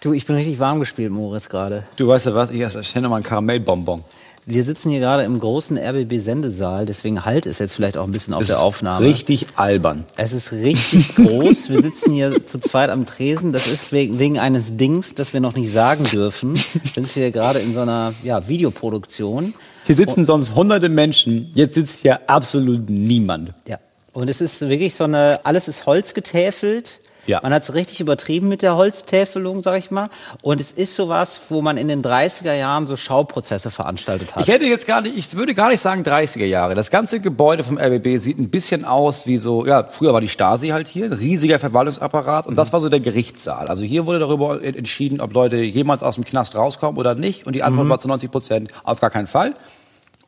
Du, 0.00 0.12
ich 0.12 0.26
bin 0.26 0.36
richtig 0.36 0.58
warm 0.58 0.80
gespielt, 0.80 1.10
Moritz, 1.10 1.48
gerade. 1.48 1.84
Du 1.96 2.06
weißt 2.06 2.26
ja 2.26 2.34
was, 2.34 2.50
ich 2.50 2.60
esse 2.60 3.00
noch 3.00 3.10
mal 3.10 3.16
einen 3.16 3.24
Karamellbonbon. 3.24 4.04
Wir 4.46 4.64
sitzen 4.64 4.90
hier 4.90 5.00
gerade 5.00 5.24
im 5.24 5.40
großen 5.40 5.76
RBB-Sendesaal, 5.76 6.86
deswegen 6.86 7.24
halt 7.26 7.44
es 7.44 7.58
jetzt 7.58 7.74
vielleicht 7.74 7.98
auch 7.98 8.04
ein 8.04 8.12
bisschen 8.12 8.32
auf 8.32 8.40
Das 8.40 8.48
der 8.48 8.56
ist 8.56 8.62
Aufnahme. 8.62 9.04
Richtig 9.04 9.46
albern. 9.56 10.06
Es 10.16 10.32
ist 10.32 10.52
richtig 10.52 11.14
groß. 11.16 11.68
Wir 11.68 11.82
sitzen 11.82 12.14
hier 12.14 12.46
zu 12.46 12.58
zweit 12.58 12.88
am 12.88 13.04
Tresen. 13.04 13.52
Das 13.52 13.66
ist 13.66 13.92
wegen, 13.92 14.18
wegen 14.18 14.38
eines 14.38 14.76
Dings, 14.76 15.14
das 15.14 15.34
wir 15.34 15.40
noch 15.40 15.54
nicht 15.54 15.70
sagen 15.70 16.04
dürfen. 16.04 16.54
Wir 16.54 16.92
sind 16.94 17.08
hier 17.08 17.30
gerade 17.30 17.58
in 17.58 17.74
so 17.74 17.80
einer 17.80 18.14
ja, 18.22 18.48
Videoproduktion. 18.48 19.52
Hier 19.84 19.94
sitzen 19.94 20.24
sonst 20.24 20.54
hunderte 20.54 20.88
Menschen, 20.88 21.50
jetzt 21.54 21.74
sitzt 21.74 22.00
hier 22.00 22.30
absolut 22.30 22.88
niemand. 22.88 23.52
Ja. 23.66 23.78
Und 24.14 24.28
es 24.28 24.40
ist 24.40 24.62
wirklich 24.62 24.94
so 24.94 25.04
eine, 25.04 25.40
alles 25.44 25.68
ist 25.68 25.84
Holz 25.84 26.14
getäfelt. 26.14 27.00
Ja. 27.28 27.40
Man 27.42 27.52
hat 27.52 27.62
es 27.62 27.74
richtig 27.74 28.00
übertrieben 28.00 28.48
mit 28.48 28.62
der 28.62 28.74
Holztäfelung, 28.74 29.62
sag 29.62 29.78
ich 29.78 29.90
mal. 29.90 30.08
Und 30.42 30.60
es 30.60 30.72
ist 30.72 30.94
sowas, 30.94 31.40
wo 31.50 31.60
man 31.60 31.76
in 31.76 31.86
den 31.86 32.02
30er 32.02 32.54
Jahren 32.54 32.86
so 32.86 32.96
Schauprozesse 32.96 33.70
veranstaltet 33.70 34.34
hat. 34.34 34.42
Ich 34.42 34.48
hätte 34.48 34.64
jetzt 34.64 34.86
gar 34.86 35.02
nicht, 35.02 35.16
ich 35.16 35.36
würde 35.36 35.54
gar 35.54 35.68
nicht 35.68 35.80
sagen 35.80 36.02
30er 36.02 36.46
Jahre. 36.46 36.74
Das 36.74 36.90
ganze 36.90 37.20
Gebäude 37.20 37.64
vom 37.64 37.78
RBB 37.78 38.16
sieht 38.18 38.38
ein 38.38 38.48
bisschen 38.48 38.86
aus 38.86 39.26
wie 39.26 39.36
so, 39.36 39.66
ja, 39.66 39.84
früher 39.84 40.14
war 40.14 40.22
die 40.22 40.28
Stasi 40.28 40.68
halt 40.68 40.88
hier, 40.88 41.04
ein 41.04 41.12
riesiger 41.12 41.58
Verwaltungsapparat 41.58 42.46
und 42.46 42.56
das 42.56 42.72
war 42.72 42.80
so 42.80 42.88
der 42.88 43.00
Gerichtssaal. 43.00 43.68
Also 43.68 43.84
hier 43.84 44.06
wurde 44.06 44.20
darüber 44.20 44.62
entschieden, 44.64 45.20
ob 45.20 45.34
Leute 45.34 45.56
jemals 45.56 46.02
aus 46.02 46.14
dem 46.14 46.24
Knast 46.24 46.56
rauskommen 46.56 46.98
oder 46.98 47.14
nicht 47.14 47.46
und 47.46 47.52
die 47.52 47.62
Antwort 47.62 47.88
war 47.90 47.98
zu 47.98 48.08
90 48.08 48.30
Prozent 48.30 48.70
auf 48.84 49.00
gar 49.00 49.10
keinen 49.10 49.26
Fall. 49.26 49.52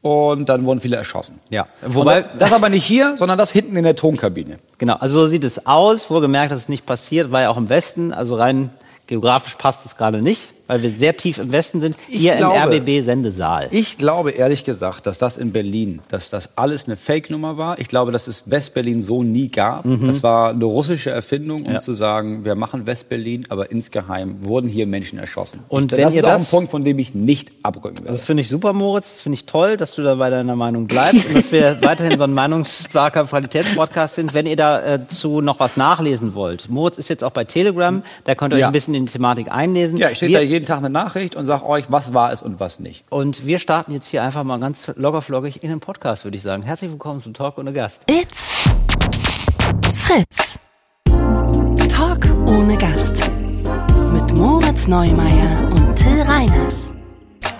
Und 0.02 0.48
dann 0.48 0.64
wurden 0.64 0.80
viele 0.80 0.96
erschossen. 0.96 1.40
Ja. 1.50 1.66
Wobei, 1.82 2.24
Wobei- 2.24 2.28
das 2.38 2.52
aber 2.54 2.70
nicht 2.70 2.84
hier, 2.86 3.16
sondern 3.18 3.36
das 3.36 3.50
hinten 3.50 3.76
in 3.76 3.84
der 3.84 3.96
Tonkabine. 3.96 4.56
Genau, 4.78 4.94
also 4.96 5.20
so 5.20 5.26
sieht 5.26 5.44
es 5.44 5.66
aus. 5.66 6.08
Wohlgemerkt, 6.08 6.52
dass 6.52 6.62
es 6.62 6.68
nicht 6.70 6.86
passiert, 6.86 7.30
ja 7.42 7.50
auch 7.50 7.58
im 7.58 7.68
Westen. 7.68 8.12
Also 8.12 8.36
rein 8.36 8.70
geografisch 9.06 9.56
passt 9.56 9.84
es 9.84 9.96
gerade 9.96 10.22
nicht, 10.22 10.48
weil 10.70 10.82
wir 10.82 10.90
sehr 10.92 11.16
tief 11.16 11.38
im 11.38 11.50
Westen 11.50 11.80
sind. 11.80 11.96
Ich 12.08 12.20
Hier 12.20 12.36
glaube- 12.36 12.56
im 12.56 12.62
RBB-Sendesaal. 12.62 13.68
Ich 13.72 13.98
glaube 13.98 14.30
ehrlich 14.30 14.64
gesagt, 14.64 15.06
dass 15.06 15.18
das 15.18 15.36
in 15.36 15.50
Berlin, 15.52 16.00
dass 16.08 16.30
das 16.30 16.50
alles 16.56 16.86
eine 16.86 16.96
Fake-Nummer 16.96 17.56
war. 17.56 17.78
Ich 17.80 17.88
glaube, 17.88 18.12
dass 18.12 18.28
es 18.28 18.48
Westberlin 18.50 19.02
so 19.02 19.22
nie 19.24 19.48
gab. 19.48 19.84
Das 20.06 20.22
war 20.22 20.50
eine 20.50 20.64
russische 20.64 21.10
Erfindung, 21.10 21.66
um 21.66 21.72
Ja. 21.72 21.78
zu 21.80 21.94
sagen, 21.94 22.44
wir 22.44 22.54
machen 22.54 22.86
Westberlin, 22.86 23.46
aber 23.48 23.70
insgeheim 23.72 24.36
wurden 24.44 24.68
hier 24.68 24.86
Menschen 24.86 25.18
erschossen. 25.18 25.64
Und 25.68 25.90
ich, 25.92 25.98
wenn 25.98 26.04
das 26.04 26.14
ihr 26.14 26.20
ist 26.20 26.24
auch 26.26 26.30
das- 26.34 26.42
ein 26.42 26.50
Punkt, 26.50 26.70
von 26.70 26.84
dem 26.84 26.98
ich 27.00 27.14
nicht 27.14 27.50
abrücken 27.64 27.98
werde. 27.98 28.12
Das 28.12 28.24
finde 28.24 28.42
ich 28.42 28.48
super, 28.48 28.72
Moritz. 28.72 29.08
Das 29.14 29.22
finde 29.22 29.34
ich 29.36 29.46
toll, 29.46 29.76
dass 29.76 29.94
du 29.96 30.02
da 30.02 30.14
bei 30.14 30.30
deiner 30.30 30.54
Meinung 30.56 30.86
bleibst 30.86 31.26
und 31.26 31.36
dass 31.36 31.50
wir 31.50 31.78
weiterhin 31.82 32.16
so 32.16 32.24
ein 32.24 32.32
meinungsstarker 32.32 33.24
Qualitätspodcast 33.24 34.14
sind. 34.14 34.34
Wenn 34.34 34.46
ihr 34.46 34.56
dazu 34.56 35.40
noch 35.40 35.58
was 35.60 35.76
nachlesen 35.76 36.34
wollt, 36.34 36.68
Moritz 36.70 36.98
ist 36.98 37.08
jetzt 37.08 37.24
auch 37.24 37.32
bei 37.32 37.44
Telegram, 37.44 38.02
da 38.24 38.34
könnt 38.34 38.52
ihr 38.52 38.56
euch 38.56 38.60
Ja. 38.60 38.66
ein 38.68 38.72
bisschen 38.72 38.94
in 38.94 39.06
die 39.06 39.12
Thematik 39.12 39.50
einlesen. 39.50 39.96
ja, 39.98 40.10
ich 40.10 40.16
stehe 40.18 40.32
da 40.32 40.40
jeden 40.40 40.59
Tag 40.66 40.78
eine 40.78 40.90
Nachricht 40.90 41.36
und 41.36 41.44
sage 41.44 41.66
euch, 41.66 41.86
was 41.90 42.12
war 42.14 42.32
es 42.32 42.42
und 42.42 42.60
was 42.60 42.80
nicht. 42.80 43.04
und 43.10 43.46
wir 43.46 43.58
starten 43.58 43.92
jetzt 43.92 44.06
hier 44.08 44.22
einfach 44.22 44.44
mal 44.44 44.58
ganz 44.58 44.90
lockerflockig 44.96 45.62
in 45.62 45.70
den 45.70 45.80
Podcast, 45.80 46.24
würde 46.24 46.36
ich 46.36 46.42
sagen. 46.42 46.62
Herzlich 46.62 46.90
willkommen 46.90 47.20
zu 47.20 47.32
Talk 47.32 47.58
ohne 47.58 47.72
Gast. 47.72 48.02
It's 48.08 48.68
Fritz. 49.94 50.58
Talk 51.88 52.26
ohne 52.48 52.76
Gast. 52.76 53.30
Mit 54.12 54.36
Moritz 54.36 54.86
Neumeier 54.88 55.70
und 55.70 55.94
Till 55.96 56.22
Reiners. 56.22 56.92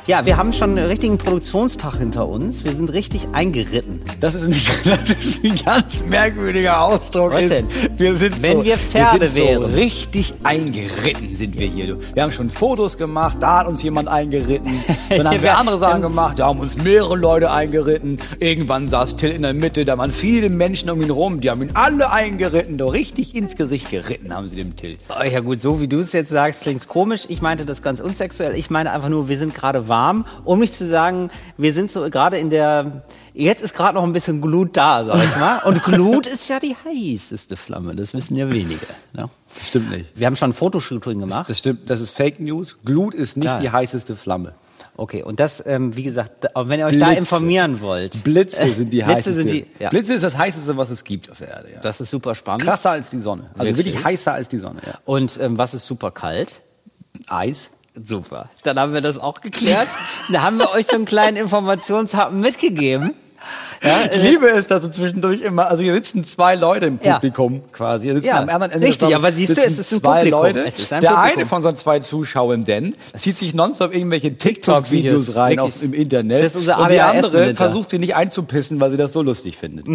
Ja, 0.07 0.25
wir 0.25 0.37
haben 0.37 0.53
schon 0.53 0.71
einen 0.71 0.87
richtigen 0.87 1.19
Produktionstag 1.19 1.97
hinter 1.99 2.27
uns. 2.27 2.65
Wir 2.65 2.73
sind 2.73 2.93
richtig 2.93 3.29
eingeritten. 3.33 4.01
Das 4.21 4.35
ist, 4.35 4.49
nicht, 4.49 4.69
das 4.87 5.11
ist 5.11 5.45
ein 5.45 5.57
ganz 5.63 6.03
merkwürdiger 6.09 6.81
Ausdruck. 6.81 7.33
Was 7.33 7.43
ist, 7.43 7.51
denn? 7.51 7.69
Wir 7.99 8.17
sind 8.17 8.43
Wenn 8.43 8.59
so, 8.59 8.65
wir 8.65 8.79
Pferde 8.79 9.21
wir 9.21 9.31
sind 9.31 9.47
wären. 9.47 9.63
So 9.71 9.77
richtig 9.77 10.35
eingeritten 10.43 11.37
sind 11.37 11.59
wir 11.59 11.69
hier. 11.69 11.99
Wir 12.15 12.23
haben 12.23 12.33
schon 12.33 12.49
Fotos 12.49 12.97
gemacht, 12.97 13.37
da 13.41 13.59
hat 13.59 13.69
uns 13.69 13.83
jemand 13.83 14.09
eingeritten. 14.09 14.83
Dann 15.11 15.29
haben 15.29 15.43
wir 15.43 15.57
andere 15.57 15.79
Sachen 15.79 16.03
gemacht, 16.03 16.39
da 16.39 16.47
haben 16.47 16.61
uns 16.61 16.77
mehrere 16.77 17.17
Leute 17.17 17.51
eingeritten. 17.51 18.19
Irgendwann 18.39 18.89
saß 18.89 19.17
Till 19.17 19.31
in 19.31 19.43
der 19.43 19.55
Mitte, 19.55 19.85
da 19.85 19.99
waren 19.99 20.13
viele 20.13 20.49
Menschen 20.49 20.89
um 20.89 21.01
ihn 21.03 21.11
rum, 21.11 21.41
die 21.41 21.51
haben 21.51 21.63
ihn 21.63 21.71
alle 21.75 22.11
eingeritten. 22.11 22.79
Da 22.79 22.87
richtig 22.87 23.35
ins 23.35 23.57
Gesicht 23.57 23.91
geritten 23.91 24.35
haben 24.35 24.47
sie 24.47 24.57
dem 24.57 24.77
Till. 24.77 24.97
Oh, 25.09 25.25
ja 25.25 25.41
gut, 25.41 25.61
so 25.61 25.81
wie 25.81 25.89
du 25.89 26.01
es 26.01 26.13
jetzt 26.13 26.31
sagst, 26.31 26.63
klingt's 26.63 26.89
komisch. 26.89 27.27
Ich 27.29 27.43
meinte 27.43 27.67
das 27.67 27.83
ganz 27.83 28.01
unsexuell. 28.01 28.55
Ich 28.55 28.71
meine 28.71 28.93
einfach 28.93 29.09
nur, 29.09 29.29
wir 29.29 29.39
sind 29.39 29.55
gerade 29.55 29.89
warm. 29.91 30.25
Um 30.47 30.61
nicht 30.61 30.73
zu 30.73 30.89
sagen, 30.89 31.31
wir 31.59 31.75
sind 31.75 31.91
so 31.91 32.09
gerade 32.09 32.39
in 32.39 32.49
der... 32.49 33.03
Jetzt 33.35 33.63
ist 33.63 33.75
gerade 33.75 33.95
noch 33.95 34.03
ein 34.05 34.13
bisschen 34.13 34.41
Glut 34.41 34.77
da, 34.77 35.05
sag 35.05 35.23
ich 35.23 35.37
mal. 35.37 35.59
Und 35.65 35.83
Glut 35.85 36.27
ist 36.27 36.49
ja 36.49 36.59
die 36.59 36.75
heißeste 36.85 37.57
Flamme. 37.57 37.95
Das 37.95 38.13
wissen 38.15 38.37
ja 38.37 38.51
wenige. 38.51 38.87
Ne? 39.13 39.29
Stimmt 39.63 39.91
nicht. 39.91 40.07
Wir 40.15 40.27
haben 40.27 40.37
schon 40.37 40.51
ein 40.51 40.55
Fotoshooting 40.55 41.21
gemacht. 41.21 41.49
Das 41.51 41.59
stimmt, 41.59 41.89
das 41.91 42.01
ist 42.01 42.11
Fake 42.13 42.41
News. 42.41 42.79
Glut 42.85 43.15
ist 43.15 43.37
nicht 43.37 43.45
Ja. 43.47 43.59
die 43.61 43.71
heißeste 43.71 44.17
Flamme. 44.17 44.55
Okay, 44.97 45.23
und 45.23 45.41
das, 45.41 45.65
ähm, 45.65 45.97
wie 45.97 46.03
gesagt, 46.03 46.45
da- 46.45 46.69
wenn 46.69 46.81
ihr 46.81 46.87
euch 46.87 46.99
da 46.99 47.07
Blitze. 47.07 47.19
informieren 47.21 47.81
wollt. 47.81 48.23
Blitze 48.25 48.75
sind 48.75 48.93
die 48.93 48.99
Blitze 49.03 49.15
heißeste. 49.15 49.35
sind 49.35 49.51
die, 49.51 49.67
ja. 49.79 49.89
Blitze 49.91 50.13
ist 50.15 50.23
das 50.23 50.37
heißeste, 50.37 50.77
was 50.77 50.91
es 50.91 51.05
gibt 51.05 51.31
auf 51.31 51.39
der 51.39 51.49
Erde. 51.49 51.69
Ja. 51.75 51.81
Das 51.81 52.01
ist 52.01 52.11
super 52.11 52.35
spannend. 52.35 52.65
Krasser 52.65 52.91
als 52.91 53.09
die 53.11 53.19
Sonne. 53.21 53.45
Also 53.57 53.71
Wirklich? 53.77 53.95
wirklich 53.95 54.05
heißer 54.05 54.33
als 54.35 54.49
die 54.49 54.59
Sonne. 54.59 54.81
Ja. 54.85 54.99
Und 55.07 55.39
ähm, 55.41 55.57
was 55.57 55.73
ist 55.73 55.87
super 55.87 56.11
kalt? 56.11 56.61
Eis. 57.29 57.71
Super. 57.95 58.51
Dann 58.63 58.79
haben 58.79 58.95
wir 58.95 59.01
das 59.01 59.19
auch 59.19 59.41
geklärt. 59.41 59.89
da 60.31 60.43
haben 60.43 60.59
wir 60.59 60.71
euch 60.71 60.87
so 60.87 60.97
einen 60.97 61.07
kleinen 61.07 61.37
Informationshappen 61.37 62.41
mitgegeben. 62.41 63.15
Ja, 63.83 64.01
Ich 64.13 64.23
liebe 64.23 64.47
es, 64.49 64.67
dass 64.67 64.83
du 64.83 64.91
zwischendurch 64.91 65.41
immer, 65.41 65.69
also 65.71 65.83
hier 65.83 65.95
sitzen 65.95 66.23
zwei 66.25 66.55
Leute 66.55 66.87
im 66.87 66.99
Ja. 67.03 67.15
Publikum 67.15 67.63
quasi. 67.73 68.07
Hier 68.07 68.15
sitzen 68.17 68.27
Ja, 68.27 68.41
am 68.43 68.49
anderen 68.51 68.73
Ende 68.73 68.87
richtig, 68.87 69.09
des 69.09 69.17
aber 69.17 69.33
siehst 69.33 69.57
du, 69.57 69.61
es 69.63 69.79
ist 69.79 69.93
ein 69.93 70.01
zwei 70.01 70.17
Publikum. 70.19 70.41
Leute. 70.41 70.61
Ein 70.65 70.73
Der 70.91 70.97
Publikum. 70.97 71.17
eine 71.17 71.47
von 71.47 71.63
seinen 71.63 71.77
zwei 71.77 72.01
Zuschauenden 72.01 72.95
zieht 73.19 73.39
sich 73.39 73.55
nonstop 73.55 73.95
irgendwelche 73.95 74.37
TikTok-Videos 74.37 75.35
rein 75.35 75.59
auf, 75.59 75.83
im 75.83 75.95
Internet. 75.95 76.41
Das 76.45 76.49
ist 76.49 76.57
unser 76.57 76.79
und 76.79 76.91
die 76.91 77.01
ADHS 77.01 77.25
andere 77.25 77.55
versucht 77.55 77.89
sie 77.91 77.99
nicht 77.99 78.15
einzupissen, 78.15 78.81
weil 78.81 78.91
sie 78.91 78.99
das 78.99 79.13
so 79.15 79.23
lustig 79.23 79.57
findet. 79.57 79.87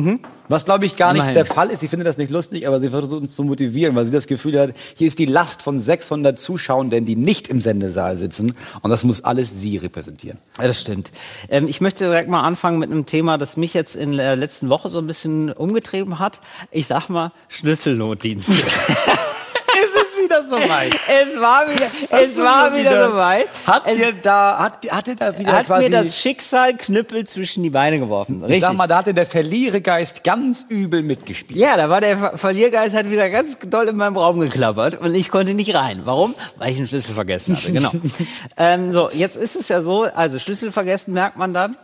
Was 0.49 0.65
glaube 0.65 0.85
ich 0.85 0.95
gar 0.95 1.11
Immerhin. 1.11 1.33
nicht 1.33 1.35
der 1.35 1.45
Fall 1.45 1.69
ist. 1.69 1.79
Sie 1.81 1.87
findet 1.87 2.07
das 2.07 2.17
nicht 2.17 2.31
lustig, 2.31 2.67
aber 2.67 2.79
sie 2.79 2.89
versucht 2.89 3.13
uns 3.21 3.35
zu 3.35 3.43
motivieren, 3.43 3.95
weil 3.95 4.05
sie 4.05 4.11
das 4.11 4.25
Gefühl 4.27 4.59
hat, 4.59 4.71
hier 4.95 5.07
ist 5.07 5.19
die 5.19 5.25
Last 5.25 5.61
von 5.61 5.79
600 5.79 6.39
Zuschauenden, 6.39 7.05
die 7.05 7.15
nicht 7.15 7.47
im 7.49 7.61
Sendesaal 7.61 8.17
sitzen. 8.17 8.55
Und 8.81 8.89
das 8.89 9.03
muss 9.03 9.23
alles 9.23 9.61
sie 9.61 9.77
repräsentieren. 9.77 10.37
Ja, 10.59 10.67
das 10.67 10.81
stimmt. 10.81 11.11
Ähm, 11.49 11.67
ich 11.67 11.81
möchte 11.81 12.05
direkt 12.05 12.29
mal 12.29 12.41
anfangen 12.41 12.79
mit 12.79 12.89
einem 12.91 13.05
Thema, 13.05 13.37
das 13.37 13.57
mich 13.57 13.74
jetzt 13.75 13.95
in 13.95 14.17
der 14.17 14.35
letzten 14.35 14.69
Woche 14.69 14.89
so 14.89 14.97
ein 14.97 15.05
bisschen 15.05 15.51
umgetrieben 15.51 16.17
hat. 16.17 16.41
Ich 16.71 16.87
sag 16.87 17.09
mal 17.09 17.31
Schlüsselnotdienste. 17.49 18.53
Es 19.77 20.03
ist 20.03 20.17
wieder 20.17 20.43
soweit. 20.43 20.93
es 20.93 21.39
war 21.39 21.69
wieder, 21.69 21.87
es 22.09 22.29
Hast 22.29 22.37
war 22.37 22.69
schon 22.69 22.79
wieder, 22.79 23.09
soweit. 23.09 23.47
Hat 23.65 23.83
es, 23.85 23.97
dir 23.97 24.13
da, 24.13 24.57
hat, 24.59 24.89
hat 24.89 25.07
dir 25.07 25.15
da 25.15 25.37
wieder 25.37 25.51
hat 25.51 25.65
quasi, 25.65 25.89
mir 25.89 26.03
das 26.03 26.17
Schicksal 26.17 26.77
Knüppel 26.77 27.27
zwischen 27.27 27.61
die 27.61 27.69
Beine 27.69 27.99
geworfen. 27.99 28.37
ich 28.37 28.43
Richtig. 28.43 28.61
sag 28.61 28.77
mal, 28.77 28.87
da 28.87 28.99
hatte 28.99 29.13
der 29.13 29.25
Verlierergeist 29.25 30.23
ganz 30.23 30.65
übel 30.69 31.03
mitgespielt. 31.03 31.59
Ja, 31.59 31.75
da 31.75 31.89
war 31.89 31.99
der 31.99 32.17
Ver 32.17 32.37
Verliergeist 32.37 32.95
hat 32.95 33.11
wieder 33.11 33.29
ganz 33.29 33.57
doll 33.65 33.89
in 33.89 33.97
meinem 33.97 34.15
Raum 34.15 34.39
geklappert 34.39 35.01
und 35.01 35.13
ich 35.13 35.29
konnte 35.29 35.53
nicht 35.53 35.75
rein. 35.75 36.01
Warum? 36.05 36.35
Weil 36.57 36.71
ich 36.71 36.77
einen 36.77 36.87
Schlüssel 36.87 37.13
vergessen 37.13 37.55
hatte. 37.55 37.73
Genau. 37.73 37.91
ähm, 38.57 38.93
so, 38.93 39.09
jetzt 39.11 39.35
ist 39.35 39.55
es 39.55 39.67
ja 39.67 39.81
so, 39.81 40.03
also 40.03 40.39
Schlüssel 40.39 40.71
vergessen 40.71 41.13
merkt 41.13 41.37
man 41.37 41.53
dann. 41.53 41.75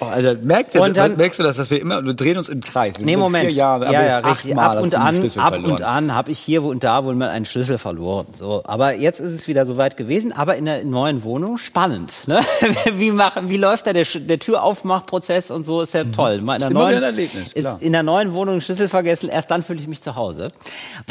Oh, 0.00 0.06
Alter, 0.06 0.34
merkt 0.36 0.74
ihr, 0.74 0.80
Und 0.80 0.96
dann- 0.96 1.16
merkst 1.16 1.38
du 1.38 1.42
das, 1.42 1.56
dass 1.58 1.70
wir 1.70 1.80
immer, 1.80 2.04
wir 2.04 2.14
drehen 2.14 2.36
uns 2.36 2.48
im 2.48 2.60
Kreis. 2.62 2.94
Wir 2.98 3.04
Nee, 3.06 3.16
Moment. 3.16 3.52
Jahre, 3.52 3.84
ja, 3.92 4.02
ja, 4.04 4.18
richtig. 4.18 4.52
achtmal, 4.52 4.76
Ab 4.78 4.82
und 4.82 4.94
an, 4.94 5.16
ab 5.38 5.54
verloren 5.54 5.64
und 5.72 5.82
an 5.82 6.14
habe 6.14 6.30
ich 6.30 6.38
hier 6.38 6.62
und 6.62 6.82
da 6.84 7.04
wohl 7.04 7.14
mal 7.14 7.28
einen 7.28 7.44
Schlüssel 7.44 7.78
verloren. 7.78 8.26
So, 8.32 8.62
aber 8.64 8.94
jetzt 8.94 9.20
ist 9.20 9.32
es 9.32 9.46
wieder 9.48 9.66
soweit 9.66 9.96
gewesen. 9.96 10.32
Aber 10.32 10.56
in 10.56 10.64
der 10.64 10.84
neuen 10.84 11.22
Wohnung 11.22 11.58
spannend. 11.58 12.12
Ne? 12.26 12.40
Wie 12.96 13.10
machen, 13.10 13.48
wie 13.50 13.56
läuft 13.56 13.86
da 13.86 13.92
der, 13.92 14.04
der 14.04 14.38
Türaufmachprozess 14.38 15.50
und 15.50 15.64
so 15.64 15.82
ist 15.82 15.94
ja 15.94 16.04
toll. 16.04 16.40
Mal 16.40 16.54
in 16.54 16.60
der 16.60 16.68
Mhm. 16.70 16.74
neuen, 16.74 17.02
Erlebnis, 17.02 17.54
klar. 17.54 17.76
In 17.80 17.92
der 17.92 18.02
neuen 18.02 18.32
Wohnung 18.32 18.60
Schlüssel 18.60 18.88
vergessen. 18.88 19.28
Erst 19.28 19.50
dann 19.50 19.62
fühle 19.62 19.80
ich 19.80 19.88
mich 19.88 20.00
zu 20.02 20.16
Hause. 20.16 20.48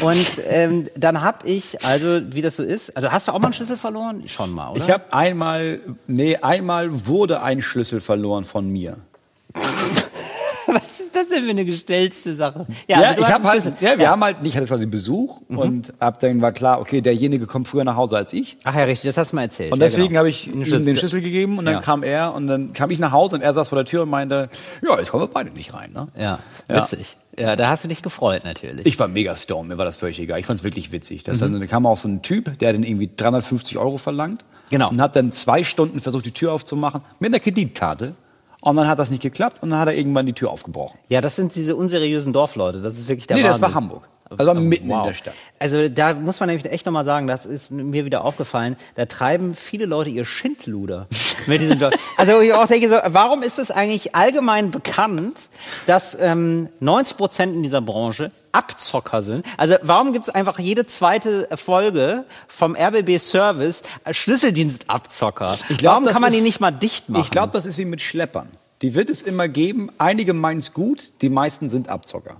Und 0.02 0.26
ähm, 0.48 0.88
dann 0.96 1.20
habe 1.22 1.46
ich, 1.48 1.84
also 1.84 2.20
wie 2.32 2.42
das 2.42 2.56
so 2.56 2.62
ist. 2.62 2.96
Also 2.96 3.10
hast 3.12 3.28
du 3.28 3.32
auch 3.32 3.38
mal 3.38 3.46
einen 3.46 3.52
Schlüssel 3.54 3.76
verloren? 3.76 4.22
Schon 4.26 4.52
mal, 4.52 4.70
oder? 4.70 4.82
Ich 4.82 4.90
habe 4.90 5.04
einmal, 5.12 5.80
nee, 6.06 6.36
einmal 6.36 7.06
wurde 7.06 7.42
ein 7.42 7.60
Schlüssel 7.62 8.00
verloren 8.00 8.44
von 8.44 8.68
mir. 8.68 8.79
Was 10.66 11.00
ist 11.00 11.16
das 11.16 11.28
denn 11.28 11.44
für 11.44 11.50
eine 11.50 11.64
gestellte 11.64 12.34
Sache? 12.36 12.66
Ja, 12.86 13.14
du 13.14 13.20
ich 13.22 13.26
einen 13.26 13.44
halt, 13.44 13.64
ja, 13.80 13.98
wir 13.98 14.08
haben 14.08 14.22
halt, 14.22 14.36
ich 14.44 14.56
hatte 14.56 14.66
quasi 14.66 14.86
Besuch 14.86 15.40
und 15.48 15.92
ab 15.98 16.20
dann 16.20 16.40
war 16.40 16.52
klar, 16.52 16.80
okay, 16.80 17.00
derjenige 17.00 17.46
kommt 17.46 17.66
früher 17.66 17.82
nach 17.82 17.96
Hause 17.96 18.16
als 18.16 18.32
ich. 18.32 18.56
Ach 18.62 18.74
ja, 18.76 18.84
richtig. 18.84 19.08
Das 19.08 19.16
hast 19.16 19.32
du 19.32 19.36
mal 19.36 19.42
erzählt. 19.42 19.72
Und 19.72 19.80
Ja, 19.80 19.86
deswegen 19.86 20.08
genau. 20.08 20.18
habe 20.20 20.28
ich 20.28 20.46
ihm 20.46 20.62
den 20.62 20.96
Schlüssel 20.96 21.22
gegeben 21.22 21.58
und 21.58 21.64
dann 21.64 21.74
Ja. 21.74 21.80
kam 21.80 22.02
er 22.04 22.34
und 22.34 22.46
dann 22.46 22.72
kam 22.72 22.90
ich 22.90 23.00
nach 23.00 23.10
Hause 23.10 23.36
und 23.36 23.42
er 23.42 23.52
saß 23.52 23.68
vor 23.68 23.76
der 23.76 23.84
Tür 23.86 24.02
und 24.04 24.10
meinte, 24.10 24.48
ja, 24.86 24.96
jetzt 24.98 25.10
kommen 25.10 25.24
wir 25.24 25.28
beide 25.28 25.50
nicht 25.50 25.74
rein. 25.74 25.92
Ne? 25.92 26.06
Ja, 26.16 26.38
Ja. 26.68 26.82
witzig. 26.82 27.16
Ja, 27.38 27.56
da 27.56 27.68
hast 27.70 27.82
du 27.84 27.88
dich 27.88 28.02
gefreut 28.02 28.44
natürlich. 28.44 28.86
Ich 28.86 28.98
war 28.98 29.08
mega 29.08 29.34
stoned, 29.34 29.68
mir 29.68 29.78
war 29.78 29.84
das 29.84 29.96
völlig 29.96 30.20
egal. 30.20 30.38
Ich 30.38 30.46
fand 30.46 30.58
es 30.60 30.64
wirklich 30.64 30.92
witzig. 30.92 31.24
Das 31.24 31.38
dann, 31.38 31.58
da 31.58 31.66
kam 31.66 31.86
auch 31.86 31.96
so 31.96 32.06
ein 32.06 32.22
Typ, 32.22 32.58
der 32.58 32.68
hat 32.68 32.76
dann 32.76 32.82
irgendwie 32.84 33.10
350 33.16 33.78
Euro 33.78 33.98
verlangt. 33.98 34.44
Genau. 34.70 34.88
Und 34.90 35.00
hat 35.00 35.16
dann 35.16 35.32
zwei 35.32 35.64
Stunden 35.64 35.98
versucht, 36.00 36.26
die 36.26 36.30
Tür 36.32 36.52
aufzumachen 36.52 37.00
mit 37.18 37.30
einer 37.30 37.40
Kreditkarte. 37.40 38.14
Und 38.62 38.76
dann 38.76 38.88
hat 38.88 38.98
das 38.98 39.10
nicht 39.10 39.22
geklappt 39.22 39.62
und 39.62 39.70
dann 39.70 39.78
hat 39.78 39.88
er 39.88 39.94
irgendwann 39.94 40.26
die 40.26 40.34
Tür 40.34 40.50
aufgebrochen. 40.50 40.98
ja, 41.08 41.20
das 41.20 41.36
sind 41.36 41.54
diese 41.54 41.76
unseriösen 41.76 42.32
Dorfleute. 42.32 42.82
Das 42.82 42.94
ist 42.94 43.08
wirklich 43.08 43.26
der 43.26 43.36
nee, 43.36 43.42
das 43.42 43.60
Wahnsinn. 43.60 43.62
war 43.62 43.74
Hamburg. 43.74 44.08
Also 44.38 44.54
mitten 44.54 44.90
in 44.90 45.02
der 45.02 45.14
Stadt. 45.14 45.34
Also 45.58 45.88
da 45.88 46.14
muss 46.14 46.38
man 46.38 46.48
nämlich 46.48 46.70
echt 46.70 46.86
nochmal 46.86 47.04
sagen, 47.04 47.26
das 47.26 47.46
ist 47.46 47.72
mir 47.72 48.04
wieder 48.04 48.24
aufgefallen, 48.24 48.76
da 48.94 49.06
treiben 49.06 49.54
viele 49.54 49.86
Leute 49.86 50.10
ihr 50.10 50.24
Schindluder 50.24 51.08
mit 51.46 51.60
diesem 51.60 51.80
Job. 51.80 51.92
Also 52.16 52.40
ich 52.40 52.52
auch 52.54 52.68
denke 52.68 52.88
so, 52.88 52.96
warum 53.06 53.42
ist 53.42 53.58
es 53.58 53.72
eigentlich 53.72 54.14
allgemein 54.14 54.70
bekannt, 54.70 55.36
dass 55.86 56.16
ähm, 56.20 56.68
90 56.78 57.16
Prozent 57.16 57.56
in 57.56 57.64
dieser 57.64 57.80
Branche 57.80 58.30
Abzocker 58.52 59.22
sind? 59.22 59.44
Also 59.56 59.76
warum 59.82 60.12
gibt 60.12 60.28
es 60.28 60.34
einfach 60.34 60.58
jede 60.58 60.86
zweite 60.86 61.48
Folge 61.56 62.24
vom 62.48 62.74
RBB 62.76 63.18
Service 63.18 63.82
Schlüsseldienstabzocker? 64.10 65.56
Ich 65.68 65.78
glaub, 65.78 65.92
warum 66.02 66.06
kann 66.06 66.20
man 66.22 66.30
die 66.32 66.38
ist- 66.38 66.44
nicht 66.44 66.60
mal 66.60 66.70
dicht 66.70 67.08
machen? 67.08 67.22
Ich 67.22 67.30
glaube, 67.30 67.52
das 67.52 67.66
ist 67.66 67.78
wie 67.78 67.84
mit 67.84 68.00
Schleppern. 68.00 68.48
Die 68.82 68.94
wird 68.94 69.10
es 69.10 69.22
immer 69.22 69.46
geben. 69.48 69.90
Einige 69.98 70.32
meinen 70.32 70.58
es 70.60 70.72
gut, 70.72 71.12
die 71.20 71.28
meisten 71.28 71.68
sind 71.68 71.88
Abzocker. 71.88 72.36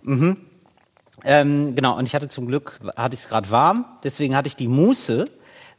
Ähm, 1.22 1.74
genau, 1.74 1.98
und 1.98 2.06
ich 2.06 2.14
hatte 2.14 2.28
zum 2.28 2.46
Glück, 2.46 2.80
hatte 2.96 3.14
ich 3.14 3.20
es 3.20 3.28
gerade 3.28 3.50
warm, 3.50 3.84
deswegen 4.04 4.34
hatte 4.34 4.48
ich 4.48 4.56
die 4.56 4.68
Muße, 4.68 5.28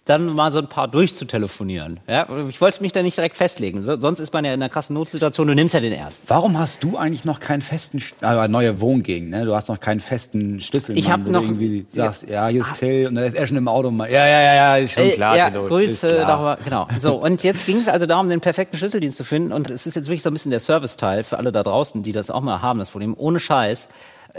dann 0.05 0.25
mal 0.33 0.51
so 0.51 0.57
ein 0.59 0.67
paar 0.67 0.87
durchzutelefonieren. 0.87 1.99
Ja, 2.07 2.27
ich 2.49 2.59
wollte 2.59 2.81
mich 2.81 2.91
da 2.91 3.03
nicht 3.03 3.17
direkt 3.17 3.37
festlegen. 3.37 3.83
So, 3.83 3.99
sonst 3.99 4.19
ist 4.19 4.33
man 4.33 4.43
ja 4.43 4.51
in 4.53 4.59
einer 4.61 4.69
krassen 4.69 4.95
Notsituation, 4.95 5.47
du 5.47 5.53
nimmst 5.53 5.75
ja 5.75 5.79
den 5.79 5.93
ersten. 5.93 6.23
Warum 6.27 6.57
hast 6.57 6.83
du 6.83 6.97
eigentlich 6.97 7.23
noch 7.23 7.39
keinen 7.39 7.61
festen, 7.61 8.01
äh, 8.21 8.47
neue 8.47 8.81
Wohngegend, 8.81 9.29
ne? 9.29 9.45
Du 9.45 9.53
hast 9.55 9.69
noch 9.69 9.79
keinen 9.79 9.99
festen 9.99 10.59
Schlüssel. 10.59 10.97
Ich 10.97 11.11
hab 11.11 11.21
wo 11.21 11.25
du 11.25 11.31
noch- 11.31 11.43
irgendwie 11.43 11.85
sagst, 11.87 12.27
ja, 12.27 12.47
hier 12.47 12.61
ist 12.61 12.73
Till 12.79 13.07
und 13.07 13.15
dann 13.15 13.25
ist 13.25 13.35
er 13.35 13.45
schon 13.45 13.57
im 13.57 13.67
Auto. 13.67 13.91
Mal, 13.91 14.11
ja, 14.11 14.25
ja, 14.25 14.41
ja, 14.41 14.53
ja, 14.55 14.77
ist 14.77 14.93
schon 14.93 15.09
klar. 15.11 15.35
Äh, 15.35 15.37
ja, 15.37 15.49
Till, 15.51 15.67
Grüße 15.67 16.07
darüber, 16.25 16.57
genau. 16.63 16.87
So, 16.99 17.15
und 17.15 17.43
jetzt 17.43 17.65
ging 17.67 17.77
es 17.77 17.87
also 17.87 18.07
darum, 18.07 18.27
den 18.27 18.41
perfekten 18.41 18.77
Schlüsseldienst 18.77 19.17
zu 19.17 19.23
finden. 19.23 19.51
Und 19.51 19.69
es 19.69 19.85
ist 19.85 19.95
jetzt 19.95 20.07
wirklich 20.07 20.23
so 20.23 20.31
ein 20.31 20.33
bisschen 20.33 20.49
der 20.51 20.59
Serviceteil 20.59 21.23
für 21.23 21.37
alle 21.37 21.51
da 21.51 21.61
draußen, 21.61 22.01
die 22.01 22.11
das 22.11 22.31
auch 22.31 22.41
mal 22.41 22.61
haben, 22.61 22.79
das 22.79 22.89
Problem. 22.89 23.13
Ohne 23.17 23.39
Scheiß. 23.39 23.87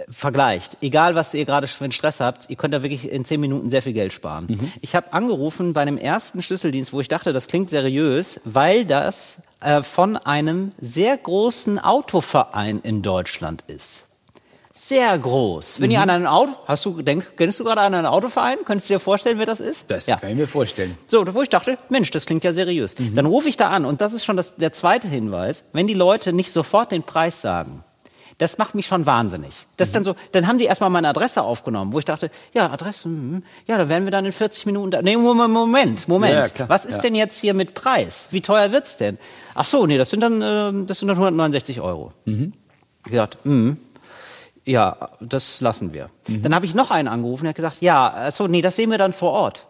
Vergleicht. 0.09 0.79
Egal, 0.81 1.15
was 1.15 1.35
ihr 1.35 1.45
gerade 1.45 1.67
für 1.67 1.85
einen 1.85 1.93
Stress 1.93 2.21
habt, 2.21 2.49
ihr 2.49 2.57
könnt 2.57 2.73
da 2.73 2.83
wirklich 2.83 3.11
in 3.11 3.25
zehn 3.25 3.41
Minuten 3.41 3.69
sehr 3.69 3.83
viel 3.83 3.93
Geld 3.93 4.13
sparen. 4.13 4.47
Mhm. 4.49 4.73
Ich 4.81 4.95
habe 4.95 5.13
angerufen 5.13 5.73
bei 5.73 5.83
einem 5.83 5.99
ersten 5.99 6.41
Schlüsseldienst, 6.43 6.93
wo 6.93 7.01
ich 7.01 7.09
dachte, 7.09 7.33
das 7.33 7.47
klingt 7.47 7.69
seriös, 7.71 8.41
weil 8.45 8.85
das 8.87 9.37
äh, 9.61 9.83
von 9.83 10.17
einem 10.17 10.73
sehr 10.81 11.17
großen 11.17 11.79
Autoverein 11.79 12.81
in 12.83 13.03
Deutschland 13.03 13.65
ist. 13.67 14.07
Sehr 14.75 15.19
groß. 15.19 15.81
Wenn 15.83 15.91
ihr 15.91 15.99
Mhm. 15.99 16.03
an 16.05 16.11
einen 16.11 16.27
Auto, 16.27 16.53
hast 16.67 16.87
du, 16.87 17.03
denk, 17.03 17.37
kennst 17.37 17.61
du 17.61 17.65
gerade 17.65 17.83
an 17.83 17.93
einen 17.93 18.07
Autoverein? 18.07 18.57
Könntest 18.65 18.89
du 18.89 18.95
dir 18.95 19.01
vorstellen, 19.01 19.39
wer 19.39 19.45
das 19.45 19.61
ist? 19.61 19.91
Das 19.91 20.07
ja. 20.07 20.17
kann 20.17 20.31
ich 20.31 20.37
mir 20.37 20.49
vorstellen. 20.49 20.97
So, 21.07 21.23
wo 21.35 21.43
ich 21.43 21.51
dachte, 21.51 21.77
Mensch, 21.91 22.11
das 22.11 22.25
klingt 22.25 22.43
ja 22.43 22.55
seriös. 22.55 22.99
Mhm. 22.99 23.15
Dann 23.15 23.27
rufe 23.27 23.51
ich 23.51 23.59
da 23.59 23.69
an 23.69 23.85
und 23.85 24.01
das 24.01 24.15
ist 24.15 24.25
schon 24.25 24.39
das, 24.39 24.57
der 24.57 24.73
zweite 24.73 25.09
Hinweis, 25.09 25.65
wenn 25.75 25.87
die 25.87 25.93
Leute 25.95 26.33
nicht 26.33 26.51
sofort 26.51 26.91
den 26.91 27.03
Preis 27.03 27.43
sagen. 27.43 27.85
Das 28.39 28.59
macht 28.59 28.75
mich 28.75 28.87
schon 28.87 29.07
wahnsinnig. 29.07 29.53
Das 29.77 29.89
ist 29.89 29.95
dann 29.95 30.05
so, 30.05 30.15
dann 30.33 30.47
haben 30.47 30.59
die 30.59 30.65
erstmal 30.65 30.91
meine 30.91 31.09
Adresse 31.09 31.43
aufgenommen, 31.43 31.93
wo 31.93 31.99
ich 31.99 32.05
dachte, 32.05 32.31
ja, 32.55 32.71
Adresse, 32.71 33.05
hm, 33.05 33.43
ja, 33.67 33.79
da 33.79 33.89
werden 33.89 34.05
wir 34.05 34.11
dann 34.11 34.25
in 34.25 34.33
40 34.33 34.67
Minuten 34.67 34.91
da. 34.91 35.03
Nee, 35.03 35.17
Moment, 35.17 36.09
Moment. 36.09 36.59
Ja. 36.59 36.69
Was 36.69 36.85
ist 36.85 36.97
Ja. 36.97 37.01
denn 37.03 37.15
jetzt 37.15 37.39
hier 37.41 37.55
mit 37.55 37.75
Preis? 37.75 38.29
Wie 38.31 38.41
teuer 38.41 38.73
wird's 38.73 38.97
denn? 38.97 39.19
Ach 39.55 39.65
so, 39.67 39.87
nee, 39.87 39.99
das 39.99 40.11
sind 40.11 40.21
dann, 40.21 40.41
ähm, 40.43 40.87
das 40.87 40.99
sind 40.99 41.09
dann 41.09 41.17
169 41.19 41.81
Euro. 41.81 42.13
Mhm. 42.25 42.53
Ich 43.05 43.11
gesagt, 43.11 43.39
hm, 43.45 43.77
ja, 44.65 45.11
das 45.21 45.61
lassen 45.61 45.93
wir. 45.93 46.07
Mhm. 46.29 46.43
Dann 46.43 46.55
habe 46.55 46.67
ich 46.67 46.75
noch 46.75 46.91
einen 46.91 47.09
angerufen, 47.09 47.45
der 47.45 47.51
hat 47.51 47.57
gesagt, 47.57 47.77
ja, 47.81 48.09
achso, 48.13 48.49
nee, 48.49 48.63
das 48.63 48.77
sehen 48.77 48.91
wir 48.91 48.99
dann 48.99 49.13
vor 49.13 49.33
Ort. 49.33 49.67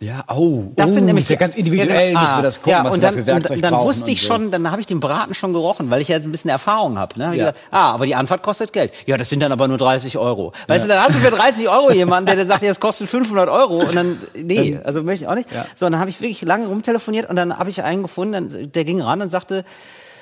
Ja, 0.00 0.22
oh, 0.28 0.62
Das 0.76 0.90
oh, 0.92 0.94
sind 0.94 1.06
nämlich 1.06 1.24
ist 1.24 1.30
ja 1.30 1.36
ganz 1.36 1.56
individuell, 1.56 2.08
genau. 2.10 2.20
müssen 2.20 2.32
wir 2.34 2.38
Ah, 2.38 2.42
das 2.42 2.56
gucken, 2.58 2.70
ja, 2.70 2.84
was 2.84 2.92
und 2.92 3.00
wir 3.00 3.08
dann, 3.08 3.14
da 3.16 3.20
für 3.20 3.26
Werkzeug 3.26 3.56
und 3.56 3.62
dann 3.62 3.74
brauchen 3.74 3.88
wusste 3.88 4.10
ich 4.12 4.20
so. 4.22 4.28
schon, 4.28 4.50
dann 4.52 4.70
habe 4.70 4.80
ich 4.80 4.86
den 4.86 5.00
Braten 5.00 5.34
schon 5.34 5.52
gerochen, 5.52 5.90
weil 5.90 6.00
ich 6.00 6.06
ja 6.06 6.18
ein 6.18 6.30
bisschen 6.30 6.50
Erfahrung 6.52 6.96
habe. 6.98 7.18
Ne? 7.18 7.26
Hab 7.26 7.32
Ja. 7.34 7.38
gesagt, 7.50 7.58
ah, 7.72 7.90
aber 7.94 8.06
die 8.06 8.14
Anfahrt 8.14 8.44
kostet 8.44 8.72
Geld. 8.72 8.92
Ja, 9.06 9.16
das 9.16 9.28
sind 9.28 9.40
dann 9.40 9.50
aber 9.50 9.66
nur 9.66 9.76
30 9.76 10.16
Euro. 10.16 10.52
Weißt 10.68 10.84
du, 10.84 10.88
dann 10.88 11.00
hast 11.02 11.16
du 11.16 11.18
für 11.18 11.32
30 11.32 11.68
Euro 11.68 11.90
jemanden, 11.90 12.26
der, 12.26 12.36
der 12.36 12.46
sagt, 12.46 12.62
ja, 12.62 12.68
das 12.68 12.78
kostet 12.78 13.08
500 13.08 13.48
Euro 13.48 13.78
und 13.80 13.94
dann, 13.96 14.18
nee, 14.36 14.78
also 14.84 15.02
möchte 15.02 15.24
ich 15.24 15.28
auch 15.28 15.34
nicht. 15.34 15.50
Ja. 15.52 15.66
So, 15.74 15.86
und 15.86 15.92
dann 15.92 16.00
habe 16.00 16.10
ich 16.10 16.20
wirklich 16.20 16.42
lange 16.42 16.68
rumtelefoniert 16.68 17.28
und 17.28 17.34
dann 17.34 17.58
habe 17.58 17.68
ich 17.70 17.82
einen 17.82 18.02
gefunden, 18.02 18.32
dann, 18.52 18.70
der 18.72 18.84
ging 18.84 19.00
ran 19.02 19.20
und 19.20 19.30
sagte, 19.30 19.64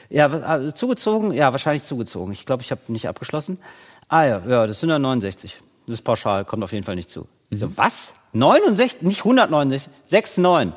ja, 0.08 0.26
also 0.28 0.70
zugezogen? 0.72 1.32
Ja, 1.32 1.52
wahrscheinlich 1.52 1.84
zugezogen. 1.84 2.32
Ich 2.32 2.46
glaube, 2.46 2.62
ich 2.62 2.70
habe 2.70 2.80
nicht 2.88 3.08
abgeschlossen. 3.08 3.58
Ah 4.08 4.24
ja, 4.24 4.40
ja, 4.48 4.66
das 4.66 4.80
sind 4.80 4.88
dann 4.88 5.02
69. 5.02 5.58
Das 5.86 5.94
ist 5.98 6.02
pauschal, 6.02 6.46
kommt 6.46 6.64
auf 6.64 6.72
jeden 6.72 6.84
Fall 6.84 6.94
nicht 6.94 7.10
zu. 7.10 7.26
Ich 7.50 7.56
Mhm. 7.60 7.70
So, 7.70 7.76
was? 7.76 8.14
69? 8.38 9.02
Nicht 9.02 9.18
169, 9.20 9.90
69. 10.10 10.74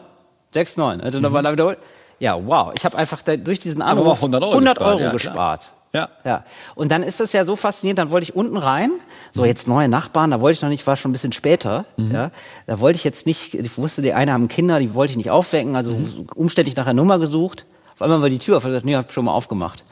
69. 0.52 1.04
Also 1.04 1.20
nochmal 1.20 1.44
da 1.44 1.52
wiederholt. 1.52 1.78
Ja, 2.20 2.46
wow. 2.46 2.74
Ich 2.76 2.86
habe 2.86 2.98
einfach 2.98 3.22
da, 3.22 3.38
durch 3.38 3.60
diesen 3.60 3.82
Anruf 3.82 4.08
auch 4.08 4.16
100 4.18 4.42
Euro 4.44 4.52
100 4.52 4.78
gespart, 4.78 4.94
Euro 4.94 5.04
ja, 5.04 5.12
gespart. 5.12 5.72
Ja. 5.94 6.10
Ja. 6.24 6.44
Und 6.76 6.92
dann 6.92 7.02
ist 7.02 7.20
das 7.20 7.34
ja 7.34 7.46
so 7.46 7.56
faszinierend, 7.56 7.98
dann 7.98 8.12
wollte 8.12 8.26
ich 8.26 8.36
unten 8.36 8.58
rein, 8.58 8.92
so 9.32 9.44
jetzt 9.44 9.68
neue 9.68 9.88
Nachbarn, 9.88 10.30
da 10.30 10.40
wollte 10.40 10.58
ich 10.58 10.62
noch 10.62 10.70
nicht, 10.70 10.86
war 10.86 10.96
schon 10.96 11.10
ein 11.10 11.14
bisschen 11.14 11.32
später, 11.32 11.86
ja. 11.98 12.30
Da 12.68 12.80
wollte 12.80 12.98
ich 12.98 13.04
jetzt 13.04 13.26
nicht, 13.26 13.56
ich 13.56 13.78
wusste, 13.78 14.04
die 14.04 14.14
eine 14.14 14.32
haben 14.34 14.48
Kinder, 14.50 14.80
die 14.80 14.94
wollte 14.94 15.12
ich 15.12 15.18
nicht 15.18 15.32
aufwecken, 15.32 15.76
also 15.76 15.96
umständlich 16.36 16.76
nach 16.76 16.86
der 16.86 16.94
Nummer 16.94 17.18
gesucht. 17.18 17.66
Auf 18.00 18.04
einmal 18.04 18.22
war 18.22 18.30
die 18.30 18.40
Tür 18.40 18.56
auf, 18.56 18.64
ich 18.64 18.70
gesagt, 18.70 18.86
nee, 18.86 18.96
hab 18.96 19.12
schon 19.12 19.26
mal 19.26 19.34
aufgemacht. 19.34 19.84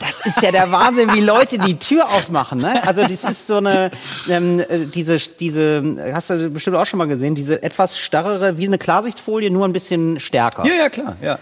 Das 0.00 0.26
ist 0.26 0.42
ja 0.42 0.50
der 0.50 0.72
Wahnsinn, 0.72 1.12
wie 1.14 1.20
Leute 1.20 1.58
die 1.58 1.78
Tür 1.78 2.06
aufmachen, 2.06 2.58
ne? 2.58 2.84
Also 2.84 3.02
das 3.02 3.22
ist 3.22 3.46
so 3.46 3.58
eine, 3.58 3.92
ähm, 4.28 4.58
äh, 4.58 4.86
diese, 4.92 5.16
diese, 5.16 6.10
hast 6.12 6.30
du 6.30 6.50
bestimmt 6.50 6.76
auch 6.76 6.86
schon 6.86 6.98
mal 6.98 7.06
gesehen, 7.06 7.36
diese 7.36 7.62
etwas 7.62 7.96
starrere, 8.00 8.58
wie 8.58 8.66
eine 8.66 8.78
Klarsichtfolie, 8.78 9.48
nur 9.48 9.64
ein 9.64 9.72
bisschen 9.72 10.18
stärker 10.18 10.66
Ja, 10.66 10.74
ja, 10.74 10.88
klar, 10.88 11.14
ja. 11.22 11.38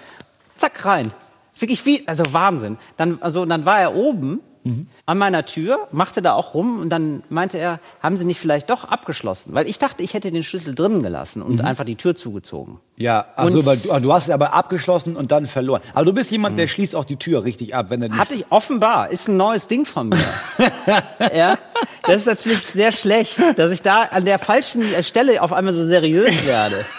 zack 0.59 0.85
rein. 0.85 1.13
Wirklich 1.59 1.87
wie, 1.87 2.07
also 2.07 2.25
Wahnsinn. 2.35 2.77
Dann, 2.99 3.17
also, 3.23 3.47
dann 3.47 3.65
war 3.65 3.81
er 3.81 3.95
oben 3.95 4.41
an 5.07 5.19
meiner 5.19 5.47
Tür, 5.47 5.89
machte 5.91 6.21
da 6.21 6.35
auch 6.35 6.53
rum 6.53 6.81
und 6.81 6.91
dann 6.91 7.23
meinte 7.31 7.57
er, 7.57 7.81
haben 8.03 8.19
Sie 8.19 8.27
nicht 8.27 8.39
vielleicht 8.39 8.69
doch 8.69 8.85
abgeschlossen? 8.85 9.55
Weil 9.55 9.67
ich 9.67 9.79
dachte, 9.79 10.03
ich 10.03 10.13
hätte 10.13 10.31
den 10.31 10.43
Schlüssel 10.43 10.75
drinnen 10.75 11.03
gelassen 11.03 11.41
und 11.41 11.63
einfach 11.63 11.85
die 11.85 11.97
Tür 11.97 12.15
zugezogen. 12.15 12.79
Ja, 12.97 13.27
also 13.37 13.65
weil 13.65 13.79
du, 13.79 13.99
du 14.01 14.13
hast 14.13 14.25
es 14.25 14.31
aber 14.31 14.53
abgeschlossen 14.53 15.17
und 15.17 15.33
dann 15.33 15.47
verloren. 15.47 15.81
Aber 15.95 16.05
du 16.05 16.13
bist 16.13 16.31
jemand, 16.31 16.59
der 16.59 16.69
schließt 16.69 16.95
auch 16.95 17.07
die 17.07 17.17
Tür 17.17 17.45
richtig 17.45 17.75
ab, 17.75 17.87
wenn 17.89 18.03
er 18.03 18.11
nicht 18.11 18.19
Hatte 18.19 18.35
ich 18.35 18.45
offenbar, 18.51 19.11
ist 19.11 19.29
ein 19.29 19.39
neues 19.39 19.67
Ding 19.67 19.87
von 19.87 20.11
mir. 20.11 20.19
ja, 21.35 21.57
das 22.03 22.17
ist 22.17 22.27
natürlich 22.27 22.59
sehr 22.59 22.93
schlecht, 22.93 23.41
dass 23.57 23.73
ich 23.73 23.81
da 23.81 24.03
an 24.03 24.27
der 24.27 24.39
falschen 24.39 24.83
Stelle 25.03 25.41
auf 25.41 25.55
einmal 25.55 25.73
so 25.73 25.87
seriös 25.87 26.45
werde. 26.45 26.85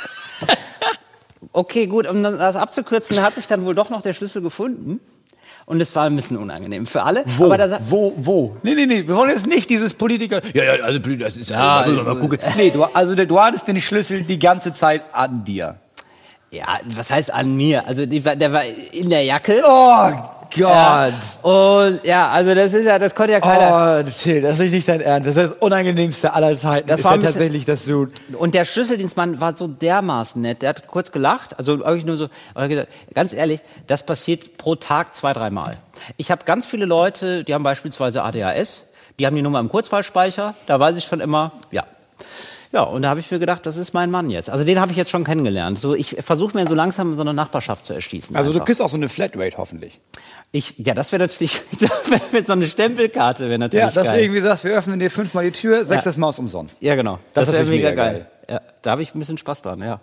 Okay, 1.54 1.88
gut, 1.88 2.08
um 2.08 2.24
das 2.24 2.56
abzukürzen, 2.56 3.22
hat 3.22 3.36
sich 3.36 3.46
dann 3.46 3.66
wohl 3.66 3.76
doch 3.76 3.90
noch 3.90 4.02
der 4.02 4.14
Schlüssel 4.14 4.42
gefunden. 4.42 5.02
Und 5.66 5.82
es 5.82 5.96
war 5.96 6.06
ein 6.06 6.16
bisschen 6.16 6.38
unangenehm 6.38 6.86
für 6.86 7.04
alle. 7.04 7.24
Wo? 7.38 7.50
Wo? 7.88 8.14
Wo? 8.18 8.58
Nee, 8.64 8.76
nee, 8.76 8.86
nee, 8.86 9.08
wir 9.08 9.16
wollen 9.16 9.30
jetzt 9.30 9.48
nicht 9.48 9.70
dieses 9.70 9.94
Politiker. 9.94 10.42
Ja, 10.54 10.64
ja, 10.64 10.84
also 10.84 11.00
das 11.00 11.38
ist 11.38 11.50
ja. 11.50 11.88
Ja, 11.88 12.04
mal 12.04 12.18
gucken. 12.18 12.40
Nee, 12.58 12.72
du, 12.72 12.84
also 12.84 13.16
du 13.16 13.40
hattest 13.40 13.68
den 13.68 13.80
Schlüssel 13.80 14.24
die 14.24 14.40
ganze 14.40 14.74
Zeit 14.74 15.04
an 15.14 15.44
dir. 15.44 15.76
Ja, 16.50 16.80
was 16.96 17.10
heißt 17.10 17.32
an 17.32 17.56
mir? 17.56 17.88
Also 17.88 18.06
der 18.06 18.52
war 18.52 18.64
in 18.92 19.10
der 19.10 19.24
Jacke. 19.24 19.62
Oh 19.66 20.41
Ja. 20.56 21.10
Und 21.42 22.04
ja, 22.04 22.30
also 22.30 22.54
das 22.56 22.74
ist 22.74 22.86
ja, 22.86 23.00
das 23.00 23.16
konnte 23.16 23.34
ja 23.34 23.40
keiner. 23.40 24.04
Oh, 24.06 24.10
Till, 24.10 24.42
das 24.42 24.60
ist 24.60 24.72
nicht 24.72 24.88
dein 24.88 25.02
Ernst. 25.02 25.30
Das 25.30 25.36
ist 25.36 25.52
das 25.52 25.58
Unangenehmste 25.60 26.34
aller 26.34 26.58
Zeiten. 26.58 26.88
Das 26.88 27.00
ist 27.00 27.06
war 27.06 27.16
ja 27.16 27.22
tatsächlich, 27.22 27.66
dass 27.66 27.86
du. 27.86 28.08
Und 28.34 28.56
der 28.56 28.66
Schlüsseldienstmann 28.66 29.42
war 29.42 29.56
so 29.56 29.68
dermaßen 29.68 30.42
nett. 30.42 30.62
Der 30.62 30.70
hat 30.70 30.88
kurz 30.88 31.12
gelacht, 31.12 31.58
also 31.58 31.84
eigentlich 31.84 32.06
nur 32.06 32.18
so, 32.18 32.26
aber 32.54 32.62
er 32.62 32.64
hat 32.64 32.70
gesagt, 32.70 32.90
ganz 33.14 33.34
ehrlich, 33.34 33.62
das 33.88 34.04
passiert 34.04 34.58
pro 34.58 34.76
Tag 34.76 35.16
zwei, 35.16 35.34
dreimal. 35.34 35.78
Ich 36.18 36.32
habe 36.32 36.46
ganz 36.46 36.66
viele 36.66 36.86
Leute, 36.86 37.44
die 37.44 37.54
haben 37.54 37.64
beispielsweise 37.64 38.24
ADHS, 38.24 38.88
die 39.20 39.26
haben 39.26 39.36
die 39.36 39.42
Nummer 39.42 39.60
im 39.60 39.70
Kurzwahlspeicher, 39.70 40.56
da 40.68 40.80
weiß 40.80 40.98
ich 40.98 41.06
schon 41.06 41.20
immer, 41.20 41.52
ja. 41.72 41.84
Ja, 42.74 42.84
und 42.84 43.02
da 43.02 43.10
habe 43.10 43.20
ich 43.20 43.30
mir 43.30 43.40
gedacht, 43.40 43.66
das 43.66 43.76
ist 43.76 43.94
mein 43.94 44.10
Mann 44.12 44.30
jetzt. 44.30 44.50
Also 44.50 44.64
den 44.64 44.80
habe 44.80 44.92
ich 44.92 44.98
jetzt 44.98 45.12
schon 45.12 45.24
kennengelernt. 45.26 45.78
So, 45.78 45.94
ich 45.94 46.16
versuche 46.22 46.58
mir 46.58 46.66
so 46.68 46.74
langsam 46.74 47.14
so 47.16 47.22
eine 47.22 47.34
Nachbarschaft 47.34 47.86
zu 47.86 47.94
erschließen. 47.94 48.34
Also 48.36 48.52
du 48.52 48.56
einfach. 48.56 48.66
kriegst 48.68 48.82
auch 48.82 48.88
so 48.90 48.96
eine 48.96 49.10
Flatrate 49.10 49.58
hoffentlich. 49.58 50.00
Ich, 50.54 50.78
ja, 50.78 50.94
das 50.94 51.12
wäre 51.12 51.22
natürlich, 51.24 51.62
mit 52.32 52.48
so 52.48 52.54
eine 52.54 52.66
Stempelkarte 52.68 53.50
wäre 53.50 53.60
natürlich 53.60 53.82
Ja, 53.82 53.92
dass 53.92 54.08
du 54.08 54.14
geil. 54.14 54.24
irgendwie 54.24 54.42
sagst, 54.42 54.64
wir 54.64 54.72
öffnen 54.78 55.00
dir 55.00 55.12
fünfmal 55.12 55.44
die 55.46 55.52
Tür, 55.52 55.84
sechstes 55.86 56.16
Ja. 56.16 56.20
Mal 56.22 56.30
ist 56.30 56.40
umsonst. 56.40 56.82
Ja, 56.82 56.96
genau. 56.96 57.20
Das 57.34 57.46
Das, 57.46 57.48
ist 57.48 57.54
wäre 57.54 57.64
natürlich 57.66 57.82
mega 57.84 57.90
mega 57.90 58.04
geil. 58.12 58.28
Ja, 58.50 58.62
da 58.82 58.92
habe 58.92 59.02
ich 59.02 59.14
ein 59.16 59.20
bisschen 59.20 59.38
Spaß 59.38 59.62
dran, 59.62 59.80
ja. 59.82 60.00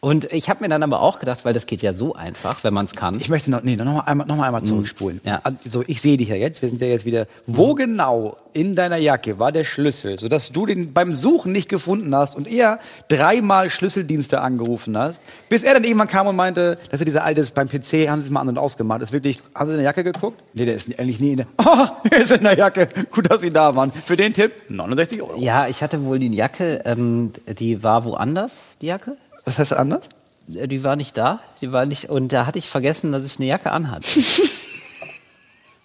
Und 0.00 0.32
ich 0.32 0.48
habe 0.48 0.64
mir 0.64 0.70
dann 0.70 0.82
aber 0.82 1.00
auch 1.02 1.18
gedacht, 1.18 1.44
weil 1.44 1.52
das 1.52 1.66
geht 1.66 1.82
ja 1.82 1.92
so 1.92 2.14
einfach, 2.14 2.64
wenn 2.64 2.72
man 2.72 2.86
es 2.86 2.92
kann. 2.92 3.20
Ich 3.20 3.28
möchte 3.28 3.50
noch, 3.50 3.62
nee, 3.62 3.76
noch 3.76 3.84
mal 3.84 4.00
einmal, 4.00 4.26
noch 4.26 4.36
mal 4.36 4.46
einmal 4.46 4.62
zurückspulen. 4.62 5.20
Ja. 5.24 5.42
Also 5.42 5.84
ich 5.86 6.00
sehe 6.00 6.16
dich 6.16 6.28
ja 6.28 6.36
jetzt, 6.36 6.62
wir 6.62 6.70
sind 6.70 6.80
ja 6.80 6.86
jetzt 6.88 7.04
wieder. 7.04 7.26
Wo 7.46 7.74
genau 7.74 8.38
in 8.54 8.74
deiner 8.74 8.96
Jacke 8.96 9.38
war 9.38 9.52
der 9.52 9.64
Schlüssel, 9.64 10.18
sodass 10.18 10.52
du 10.52 10.64
den 10.64 10.94
beim 10.94 11.14
Suchen 11.14 11.52
nicht 11.52 11.68
gefunden 11.68 12.14
hast 12.16 12.34
und 12.34 12.48
er 12.48 12.80
dreimal 13.08 13.68
Schlüsseldienste 13.68 14.40
angerufen 14.40 14.96
hast, 14.96 15.22
bis 15.50 15.62
er 15.62 15.74
dann 15.74 15.84
irgendwann 15.84 16.08
kam 16.08 16.26
und 16.26 16.34
meinte, 16.34 16.78
dass 16.90 17.00
er 17.00 17.04
dieser 17.04 17.22
alte 17.22 17.42
ist 17.42 17.54
beim 17.54 17.68
PC, 17.68 18.08
haben 18.08 18.20
sie 18.20 18.24
es 18.24 18.30
mal 18.30 18.40
an 18.40 18.48
und 18.48 18.58
ausgemacht. 18.58 19.02
Ist 19.02 19.12
wirklich, 19.12 19.38
haben 19.54 19.66
sie 19.66 19.72
in 19.72 19.78
der 19.78 19.84
Jacke 19.84 20.02
geguckt? 20.02 20.42
Nee, 20.54 20.64
der 20.64 20.76
ist 20.76 20.98
eigentlich 20.98 21.20
nie 21.20 21.32
in 21.32 21.36
der. 21.38 21.46
Oh, 21.58 21.86
er 22.10 22.18
ist 22.18 22.32
in 22.32 22.42
der 22.42 22.56
Jacke. 22.56 22.88
Gut, 23.10 23.30
dass 23.30 23.42
Sie 23.42 23.50
da 23.50 23.76
waren. 23.76 23.92
Für 23.92 24.16
den 24.16 24.32
Tipp 24.32 24.52
69 24.70 25.22
Euro. 25.22 25.38
ja, 25.38 25.68
ich 25.68 25.82
hatte 25.82 26.04
wohl 26.04 26.18
die 26.18 26.34
Jacke, 26.34 26.80
ähm, 26.86 27.32
die 27.58 27.82
war 27.82 28.04
woanders, 28.04 28.60
die 28.80 28.86
Jacke. 28.86 29.16
Was 29.44 29.58
heißt 29.58 29.72
anders? 29.72 30.02
Äh, 30.54 30.68
Die 30.68 30.84
war 30.84 30.96
nicht 30.96 31.16
da, 31.16 31.40
die 31.60 31.72
war 31.72 31.86
nicht, 31.86 32.08
und 32.10 32.32
da 32.32 32.46
hatte 32.46 32.58
ich 32.58 32.68
vergessen, 32.68 33.12
dass 33.12 33.24
ich 33.24 33.38
eine 33.38 33.46
Jacke 33.46 33.70
anhatte. 33.70 34.06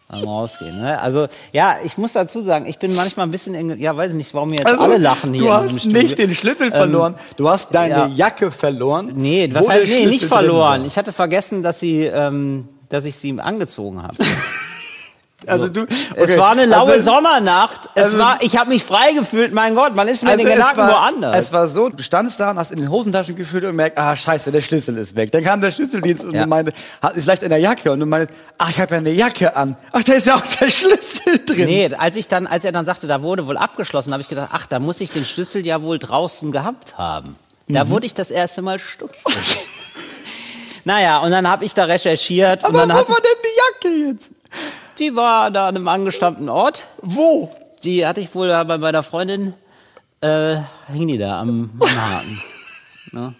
Beim 0.07 0.23
Rausgehen. 0.23 0.79
Ne? 0.79 1.01
Also, 1.01 1.27
ja, 1.51 1.77
ich 1.83 1.97
muss 1.97 2.13
dazu 2.13 2.39
sagen, 2.39 2.67
ich 2.67 2.77
bin 2.77 2.93
manchmal 2.93 3.25
ein 3.25 3.31
bisschen, 3.31 3.55
in, 3.55 3.79
ja, 3.79 3.97
weiß 3.97 4.11
ich 4.11 4.15
nicht, 4.15 4.35
warum 4.35 4.49
mir 4.49 4.57
jetzt 4.57 4.67
Also, 4.67 4.83
alle 4.83 4.97
lachen 4.97 5.33
hier. 5.33 5.41
Du 5.43 5.51
hast 5.51 5.85
nicht 5.85 6.17
den 6.19 6.35
Schlüssel 6.35 6.71
verloren, 6.71 7.15
du 7.37 7.49
hast 7.49 7.73
deine 7.73 7.95
ja. 7.95 8.07
Jacke 8.07 8.51
verloren. 8.51 9.13
Nee, 9.15 9.49
was 9.51 9.67
heißt, 9.67 9.85
nee, 9.87 10.05
nicht 10.05 10.19
Schlüssel 10.19 10.27
verloren. 10.27 10.85
Ich 10.85 10.97
hatte 10.97 11.11
vergessen, 11.11 11.63
dass 11.63 11.79
sie, 11.79 12.03
ähm, 12.03 12.67
dass 12.89 13.05
ich 13.05 13.17
sie 13.17 13.39
angezogen 13.39 14.03
habe. 14.03 14.15
Also 15.47 15.67
du, 15.69 15.85
Es 15.87 16.11
okay. 16.11 16.37
war 16.37 16.51
eine 16.51 16.65
laue 16.65 16.93
Also- 16.93 17.11
Sommernacht. 17.11 17.89
Es 17.95 18.03
also 18.03 18.17
war, 18.19 18.37
es- 18.39 18.45
ich 18.45 18.57
habe 18.57 18.69
mich 18.69 18.83
frei 18.83 19.13
gefühlt. 19.13 19.53
Mein 19.53 19.75
Gott, 19.75 19.95
man 19.95 20.07
ist 20.07 20.23
mit 20.23 20.31
Also 20.31 20.43
den 20.43 20.47
es 20.51 20.53
Gedanken 20.57 20.77
war, 20.77 20.91
woanders. 21.01 21.35
Es 21.47 21.53
war 21.53 21.67
so, 21.67 21.89
du 21.89 22.01
standst 22.03 22.39
da 22.39 22.51
und 22.51 22.57
hast 22.59 22.71
in 22.71 22.77
den 22.79 22.89
Hosentaschen 22.89 23.35
gefühlt 23.35 23.63
und 23.65 23.75
merkt, 23.75 23.97
ah 23.97 24.15
scheiße, 24.15 24.51
der 24.51 24.61
Schlüssel 24.61 24.97
ist 24.97 25.15
weg. 25.15 25.31
Dann 25.31 25.43
kam 25.43 25.61
der 25.61 25.71
Schlüsseldienst 25.71 26.23
und 26.23 26.33
Ja. 26.33 26.43
du 26.43 26.49
meinte, 26.49 26.73
hat 27.01 27.13
vielleicht 27.15 27.43
in 27.43 27.49
der 27.49 27.59
Jacke 27.59 27.91
und 27.91 27.99
du 27.99 28.05
meinte, 28.05 28.33
ach 28.57 28.69
ich 28.69 28.79
habe 28.79 28.91
ja 28.91 28.97
eine 28.97 29.11
Jacke 29.11 29.55
an. 29.55 29.75
Ach, 29.91 30.03
da 30.03 30.13
ist 30.13 30.25
ja 30.27 30.35
auch 30.35 30.41
der 30.59 30.69
Schlüssel 30.69 31.45
drin. 31.45 31.65
Nee, 31.67 31.91
als 31.97 32.15
ich 32.15 32.27
dann, 32.27 32.47
als 32.47 32.65
er 32.65 32.71
dann 32.71 32.85
sagte, 32.85 33.07
da 33.07 33.21
wurde 33.21 33.47
wohl 33.47 33.57
abgeschlossen, 33.57 34.11
habe 34.13 34.21
ich 34.21 34.29
gedacht, 34.29 34.49
ach, 34.51 34.65
da 34.67 34.79
muss 34.79 35.01
ich 35.01 35.11
den 35.11 35.25
Schlüssel 35.25 35.65
ja 35.65 35.81
wohl 35.81 35.99
draußen 35.99 36.51
gehabt 36.51 36.97
haben. 36.97 37.35
Da 37.67 37.83
Mhm. 37.83 37.89
wurde 37.89 38.05
ich 38.05 38.13
das 38.13 38.29
erste 38.31 38.61
Mal 38.61 38.77
stutzig. 38.79 39.25
naja, 40.85 41.17
und 41.19 41.31
dann 41.31 41.47
habe 41.49 41.65
ich 41.65 41.73
da 41.73 41.85
recherchiert 41.85 42.63
und 42.63 42.69
Aber 42.69 42.79
dann 42.85 42.89
wo 42.91 43.09
war 43.09 43.17
denn 43.17 43.41
die 43.43 43.87
Jacke 43.89 44.07
jetzt? 44.09 44.29
Die 44.99 45.15
war 45.15 45.51
da 45.51 45.67
an 45.67 45.75
einem 45.75 45.87
angestammten 45.87 46.49
Ort. 46.49 46.83
Wo? 47.01 47.53
Die 47.83 48.05
hatte 48.05 48.21
ich 48.21 48.33
wohl 48.33 48.47
da 48.47 48.63
bei 48.63 48.77
meiner 48.77 49.03
Freundin, 49.03 49.53
äh, 50.21 50.57
hing 50.87 51.07
die 51.07 51.17
da 51.17 51.39
am, 51.39 51.71
am 51.79 51.89
Haken. 51.89 52.41
ne? 53.11 53.35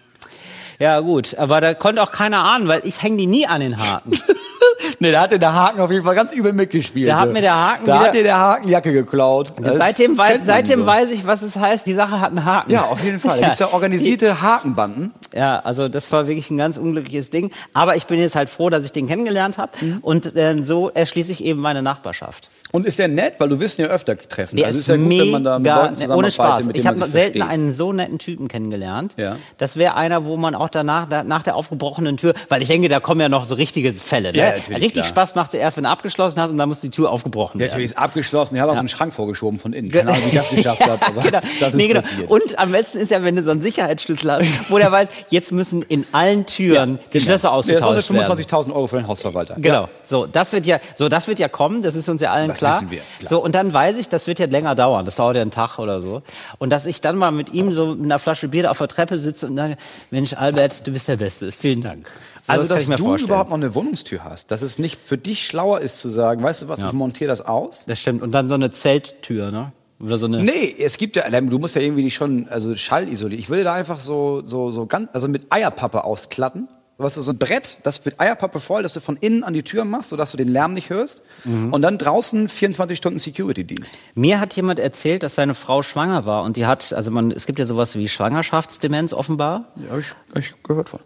Ja 0.78 1.00
gut, 1.00 1.36
aber 1.36 1.60
da 1.60 1.74
konnte 1.74 2.02
auch 2.02 2.12
keiner 2.12 2.44
ahnen, 2.44 2.68
weil 2.68 2.82
ich 2.84 3.02
hänge 3.02 3.16
die 3.16 3.26
nie 3.26 3.46
an 3.46 3.60
den 3.60 3.78
Haken. 3.78 4.12
Nee, 4.98 5.10
da 5.12 5.22
hat 5.22 5.30
der 5.30 5.52
Haken 5.52 5.80
auf 5.80 5.90
jeden 5.90 6.04
Fall 6.04 6.14
ganz 6.14 6.32
übel 6.32 6.52
mitgespielt. 6.52 7.08
Da 7.08 7.20
hat 7.20 7.28
du. 7.28 7.32
mir 7.32 7.42
der 7.42 7.54
Haken 7.54 7.86
Da 7.86 8.00
hat 8.00 8.14
dir 8.14 8.22
der 8.22 8.38
Haken 8.38 8.68
Jacke 8.68 8.92
geklaut. 8.92 9.52
Das 9.60 9.78
seitdem 9.78 10.16
weiß, 10.16 10.40
seitdem 10.46 10.80
so. 10.80 10.86
weiß 10.86 11.10
ich, 11.10 11.26
was 11.26 11.42
es 11.42 11.56
heißt, 11.56 11.86
die 11.86 11.94
Sache 11.94 12.20
hat 12.20 12.30
einen 12.30 12.44
Haken. 12.44 12.70
Ja, 12.72 12.82
auf 12.82 13.02
jeden 13.02 13.18
Fall. 13.18 13.40
Da 13.40 13.44
gibt's 13.46 13.58
ja 13.58 13.72
organisierte 13.72 14.40
Hakenbanden. 14.40 15.12
Ja, 15.34 15.60
also 15.60 15.88
das 15.88 16.10
war 16.12 16.26
wirklich 16.26 16.50
ein 16.50 16.56
ganz 16.56 16.78
unglückliches 16.78 17.30
Ding. 17.30 17.50
Aber 17.74 17.96
ich 17.96 18.06
bin 18.06 18.18
jetzt 18.18 18.36
halt 18.36 18.48
froh, 18.48 18.70
dass 18.70 18.84
ich 18.84 18.92
den 18.92 19.06
kennengelernt 19.06 19.58
habe. 19.58 19.72
Mhm. 19.80 19.98
Und 20.00 20.36
äh, 20.36 20.62
so 20.62 20.90
erschließe 20.90 21.32
ich 21.32 21.44
eben 21.44 21.60
meine 21.60 21.82
Nachbarschaft. 21.82 22.48
Und 22.72 22.86
ist 22.86 22.98
der 22.98 23.08
nett? 23.08 23.34
Weil 23.38 23.48
du 23.48 23.60
wirst 23.60 23.78
ihn 23.78 23.84
ja 23.84 23.90
öfter 23.90 24.16
treffen. 24.16 24.56
Der 24.56 24.66
also 24.66 24.78
ist, 24.78 24.82
ist 24.82 24.88
ja 24.88 24.96
gut, 24.96 25.10
wenn 25.10 25.30
man 25.30 25.44
da 25.44 25.58
mit 25.58 25.72
Leuten 25.72 25.98
ne, 25.98 26.16
ohne 26.16 26.28
zusammenarbeitet, 26.28 26.66
Spaß. 26.66 26.76
Ich 26.76 26.86
habe 26.86 27.10
selten 27.10 27.42
einen 27.42 27.72
so 27.72 27.92
netten 27.92 28.18
Typen 28.18 28.48
kennengelernt. 28.48 29.14
Ja. 29.16 29.36
Das 29.58 29.76
wäre 29.76 29.94
einer, 29.94 30.24
wo 30.24 30.36
man 30.36 30.54
auch 30.54 30.68
danach, 30.68 31.08
da, 31.08 31.22
nach 31.22 31.42
der 31.42 31.56
aufgebrochenen 31.56 32.16
Tür, 32.16 32.34
weil 32.48 32.62
ich 32.62 32.68
denke, 32.68 32.88
da 32.88 33.00
kommen 33.00 33.20
ja 33.20 33.28
noch 33.28 33.44
so 33.44 33.54
richtige 33.54 33.92
Fälle. 33.92 34.32
Ne? 34.32 34.38
Ja, 34.38 34.54
natürlich, 34.68 34.84
Richtig 34.94 35.02
klar. 35.02 35.26
Spaß 35.26 35.34
macht 35.34 35.52
sie 35.52 35.58
erst, 35.58 35.76
wenn 35.76 35.84
du 35.84 35.90
abgeschlossen 35.90 36.40
hast 36.40 36.50
und 36.50 36.58
dann 36.58 36.68
muss 36.68 36.80
die 36.80 36.90
Tür 36.90 37.10
aufgebrochen 37.10 37.58
Ja, 37.58 37.64
werden. 37.64 37.70
natürlich 37.72 37.90
ist 37.92 37.98
abgeschlossen. 37.98 38.54
Ich 38.56 38.60
habe 38.60 38.70
auch 38.72 38.76
so 38.76 38.80
einen 38.80 38.88
Schrank 38.88 39.14
vorgeschoben 39.14 39.58
von 39.58 39.72
innen. 39.72 39.90
Keine 39.90 40.10
Ahnung, 40.12 40.22
wie 40.24 40.28
ich 40.30 40.34
das 40.34 40.48
geschafft 40.48 40.82
habe, 40.88 41.04
aber 41.06 41.22
genau. 41.22 41.40
das 41.60 41.68
ist 41.70 41.74
Nee, 41.74 41.88
genau. 41.88 42.00
passiert. 42.00 42.30
Und 42.30 42.58
am 42.58 42.72
besten 42.72 42.98
ist 42.98 43.10
ja, 43.10 43.22
wenn 43.22 43.36
du 43.36 43.42
so 43.42 43.50
einen 43.50 43.62
Sicherheitsschlüssel 43.62 44.30
hast, 44.32 44.70
wo 44.70 44.78
der 44.78 44.90
weiß, 44.92 45.08
jetzt 45.30 45.52
müssen 45.52 45.82
in 45.82 46.06
allen 46.12 46.46
Türen 46.46 46.98
die 47.12 47.20
Schlösser 47.20 47.52
ausgetauscht 47.52 48.10
werden. 48.10 48.26
25.000 48.26 48.72
Euro 48.74 48.86
für 48.86 48.96
den 48.96 49.08
Hausverwalter. 49.08 49.56
Genau. 49.58 49.88
So, 50.02 50.26
das 50.26 50.52
wird 50.52 50.66
ja, 50.66 50.78
so, 50.94 51.08
das 51.08 51.28
wird 51.28 51.38
ja 51.38 51.48
kommen, 51.48 51.82
das 51.82 51.94
ist 51.94 52.08
uns 52.08 52.20
ja 52.20 52.32
allen 52.32 52.48
Das 52.48 52.58
klar. 52.58 52.76
wissen 52.76 52.90
wir, 52.90 53.00
klar. 53.18 53.30
So, 53.30 53.42
und 53.42 53.54
dann 53.54 53.72
weiß 53.72 53.98
ich, 53.98 54.08
das 54.08 54.26
wird 54.26 54.38
ja 54.38 54.46
länger 54.46 54.74
dauern, 54.74 55.04
das 55.04 55.16
dauert 55.16 55.36
ja 55.36 55.42
einen 55.42 55.50
Tag 55.50 55.78
oder 55.78 56.00
so. 56.02 56.22
Und 56.58 56.70
dass 56.70 56.86
ich 56.86 57.00
dann 57.00 57.16
mal 57.16 57.30
mit 57.30 57.52
ihm 57.52 57.72
so 57.72 57.86
mit 57.94 58.04
einer 58.04 58.18
Flasche 58.18 58.48
Bier 58.48 58.70
auf 58.70 58.78
der 58.78 58.88
Treppe 58.88 59.18
sitze 59.18 59.46
und 59.46 59.56
sage, 59.56 59.76
Mensch, 60.10 60.32
Albert, 60.34 60.86
du 60.86 60.92
bist 60.92 61.08
der 61.08 61.16
Beste. 61.16 61.52
Vielen 61.52 61.80
Dank. 61.80 62.10
So, 62.46 62.52
Also, 62.52 62.66
dass 62.68 62.86
du 62.86 62.96
vorstellen. 62.96 63.28
überhaupt 63.28 63.50
noch 63.50 63.56
eine 63.56 63.74
Wohnungstür 63.74 64.22
hast, 64.24 64.50
dass 64.50 64.62
es 64.62 64.78
nicht 64.78 65.00
für 65.04 65.18
dich 65.18 65.46
schlauer 65.46 65.80
ist 65.80 65.98
zu 65.98 66.08
sagen, 66.08 66.42
weißt 66.42 66.62
du 66.62 66.68
was, 66.68 66.80
ich 66.80 66.92
montiere 66.92 67.28
das 67.28 67.40
aus. 67.40 67.84
Das 67.86 67.98
stimmt. 68.00 68.22
Und 68.22 68.32
dann 68.32 68.48
so 68.48 68.54
eine 68.54 68.70
Zelttür, 68.70 69.50
ne? 69.50 69.72
Oder 69.98 70.18
so 70.18 70.26
eine. 70.26 70.42
Nee, 70.42 70.74
es 70.78 70.98
gibt 70.98 71.16
ja, 71.16 71.28
du 71.28 71.58
musst 71.58 71.74
ja 71.74 71.80
irgendwie 71.80 72.02
die 72.02 72.10
schon, 72.10 72.48
also 72.48 72.76
schallisoliert. 72.76 73.40
Ich 73.40 73.48
würde 73.48 73.64
da 73.64 73.72
einfach 73.74 74.00
so, 74.00 74.42
so, 74.44 74.70
so 74.70 74.86
ganz, 74.86 75.08
also 75.12 75.26
mit 75.26 75.46
Eierpappe 75.50 76.04
ausklatten. 76.04 76.68
Weißt 76.98 77.18
du, 77.18 77.20
so 77.20 77.32
ein 77.32 77.36
Brett, 77.36 77.76
das 77.82 78.02
mit 78.06 78.18
Eierpappe 78.18 78.58
voll, 78.58 78.82
das 78.82 78.94
du 78.94 79.00
von 79.00 79.18
innen 79.18 79.44
an 79.44 79.52
die 79.52 79.62
Tür 79.62 79.84
machst, 79.84 80.08
sodass 80.08 80.30
du 80.30 80.38
den 80.38 80.48
Lärm 80.48 80.72
nicht 80.72 80.88
hörst. 80.88 81.20
Mhm. 81.44 81.70
Und 81.70 81.82
dann 81.82 81.98
draußen 81.98 82.48
24 82.48 82.96
Stunden 82.96 83.18
Security-Dienst. 83.18 83.92
Mir 84.14 84.40
hat 84.40 84.54
jemand 84.54 84.78
erzählt, 84.78 85.22
dass 85.22 85.34
seine 85.34 85.52
Frau 85.52 85.82
schwanger 85.82 86.24
war 86.24 86.42
und 86.42 86.56
die 86.56 86.64
hat, 86.64 86.94
also 86.94 87.10
man, 87.10 87.32
es 87.32 87.44
gibt 87.44 87.58
ja 87.58 87.66
sowas 87.66 87.96
wie 87.96 88.08
Schwangerschaftsdemenz 88.08 89.12
offenbar. 89.12 89.66
Ja, 89.76 89.98
ich, 89.98 90.14
ich 90.36 90.54
gehört 90.62 90.88
von. 90.88 91.00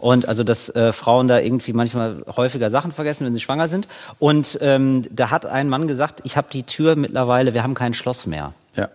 Und 0.00 0.26
also, 0.28 0.44
dass 0.44 0.70
äh, 0.70 0.92
Frauen 0.92 1.28
da 1.28 1.40
irgendwie 1.40 1.74
manchmal 1.74 2.24
häufiger 2.34 2.70
Sachen 2.70 2.90
vergessen, 2.90 3.26
wenn 3.26 3.34
sie 3.34 3.40
schwanger 3.40 3.68
sind. 3.68 3.88
Und 4.18 4.58
ähm, 4.62 5.04
da 5.10 5.28
hat 5.28 5.44
ein 5.44 5.68
Mann 5.68 5.88
gesagt, 5.88 6.22
ich 6.24 6.38
habe 6.38 6.48
die 6.50 6.62
Tür 6.62 6.96
mittlerweile, 6.96 7.52
wir 7.52 7.62
haben 7.62 7.74
kein 7.74 7.92
Schloss 7.92 8.26
mehr. 8.26 8.54
Ja. 8.76 8.88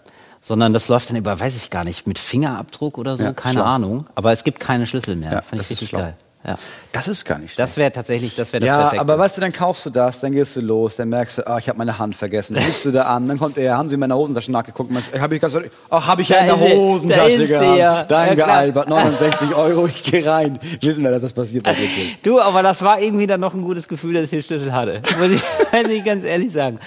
Sondern 0.48 0.72
das 0.72 0.88
läuft 0.88 1.10
dann 1.10 1.18
über, 1.18 1.38
weiß 1.38 1.58
ich 1.58 1.70
gar 1.72 1.84
nicht, 1.84 2.08
mit 2.08 2.18
Fingerabdruck 2.18 2.98
oder 2.98 3.18
so, 3.18 3.24
Ja, 3.24 3.34
keine 3.34 3.56
schlau. 3.60 3.64
Ahnung. 3.66 4.06
Aber 4.16 4.32
es 4.32 4.46
gibt 4.46 4.62
keine 4.62 4.88
Schlüssel 4.88 5.18
mehr. 5.18 5.34
Ja, 5.34 5.42
Fand 5.42 5.62
ich 5.62 5.70
richtig 5.70 5.90
schlau. 5.90 6.00
geil. 6.00 6.16
Ja. 6.46 6.58
Das 6.98 7.08
ist 7.08 7.26
gar 7.26 7.38
nicht 7.38 7.58
Das 7.60 7.78
wäre 7.78 7.92
tatsächlich, 7.92 8.36
das 8.36 8.52
wäre 8.52 8.62
das 8.62 8.68
ja, 8.68 8.78
Perfekte. 8.80 9.02
aber 9.02 9.20
weißt 9.20 9.38
du, 9.38 9.42
dann 9.42 9.54
kaufst 9.54 9.86
du 9.86 9.90
das, 9.92 10.20
dann 10.20 10.32
gehst 10.32 10.56
du 10.56 10.62
los, 10.62 10.96
dann 10.96 11.10
merkst 11.10 11.38
du, 11.38 11.48
ah, 11.48 11.58
ich 11.60 11.70
habe 11.70 11.78
meine 11.78 11.98
Hand 12.00 12.16
vergessen. 12.16 12.56
Dann 12.56 12.64
rufst 12.64 12.86
du 12.86 12.92
da 12.92 13.04
an, 13.04 13.28
dann 13.28 13.38
kommt 13.38 13.58
er, 13.58 13.78
haben 13.78 13.88
Sie 13.88 13.94
in 13.94 14.00
meiner 14.00 14.16
Hosentasche 14.18 14.52
nachgeguckt, 14.52 14.92
habe 15.20 15.36
ich 15.36 15.42
ganz, 15.42 15.56
ach, 15.90 16.08
habe 16.08 16.22
ich 16.24 16.30
ja 16.30 16.40
in 16.40 16.46
der 16.48 16.60
Hosentasche 16.60 17.32
ist 17.44 17.50
gehabt. 17.50 17.78
ja. 17.78 18.04
Dein 18.04 18.30
Ja, 18.30 18.46
gealbert, 18.46 18.90
69 18.90 19.54
Euro, 19.54 19.86
ich 19.86 20.02
gehe 20.02 20.26
rein. 20.26 20.58
Wissen 20.82 21.04
wir, 21.04 21.12
dass 21.12 21.22
das 21.22 21.34
passiert 21.34 21.64
bei 21.64 21.74
dir. 21.74 21.88
Du, 22.24 22.42
aber 22.42 22.64
das 22.64 22.82
war 22.82 23.00
irgendwie 23.00 23.28
dann 23.28 23.42
noch 23.42 23.54
ein 23.54 23.62
gutes 23.62 23.88
Gefühl, 23.88 24.14
dass 24.16 24.24
ich 24.26 24.32
den 24.32 24.44
Schlüssel 24.44 24.74
hatte. 24.74 25.02
Muss 25.20 25.30
ich, 25.32 25.42
muss 25.72 25.88
ich 25.92 26.04
ganz 26.04 26.24
ehrlich 26.24 26.52
sagen. 26.52 26.80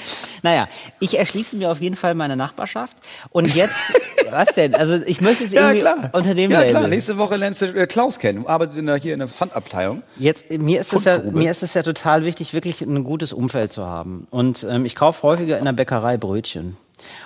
Naja, 0.42 0.68
ich 1.00 1.18
erschließe 1.18 1.56
mir 1.56 1.70
auf 1.70 1.80
jeden 1.80 1.96
Fall 1.96 2.14
meine 2.14 2.34
Nachbarschaft. 2.36 2.96
Und 3.30 3.54
jetzt, 3.54 3.74
was 4.30 4.48
denn? 4.54 4.74
Also 4.74 4.98
ich 5.06 5.20
möchte 5.20 5.44
es 5.44 5.52
Ja, 5.52 5.62
irgendwie 5.72 5.80
klar. 5.80 6.10
unter 6.12 6.34
dem 6.34 6.50
ja, 6.50 6.60
Label. 6.60 6.74
klar. 6.74 6.88
Nächste 6.88 7.18
Woche 7.18 7.36
lernst 7.36 7.60
du 7.62 7.66
äh, 7.66 7.86
Klaus 7.86 8.18
kennen, 8.18 8.46
arbeitet 8.46 9.02
hier 9.02 9.12
in 9.12 9.18
der 9.20 9.28
Pfandabteilung. 9.28 9.99
Jetzt, 10.18 10.50
mir 10.50 10.80
ist, 10.80 10.92
es 10.92 11.04
ja, 11.04 11.18
mir 11.18 11.50
ist 11.50 11.62
es 11.62 11.74
ja 11.74 11.82
total 11.82 12.24
wichtig, 12.24 12.52
wirklich 12.54 12.80
ein 12.80 13.04
gutes 13.04 13.32
Umfeld 13.32 13.72
zu 13.72 13.86
haben. 13.86 14.26
Und 14.30 14.66
ähm, 14.68 14.84
ich 14.84 14.94
kaufe 14.94 15.22
häufiger 15.22 15.58
in 15.58 15.64
der 15.64 15.72
Bäckerei 15.72 16.16
Brötchen. 16.16 16.76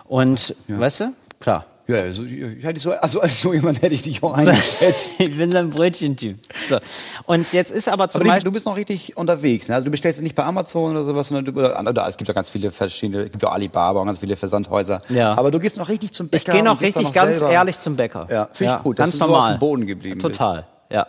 Und, 0.04 0.54
weißt 0.68 1.00
du, 1.00 1.12
klar. 1.40 1.66
Ja, 1.86 1.96
also, 1.96 2.24
ich 2.24 2.64
hätte 2.64 2.80
so, 2.80 2.92
also 2.92 3.20
als 3.20 3.42
so 3.42 3.52
jemand 3.52 3.82
hätte 3.82 3.94
ich 3.94 4.00
dich 4.00 4.22
auch 4.22 4.32
eingeschätzt. 4.32 5.10
ich 5.18 5.36
bin 5.36 5.52
so 5.52 5.58
ein 5.58 5.68
Brötchentyp. 5.68 6.38
So. 6.70 6.78
Und 7.26 7.52
jetzt 7.52 7.70
ist 7.70 7.90
aber 7.90 8.08
zum 8.08 8.22
Aber 8.22 8.30
Beispiel... 8.30 8.44
du 8.44 8.52
bist 8.52 8.64
noch 8.64 8.76
richtig 8.76 9.18
unterwegs. 9.18 9.68
Ne? 9.68 9.74
Also 9.74 9.84
du 9.84 9.90
bestellst 9.90 10.22
nicht 10.22 10.34
bei 10.34 10.44
Amazon 10.44 10.92
oder 10.92 11.04
sowas, 11.04 11.28
sondern 11.28 11.44
du, 11.44 11.60
oder, 11.60 11.78
oder, 11.78 12.08
es 12.08 12.16
gibt 12.16 12.28
ja 12.28 12.32
ganz 12.32 12.48
viele 12.48 12.70
verschiedene, 12.70 13.24
es 13.24 13.32
gibt 13.32 13.42
ja 13.42 13.50
Alibaba 13.50 14.00
und 14.00 14.06
ganz 14.06 14.18
viele 14.18 14.34
Versandhäuser. 14.34 15.02
Ja. 15.10 15.36
Aber 15.36 15.50
du 15.50 15.60
gehst 15.60 15.76
noch 15.76 15.90
richtig 15.90 16.12
zum 16.12 16.26
Ich 16.26 16.30
Bäcker. 16.30 16.52
gehe 16.52 16.60
und 16.62 16.66
noch 16.68 16.80
richtig 16.80 17.02
noch 17.02 17.12
ganz 17.12 17.38
selber. 17.38 17.52
ehrlich 17.52 17.78
zum 17.78 17.96
Bäcker. 17.96 18.28
Ja, 18.30 18.48
finde 18.50 18.76
ich 18.76 18.82
gut, 18.82 18.98
dass 18.98 19.08
ganz 19.08 19.18
du 19.18 19.18
so 19.18 19.26
normal. 19.26 19.52
auf 19.52 19.58
dem 19.58 19.60
Boden 19.60 19.86
geblieben 19.86 20.22
bist. 20.22 20.38
Total, 20.38 20.66
ja. 20.90 21.06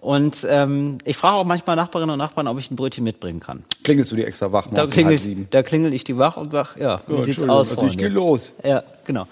Und 0.00 0.46
ähm, 0.48 0.96
ich 1.04 1.18
frage 1.18 1.36
auch 1.36 1.44
manchmal 1.44 1.76
Nachbarinnen 1.76 2.14
und 2.14 2.18
Nachbarn, 2.18 2.48
ob 2.48 2.58
ich 2.58 2.70
ein 2.70 2.76
Brötchen 2.76 3.04
mitbringen 3.04 3.38
kann. 3.38 3.64
Klingelst 3.84 4.10
du 4.10 4.16
die 4.16 4.24
extra 4.24 4.50
wach 4.50 4.66
Da 4.72 4.86
klingel, 4.86 5.18
sieben? 5.18 5.46
da 5.50 5.62
klingel 5.62 5.92
ich 5.92 6.04
die 6.04 6.16
wach 6.16 6.38
und 6.38 6.52
sag, 6.52 6.76
ja, 6.76 7.00
wie 7.06 7.16
sieht's 7.16 7.26
Entschuldigung, 7.38 7.50
aus, 7.50 7.70
also 7.70 7.82
ich 7.82 7.88
Freunde? 7.90 8.04
geh 8.04 8.08
los. 8.08 8.54
Ja, 8.64 8.82
genau. 9.04 9.26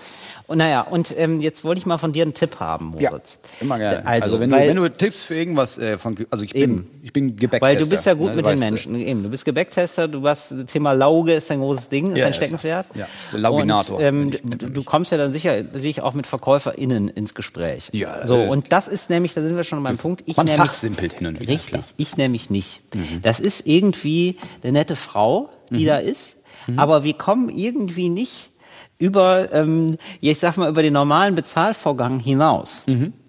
Und 0.49 0.57
naja, 0.59 0.81
und 0.81 1.15
ähm, 1.19 1.43
jetzt 1.43 1.63
wollte 1.63 1.79
ich 1.79 1.85
mal 1.85 1.99
von 1.99 2.15
dir 2.15 2.23
einen 2.23 2.33
Tipp 2.33 2.59
haben, 2.59 2.95
Ja, 2.99 3.11
Moritz. 3.11 3.39
immer 3.61 3.77
gerne. 3.79 4.07
Also, 4.07 4.25
Also, 4.31 4.41
wenn, 4.41 4.49
du, 4.49 4.57
weil- 4.57 4.69
wenn 4.71 4.77
du 4.77 4.91
Tipps 4.91 5.23
für 5.23 5.35
irgendwas 5.35 5.77
äh, 5.77 5.99
von, 5.99 6.17
also 6.31 6.43
ich 6.43 6.55
bin, 6.55 6.63
Eben. 6.63 6.91
ich 7.03 7.13
bin 7.13 7.37
Gebäcktester. 7.37 7.61
Weil 7.67 7.77
du 7.77 7.87
bist 7.87 8.07
ja 8.07 8.15
gut 8.15 8.31
ne, 8.31 8.37
mit 8.37 8.47
du 8.47 8.51
den 8.51 8.61
weißt, 8.61 8.71
Menschen. 8.71 8.95
Eben, 8.99 9.23
du 9.23 9.29
bist 9.29 9.45
Gebäcktester, 9.45 10.09
du 10.09 10.27
hast 10.27 10.53
das 10.53 10.65
Thema 10.65 10.93
Lauge 10.93 11.35
ist 11.35 11.51
ein 11.51 11.61
großes 11.61 11.91
Ding, 11.91 12.13
ist 12.13 12.17
Ja, 12.19 12.25
ein 12.25 12.33
ja, 12.33 12.37
Steckenpferd. 12.37 12.87
Ja, 12.95 13.07
der 13.31 13.41
Lauginator. 13.41 13.99
Und, 13.99 14.03
ähm, 14.03 14.31
du, 14.43 14.71
du 14.71 14.83
kommst 14.85 15.13
ja 15.13 15.19
dann 15.19 15.33
sicherlich 15.35 16.01
auch 16.01 16.15
mit 16.15 16.27
VerkäuferInnen 16.27 17.09
ins 17.09 17.35
Gespräch. 17.35 17.91
Ja, 17.93 18.25
So, 18.25 18.39
äh, 18.39 18.49
und 18.49 18.73
das 18.73 18.89
ist 18.89 19.11
nämlich, 19.11 19.35
da 19.35 19.43
sind 19.43 19.55
wir 19.55 19.65
schon 19.65 19.83
beim 19.83 19.99
Punkt. 19.99 20.23
Ich 20.25 20.39
Man 20.39 20.47
nämlich, 20.47 20.67
fachsimpelt 20.67 21.13
hin 21.13 21.27
und 21.27 21.41
wieder, 21.41 21.53
Richtig, 21.53 21.69
klar. 21.73 21.83
Mhm. 21.83 21.95
ich 21.99 22.17
nämlich 22.17 22.49
nicht. 22.49 22.81
Das 23.21 23.39
ist 23.39 23.67
irgendwie 23.67 24.37
eine 24.63 24.73
nette 24.73 24.97
Frau, 24.97 25.51
die 25.69 25.85
da 25.85 25.99
ist, 25.99 26.37
Mhm. 26.67 26.79
aber 26.79 27.05
wir 27.05 27.13
kommen 27.13 27.51
irgendwie 27.51 28.09
nicht 28.09 28.51
über, 28.99 29.53
ähm, 29.53 29.97
ich 30.21 30.39
sag 30.39 30.57
mal, 30.57 30.69
über 30.69 30.83
den 30.83 30.93
normalen 30.93 31.35
Bezahlvorgang 31.35 32.19
hinaus. 32.21 32.85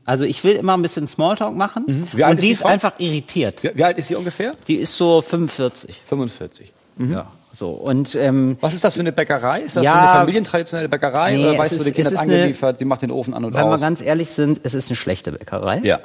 Also 0.06 0.26
ich 0.26 0.44
will 0.44 0.54
immer 0.54 0.74
ein 0.76 0.82
bisschen 0.82 1.08
Smalltalk 1.08 1.56
machen 1.56 1.84
Mhm. 1.88 2.08
Wie 2.14 2.24
alt 2.24 2.32
und 2.32 2.38
ist 2.38 2.42
sie 2.42 2.48
die 2.48 2.54
ist 2.54 2.62
Frau? 2.62 2.70
einfach 2.70 2.94
irritiert. 2.98 3.62
Wie, 3.64 3.70
wie 3.76 3.84
alt 3.84 3.98
ist 4.00 4.08
sie 4.08 4.16
ungefähr? 4.16 4.54
Die 4.68 4.76
ist 4.76 4.96
so 4.98 5.22
45. 5.22 6.02
45. 6.08 6.74
Ja, 6.98 7.28
so. 7.52 7.70
Und 7.72 8.16
ähm, 8.16 8.58
Was 8.62 8.74
ist 8.74 8.84
das 8.84 8.94
für 8.94 9.00
eine 9.00 9.12
Bäckerei? 9.12 9.62
Ist 9.62 9.76
das 9.76 9.84
Ja, 9.84 9.94
so 9.94 9.98
eine 10.00 10.20
familientraditionelle 10.20 10.88
Bäckerei? 10.90 11.36
nee, 11.36 11.44
oder 11.50 11.58
weißt 11.58 11.80
du, 11.80 11.84
die 11.84 11.92
Kinder 11.92 12.10
hat 12.12 12.14
ist 12.14 12.20
eine- 12.20 12.34
angeliefert, 12.36 12.80
die 12.80 12.86
macht 12.86 13.02
den 13.02 13.12
Ofen 13.12 13.34
an 13.34 13.46
und 13.46 13.54
wenn 13.54 13.62
wir 13.66 13.74
aus? 13.74 13.82
ganz 13.82 14.02
ehrlich 14.02 14.30
sind, 14.30 14.60
es 14.64 14.74
ist 14.74 14.90
eine 14.90 14.96
schlechte 14.96 15.32
Bäckerei. 15.32 15.80
Ja. 15.84 16.00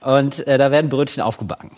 Und 0.00 0.46
äh, 0.46 0.56
da 0.58 0.70
werden 0.70 0.88
Brötchen 0.88 1.22
aufgebacken. 1.22 1.70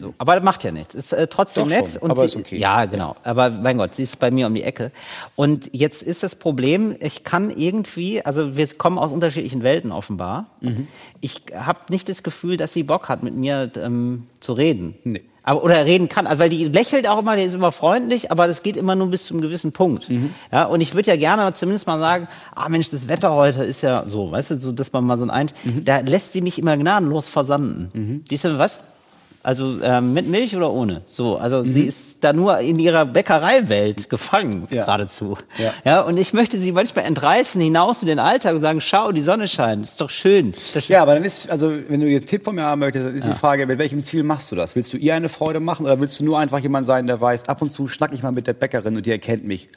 So. 0.00 0.14
Aber 0.18 0.34
das 0.34 0.42
macht 0.44 0.64
ja 0.64 0.72
nichts. 0.72 0.94
Ist 0.94 1.12
äh, 1.12 1.26
trotzdem 1.28 1.64
Doch 1.64 1.70
nett. 1.70 1.86
schon, 1.88 2.02
und 2.02 2.10
aber 2.10 2.22
sie, 2.28 2.38
ist 2.38 2.46
okay. 2.46 2.56
Ja, 2.58 2.84
genau. 2.86 3.16
Aber 3.24 3.50
mein 3.50 3.78
Gott, 3.78 3.94
sie 3.94 4.02
ist 4.02 4.18
bei 4.18 4.30
mir 4.30 4.46
um 4.46 4.54
die 4.54 4.62
Ecke. 4.64 4.90
Und 5.36 5.70
jetzt 5.72 6.02
ist 6.02 6.22
das 6.22 6.34
Problem, 6.34 6.96
ich 7.00 7.24
kann 7.24 7.50
irgendwie, 7.50 8.24
also 8.24 8.56
wir 8.56 8.66
kommen 8.74 8.98
aus 8.98 9.12
unterschiedlichen 9.12 9.62
Welten 9.62 9.92
offenbar. 9.92 10.46
Mhm. 10.60 10.88
Ich 11.20 11.42
habe 11.54 11.78
nicht 11.90 12.08
das 12.08 12.22
Gefühl, 12.22 12.56
dass 12.56 12.72
sie 12.72 12.82
Bock 12.82 13.08
hat, 13.08 13.22
mit 13.22 13.34
mir 13.34 13.70
ähm, 13.76 14.26
zu 14.40 14.52
reden. 14.54 14.94
Nee. 15.04 15.22
Aber, 15.48 15.64
oder 15.64 15.86
reden 15.86 16.10
kann. 16.10 16.26
Also, 16.26 16.40
weil 16.42 16.50
die 16.50 16.64
lächelt 16.64 17.08
auch 17.08 17.18
immer, 17.18 17.34
die 17.34 17.42
ist 17.42 17.54
immer 17.54 17.72
freundlich, 17.72 18.30
aber 18.30 18.46
das 18.46 18.62
geht 18.62 18.76
immer 18.76 18.94
nur 18.94 19.08
bis 19.08 19.24
zu 19.24 19.32
einem 19.32 19.40
gewissen 19.40 19.72
Punkt. 19.72 20.08
Mhm. 20.10 20.34
Ja, 20.52 20.64
und 20.64 20.82
ich 20.82 20.94
würde 20.94 21.10
ja 21.10 21.16
gerne 21.16 21.50
zumindest 21.54 21.86
mal 21.86 21.98
sagen, 21.98 22.28
ah 22.54 22.68
Mensch, 22.68 22.90
das 22.90 23.08
Wetter 23.08 23.32
heute 23.32 23.64
ist 23.64 23.80
ja 23.80 24.04
so, 24.06 24.30
weißt 24.30 24.50
du, 24.50 24.58
so, 24.58 24.72
dass 24.72 24.92
man 24.92 25.04
mal 25.04 25.16
so 25.16 25.24
ein, 25.24 25.30
ein 25.30 25.48
Mhm. 25.64 25.84
da 25.86 26.00
lässt 26.00 26.32
sie 26.34 26.42
mich 26.42 26.58
immer 26.58 26.76
gnadenlos 26.76 27.28
versanden. 27.28 28.24
Die 28.28 28.34
ist 28.34 28.44
ja 28.44 28.58
was? 28.58 28.78
Also 29.42 29.78
ähm, 29.82 30.12
mit 30.12 30.26
Milch 30.28 30.56
oder 30.56 30.70
ohne? 30.72 31.02
So, 31.06 31.36
also 31.38 31.62
sie 31.62 31.82
ist 31.84 32.18
da 32.24 32.32
nur 32.32 32.58
in 32.58 32.78
ihrer 32.78 33.06
Bäckereiwelt 33.06 34.10
gefangen 34.10 34.60
Mhm. 34.62 34.66
Ja. 34.70 34.84
geradezu. 34.84 35.36
Ja. 35.58 35.72
ja, 35.84 36.00
und 36.00 36.18
ich 36.18 36.32
möchte 36.32 36.60
sie 36.60 36.72
manchmal 36.72 37.04
entreißen 37.04 37.60
hinaus 37.60 38.02
in 38.02 38.08
den 38.08 38.18
Alltag 38.18 38.56
und 38.56 38.62
sagen, 38.62 38.80
schau, 38.80 39.12
die 39.12 39.20
Sonne 39.20 39.46
scheint, 39.46 39.84
ist 39.84 40.00
doch 40.00 40.10
schön. 40.10 40.50
Ist 40.52 40.74
doch 40.76 40.82
schön. 40.82 40.92
Ja, 40.94 41.02
aber 41.02 41.14
dann 41.14 41.24
ist, 41.24 41.50
also 41.50 41.70
wenn 41.88 42.00
du 42.00 42.06
einen 42.06 42.26
Tipp 42.26 42.44
von 42.44 42.56
mir 42.56 42.64
haben 42.64 42.80
möchtest, 42.80 43.06
dann 43.06 43.16
ist 43.16 43.28
die 43.28 43.34
Frage, 43.34 43.66
mit 43.66 43.78
welchem 43.78 44.02
Ziel 44.02 44.24
machst 44.24 44.50
du 44.50 44.56
das? 44.56 44.74
Willst 44.74 44.92
du 44.92 44.96
ihr 44.96 45.14
eine 45.14 45.28
Freude 45.28 45.60
machen 45.60 45.86
oder 45.86 46.00
willst 46.00 46.18
du 46.20 46.24
nur 46.24 46.38
einfach 46.38 46.58
jemand 46.58 46.86
sein, 46.86 47.06
der 47.06 47.20
weiß, 47.20 47.48
ab 47.48 47.62
und 47.62 47.70
zu 47.72 47.86
schnack 47.86 48.12
ich 48.12 48.22
mal 48.22 48.32
mit 48.32 48.46
der 48.48 48.54
Bäckerin 48.54 48.96
und 48.96 49.06
die 49.06 49.12
erkennt 49.12 49.44
mich? 49.46 49.68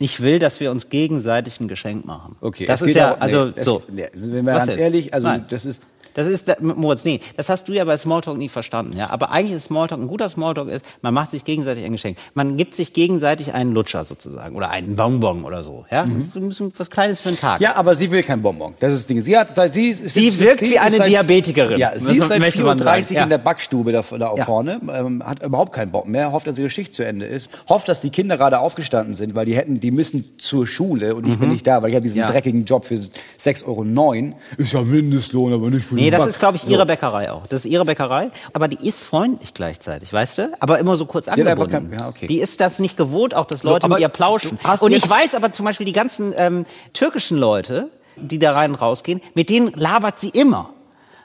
Ich 0.00 0.20
will, 0.22 0.38
dass 0.38 0.60
wir 0.60 0.70
uns 0.70 0.90
gegenseitig 0.90 1.58
ein 1.58 1.66
Geschenk 1.66 2.04
machen. 2.06 2.36
Okay, 2.40 2.66
das 2.66 2.82
ist 2.82 2.94
ja, 2.94 3.12
aber- 3.14 3.22
also 3.22 3.46
nee, 3.46 3.52
es- 3.56 3.64
so. 3.66 3.82
nee, 3.90 4.06
sind 4.14 4.32
wir 4.32 4.44
Was 4.46 4.66
ganz 4.66 4.78
ehrlich, 4.78 5.12
also 5.12 5.26
Nein. 5.26 5.46
das 5.50 5.64
ist 5.64 5.82
Das 6.18 6.26
ist, 6.26 6.52
Moritz, 6.60 7.04
nee, 7.04 7.20
das 7.36 7.48
hast 7.48 7.68
du 7.68 7.72
ja 7.72 7.84
bei 7.84 7.96
Smalltalk 7.96 8.36
nie 8.36 8.48
verstanden, 8.48 8.96
ja. 8.98 9.08
Aber 9.10 9.30
eigentlich 9.30 9.56
ist 9.56 9.64
Smalltalk, 9.66 10.00
ein 10.00 10.08
guter 10.08 10.28
Smalltalk 10.28 10.68
ist, 10.68 10.84
man 11.00 11.14
macht 11.14 11.30
sich 11.30 11.44
gegenseitig 11.44 11.84
ein 11.84 11.92
Geschenk. 11.92 12.18
Man 12.34 12.56
gibt 12.56 12.74
sich 12.74 12.92
gegenseitig 12.92 13.54
einen 13.54 13.72
Lutscher 13.72 14.04
sozusagen 14.04 14.56
oder 14.56 14.70
einen 14.70 14.96
Bonbon 14.96 15.44
oder 15.44 15.62
so, 15.62 15.84
ja. 15.92 16.02
Bisschen 16.04 16.72
was 16.76 16.90
Kleines 16.90 17.20
für 17.20 17.28
einen 17.28 17.38
Tag. 17.38 17.60
Mhm. 17.60 17.64
Ja, 17.64 17.76
aber 17.76 17.94
sie 17.94 18.10
will 18.10 18.24
kein 18.24 18.42
Bonbon. 18.42 18.74
Das 18.80 18.92
ist 18.92 19.02
das 19.02 19.06
Ding. 19.06 19.20
Sie 19.20 19.38
hat 19.38 19.54
sie 19.72 19.88
ist, 19.90 20.08
Sie 20.08 20.26
ist, 20.26 20.40
wirkt 20.40 20.58
sie 20.58 20.70
wie 20.70 20.78
eine 20.80 20.96
seit- 20.96 21.06
Diabetikerin. 21.08 21.78
Ja, 21.78 21.92
sie 21.96 22.16
ist 22.16 22.26
seit 22.26 22.40
möchte 22.40 22.62
man 22.62 22.78
34 22.78 23.06
sagen, 23.06 23.16
ja. 23.16 23.22
in 23.22 23.30
der 23.30 23.38
Backstube 23.38 23.92
da, 23.92 24.02
da 24.18 24.34
Ja. 24.36 24.44
vorne, 24.44 24.80
ähm, 24.92 25.22
hat 25.24 25.42
überhaupt 25.44 25.72
keinen 25.72 25.92
Bock 25.92 26.08
mehr, 26.08 26.32
hofft, 26.32 26.48
dass 26.48 26.58
ihre 26.58 26.68
Schicht 26.70 26.94
zu 26.94 27.04
Ende 27.04 27.26
ist, 27.26 27.48
hofft, 27.68 27.88
dass 27.88 28.00
die 28.00 28.10
Kinder 28.10 28.36
gerade 28.36 28.58
aufgestanden 28.58 29.14
sind, 29.14 29.36
weil 29.36 29.46
die 29.46 29.54
hätten, 29.56 29.78
die 29.78 29.92
müssen 29.92 30.24
zur 30.38 30.66
Schule 30.66 31.14
und 31.14 31.28
ich 31.28 31.38
bin 31.38 31.50
nicht 31.50 31.64
da, 31.66 31.80
weil 31.82 31.90
ich 31.90 31.94
habe 31.94 32.02
diesen 32.02 32.18
Mhm. 32.18 32.26
Ja. 32.26 32.32
dreckigen 32.32 32.64
Job 32.64 32.86
für 32.86 32.98
6,09 33.38 34.32
Euro. 34.32 34.38
Ist 34.56 34.72
ja 34.72 34.82
Mindestlohn, 34.82 35.52
aber 35.52 35.70
nicht 35.70 35.84
für 35.84 35.94
Nee, 35.94 36.07
den 36.10 36.18
das 36.18 36.28
ist, 36.28 36.38
glaube 36.38 36.56
ich, 36.56 36.62
So. 36.62 36.72
ihre 36.72 36.86
Bäckerei 36.86 37.30
auch. 37.32 37.46
Das 37.46 37.64
ist 37.64 37.70
ihre 37.70 37.84
Bäckerei, 37.84 38.30
aber 38.52 38.68
die 38.68 38.86
ist 38.86 39.02
freundlich 39.04 39.54
gleichzeitig, 39.54 40.12
weißt 40.12 40.38
du? 40.38 40.52
Aber 40.60 40.78
immer 40.78 40.96
so 40.96 41.06
kurz 41.06 41.28
angebunden. 41.28 41.92
ja, 41.98 42.08
okay. 42.08 42.26
Die 42.26 42.40
ist 42.40 42.60
das 42.60 42.78
nicht 42.78 42.96
gewohnt, 42.96 43.34
auch 43.34 43.46
dass 43.46 43.62
Leute 43.62 43.84
aber 43.84 43.94
mit 43.96 44.02
ihr 44.02 44.08
plauschen. 44.08 44.58
Und 44.80 44.92
ich 44.92 45.08
weiß 45.08 45.34
aber 45.34 45.52
zum 45.52 45.64
Beispiel 45.64 45.86
die 45.86 45.92
ganzen 45.92 46.32
ähm, 46.36 46.66
türkischen 46.92 47.38
Leute, 47.38 47.90
die 48.16 48.38
da 48.38 48.52
rein 48.52 48.72
und 48.72 48.76
rausgehen, 48.80 49.20
mit 49.34 49.48
denen 49.48 49.72
labert 49.72 50.20
sie 50.20 50.30
immer. 50.30 50.70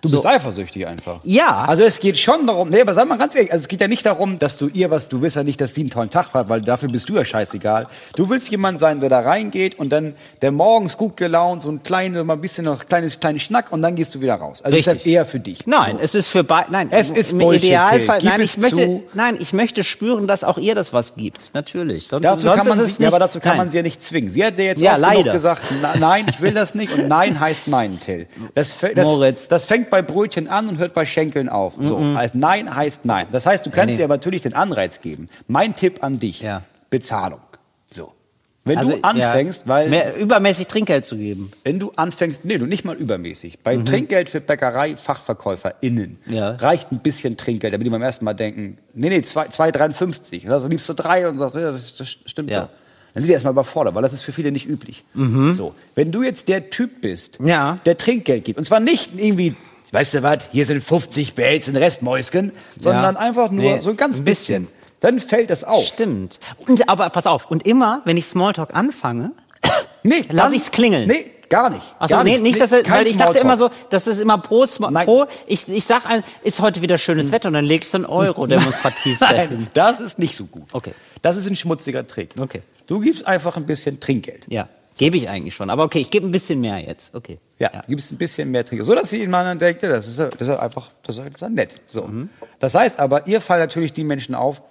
Du 0.04 0.12
bist 0.12 0.26
eifersüchtig 0.26 0.86
einfach. 0.86 1.20
Ja. 1.24 1.64
Also 1.66 1.84
es 1.84 2.00
geht 2.00 2.18
schon 2.18 2.46
darum, 2.46 2.70
nee, 2.70 2.82
aber 2.82 2.94
sag 2.94 3.08
mal 3.08 3.18
ganz 3.18 3.34
ehrlich, 3.36 3.52
also 3.52 3.64
es 3.64 3.68
geht 3.70 3.80
ja 3.82 3.88
nicht 3.88 4.06
darum, 4.06 4.38
dass 4.38 4.58
du 4.58 4.68
ihr 4.68 4.92
was, 4.92 5.08
du 5.10 5.22
willst 5.22 5.36
ja 5.38 5.44
nicht, 5.44 5.62
dass 5.62 5.74
sie 5.74 5.82
einen 5.82 5.90
tollen 5.90 6.10
Tag 6.10 6.34
hat, 6.34 6.50
weil 6.50 6.62
dafür 6.62 6.90
bist 6.90 7.08
du 7.10 7.16
ja 7.16 7.24
scheißegal. 7.24 7.88
Du 8.16 8.30
willst 8.30 8.52
jemand 8.52 8.80
sein, 8.80 9.00
der 9.00 9.10
da 9.10 9.22
reingeht 9.22 9.80
und 9.80 9.90
dann, 9.92 10.14
der 10.42 10.52
morgens 10.52 10.98
gut 10.98 11.16
gelaunt, 11.18 11.62
so 11.62 11.70
ein 11.70 11.82
kleines, 11.84 12.24
mal 12.26 12.34
ein 12.34 12.42
bisschen 12.42 12.66
noch 12.66 12.86
kleines, 12.86 13.20
kleines 13.20 13.44
Schnack 13.44 13.72
und 13.72 13.82
dann 13.82 13.96
gehst 13.96 14.14
du 14.14 14.22
wieder 14.22 14.36
raus. 14.36 14.62
Also 14.62 14.78
es 14.78 14.86
ist 14.86 14.94
Richtig. 14.94 15.06
ja 15.14 15.20
eher 15.20 15.26
für 15.26 15.40
dich. 15.40 15.66
Nein, 15.66 15.94
So. 15.96 16.00
es 16.02 16.16
ist 16.16 16.28
für 16.28 16.44
beide. 16.44 16.72
Nein, 16.72 16.90
Es 16.92 17.10
ist 17.10 17.32
im 17.32 17.38
Bullshit, 17.40 17.64
Idealfall. 17.64 18.20
Nein, 18.24 18.42
ich 18.42 18.58
möchte, 18.58 18.76
zu. 18.76 19.04
nein, 19.14 19.38
ich 19.40 19.54
möchte 19.54 19.84
spüren, 19.84 20.28
dass 20.28 20.44
auch 20.44 20.58
ihr 20.58 20.76
das 20.76 20.92
was 20.92 21.16
gibt. 21.16 21.52
Natürlich. 21.54 22.08
Sonst, 22.10 22.26
Dazu 22.26 22.48
sonst 22.48 22.58
kann 22.58 22.68
man 22.68 22.80
ist 22.80 22.98
sie, 22.98 23.04
ja, 23.04 23.08
nicht, 23.08 23.16
aber 23.16 23.26
dazu 23.26 23.40
kann 23.40 23.52
nein. 23.52 23.58
man 23.60 23.70
sie 23.72 23.78
ja 23.78 23.84
nicht 23.84 24.04
zwingen. 24.04 24.30
Sie 24.32 24.44
hat 24.44 24.58
dir 24.58 24.66
jetzt 24.66 24.82
Ja, 24.82 24.98
oft 24.98 25.12
genug 25.12 25.32
gesagt, 25.32 25.62
nein, 26.00 26.26
ich 26.30 26.42
will 26.42 26.52
das 26.54 26.76
nicht 26.76 26.92
und 26.94 27.08
nein 27.08 27.40
heißt 27.40 27.68
nein, 27.68 28.00
Till. 28.04 28.28
Das, 28.54 28.76
das, 28.96 29.08
Moritz. 29.08 29.48
das 29.48 29.66
fängt 29.66 29.90
bei 29.94 30.02
Brötchen 30.02 30.48
an 30.48 30.68
und 30.70 30.80
hört 30.80 30.96
bei 30.96 31.06
Schenkeln 31.06 31.50
auf. 31.50 31.76
So, 31.80 32.00
heißt 32.16 32.34
nein 32.34 32.76
heißt 32.76 33.06
nein. 33.06 33.28
Das 33.32 33.46
heißt, 33.46 33.64
du 33.64 33.70
kannst 33.70 33.94
nee. 33.94 34.00
ihr 34.02 34.06
aber 34.06 34.16
natürlich 34.16 34.42
den 34.42 34.56
Anreiz 34.56 35.02
geben. 35.02 35.30
Mein 35.48 35.76
Tipp 35.76 36.04
an 36.04 36.20
dich, 36.20 36.42
Ja. 36.42 36.64
Bezahlung. 36.90 37.40
So. 37.92 38.12
Wenn 38.66 38.80
Also, 38.80 38.94
du 38.96 39.04
anfängst, 39.04 39.62
ja, 39.64 39.68
weil 39.68 39.90
mehr, 39.90 40.16
übermäßig 40.16 40.66
Trinkgeld 40.68 41.06
zu 41.06 41.16
geben. 41.18 41.52
wenn 41.64 41.78
du 41.80 41.92
anfängst, 41.96 42.44
nee, 42.44 42.58
du 42.58 42.66
nicht 42.66 42.86
mal 42.86 42.96
übermäßig. 42.96 43.60
Bei 43.60 43.78
Trinkgeld 43.78 44.30
für 44.30 44.42
BäckereiFachverkäuferInnen 44.42 46.18
Mhm. 46.26 46.34
Ja. 46.34 46.52
reicht 46.56 46.92
ein 46.92 47.00
bisschen 47.00 47.38
Trinkgeld, 47.38 47.74
damit 47.74 47.86
die 47.86 47.92
beim 47.92 48.02
ersten 48.02 48.26
Mal 48.26 48.34
denken, 48.34 48.78
nee, 48.96 49.10
nee, 49.10 49.20
2,53. 49.22 50.50
Also 50.50 50.68
liebst 50.68 50.90
du 50.90 50.94
drei 50.94 51.28
und 51.28 51.38
sagst, 51.38 51.56
ja, 51.56 51.72
das, 51.72 51.96
das 51.96 52.10
stimmt 52.26 52.50
Ja. 52.52 52.62
so. 52.64 52.70
Dann 53.14 53.22
sind 53.22 53.28
die 53.28 53.34
erstmal 53.34 53.54
überfordert, 53.54 53.94
weil 53.94 54.02
das 54.02 54.14
ist 54.14 54.24
für 54.24 54.32
viele 54.32 54.52
nicht 54.52 54.68
üblich. 54.68 55.04
So. 55.52 55.76
Wenn 55.94 56.12
du 56.12 56.24
jetzt 56.24 56.48
der 56.48 56.72
Typ 56.72 57.02
bist, 57.02 57.40
Mhm. 57.40 57.48
Ja. 57.48 57.78
der 57.86 57.96
Trinkgeld 57.98 58.44
gibt, 58.46 58.58
und 58.58 58.64
zwar 58.66 58.80
nicht 58.80 59.12
irgendwie, 59.16 59.56
weißt 59.94 60.16
du 60.16 60.24
was, 60.24 60.50
hier 60.52 60.66
sind 60.66 60.84
50 60.84 61.36
behältst 61.36 61.68
den 61.70 61.78
Rest 61.78 62.02
Mäuschen, 62.02 62.52
sondern 62.80 63.16
einfach 63.16 63.50
nur 63.52 63.64
Nee, 63.76 63.82
so 63.82 63.92
ein 63.92 63.98
ganz 63.98 64.20
ein 64.20 64.26
bisschen. 64.26 64.68
Dann 65.00 65.20
fällt 65.20 65.50
das 65.50 65.64
auf. 65.64 65.84
Stimmt. 65.86 66.40
Und, 66.68 66.88
aber 66.90 67.10
pass 67.10 67.28
auf. 67.28 67.50
Und 67.52 67.68
immer, 67.68 68.02
wenn 68.06 68.18
ich 68.18 68.26
Smalltalk 68.26 68.74
anfange, 68.74 69.32
Nee, 70.04 70.26
Lass 70.30 70.48
dann- 70.48 70.54
ich's 70.54 70.72
klingeln. 70.72 71.08
Nee, 71.08 71.32
gar 71.50 71.70
nicht. 71.70 71.84
also 72.00 72.24
nee, 72.24 72.38
nicht, 72.40 72.60
dass 72.60 72.72
er, 72.72 72.86
weil 72.90 73.08
ich 73.08 73.16
dachte 73.18 73.38
immer 73.40 73.56
so, 73.58 73.70
das 73.90 74.08
ist 74.08 74.20
immer 74.20 74.38
pro, 74.38 74.66
Nein. 74.90 75.06
pro 75.06 75.26
ich, 75.48 75.68
ich 75.70 75.86
sag, 75.86 76.06
ein, 76.10 76.24
ist 76.44 76.62
heute 76.62 76.82
wieder 76.82 76.98
schönes 76.98 77.32
Wetter 77.32 77.48
und 77.50 77.54
dann 77.54 77.66
legst 77.66 77.94
du 77.94 77.98
einen 78.00 78.06
Euro 78.06 78.48
demonstrativ. 78.48 79.20
Nein, 79.22 79.68
das 79.74 80.00
ist 80.02 80.20
nicht 80.20 80.36
so 80.36 80.46
gut. 80.46 80.68
Okay. 80.74 80.94
Das 81.22 81.38
ist 81.38 81.48
ein 81.48 81.56
schmutziger 81.56 82.06
Trick. 82.08 82.32
Okay. 82.40 82.62
Du 82.88 83.00
gibst 83.00 83.26
einfach 83.28 83.56
ein 83.56 83.66
bisschen 83.66 84.00
Trinkgeld. 84.00 84.46
Ja, 84.50 84.68
gebe 84.98 85.18
ich 85.18 85.30
eigentlich 85.30 85.54
schon. 85.56 85.70
Aber 85.70 85.84
okay, 85.84 86.00
ich 86.00 86.10
gebe 86.12 86.26
ein 86.28 86.32
bisschen 86.32 86.62
mehr 86.62 86.80
jetzt. 86.80 87.14
Okay. 87.16 87.40
Ja, 87.60 87.70
du 87.70 87.82
gibst 87.88 88.12
ein 88.12 88.18
bisschen 88.18 88.52
mehr 88.52 88.64
Trinkgeld. 88.66 88.86
So, 88.86 88.96
dass 88.96 89.10
sie 89.10 89.22
in 89.24 89.34
anderen 89.34 89.60
denkt, 89.60 89.82
ja, 89.84 89.90
das 89.90 90.08
ist, 90.08 90.18
ja- 90.20 90.30
das 90.30 90.42
ist 90.42 90.48
ja 90.48 90.60
einfach, 90.60 90.90
das 91.04 91.18
ist, 91.18 91.24
ja- 91.24 91.30
ja 91.48 91.50
nett. 91.50 91.76
So. 91.88 92.04
Mhm. 92.06 92.30
Das 92.60 92.76
heißt 92.76 93.00
aber, 93.00 93.28
ihr 93.28 93.42
fallen 93.42 93.62
natürlich 93.62 93.94
die 93.94 94.04
Menschen 94.04 94.36
auf, 94.36 94.62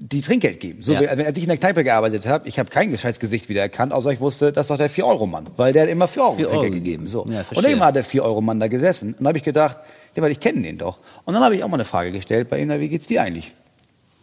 die 0.00 0.20
Trinkgeld 0.20 0.58
geben. 0.60 0.82
So, 0.82 0.94
Ja. 0.94 1.00
wie, 1.00 1.08
als 1.08 1.38
ich 1.38 1.44
in 1.44 1.48
der 1.48 1.56
Kneipe 1.56 1.84
gearbeitet 1.84 2.26
habe, 2.26 2.48
ich 2.48 2.58
habe 2.58 2.68
kein 2.70 2.96
scheiß 2.96 3.20
Gesicht 3.20 3.48
wiedererkannt, 3.48 3.92
außer 3.92 4.10
ich 4.10 4.20
wusste, 4.20 4.52
das 4.52 4.64
ist 4.66 4.70
doch 4.70 4.76
der 4.78 4.90
4-Euro-Mann. 4.90 5.46
Weil 5.56 5.72
der 5.72 5.84
hat 5.84 5.88
immer 5.90 6.08
4 6.08 6.22
Euro, 6.24 6.34
4 6.34 6.48
Euro 6.48 6.60
Trinkgeld 6.60 6.84
gegeben. 6.84 7.06
So. 7.06 7.26
Ja, 7.30 7.44
und 7.54 7.64
immer 7.66 7.86
hat 7.86 7.94
der 7.96 8.04
4-Euro-Mann 8.04 8.58
da 8.60 8.66
gesessen. 8.68 9.14
Und 9.18 9.26
habe 9.28 9.38
ich 9.38 9.44
gedacht, 9.44 9.78
ja, 10.16 10.22
weil 10.22 10.32
ich 10.32 10.40
kenne 10.40 10.62
den 10.62 10.76
doch. 10.76 10.98
Und 11.24 11.34
dann 11.34 11.42
habe 11.44 11.54
ich 11.54 11.62
auch 11.62 11.68
mal 11.68 11.76
eine 11.76 11.84
Frage 11.84 12.10
gestellt 12.10 12.48
bei 12.48 12.58
ihm, 12.60 12.66
na, 12.68 12.80
wie 12.80 12.88
geht's 12.88 13.06
dir 13.06 13.22
eigentlich? 13.22 13.54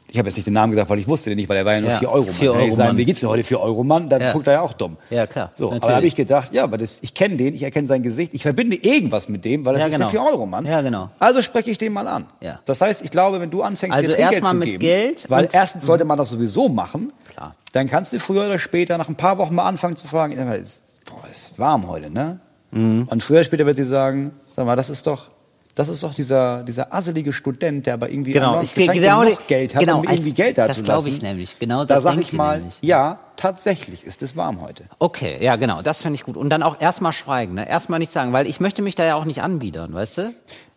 Ich 0.09 0.17
habe 0.17 0.29
jetzt 0.29 0.37
nicht 0.37 0.45
den 0.47 0.53
Namen 0.53 0.71
gesagt, 0.71 0.89
weil 0.89 0.99
ich 0.99 1.07
wusste 1.07 1.29
den 1.29 1.35
nicht, 1.35 1.49
weil 1.49 1.57
er 1.57 1.65
war 1.65 1.73
ja 1.73 1.81
nur 1.81 1.89
Ja, 1.89 1.99
4 1.99 2.09
Euro 2.11 2.25
Mann. 2.27 2.33
4 2.33 2.53
Wenn 2.53 2.59
ich 2.61 2.65
Euro 2.67 2.75
sagen, 2.75 2.89
Mann. 2.89 2.97
wie 2.97 3.05
geht's 3.05 3.19
dir 3.19 3.27
heute 3.27 3.43
4 3.43 3.59
Euro 3.59 3.83
Mann? 3.83 4.07
Dann 4.07 4.21
Ja. 4.21 4.31
guckt 4.31 4.47
er 4.47 4.53
ja 4.53 4.61
auch 4.61 4.71
dumm. 4.73 4.95
Ja, 5.09 5.27
klar, 5.27 5.51
So, 5.55 5.65
aber 5.65 5.75
natürlich. 5.75 5.89
da 5.91 5.95
habe 5.97 6.05
ich 6.07 6.15
gedacht, 6.15 6.53
ja, 6.53 6.63
aber 6.63 6.77
das, 6.77 6.99
ich 7.01 7.13
kenne 7.13 7.35
den, 7.35 7.53
ich 7.55 7.63
erkenne 7.63 7.87
sein 7.87 8.03
Gesicht, 8.03 8.33
ich 8.33 8.41
verbinde 8.41 8.77
irgendwas 8.77 9.27
mit 9.27 9.43
dem, 9.43 9.65
weil 9.65 9.73
das 9.73 9.81
Ja, 9.81 9.87
ist 9.87 9.93
genau. 9.95 10.09
der 10.11 10.21
4 10.21 10.31
Euro 10.31 10.45
Mann. 10.45 10.65
Ja, 10.65 10.81
genau. 10.81 11.09
Also 11.19 11.41
spreche 11.41 11.71
ich 11.71 11.77
den 11.77 11.91
mal 11.91 12.07
an. 12.07 12.25
Ja. 12.39 12.59
Das 12.63 12.79
heißt, 12.79 13.03
ich 13.03 13.11
glaube, 13.11 13.41
wenn 13.41 13.49
du 13.51 13.61
anfängst, 13.63 13.95
Also 13.95 14.09
dir 14.09 14.15
Trinkgeld 14.15 14.33
erstmal 14.43 14.51
zu 14.53 14.57
mit 14.59 14.69
geben, 14.69 14.79
Geld 14.79 15.25
weil 15.29 15.49
erstens 15.51 15.85
sollte 15.85 16.05
man 16.05 16.17
das 16.17 16.29
sowieso 16.29 16.69
machen, 16.69 17.11
Klar. 17.33 17.55
dann 17.73 17.87
kannst 17.87 18.13
du 18.13 18.19
früher 18.21 18.45
oder 18.45 18.59
später 18.59 18.97
nach 18.97 19.09
ein 19.09 19.15
paar 19.15 19.37
Wochen 19.37 19.55
mal 19.55 19.67
anfangen 19.67 19.97
zu 19.97 20.07
fragen, 20.07 20.31
ist, 20.33 21.01
boah, 21.05 21.27
ist 21.29 21.59
warm 21.59 21.85
heute, 21.87 22.09
ne? 22.09 22.39
Mhm. 22.71 23.07
Und 23.09 23.23
früher 23.23 23.37
oder 23.39 23.43
später 23.45 23.65
wird 23.65 23.75
sie 23.75 23.83
sagen, 23.83 24.31
sag 24.55 24.65
mal, 24.65 24.75
das 24.77 24.89
ist 24.89 25.05
doch 25.05 25.31
das 25.77 25.89
ist 25.89 26.03
doch 26.03 26.13
dieser, 26.13 26.63
dieser 26.63 26.93
asselige 26.93 27.31
Student, 27.33 27.85
der 27.85 27.93
aber 27.95 28.09
irgendwie 28.09 28.31
Genau, 28.31 28.61
ich- 28.61 28.73
genau, 28.73 29.21
genug 29.21 29.47
Geld 29.47 29.75
hat, 29.75 29.79
genau, 29.81 29.99
um 29.99 30.03
irgendwie 30.05 30.29
als- 30.29 30.35
Geld 30.35 30.57
das 30.57 30.67
dazulassen. 30.69 30.83
glaube 30.85 31.09
ich 31.09 31.21
nämlich. 31.21 31.59
Genau 31.59 31.85
da 31.85 31.95
das 31.95 32.03
sage 32.03 32.15
denke 32.15 32.27
ich 32.27 32.33
ich 32.33 32.37
mal, 32.37 32.57
nämlich. 32.57 32.77
ja, 32.81 33.19
tatsächlich 33.35 34.03
ist 34.05 34.21
es 34.23 34.35
warm 34.35 34.61
heute. 34.61 34.83
Okay, 34.99 35.37
ja, 35.41 35.55
genau, 35.55 35.81
das 35.81 36.01
finde 36.01 36.15
ich 36.15 36.23
gut. 36.23 36.35
Und 36.37 36.49
dann 36.49 36.63
auch 36.63 36.81
erstmal 36.81 37.13
schweigen, 37.13 37.53
ne? 37.53 37.69
erstmal 37.69 37.99
nichts 37.99 38.13
sagen, 38.13 38.33
weil 38.33 38.47
ich 38.47 38.59
möchte 38.59 38.81
mich 38.81 38.95
da 38.95 39.05
ja 39.05 39.15
auch 39.15 39.25
nicht 39.25 39.41
anbiedern, 39.41 39.93
weißt 39.93 40.17
du? 40.17 40.33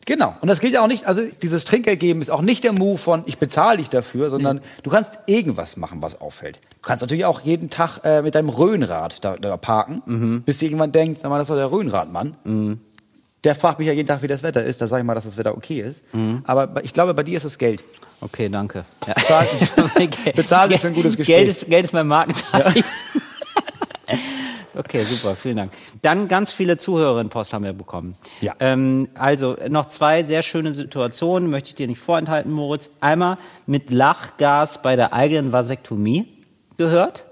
Genau. 0.06 0.34
Und 0.40 0.48
das 0.48 0.60
gilt 0.60 0.72
ja 0.72 0.82
auch 0.82 0.86
nicht, 0.86 1.06
also 1.06 1.20
dieses 1.42 1.64
Trinkgeld 1.66 2.00
geben 2.00 2.22
ist 2.22 2.30
auch 2.30 2.40
nicht 2.40 2.64
der 2.64 2.72
Move 2.72 2.96
von, 2.96 3.22
ich 3.26 3.36
bezahle 3.36 3.76
dich 3.76 3.90
dafür, 3.90 4.30
sondern 4.30 4.60
du 4.82 4.88
kannst 4.90 5.18
irgendwas 5.26 5.76
machen, 5.76 6.00
was 6.00 6.20
auffällt. 6.22 6.56
Du 6.56 6.86
kannst 6.86 7.02
natürlich 7.02 7.26
auch 7.26 7.42
jeden 7.42 7.68
Tag 7.68 7.98
äh, 8.02 8.22
mit 8.22 8.34
deinem 8.34 8.48
Röhnrad 8.48 9.22
da, 9.22 9.36
da 9.36 9.56
parken, 9.58 10.42
bis 10.46 10.56
dir 10.58 10.66
irgendwann 10.66 10.92
denkt, 10.92 11.20
sag 11.20 11.28
mal, 11.28 11.38
das 11.38 11.48
doch 11.48 11.54
der 11.54 11.70
Röhnradmann. 11.70 12.80
Der 13.44 13.54
fragt 13.54 13.78
mich 13.78 13.88
ja 13.88 13.94
jeden 13.94 14.06
Tag, 14.08 14.22
wie 14.22 14.26
das 14.26 14.42
Wetter 14.42 14.62
ist. 14.64 14.80
Da 14.80 14.86
sage 14.86 15.00
ich 15.00 15.06
mal, 15.06 15.14
dass 15.14 15.24
das 15.24 15.36
Wetter 15.36 15.56
okay 15.56 15.80
ist. 15.80 16.02
Aber 16.44 16.66
bei- 16.66 16.82
ich 16.82 16.92
glaube, 16.92 17.14
bei 17.14 17.22
dir 17.22 17.36
ist 17.36 17.44
es 17.44 17.56
Geld. 17.58 17.82
Okay, 18.20 18.48
danke. 18.50 18.84
Ja. 19.06 19.14
Bezahl, 19.14 19.46
bezahl 20.36 20.68
dich 20.68 20.80
für 20.80 20.88
ein 20.88 20.94
gutes 20.94 21.16
Gespräch. 21.16 21.36
Geld 21.36 21.48
ist, 21.48 21.66
Geld 21.68 21.84
ist 21.86 21.92
mein 21.94 22.06
Markenzeichen. 22.06 22.84
Okay, 24.72 25.02
super, 25.02 25.34
vielen 25.34 25.56
Dank. 25.56 25.72
Dann 26.00 26.28
ganz 26.28 26.52
viele 26.52 26.76
Zuhörerinnenpost 26.78 27.52
haben 27.52 27.64
wir 27.64 27.72
bekommen. 27.72 28.16
Ja. 28.40 28.54
Ähm, 28.60 29.08
also 29.14 29.56
noch 29.68 29.86
zwei 29.86 30.22
sehr 30.22 30.42
schöne 30.42 30.72
Situationen, 30.72 31.50
möchte 31.50 31.70
ich 31.70 31.74
dir 31.74 31.88
nicht 31.88 32.00
vorenthalten, 32.00 32.52
Moritz. 32.52 32.88
Einmal 33.00 33.36
mit 33.66 33.90
Lachgas 33.90 34.80
bei 34.80 34.94
der 34.94 35.12
eigenen 35.12 35.50
Vasektomie 35.52 36.28
gehört. 36.78 37.26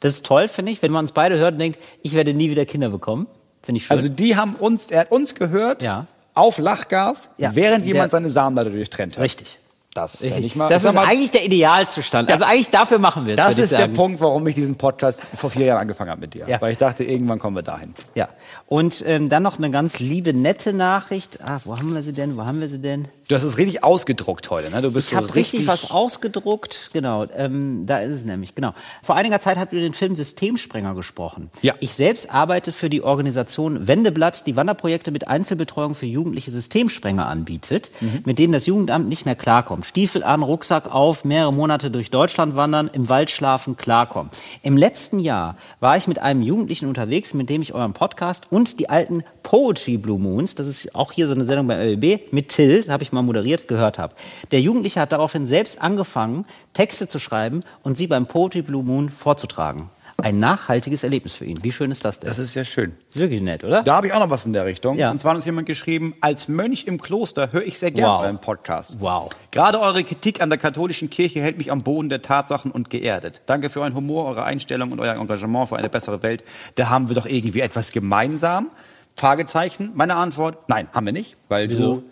Das 0.00 0.14
ist 0.14 0.26
toll, 0.26 0.48
finde 0.48 0.70
ich, 0.70 0.82
wenn 0.82 0.92
man 0.92 1.04
uns 1.04 1.12
beide 1.12 1.38
hört 1.38 1.54
und 1.54 1.60
denkt, 1.60 1.78
ich 2.02 2.12
werde 2.12 2.34
nie 2.34 2.50
wieder 2.50 2.66
Kinder 2.66 2.90
bekommen. 2.90 3.26
Finde 3.62 3.78
ich 3.78 3.86
schön. 3.86 3.94
Also 3.96 4.08
die 4.08 4.36
haben 4.36 4.54
uns, 4.56 4.90
er 4.90 5.00
hat 5.00 5.12
uns 5.12 5.34
gehört 5.34 5.82
Ja. 5.82 6.06
auf 6.34 6.58
Lachgas, 6.58 7.30
Ja. 7.38 7.54
während 7.54 7.84
jemand 7.86 8.10
seine 8.12 8.28
Samenleiter 8.28 8.70
durchtrennt 8.70 9.16
hat. 9.16 9.22
Richtig. 9.22 9.58
Das, 9.94 10.22
ist 10.22 10.38
nicht 10.38 10.56
mal, 10.56 10.70
das 10.70 10.84
ist 10.84 10.94
mal, 10.94 11.04
eigentlich 11.04 11.32
der 11.32 11.44
Idealzustand. 11.44 12.30
Also 12.30 12.44
eigentlich 12.44 12.70
dafür 12.70 12.98
machen 12.98 13.26
wir 13.26 13.34
es. 13.34 13.36
das 13.36 13.58
ist 13.58 13.72
der. 13.72 13.88
Punkt, 13.88 14.22
warum 14.22 14.46
ich 14.46 14.54
diesen 14.54 14.76
Podcast 14.76 15.20
vor 15.34 15.50
vier 15.50 15.66
Jahren 15.66 15.80
angefangen 15.82 16.10
habe 16.10 16.22
mit 16.22 16.32
dir. 16.32 16.46
Ja. 16.48 16.62
Weil 16.62 16.72
ich 16.72 16.78
dachte, 16.78 17.04
irgendwann 17.04 17.38
kommen 17.38 17.56
wir 17.56 17.62
dahin. 17.62 17.92
Ja. 18.14 18.30
Und 18.68 19.04
ähm, 19.06 19.28
dann 19.28 19.42
noch 19.42 19.58
eine 19.58 19.70
ganz 19.70 19.98
liebe, 19.98 20.32
nette 20.32 20.72
Nachricht. 20.72 21.40
Ah, 21.44 21.60
wo 21.66 21.76
haben 21.76 21.94
wir 21.94 22.02
sie 22.02 22.14
denn? 22.14 22.38
Wo 22.38 22.46
haben 22.46 22.60
wir 22.60 22.70
sie 22.70 22.78
denn? 22.78 23.06
Du 23.28 23.34
hast 23.34 23.42
es 23.42 23.58
richtig 23.58 23.84
ausgedruckt 23.84 24.48
heute, 24.50 24.70
ne? 24.70 24.80
Du 24.80 24.90
bist 24.90 25.08
Ich 25.12 25.18
so 25.18 25.22
habe 25.22 25.34
richtig 25.34 25.66
was 25.66 25.90
ausgedruckt. 25.90 26.88
Genau, 26.94 27.26
ähm, 27.36 27.84
da 27.84 27.98
ist 27.98 28.14
es 28.14 28.24
nämlich. 28.24 28.54
Genau. 28.54 28.72
Vor 29.02 29.16
einiger 29.16 29.40
Zeit 29.40 29.58
habt 29.58 29.74
ihr 29.74 29.80
den 29.80 29.92
Film 29.92 30.14
Systemsprenger 30.14 30.94
gesprochen. 30.94 31.50
Ja. 31.60 31.74
Ich 31.80 31.92
selbst 31.92 32.32
arbeite 32.32 32.72
für 32.72 32.88
die 32.88 33.02
Organisation 33.02 33.88
Wendeblatt, 33.88 34.46
die 34.46 34.56
Wanderprojekte 34.56 35.10
mit 35.10 35.28
Einzelbetreuung 35.28 35.94
für 35.94 36.06
jugendliche 36.06 36.50
Systemsprenger 36.50 37.26
anbietet, 37.26 37.90
mit 38.24 38.38
denen 38.38 38.54
das 38.54 38.66
Jugendamt 38.66 39.08
nicht 39.08 39.26
mehr 39.26 39.36
klarkommt. 39.36 39.81
Stiefel 39.84 40.22
an, 40.24 40.42
Rucksack 40.42 40.92
auf, 40.92 41.24
mehrere 41.24 41.52
Monate 41.52 41.90
durch 41.90 42.10
Deutschland 42.10 42.56
wandern, 42.56 42.90
im 42.92 43.08
Wald 43.08 43.30
schlafen, 43.30 43.76
klarkommen. 43.76 44.30
Im 44.62 44.76
letzten 44.76 45.18
Jahr 45.18 45.56
war 45.80 45.96
ich 45.96 46.06
mit 46.06 46.18
einem 46.18 46.42
Jugendlichen 46.42 46.88
unterwegs, 46.88 47.34
mit 47.34 47.48
dem 47.50 47.62
ich 47.62 47.74
euren 47.74 47.92
Podcast 47.92 48.46
und 48.50 48.80
die 48.80 48.88
alten 48.88 49.24
Poetry 49.42 49.96
Blue 49.96 50.18
Moons, 50.18 50.54
das 50.54 50.66
ist 50.66 50.94
auch 50.94 51.12
hier 51.12 51.26
so 51.26 51.34
eine 51.34 51.44
Sendung 51.44 51.66
bei 51.66 51.92
ÖB, 51.92 52.32
mit 52.32 52.48
Till, 52.48 52.84
habe 52.88 53.02
ich 53.02 53.12
mal 53.12 53.22
moderiert, 53.22 53.68
gehört 53.68 53.98
habe. 53.98 54.14
Der 54.50 54.60
Jugendliche 54.60 55.00
hat 55.00 55.12
daraufhin 55.12 55.46
selbst 55.46 55.80
angefangen, 55.80 56.44
Texte 56.72 57.08
zu 57.08 57.18
schreiben 57.18 57.62
und 57.82 57.96
sie 57.96 58.06
beim 58.06 58.26
Poetry 58.26 58.62
Blue 58.62 58.82
Moon 58.82 59.10
vorzutragen. 59.10 59.90
Ein 60.22 60.38
nachhaltiges 60.38 61.02
Erlebnis 61.02 61.34
für 61.34 61.44
ihn. 61.44 61.58
Wie 61.62 61.72
schön 61.72 61.90
ist 61.90 62.04
das 62.04 62.20
denn? 62.20 62.28
Das 62.28 62.38
ist 62.38 62.54
ja 62.54 62.64
schön. 62.64 62.92
wirklich 63.14 63.42
nett, 63.42 63.64
oder? 63.64 63.82
Da 63.82 63.96
habe 63.96 64.06
ich 64.06 64.12
auch 64.12 64.20
noch 64.20 64.30
was 64.30 64.46
in 64.46 64.52
der 64.52 64.64
Richtung. 64.64 64.96
Ja. 64.96 65.10
Und 65.10 65.20
zwar 65.20 65.30
hat 65.30 65.36
uns 65.36 65.44
jemand 65.44 65.66
geschrieben, 65.66 66.14
als 66.20 66.48
Mönch 66.48 66.84
im 66.86 67.00
Kloster 67.00 67.52
höre 67.52 67.62
ich 67.62 67.78
sehr 67.78 67.90
gerne 67.90 68.12
Wow. 68.12 68.22
euren 68.22 68.40
Podcast. 68.40 68.96
Wow. 69.00 69.30
Gerade 69.50 69.80
eure 69.80 70.04
Kritik 70.04 70.40
an 70.40 70.48
der 70.50 70.58
katholischen 70.58 71.10
Kirche 71.10 71.40
hält 71.42 71.58
mich 71.58 71.70
am 71.70 71.82
Boden 71.82 72.08
der 72.08 72.22
Tatsachen 72.22 72.70
und 72.70 72.90
geerdet. 72.90 73.42
Danke 73.46 73.68
für 73.68 73.80
euren 73.80 73.94
Humor, 73.94 74.26
eure 74.26 74.44
Einstellung 74.44 74.92
und 74.92 75.00
euer 75.00 75.14
Engagement 75.14 75.68
für 75.68 75.76
eine 75.76 75.88
bessere 75.88 76.22
Welt. 76.22 76.44
Da 76.76 76.88
haben 76.88 77.08
wir 77.08 77.14
doch 77.14 77.26
irgendwie 77.26 77.60
etwas 77.60 77.92
gemeinsam. 77.92 78.70
Fragezeichen. 79.16 79.90
Meine 79.94 80.16
Antwort, 80.16 80.68
nein, 80.68 80.88
haben 80.92 81.06
wir 81.06 81.12
nicht. 81.12 81.36
Weil 81.48 81.68
Wieso? 81.68 81.96
du... 81.96 82.11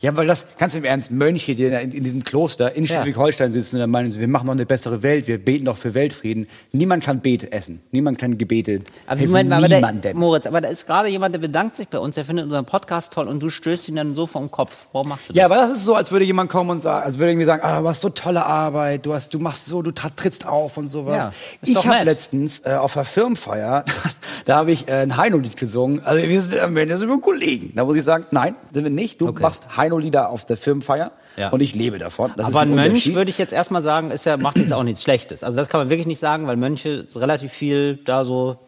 Ja, 0.00 0.14
weil 0.16 0.26
das, 0.26 0.46
ganz 0.58 0.74
im 0.74 0.84
Ernst, 0.84 1.10
Mönche, 1.10 1.54
die 1.54 1.64
in, 1.64 1.72
in 1.92 2.04
diesem 2.04 2.22
Kloster 2.24 2.74
in. 2.74 2.86
Schleswig-Holstein 2.86 3.52
sitzen 3.52 3.76
und 3.76 3.80
dann 3.80 3.90
meinen, 3.90 4.18
wir 4.18 4.28
machen 4.28 4.46
doch 4.46 4.52
eine 4.52 4.66
bessere 4.66 5.02
Welt, 5.02 5.26
wir 5.26 5.38
beten 5.42 5.64
doch 5.64 5.76
für 5.78 5.94
Weltfrieden. 5.94 6.46
Niemand 6.72 7.02
kann 7.04 7.20
Bete 7.20 7.50
essen. 7.52 7.80
Niemand 7.92 8.18
kann 8.18 8.36
Gebete 8.38 8.80
Aber, 9.06 9.26
mal, 9.26 9.52
aber 9.52 9.68
der. 9.68 10.14
Moritz, 10.14 10.46
aber 10.46 10.60
da 10.60 10.68
ist 10.68 10.86
gerade 10.86 11.08
jemand, 11.08 11.34
der 11.34 11.40
bedankt 11.40 11.76
sich 11.76 11.88
bei 11.88 11.98
uns, 11.98 12.14
der 12.14 12.24
findet 12.24 12.44
unseren 12.44 12.66
Podcast 12.66 13.12
toll 13.12 13.26
und 13.26 13.40
du 13.42 13.48
stößt 13.48 13.88
ihn 13.88 13.96
dann 13.96 14.14
so 14.14 14.26
vom 14.26 14.50
Kopf. 14.50 14.86
Warum 14.92 15.08
machst 15.08 15.28
du 15.28 15.32
das? 15.32 15.38
Ja, 15.38 15.46
aber 15.46 15.56
das 15.56 15.70
ist 15.72 15.84
so, 15.84 15.94
als 15.94 16.12
würde 16.12 16.24
jemand 16.24 16.50
kommen 16.50 16.70
und 16.70 16.80
sagen, 16.82 17.04
als 17.06 17.18
würde 17.18 17.32
irgendwie 17.32 17.46
sagen, 17.46 17.62
ah, 17.64 17.80
du 17.80 17.88
hast 17.88 18.00
so 18.02 18.10
tolle 18.10 18.44
Arbeit, 18.44 19.06
du 19.06 19.14
hast, 19.14 19.32
du 19.32 19.38
machst 19.38 19.66
so, 19.66 19.82
du 19.82 19.90
trittst 19.92 20.46
auf 20.46 20.76
und 20.76 20.88
sowas. 20.88 21.24
Ja, 21.24 21.32
ich 21.62 21.86
habe 21.86 22.04
letztens 22.04 22.60
äh, 22.66 22.72
auf 22.74 22.96
einer 22.96 23.04
Firmenfeier, 23.04 23.84
da 24.44 24.56
habe 24.56 24.72
ich 24.72 24.88
äh, 24.88 24.92
ein 24.92 25.16
Heino-Lied 25.16 25.56
gesungen. 25.56 26.04
Also 26.04 26.22
wir 26.28 26.40
sind 26.42 26.60
am 26.60 26.76
Ende 26.76 26.96
sind 26.96 27.08
wir 27.08 27.20
Kollegen. 27.20 27.72
Da 27.74 27.84
muss 27.84 27.96
ich 27.96 28.04
sagen, 28.04 28.26
nein, 28.30 28.54
sind 28.72 28.84
wir 28.84 28.90
nicht. 28.90 29.20
Du 29.20 29.28
Okay. 29.28 29.42
machst 29.42 29.64
Heino-Lieder 29.96 30.28
auf 30.30 30.44
der 30.46 30.56
Firmenfeier 30.56 31.12
Ja. 31.36 31.48
und 31.50 31.60
ich 31.60 31.74
lebe 31.74 31.98
davon. 31.98 32.32
Das 32.36 32.46
aber 32.46 32.54
ist 32.56 32.60
ein 32.70 32.74
Mönch 32.74 33.14
würde 33.14 33.30
ich 33.30 33.38
jetzt 33.38 33.52
erstmal 33.52 33.82
sagen, 33.82 34.10
ist 34.10 34.26
ja, 34.26 34.36
macht 34.36 34.58
jetzt 34.58 34.72
auch 34.72 34.82
nichts 34.82 35.02
Schlechtes. 35.02 35.42
Also 35.42 35.56
das 35.58 35.68
kann 35.68 35.80
man 35.80 35.90
wirklich 35.90 36.06
nicht 36.06 36.20
sagen, 36.20 36.46
weil 36.46 36.56
Mönche 36.56 37.06
relativ 37.14 37.52
viel 37.52 37.96
da 38.04 38.24
so 38.24 38.58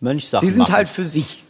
Mönchsachen 0.00 0.46
Die 0.46 0.50
sind 0.52 0.62
machen. 0.62 0.72
halt 0.74 0.88
für 0.88 1.04
sich. 1.04 1.44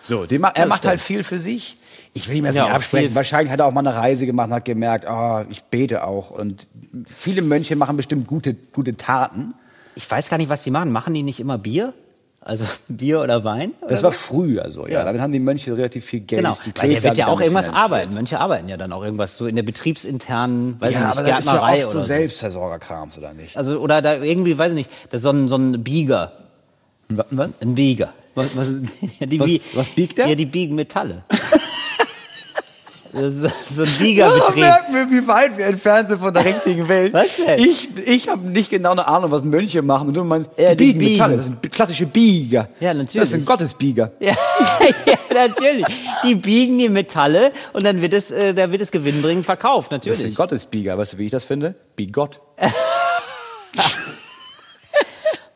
So, 0.00 0.24
die 0.26 0.40
er 0.40 0.66
macht 0.66 0.86
halt 0.86 1.00
viel 1.00 1.22
für 1.24 1.38
sich. 1.38 1.76
Ich 2.12 2.28
will 2.28 2.36
ihm 2.38 2.44
das 2.44 2.56
Ja, 2.56 2.64
nicht 2.64 2.72
absprechen. 2.74 3.14
Wahrscheinlich 3.14 3.52
hat 3.52 3.60
er 3.60 3.66
auch 3.66 3.72
mal 3.72 3.86
eine 3.86 3.94
Reise 3.94 4.26
gemacht 4.26 4.48
und 4.48 4.54
hat 4.54 4.64
gemerkt, 4.64 5.06
ah, 5.06 5.44
ich 5.48 5.62
bete 5.64 6.02
auch. 6.04 6.30
Und 6.30 6.66
viele 7.06 7.42
Mönche 7.42 7.76
machen 7.76 7.96
bestimmt 7.96 8.26
gute, 8.26 8.54
gute 8.54 8.96
Taten. 8.96 9.54
Ich 9.94 10.10
weiß 10.10 10.28
gar 10.28 10.38
nicht, 10.38 10.48
was 10.48 10.62
die 10.62 10.70
machen. 10.70 10.90
Machen 10.90 11.14
die 11.14 11.22
nicht 11.22 11.38
immer 11.40 11.58
Bier? 11.58 11.92
Also 12.42 12.64
Bier 12.88 13.20
oder 13.20 13.44
Wein? 13.44 13.72
Das 13.82 13.90
oder 14.00 14.02
war 14.04 14.12
so? 14.12 14.18
früher 14.18 14.70
so, 14.70 14.86
ja. 14.86 14.94
Ja. 15.00 15.04
Damit 15.04 15.20
haben 15.20 15.32
die 15.32 15.38
Mönche 15.40 15.76
relativ 15.76 16.04
viel 16.06 16.20
Geld. 16.20 16.42
Genau, 16.42 16.54
Die 16.64 16.66
weil 16.66 16.72
der 16.72 16.82
Klöster 16.88 17.02
wird 17.04 17.16
ja 17.18 17.26
auch 17.26 17.40
irgendwas 17.40 17.66
finanziert. 17.66 17.84
arbeiten. 17.92 18.14
Mönche 18.14 18.40
arbeiten 18.40 18.68
ja 18.68 18.76
dann 18.76 18.92
auch 18.92 19.04
irgendwas 19.04 19.36
so 19.36 19.46
in 19.46 19.56
der 19.56 19.62
betriebsinternen, 19.62 20.80
weiß 20.80 20.92
Ja, 20.94 20.98
ich 21.00 21.04
aber 21.06 21.22
nicht, 21.22 21.36
das 21.36 21.44
ist 21.46 21.52
ja 21.52 21.62
oft 21.62 21.78
so 21.80 21.84
oder 21.84 21.90
so. 21.92 22.00
Selbstversorgerkrams, 22.00 23.18
oder 23.18 23.34
nicht? 23.34 23.56
Also 23.56 23.78
oder 23.78 24.00
da 24.02 24.16
irgendwie, 24.16 24.56
weiß 24.56 24.70
ich 24.70 24.76
nicht, 24.76 24.90
das 25.10 25.18
ist 25.18 25.22
so 25.24 25.30
ein, 25.30 25.48
so 25.48 25.56
ein 25.56 25.82
Bieger. 25.84 26.32
Was? 27.08 27.50
Ein 27.60 27.74
Bieger. 27.74 28.12
Was, 28.34 28.46
was, 28.56 28.68
was, 29.20 29.60
was 29.74 29.90
biegt 29.90 30.18
der? 30.18 30.28
Ja, 30.28 30.34
die 30.34 30.46
biegen 30.46 30.76
Metalle. 30.76 31.24
das 33.12 33.34
ist 33.34 33.74
so 33.76 33.82
ein 33.82 33.88
Biegerbetrieb. 33.98 34.56
merken 34.56 34.94
wir, 34.94 35.10
wie 35.10 35.26
weit 35.26 35.56
wir 35.58 35.66
entfernt 35.66 36.08
sind 36.08 36.20
von 36.20 36.32
der 36.32 36.44
richtigen 36.44 36.88
Welt. 36.88 37.12
Was 37.12 37.26
denn? 37.36 37.58
Ich, 37.58 37.88
ich 38.06 38.28
habe 38.28 38.46
nicht 38.48 38.70
genau 38.70 38.92
eine 38.92 39.06
Ahnung, 39.06 39.30
was 39.30 39.44
Mönche 39.44 39.82
machen. 39.82 40.08
Und 40.08 40.14
du 40.14 40.24
meinst, 40.24 40.50
Ja, 40.56 40.74
die 40.74 40.84
biegen 40.92 40.98
biegen. 41.00 41.12
Metalle. 41.14 41.36
Das 41.38 41.46
sind 41.46 41.72
klassische 41.72 42.06
Bieger. 42.06 42.68
Ja, 42.80 42.90
Das 42.94 42.98
natürlich. 43.02 43.28
sind 43.30 43.46
Gottesbieger. 43.46 44.12
Ja, 44.20 44.32
ja, 45.06 45.14
natürlich. 45.48 45.86
Die 46.24 46.34
biegen 46.34 46.78
die 46.78 46.88
Metalle 46.88 47.52
und 47.72 47.84
dann 47.84 48.00
wird 48.02 48.12
es, 48.14 48.30
äh, 48.30 48.54
da 48.54 48.70
wird 48.70 48.82
es 48.82 48.90
gewinnbringend 48.90 49.44
verkauft, 49.46 49.92
Das 49.92 50.02
sind 50.04 50.12
natürlich. 50.12 50.34
Gottesbieger. 50.34 50.96
Weißt 50.98 51.14
du, 51.14 51.18
wie 51.18 51.26
ich 51.26 51.30
das 51.32 51.44
finde? 51.44 51.74
Bigott. 51.96 52.40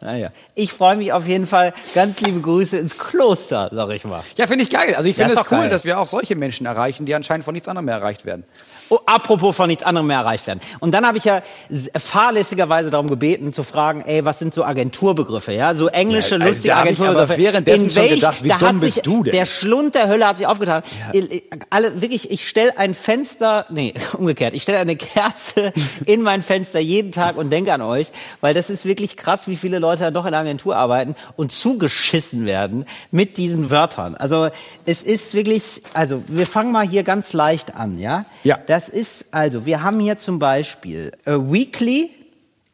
Naja. 0.04 0.28
Ich 0.54 0.70
freue 0.72 0.96
mich 0.96 1.12
auf 1.14 1.26
jeden 1.26 1.46
Fall. 1.46 1.72
Ganz 1.94 2.20
liebe 2.20 2.40
Grüße 2.40 2.76
ins 2.76 2.98
Kloster, 2.98 3.70
sag 3.72 3.88
ich 3.90 4.04
mal. 4.04 4.22
Ja, 4.36 4.46
finde 4.46 4.62
ich 4.64 4.70
geil. 4.70 4.94
Also 4.94 5.08
ich 5.08 5.16
Ja, 5.16 5.24
finde 5.26 5.40
es 5.40 5.46
doch 5.46 5.50
cool, 5.50 5.60
geil. 5.62 5.70
dass 5.70 5.84
wir 5.86 5.98
auch 5.98 6.06
solche 6.06 6.36
Menschen 6.36 6.66
erreichen, 6.66 7.06
die 7.06 7.14
anscheinend 7.14 7.44
von 7.46 7.54
nichts 7.54 7.68
anderem 7.68 7.86
mehr 7.86 7.94
erreicht 7.96 8.26
werden. 8.26 8.44
Oh, 8.90 8.98
apropos 9.06 9.56
von 9.56 9.66
nichts 9.66 9.82
anderem 9.82 10.06
mehr 10.06 10.18
erreicht 10.18 10.46
werden. 10.46 10.60
Und 10.80 10.92
dann 10.92 11.06
habe 11.06 11.16
ich 11.16 11.24
ja 11.24 11.40
fahrlässigerweise 11.96 12.90
darum 12.90 13.06
gebeten 13.08 13.52
zu 13.54 13.62
fragen, 13.62 14.02
ey, 14.02 14.24
was 14.26 14.38
sind 14.38 14.52
so 14.52 14.62
Agenturbegriffe, 14.64 15.52
ja? 15.52 15.72
So 15.74 15.88
englische, 15.88 16.34
Ja, 16.36 16.40
also 16.42 16.46
lustige 16.48 16.76
Agenturbegriffe. 16.76 17.38
währenddessen 17.38 17.90
schon 17.90 18.08
gedacht, 18.08 18.44
wie 18.44 18.48
da 18.48 18.58
dumm 18.58 18.80
bist 18.80 18.94
sich, 18.96 19.02
du 19.02 19.22
denn? 19.22 19.32
Der 19.32 19.46
Schlund 19.46 19.94
der 19.94 20.08
Hölle 20.08 20.26
hat 20.26 20.36
sich 20.36 20.46
aufgetan. 20.46 20.82
Ich- 21.12 21.44
Alle, 21.70 22.02
wirklich, 22.02 22.30
ich 22.30 22.46
stelle 22.48 22.76
ein 22.76 22.94
Fenster, 22.94 23.64
nee, 23.70 23.94
umgekehrt, 24.18 24.52
ich 24.54 24.62
stelle 24.62 24.78
eine 24.78 24.96
Kerze 24.96 25.72
in 26.04 26.20
mein 26.22 26.42
Fenster 26.42 26.78
jeden 26.78 27.12
Tag 27.12 27.36
und 27.36 27.50
denke 27.50 27.72
an 27.72 27.80
euch, 27.80 28.08
weil 28.42 28.52
das 28.52 28.68
ist 28.68 28.84
wirklich 28.84 29.16
krass, 29.16 29.48
wie 29.48 29.56
viele 29.56 29.78
Leute 29.78 29.93
da 30.00 30.10
doch 30.10 30.24
in 30.26 30.32
der 30.32 30.40
Agentur 30.40 30.76
arbeiten 30.76 31.14
und 31.36 31.52
zugeschissen 31.52 32.46
werden 32.46 32.86
mit 33.10 33.36
diesen 33.36 33.70
Wörtern. 33.70 34.14
Also 34.14 34.48
es 34.86 35.02
ist 35.02 35.34
wirklich, 35.34 35.82
also 35.92 36.22
wir 36.26 36.46
fangen 36.46 36.72
mal 36.72 36.86
hier 36.86 37.02
ganz 37.02 37.32
leicht 37.32 37.74
an, 37.74 37.98
ja? 37.98 38.24
Ja. 38.42 38.58
Das 38.66 38.88
ist, 38.88 39.26
also 39.32 39.66
wir 39.66 39.82
haben 39.82 40.00
hier 40.00 40.18
zum 40.18 40.38
Beispiel 40.38 41.12
äh, 41.24 41.32
Weekly, 41.32 42.10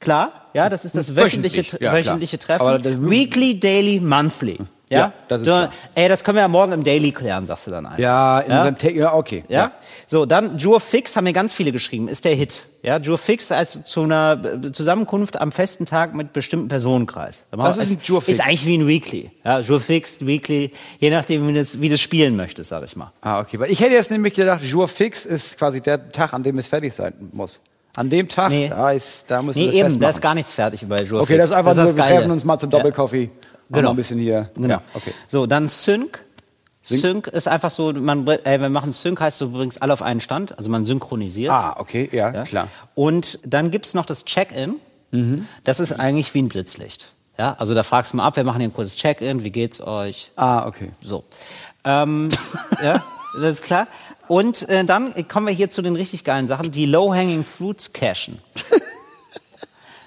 klar, 0.00 0.46
ja, 0.54 0.68
das 0.68 0.84
ist 0.84 0.96
das 0.96 1.14
wöchentliche, 1.14 1.58
Wöchentlich, 1.58 1.80
ja, 1.80 1.92
wöchentliche 1.92 2.38
Treffen. 2.38 3.10
Weekly, 3.10 3.60
Daily, 3.60 4.00
Monthly. 4.00 4.58
Ja, 4.90 4.98
Ja, 4.98 5.12
das 5.28 5.42
ist 5.42 5.46
so, 5.46 5.52
klar. 5.52 5.70
Ey, 5.94 6.08
das 6.08 6.24
können 6.24 6.34
wir 6.36 6.42
ja 6.42 6.48
morgen 6.48 6.72
im 6.72 6.82
Daily 6.82 7.12
klären, 7.12 7.46
sagst 7.46 7.68
du 7.68 7.70
dann 7.70 7.86
einfach. 7.86 7.98
Ja, 8.00 8.40
in 8.40 8.50
Ja? 8.50 8.56
unserem 8.58 8.76
Take, 8.76 8.98
ja, 8.98 9.14
okay. 9.14 9.44
Ja? 9.48 9.70
So, 10.06 10.26
dann 10.26 10.58
Jure 10.58 10.80
Fix 10.80 11.14
haben 11.14 11.22
mir 11.24 11.32
ganz 11.32 11.52
viele 11.52 11.70
geschrieben, 11.70 12.08
ist 12.08 12.24
der 12.24 12.34
Hit. 12.34 12.66
Ja, 12.82 12.98
Jure 12.98 13.16
Fix 13.18 13.52
als 13.52 13.84
zu 13.84 14.02
einer 14.02 14.40
äh, 14.64 14.72
Zusammenkunft 14.72 15.40
am 15.40 15.52
festen 15.52 15.86
Tag 15.86 16.12
mit 16.14 16.32
bestimmten 16.32 16.66
Personenkreis. 16.66 17.44
Was 17.52 17.78
ist 17.78 17.92
ein 17.92 18.00
Jure 18.02 18.20
Fix? 18.20 18.38
Ist 18.38 18.44
eigentlich 18.44 18.66
wie 18.66 18.78
ein 18.78 18.88
Weekly. 18.88 19.30
Ja, 19.44 19.60
Jure 19.60 19.78
Fix, 19.78 20.26
Weekly, 20.26 20.72
je 20.98 21.10
nachdem, 21.10 21.46
wie 21.46 21.52
du 21.52 21.60
das, 21.60 21.80
wie 21.80 21.88
du 21.88 21.94
es 21.94 22.00
spielen 22.00 22.34
möchtest, 22.34 22.70
sag 22.70 22.82
ich 22.84 22.96
mal. 22.96 23.12
Ah, 23.20 23.38
okay. 23.38 23.60
Weil 23.60 23.70
ich 23.70 23.78
hätte 23.80 23.92
jetzt 23.94 24.10
nämlich 24.10 24.34
gedacht, 24.34 24.62
Jour 24.64 24.88
fix 24.88 25.24
ist 25.24 25.56
quasi 25.56 25.80
der 25.80 26.10
Tag, 26.10 26.32
an 26.32 26.42
dem 26.42 26.58
es 26.58 26.66
fertig 26.66 26.94
sein 26.94 27.12
muss. 27.32 27.60
An 27.96 28.08
dem 28.10 28.28
Tag, 28.28 28.50
Nee. 28.50 28.68
da, 28.68 28.90
ist, 28.92 29.24
da 29.30 29.42
müssen 29.42 29.58
Nee, 29.58 29.66
wir 29.66 29.70
das 29.70 29.76
eben, 29.92 30.00
da 30.00 30.06
festmachen. 30.08 30.14
ist 30.16 30.20
gar 30.22 30.34
nichts 30.34 30.52
fertig 30.52 30.86
bei 30.88 31.02
Jure 31.02 31.22
Okay, 31.22 31.36
das 31.36 31.50
ist 31.50 31.56
einfach 31.56 31.74
nur, 31.76 31.94
wir 31.96 32.02
treffen 32.02 32.30
uns 32.32 32.44
mal 32.44 32.58
zum 32.58 32.70
Ja. 32.70 32.78
Doppelcoffee. 32.78 33.26
Genau. 33.26 33.34
Genau. 33.70 33.90
Ein 33.90 33.96
bisschen 33.96 34.18
hier. 34.18 34.50
Genau. 34.54 34.68
Ja, 34.68 34.82
okay. 34.94 35.12
So, 35.28 35.46
dann 35.46 35.68
Sync. 35.68 36.24
Sync? 36.82 37.00
Sync 37.00 37.26
ist 37.28 37.46
einfach 37.46 37.70
so, 37.70 37.92
man, 37.92 38.24
br- 38.24 38.44
äh, 38.46 38.60
wir 38.60 38.70
machen 38.70 38.92
Sync, 38.92 39.20
heißt 39.20 39.40
du 39.40 39.52
bringst 39.52 39.82
alle 39.82 39.92
auf 39.92 40.02
einen 40.02 40.20
Stand, 40.20 40.56
also 40.56 40.70
man 40.70 40.84
synchronisiert. 40.84 41.52
Ah, 41.52 41.76
okay, 41.78 42.08
ja, 42.10 42.32
Ja? 42.32 42.42
klar. 42.44 42.68
Und 42.94 43.38
dann 43.44 43.70
gibt's 43.70 43.94
noch 43.94 44.06
das 44.06 44.24
Check-in. 44.24 44.76
Mhm. 45.10 45.46
Das 45.64 45.78
ist 45.80 45.92
eigentlich 45.92 46.32
wie 46.34 46.42
ein 46.42 46.48
Blitzlicht. 46.48 47.10
Ja, 47.38 47.54
also 47.58 47.74
da 47.74 47.82
fragst 47.82 48.12
du 48.12 48.16
mal 48.16 48.26
ab, 48.26 48.36
wir 48.36 48.44
machen 48.44 48.60
hier 48.60 48.68
ein 48.68 48.72
kurzes 48.74 48.96
Check-in, 48.96 49.44
wie 49.44 49.50
geht's 49.50 49.80
euch? 49.80 50.30
Ah, 50.36 50.66
okay. 50.66 50.90
So. 51.02 51.24
Ähm, 51.84 52.28
ja, 52.82 53.02
das 53.34 53.50
ist 53.52 53.62
klar. 53.62 53.86
Und 54.28 54.68
äh, 54.68 54.84
dann 54.84 55.12
kommen 55.28 55.46
wir 55.46 55.54
hier 55.54 55.70
zu 55.70 55.82
den 55.82 55.96
richtig 55.96 56.24
geilen 56.24 56.48
Sachen, 56.48 56.70
die 56.70 56.86
Low-Hanging 56.86 57.44
Fruits 57.44 57.92
cashen. 57.92 58.38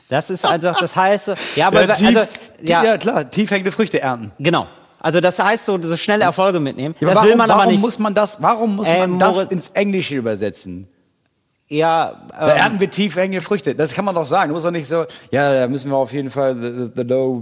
Das 0.10 0.30
ist 0.30 0.46
also, 0.46 0.72
das 0.80 0.96
heißt, 0.96 1.32
ja, 1.56 1.68
aber, 1.68 1.88
ja, 1.88 1.94
tief, 1.96 2.16
also, 2.18 2.32
ja. 2.70 2.84
ja, 2.84 2.98
klar, 2.98 3.30
tief 3.30 3.52
hängende 3.52 3.72
Früchte 3.72 4.02
ernten. 4.02 4.32
genau. 4.40 4.68
Also 5.00 5.20
das 5.20 5.38
heißt 5.38 5.66
so, 5.66 5.82
so 5.82 5.98
schnelle 5.98 6.24
Erfolge 6.24 6.62
mitnehmen. 6.62 6.96
Ja, 7.02 7.08
das 7.10 7.16
warum, 7.18 7.28
will 7.30 7.36
man 7.36 7.52
aber 7.52 7.60
warum 7.60 7.74
nicht. 7.74 7.82
muss 7.82 8.00
man 8.00 8.14
das, 8.14 8.42
warum 8.42 8.78
muss 8.78 8.88
Ähm, 8.88 9.00
man 9.12 9.20
das 9.20 9.34
Moritz- 9.36 9.52
ins 9.52 9.70
Englische 9.74 10.16
übersetzen? 10.16 10.88
ja, 11.68 12.22
Da 12.30 12.52
ähm, 12.52 12.58
ernten 12.58 12.80
wir 12.80 12.90
tief 12.90 13.16
hängende 13.18 13.42
Früchte. 13.42 13.76
Das 13.76 13.94
kann 13.94 14.06
man 14.06 14.16
doch 14.16 14.24
sagen. 14.26 14.50
Du 14.50 14.54
musst 14.54 14.66
doch 14.66 14.72
nicht 14.72 14.88
so, 14.88 15.06
ja, 15.32 15.52
da 15.52 15.68
müssen 15.68 15.92
wir 15.92 15.98
auf 15.98 16.14
jeden 16.14 16.30
Fall 16.30 16.56
the, 16.56 16.90
the, 16.96 17.02
low. 17.04 17.42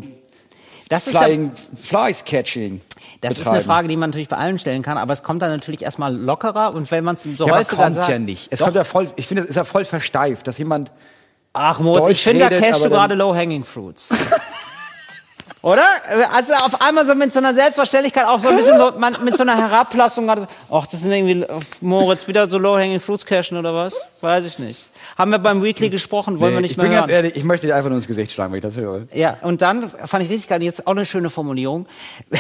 Das 0.90 1.06
ist 1.06 1.14
ja- 1.14 1.22
Flying, 1.22 1.52
Flies 1.80 2.26
Catching. 2.26 2.82
Das 3.22 3.34
ist 3.34 3.38
betreiben. 3.40 3.56
eine 3.58 3.64
Frage, 3.64 3.88
die 3.90 3.96
man 3.96 4.10
natürlich 4.10 4.30
bei 4.30 4.38
allen 4.38 4.58
stellen 4.58 4.82
kann, 4.82 4.98
aber 4.98 5.14
es 5.14 5.22
kommt 5.22 5.44
dann 5.44 5.52
natürlich 5.52 5.84
erstmal 5.84 6.16
lockerer 6.16 6.74
und 6.74 6.90
wenn 6.90 7.04
man 7.04 7.14
es 7.16 7.22
so 7.24 7.46
Ja, 7.48 7.58
häufiger 7.58 7.92
sagt, 7.92 8.10
ja 8.10 8.18
nicht. 8.20 8.48
Es 8.52 8.58
Doch. 8.60 8.66
kommt 8.66 8.76
ja 8.76 8.84
voll, 8.84 9.08
ich 9.18 9.28
finde, 9.28 9.44
es 9.44 9.50
ist 9.50 9.56
ja 9.56 9.66
voll 9.66 9.86
versteift, 9.86 10.48
dass 10.48 10.58
jemand, 10.58 10.92
Ach 11.54 11.80
Moritz, 11.80 12.08
ich 12.08 12.24
finde, 12.24 12.50
da 12.50 12.60
cashst 12.60 12.84
du 12.84 12.90
gerade 12.90 13.14
Low-Hanging 13.14 13.64
Fruits. 13.66 14.10
Oder? 15.64 15.84
Also 16.34 16.54
auf 16.54 16.82
einmal 16.82 17.06
so 17.06 17.14
mit 17.14 17.32
so 17.34 17.38
einer 17.40 17.54
Selbstverständlichkeit, 17.54 18.26
auch 18.26 18.40
so 18.40 18.50
ein 18.50 18.56
bisschen 18.56 18.80
so 18.80 18.94
man, 18.98 19.16
mit 19.24 19.38
so 19.38 19.44
einer 19.44 19.56
Herablassung. 19.56 20.28
Ach, 20.72 20.88
das 20.88 21.02
sind 21.02 21.12
irgendwie 21.12 21.46
Moritz 21.82 22.28
wieder 22.28 22.48
so 22.50 22.58
Low-Hanging 22.58 23.00
Fruits 23.00 23.26
cashen 23.28 23.58
oder 23.58 23.74
was? 23.76 23.96
Weiß 24.22 24.44
ich 24.46 24.58
nicht. 24.58 24.86
Haben 25.18 25.30
wir 25.30 25.38
beim 25.38 25.62
Weekly 25.62 25.92
gesprochen, 25.92 26.40
wollen 26.40 26.54
wir 26.54 26.58
Nee, 26.58 26.62
nicht 26.64 26.72
ich 26.72 26.78
mehr 26.78 26.86
bin 26.86 26.94
hören. 26.94 27.02
ganz 27.04 27.12
ehrlich, 27.14 27.36
ich 27.36 27.44
möchte 27.44 27.68
dir 27.68 27.76
einfach 27.76 27.90
nur 27.90 27.98
ins 27.98 28.08
Gesicht 28.08 28.32
schlagen, 28.32 28.54
wenn 28.54 28.58
ich 28.58 28.64
das 28.64 28.76
höre. 28.76 29.04
Ja, 29.14 29.38
und 29.42 29.62
dann 29.62 29.88
fand 29.88 30.24
ich 30.24 30.32
richtig 30.32 30.50
geil, 30.50 30.64
jetzt 30.64 30.88
auch 30.88 30.92
eine 30.92 31.06
schöne 31.06 31.30
Formulierung. 31.30 31.86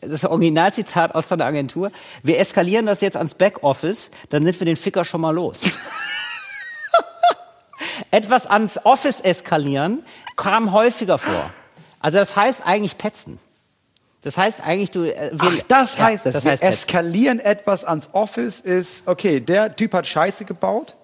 Das 0.00 0.24
Originalzitat 0.24 1.12
aus 1.16 1.28
seiner 1.28 1.44
Agentur. 1.44 1.90
Wir 2.22 2.38
eskalieren 2.38 2.86
das 2.86 3.00
jetzt 3.00 3.16
ans 3.16 3.34
Backoffice, 3.34 4.12
dann 4.30 4.44
sind 4.44 4.58
wir 4.60 4.64
den 4.64 4.76
Ficker 4.76 5.04
schon 5.04 5.20
mal 5.20 5.32
los. 5.34 5.60
Etwas 8.12 8.46
ans 8.46 8.78
Office 8.84 9.20
eskalieren 9.20 10.04
kam 10.36 10.72
häufiger 10.72 11.18
vor. 11.18 11.50
Also 12.00 12.18
das 12.18 12.36
heißt 12.36 12.62
eigentlich 12.66 12.98
petzen. 12.98 13.38
Das 14.22 14.36
heißt 14.36 14.60
eigentlich, 14.64 14.90
du... 14.90 15.04
Äh, 15.04 15.30
Ach, 15.38 15.54
das 15.68 15.96
Ja, 15.96 16.04
heißt. 16.06 16.26
Das 16.26 16.44
wir 16.44 16.50
heißt 16.52 16.62
petzen. 16.62 16.72
eskalieren 16.74 17.40
etwas 17.40 17.84
ans 17.84 18.10
Office 18.12 18.60
ist, 18.60 19.06
okay, 19.06 19.40
der 19.40 19.74
Typ 19.76 19.94
hat 19.94 20.06
Scheiße 20.06 20.44
gebaut, 20.44 20.96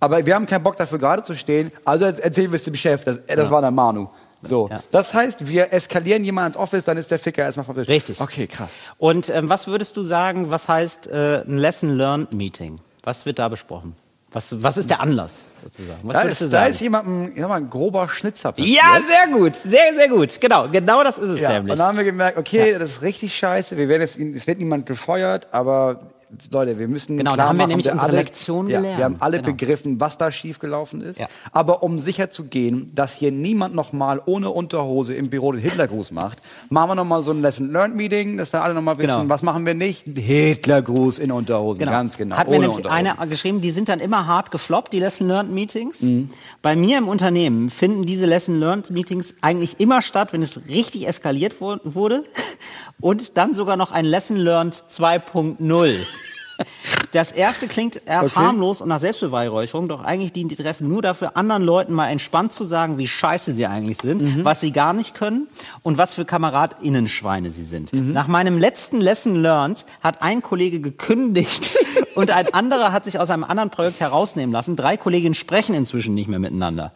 aber 0.00 0.24
wir 0.26 0.34
haben 0.34 0.46
keinen 0.46 0.62
Bock 0.62 0.76
dafür 0.76 0.98
gerade 0.98 1.22
zu 1.22 1.34
stehen, 1.34 1.72
also 1.84 2.04
jetzt 2.06 2.20
erzählen 2.20 2.50
wir 2.52 2.56
es 2.56 2.64
dem 2.64 2.74
Chef, 2.74 3.04
das, 3.04 3.18
äh, 3.26 3.36
das 3.36 3.50
war 3.50 3.60
der 3.62 3.70
Manu. 3.70 4.08
So, 4.42 4.68
Ja. 4.70 4.80
das 4.92 5.12
heißt, 5.14 5.48
wir 5.48 5.72
eskalieren 5.72 6.24
jemanden 6.24 6.48
ins 6.52 6.56
Office, 6.56 6.84
dann 6.84 6.96
ist 6.96 7.10
der 7.10 7.18
Ficker 7.18 7.42
erstmal 7.42 7.64
vom 7.66 7.74
Tisch. 7.74 7.88
Richtig. 7.88 8.20
Okay, 8.20 8.46
krass. 8.46 8.70
Und 8.98 9.28
ähm, 9.30 9.48
was 9.48 9.66
würdest 9.66 9.96
du 9.96 10.02
sagen, 10.02 10.50
was 10.50 10.68
heißt 10.68 11.08
äh, 11.08 11.42
ein 11.44 11.58
Lesson-Learned-Meeting? 11.58 12.78
Was 13.02 13.26
wird 13.26 13.38
da 13.40 13.48
besprochen? 13.48 13.96
Was, 14.30 14.62
was 14.62 14.76
ist 14.76 14.90
der 14.90 15.00
Anlass 15.00 15.46
sozusagen? 15.70 16.00
Was 16.02 16.16
Da 16.16 16.22
würdest 16.24 16.40
du 16.40 16.44
ist, 16.46 16.52
da 16.54 16.58
sagen? 16.58 16.70
ist 16.72 16.78
sag 17.40 17.48
mal, 17.48 17.56
ein 17.56 17.70
grober 17.70 18.08
Schnitzer 18.08 18.52
passiert. 18.52 18.76
Ja, 18.76 19.00
sehr 19.06 19.32
gut, 19.36 19.54
sehr, 19.64 19.94
sehr 19.96 20.08
gut. 20.08 20.40
Genau, 20.40 20.68
genau 20.68 21.04
das 21.04 21.18
ist 21.18 21.30
es 21.30 21.40
Ja, 21.40 21.52
nämlich. 21.52 21.72
und 21.72 21.78
dann 21.78 21.88
haben 21.88 21.98
wir 21.98 22.04
gemerkt, 22.04 22.38
okay, 22.38 22.76
das 22.78 22.90
ist 22.90 23.02
richtig 23.02 23.36
scheiße. 23.36 23.76
Wir 23.76 23.88
werden 23.88 24.02
jetzt, 24.02 24.18
es 24.18 24.46
wird 24.46 24.58
niemand 24.58 24.86
gefeuert, 24.86 25.48
aber 25.52 26.00
Leute, 26.50 26.78
wir 26.78 26.88
müssen 26.88 27.16
Genau, 27.16 27.36
da 27.36 27.48
haben 27.48 27.56
wir 27.56 27.62
machen, 27.62 27.68
nämlich 27.70 27.86
wir 27.86 27.92
unsere 27.92 28.10
alle, 28.10 28.18
Lektion 28.18 28.68
ja, 28.68 28.78
gelernt. 28.80 28.98
Wir 28.98 29.04
haben 29.04 29.16
alle 29.20 29.38
Genau. 29.38 29.50
begriffen, 29.52 30.00
was 30.00 30.18
da 30.18 30.30
schiefgelaufen 30.30 31.00
ist. 31.02 31.18
Ja. 31.20 31.26
Aber 31.52 31.82
um 31.82 31.98
sicher 31.98 32.30
zu 32.30 32.44
gehen, 32.44 32.90
dass 32.94 33.14
hier 33.14 33.32
niemand 33.32 33.74
nochmal 33.74 34.20
ohne 34.26 34.50
Unterhose 34.50 35.14
im 35.14 35.30
Büro 35.30 35.52
den 35.52 35.60
Hitlergruß 35.60 36.10
macht, 36.12 36.38
machen 36.70 36.90
wir 36.90 36.94
nochmal 36.94 37.22
so 37.22 37.30
ein 37.32 37.40
Lesson 37.42 37.72
Learned 37.72 37.96
Meeting, 37.96 38.36
dass 38.36 38.52
wir 38.52 38.62
alle 38.62 38.74
nochmal 38.74 38.98
wissen, 38.98 39.16
Genau. 39.16 39.28
was 39.28 39.42
machen 39.42 39.64
wir 39.66 39.74
nicht? 39.74 40.04
Hitlergruß 40.06 41.18
in 41.18 41.32
Unterhosen, 41.32 41.84
ganz 41.86 42.16
genau. 42.16 42.36
Hat 42.36 42.48
mir 42.48 42.58
nämlich 42.58 42.76
Unterhose. 42.78 42.94
einer 42.94 43.26
geschrieben, 43.26 43.60
die 43.60 43.70
sind 43.70 43.88
dann 43.88 44.00
immer 44.00 44.26
hart 44.26 44.50
gefloppt, 44.50 44.92
die 44.92 45.00
Lesson 45.00 45.28
Learned 45.28 45.52
Meetings. 45.52 46.02
Mhm. 46.02 46.30
Bei 46.62 46.76
mir 46.76 46.98
im 46.98 47.08
Unternehmen 47.08 47.70
finden 47.70 48.04
diese 48.04 48.26
Lesson 48.26 48.58
Learned 48.60 48.90
Meetings 48.90 49.34
eigentlich 49.40 49.80
immer 49.80 50.02
statt, 50.02 50.32
wenn 50.32 50.42
es 50.42 50.68
richtig 50.68 51.06
eskaliert 51.08 51.60
wurde. 51.60 52.24
Und 53.00 53.36
dann 53.36 53.54
sogar 53.54 53.76
noch 53.76 53.92
ein 53.92 54.04
Lesson 54.04 54.36
Learned 54.36 54.74
2.0. 54.74 55.94
Das 57.12 57.32
erste 57.32 57.68
klingt 57.68 58.02
eher 58.06 58.24
Okay. 58.24 58.34
harmlos 58.34 58.80
und 58.82 58.88
nach 58.88 59.00
Selbstbeweihräucherung, 59.00 59.88
doch 59.88 60.02
eigentlich 60.02 60.32
dienen 60.32 60.48
die 60.48 60.56
Treffen 60.56 60.88
nur 60.88 61.00
dafür, 61.02 61.36
anderen 61.36 61.62
Leuten 61.62 61.92
mal 61.92 62.08
entspannt 62.08 62.52
zu 62.52 62.64
sagen, 62.64 62.98
wie 62.98 63.06
scheiße 63.06 63.54
sie 63.54 63.66
eigentlich 63.66 63.98
sind, 63.98 64.20
Mhm. 64.20 64.44
was 64.44 64.60
sie 64.60 64.72
gar 64.72 64.92
nicht 64.92 65.14
können 65.14 65.46
und 65.82 65.98
was 65.98 66.14
für 66.14 66.24
KameradInnenschweine 66.24 67.50
sie 67.50 67.64
sind. 67.64 67.92
Mhm. 67.92 68.12
Nach 68.12 68.28
meinem 68.28 68.58
letzten 68.58 69.00
Lesson 69.00 69.36
Learned 69.36 69.86
hat 70.02 70.20
ein 70.22 70.42
Kollege 70.42 70.80
gekündigt 70.80 71.78
und 72.14 72.30
ein 72.30 72.52
anderer 72.52 72.92
hat 72.92 73.04
sich 73.04 73.18
aus 73.18 73.30
einem 73.30 73.44
anderen 73.44 73.70
Projekt 73.70 74.00
herausnehmen 74.00 74.52
lassen. 74.52 74.76
Drei 74.76 74.96
Kolleginnen 74.96 75.34
sprechen 75.34 75.74
inzwischen 75.74 76.14
nicht 76.14 76.28
mehr 76.28 76.38
miteinander. 76.40 76.92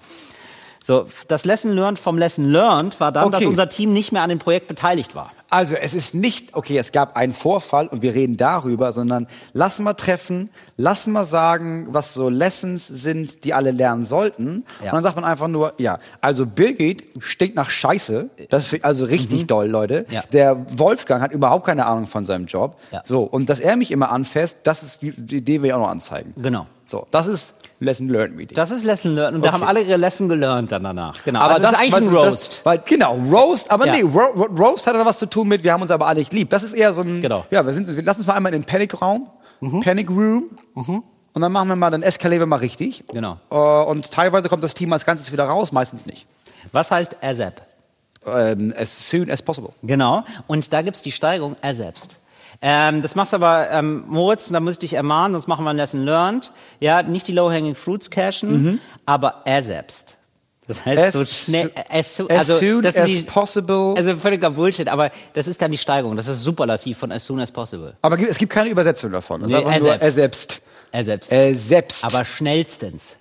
So, 0.85 1.07
das 1.29 1.45
Lesson 1.45 1.73
Learned 1.73 1.99
vom 2.01 2.19
Lesson 2.19 2.45
Learned 2.51 2.99
war 2.99 3.13
dann, 3.13 3.31
dass 3.31 3.43
Okay. 3.43 3.49
unser 3.51 3.69
Team 3.69 3.93
nicht 3.93 4.11
mehr 4.11 4.23
an 4.23 4.31
dem 4.31 4.41
Projekt 4.41 4.67
beteiligt 4.67 5.15
war. 5.15 5.31
Also 5.53 5.75
es 5.75 5.93
ist 5.93 6.15
nicht, 6.15 6.55
okay, 6.55 6.79
es 6.79 6.93
gab 6.93 7.15
einen 7.15 7.35
Vorfall 7.35 7.87
und 7.87 8.01
wir 8.01 8.15
reden 8.15 8.39
darüber, 8.39 8.91
sondern 8.91 9.27
lass 9.53 9.81
mal 9.81 9.93
treffen, 9.93 10.49
lass 10.79 11.07
mal 11.07 11.27
sagen, 11.27 11.89
was 11.91 12.15
so 12.15 12.31
Lessons 12.31 12.87
sind, 12.87 13.45
die 13.45 13.53
alle 13.53 13.71
lernen 13.71 14.07
sollten. 14.07 14.65
Ja. 14.81 14.87
Und 14.87 14.95
dann 14.95 15.03
sagt 15.03 15.17
man 15.17 15.27
einfach 15.27 15.49
nur, 15.49 15.75
ja, 15.77 15.99
also 16.23 16.47
Birgit 16.47 17.05
stinkt 17.19 17.55
nach 17.55 17.69
Scheiße. 17.69 18.31
Das 18.49 18.73
ist 18.73 18.83
also 18.83 19.05
richtig 19.05 19.47
doll, 19.47 19.69
Leute. 19.69 20.07
Mhm. 20.09 20.15
Ja. 20.15 20.25
Der 20.33 20.65
Wolfgang 20.79 21.21
hat 21.21 21.33
überhaupt 21.33 21.67
keine 21.67 21.85
Ahnung 21.85 22.07
von 22.07 22.25
seinem 22.25 22.47
Job. 22.47 22.79
Ja. 22.91 23.03
So, 23.05 23.23
und 23.23 23.51
dass 23.51 23.61
er 23.61 23.77
mich 23.77 23.91
immer 23.91 24.11
anfasst, 24.11 24.61
das 24.63 24.83
ist 24.83 25.03
die, 25.03 25.11
die 25.11 25.37
Idee, 25.37 25.61
will 25.61 25.69
ich 25.69 25.75
auch 25.75 25.81
noch 25.81 25.91
anzeigen. 25.91 26.33
Genau. 26.41 26.67
So, 26.87 27.07
das 27.11 27.27
ist 27.27 27.53
Lesson 27.83 28.09
Learned 28.09 28.37
Meeting. 28.37 28.55
Das 28.55 28.71
ist 28.71 28.85
Lesson 28.85 29.15
Learned 29.15 29.37
und 29.37 29.45
da 29.45 29.51
Okay. 29.51 29.61
haben 29.61 29.69
alle 29.69 29.83
ihre 29.83 29.97
Lesson 29.99 30.29
gelernt 30.29 30.73
dann 30.73 30.85
danach. 30.85 31.23
Genau. 31.25 31.41
Aber 31.41 31.55
also 31.55 31.63
das, 31.65 31.73
ist 31.73 31.79
eigentlich 31.81 32.09
ein 32.09 32.15
Roast. 32.17 32.53
Das, 32.59 32.67
weil, 32.67 32.79
genau, 32.85 33.17
Roast, 33.31 33.71
aber 33.71 33.87
Ja. 33.87 33.93
nee, 33.93 34.03
Ro 34.03 34.21
Ro 34.35 34.45
Roast 34.59 34.87
hat 34.87 34.95
da 34.95 35.05
was 35.07 35.19
zu 35.19 35.27
tun 35.27 35.49
mit, 35.49 35.63
wir 35.63 35.73
haben 35.73 35.83
uns 35.83 35.91
aber 35.91 36.07
alle 36.07 36.21
nicht 36.21 36.33
lieb. 36.33 36.51
Das 36.51 36.63
ist 36.63 36.73
eher 36.73 36.93
so 36.93 37.03
ein, 37.03 37.21
Genau. 37.21 37.45
ja, 37.51 37.65
wir 37.67 37.73
sind, 37.75 37.89
wir 37.95 38.03
lassen 38.03 38.21
uns 38.21 38.27
mal 38.27 38.35
einmal 38.35 38.55
in 38.55 38.61
den 38.63 38.67
Panic-Raum, 38.67 39.29
Mhm. 39.61 39.81
Panic 39.81 40.11
Room, 40.11 40.45
und 40.75 41.41
dann 41.41 41.53
machen 41.53 41.69
wir 41.69 41.77
mal, 41.77 41.91
dann 41.91 42.03
eskalieren 42.03 42.41
wir 42.43 42.47
mal 42.47 42.57
richtig. 42.57 43.05
Genau. 43.13 43.39
Äh, 43.51 43.55
und 43.55 44.11
teilweise 44.11 44.49
kommt 44.49 44.63
das 44.65 44.75
Team 44.75 44.93
als 44.93 45.05
Ganzes 45.05 45.31
wieder 45.33 45.45
raus, 45.45 45.71
meistens 45.73 46.05
nicht. 46.07 46.27
Was 46.73 46.91
heißt 46.91 47.17
ASAP? 47.23 47.63
Ähm, 48.27 48.73
as 48.79 49.09
soon 49.09 49.31
as 49.31 49.43
possible. 49.43 49.71
Genau. 49.83 50.25
Und 50.47 50.73
da 50.73 50.83
gibt's 50.83 51.03
die 51.03 51.11
Steigerung 51.13 51.57
er 51.63 51.75
selbst. 51.75 52.19
Ähm, 52.65 53.03
das 53.03 53.15
machst 53.17 53.35
aber, 53.35 53.71
ähm, 53.71 54.05
Moritz, 54.07 54.49
da 54.49 54.61
muss 54.61 54.75
ich 54.75 54.79
dich 54.79 54.93
ermahnen, 54.95 55.33
sonst 55.33 55.49
machen 55.49 55.65
wir 55.65 55.71
ein 55.71 55.77
Lesson 55.77 56.05
learned. 56.05 56.53
Ja, 56.79 57.03
nicht 57.03 57.27
die 57.27 57.33
low-hanging 57.33 57.75
fruits 57.75 58.09
cashen, 58.09 58.81
aber 59.05 59.43
er 59.45 59.63
selbst. 59.65 60.17
Das 60.69 60.87
heißt, 60.87 60.97
Mhm. 60.97 61.03
As 61.07 61.13
so 61.13 61.25
schnell, 61.25 61.71
as, 61.91 62.17
so- 62.17 62.29
as 62.29 62.39
also, 62.39 62.59
soon 62.59 62.83
das 62.83 62.95
ist 62.95 63.01
as 63.03 63.09
die, 63.09 63.21
possible. 63.23 63.95
Also 63.97 64.17
völliger 64.17 64.51
Bullshit, 64.51 64.89
aber 64.89 65.11
das 65.33 65.49
ist 65.49 65.61
dann 65.61 65.73
die 65.73 65.77
Steigerung. 65.79 66.15
Das 66.17 66.29
ist 66.29 66.41
Superlativ 66.45 66.99
von 66.99 67.11
as 67.11 67.27
soon 67.27 67.41
as 67.41 67.51
possible. 67.51 67.95
Aber 68.01 68.17
es 68.21 68.39
gibt 68.39 68.53
keine 68.53 68.69
Übersetzung 68.71 69.11
davon. 69.11 69.41
Das 69.43 69.51
ist 69.51 69.59
Nee, 69.59 69.65
er 69.75 69.81
nur 69.81 69.95
er 69.97 70.11
selbst. 70.13 70.63
Er 70.93 71.05
selbst. 71.05 71.33
Er 71.33 71.55
selbst. 71.57 72.05
Aber 72.05 72.25
schnellstens. 72.25 73.17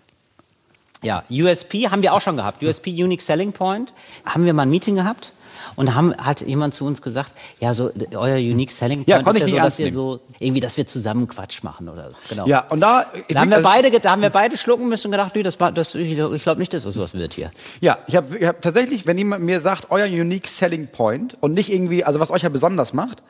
Ja, 1.02 1.24
USP 1.32 1.90
haben 1.90 2.04
wir 2.04 2.14
auch 2.14 2.22
schon 2.22 2.36
gehabt. 2.38 2.62
USP, 2.62 2.92
Unique 3.04 3.24
Selling 3.24 3.54
Point. 3.54 3.92
Haben 4.24 4.46
wir 4.46 4.54
mal 4.54 4.64
ein 4.64 4.70
Meeting 4.70 4.96
gehabt 4.96 5.34
und 5.82 5.96
haben, 5.96 6.16
hat 6.16 6.42
jemand 6.42 6.76
zu 6.76 6.86
uns 6.86 7.02
gesagt, 7.02 7.32
ja, 7.60 7.74
so 7.74 7.92
euer 8.14 8.36
Unique 8.36 8.70
Selling 8.70 9.00
Point 9.04 9.10
Ja, 9.10 9.18
ist 9.18 9.40
ja 9.40 9.48
so, 9.48 9.58
dass 9.58 9.80
wir 9.80 9.92
so, 9.92 10.20
irgendwie, 10.38 10.60
dass 10.60 10.78
wir 10.78 10.86
zusammen 10.86 11.28
Quatsch 11.28 11.64
machen 11.64 11.90
oder 11.90 12.12
so. 12.12 12.18
Genau. 12.30 12.46
ja, 12.46 12.68
und 12.70 12.82
da, 12.82 13.08
Da 13.28 13.40
haben, 13.42 13.50
wir 13.50 13.58
also- 13.58 13.68
beide, 13.68 14.00
da 14.00 14.12
haben 14.12 14.22
wir 14.22 14.30
beide 14.30 14.58
schlucken 14.58 14.90
müssen 14.90 15.08
und 15.08 15.12
gedacht, 15.14 15.34
nee, 15.34 15.42
das, 15.42 15.58
das, 15.58 15.96
ich, 15.96 16.20
ich 16.20 16.44
glaube 16.44 16.60
nicht, 16.60 16.72
dass 16.72 16.84
das 16.84 17.00
was 17.00 17.16
wird 17.16 17.34
hier. 17.34 17.50
Ja, 17.80 17.98
ich 18.06 18.16
habe 18.16 18.38
ich 18.38 18.46
hab 18.46 18.62
tatsächlich, 18.62 19.08
wenn 19.08 19.18
jemand 19.18 19.44
mir 19.44 19.60
sagt, 19.60 19.88
euer 19.90 20.06
unique 20.06 20.48
selling 20.48 20.88
point 20.88 21.36
und 21.42 21.56
nicht 21.56 21.74
irgendwie, 21.74 22.04
also 22.04 22.20
was 22.20 22.30
euch 22.30 22.44
ja 22.44 22.50
besonders 22.50 22.94
macht, 22.94 23.24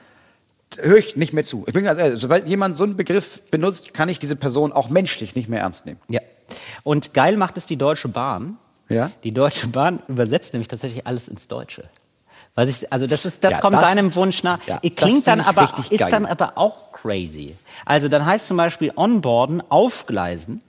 höre 0.77 0.97
ich 0.97 1.15
nicht 1.15 1.31
mehr 1.31 1.45
zu. 1.45 1.63
Ich 1.67 1.73
bin 1.73 1.85
ganz 1.85 1.99
ehrlich, 1.99 2.19
sobald 2.19 2.49
jemand 2.49 2.75
so 2.75 2.83
einen 2.83 2.97
Begriff 2.97 3.43
benutzt, 3.49 3.93
kann 3.93 4.09
ich 4.09 4.19
diese 4.19 4.35
Person 4.35 4.73
auch 4.73 4.89
menschlich 4.89 5.35
nicht 5.35 5.47
mehr 5.47 5.61
ernst 5.61 5.85
nehmen. 5.85 6.01
Ja. 6.09 6.19
Und 6.83 7.13
geil 7.13 7.37
macht 7.37 7.55
es 7.55 7.65
die 7.65 7.77
Deutsche 7.77 8.09
Bahn. 8.09 8.57
Ja. 8.89 9.09
Die 9.23 9.31
Deutsche 9.31 9.67
Bahn 9.67 10.01
übersetzt 10.09 10.51
nämlich 10.51 10.67
tatsächlich 10.67 11.07
alles 11.07 11.29
ins 11.29 11.47
Deutsche. 11.47 11.83
Weil 12.55 12.67
ich, 12.69 12.91
also 12.91 13.07
das 13.07 13.25
ist, 13.25 13.43
das 13.43 13.51
Ja, 13.53 13.59
kommt 13.59 13.75
das- 13.77 13.83
deinem 13.83 14.13
Wunsch 14.15 14.43
nach. 14.43 14.59
ja, 14.67 14.79
Klingt 14.79 15.19
das 15.19 15.23
dann 15.25 15.41
aber, 15.41 15.71
ist 15.89 15.97
geil. 15.99 16.09
dann 16.11 16.25
aber 16.25 16.57
auch 16.57 16.91
crazy. 16.91 17.55
Also 17.85 18.09
dann 18.09 18.25
heißt 18.25 18.47
zum 18.47 18.57
Beispiel 18.57 18.91
onboarden, 18.95 19.63
aufgleisen. 19.69 20.61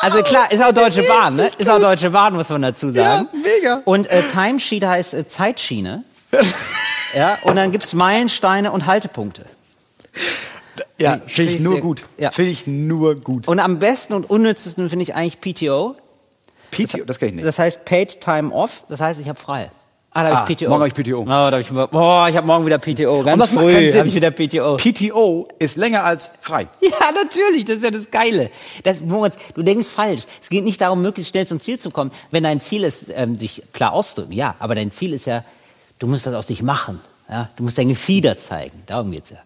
Also 0.00 0.22
klar, 0.22 0.50
ist 0.52 0.62
auch 0.62 0.72
Deutsche 0.72 1.02
Bahn, 1.02 1.34
ne? 1.34 1.50
Ist 1.58 1.68
auch 1.68 1.80
Deutsche 1.80 2.10
Bahn, 2.10 2.34
muss 2.34 2.48
man 2.48 2.62
dazu 2.62 2.90
sagen. 2.90 3.28
Ja, 3.32 3.38
mega. 3.40 3.82
Und 3.84 4.06
äh, 4.08 4.22
Timesheet 4.28 4.84
heißt 4.84 5.14
äh, 5.14 5.26
Zeitschiene. 5.26 6.04
ja, 7.16 7.36
und 7.42 7.56
dann 7.56 7.72
gibt's 7.72 7.94
Meilensteine 7.94 8.70
und 8.70 8.86
Haltepunkte. 8.86 9.46
Ja, 10.98 11.18
Finde 11.26 11.52
ich 11.52 11.60
nur 11.60 11.72
sehr- 11.74 11.82
gut. 11.82 12.04
ja. 12.16 12.30
Finde 12.30 12.52
ich 12.52 12.68
nur 12.68 13.16
gut. 13.16 13.48
Und 13.48 13.58
am 13.58 13.80
besten 13.80 14.14
und 14.14 14.30
unnützesten 14.30 14.88
finde 14.88 15.02
ich 15.02 15.14
eigentlich 15.16 15.40
PTO. 15.40 15.96
PTO, 16.70 17.04
das 17.04 17.18
kann 17.18 17.30
ich 17.30 17.34
nicht. 17.34 17.46
Das 17.46 17.58
heißt 17.58 17.84
Paid 17.84 18.20
Time 18.20 18.52
Off. 18.52 18.84
Das 18.88 19.00
heißt, 19.00 19.18
ich 19.20 19.28
habe 19.28 19.40
frei. 19.40 19.70
Ah, 20.10 20.22
da 20.24 20.30
habe 20.30 20.38
Ah, 20.40 20.46
ich 20.50 20.56
PTO. 20.56 20.68
morgen 20.70 20.82
hab 20.82 20.98
ich 20.98 21.04
PTO. 21.06 21.20
Oh, 21.20 21.24
da 21.26 21.50
hab 21.52 21.60
ich, 21.60 21.68
boah, 21.68 22.28
ich 22.28 22.36
habe 22.36 22.46
morgen 22.46 22.64
wieder 22.66 22.78
PTO. 22.78 23.22
Ganz 23.22 23.40
das 23.42 23.50
früh 23.50 23.92
habe 23.92 24.08
ich 24.08 24.14
wieder 24.14 24.30
PTO. 24.30 24.76
PTO 24.76 25.48
ist 25.58 25.76
länger 25.76 26.02
als 26.04 26.30
frei. 26.40 26.66
Ja, 26.80 27.12
natürlich, 27.14 27.64
das 27.66 27.76
ist 27.76 27.84
ja 27.84 27.90
das 27.90 28.10
Geile. 28.10 28.50
Das, 28.84 29.00
Moritz, 29.00 29.36
du 29.54 29.62
denkst 29.62 29.86
falsch. 29.88 30.22
Es 30.42 30.48
geht 30.48 30.64
nicht 30.64 30.80
darum, 30.80 31.02
möglichst 31.02 31.30
schnell 31.32 31.46
zum 31.46 31.60
Ziel 31.60 31.78
zu 31.78 31.90
kommen. 31.90 32.10
Wenn 32.30 32.42
dein 32.42 32.60
Ziel 32.60 32.84
ist, 32.84 33.06
ähm, 33.14 33.36
dich 33.38 33.62
klar 33.72 33.92
auszudrücken, 33.92 34.32
ja, 34.34 34.54
aber 34.58 34.74
dein 34.74 34.90
Ziel 34.90 35.12
ist 35.12 35.26
ja, 35.26 35.44
du 35.98 36.06
musst 36.06 36.26
was 36.26 36.34
aus 36.34 36.46
dich 36.46 36.62
machen. 36.62 37.00
Ja? 37.30 37.50
Du 37.56 37.62
musst 37.62 37.76
dein 37.78 37.88
Gefieder 37.88 38.38
zeigen. 38.38 38.82
Darum 38.86 39.10
geht's 39.10 39.30
ja. 39.30 39.36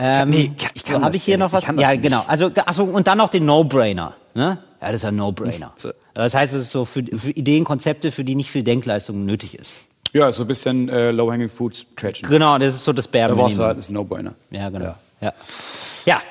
Ähm, 0.00 0.30
nee, 0.30 0.52
ich 0.74 0.84
kann 0.84 1.00
so, 1.00 1.04
Habe 1.04 1.16
ich 1.16 1.24
hier 1.24 1.32
ja 1.32 1.38
noch 1.38 1.52
nicht. 1.52 1.68
was? 1.68 1.76
Ja, 1.80 1.90
nicht. 1.90 2.02
genau. 2.02 2.24
Also, 2.28 2.50
achso, 2.64 2.84
und 2.84 3.06
dann 3.08 3.18
noch 3.18 3.28
den 3.30 3.44
No-Brainer. 3.44 4.14
Ne? 4.34 4.58
Ja, 4.80 4.86
das 4.92 4.96
ist 5.02 5.04
ein 5.04 5.16
No-Brainer. 5.16 5.72
So. 5.74 5.90
Das 6.24 6.34
heißt, 6.34 6.52
es 6.54 6.62
ist 6.62 6.70
so 6.70 6.84
für, 6.84 7.04
für 7.04 7.30
Ideen, 7.30 7.64
Konzepte, 7.64 8.10
für 8.10 8.24
die 8.24 8.34
nicht 8.34 8.50
viel 8.50 8.64
Denkleistung 8.64 9.24
nötig 9.24 9.56
ist. 9.56 9.86
Ja, 10.12 10.32
so 10.32 10.42
ein 10.42 10.48
bisschen 10.48 10.88
äh, 10.88 11.12
Low-Hanging 11.12 11.48
Fruits 11.48 11.86
catchen. 11.94 12.28
Genau, 12.28 12.58
das 12.58 12.74
ist 12.74 12.84
so 12.84 12.92
das 12.92 13.06
Bare 13.06 13.36
Minimum. 13.36 13.56
das 13.56 13.78
ist 13.78 13.90
ein 13.90 13.94
No-Brainer. 13.94 14.34
Ja, 14.50 14.68
genau. 14.68 14.84
Ja. 14.84 14.96
ja. 15.20 15.32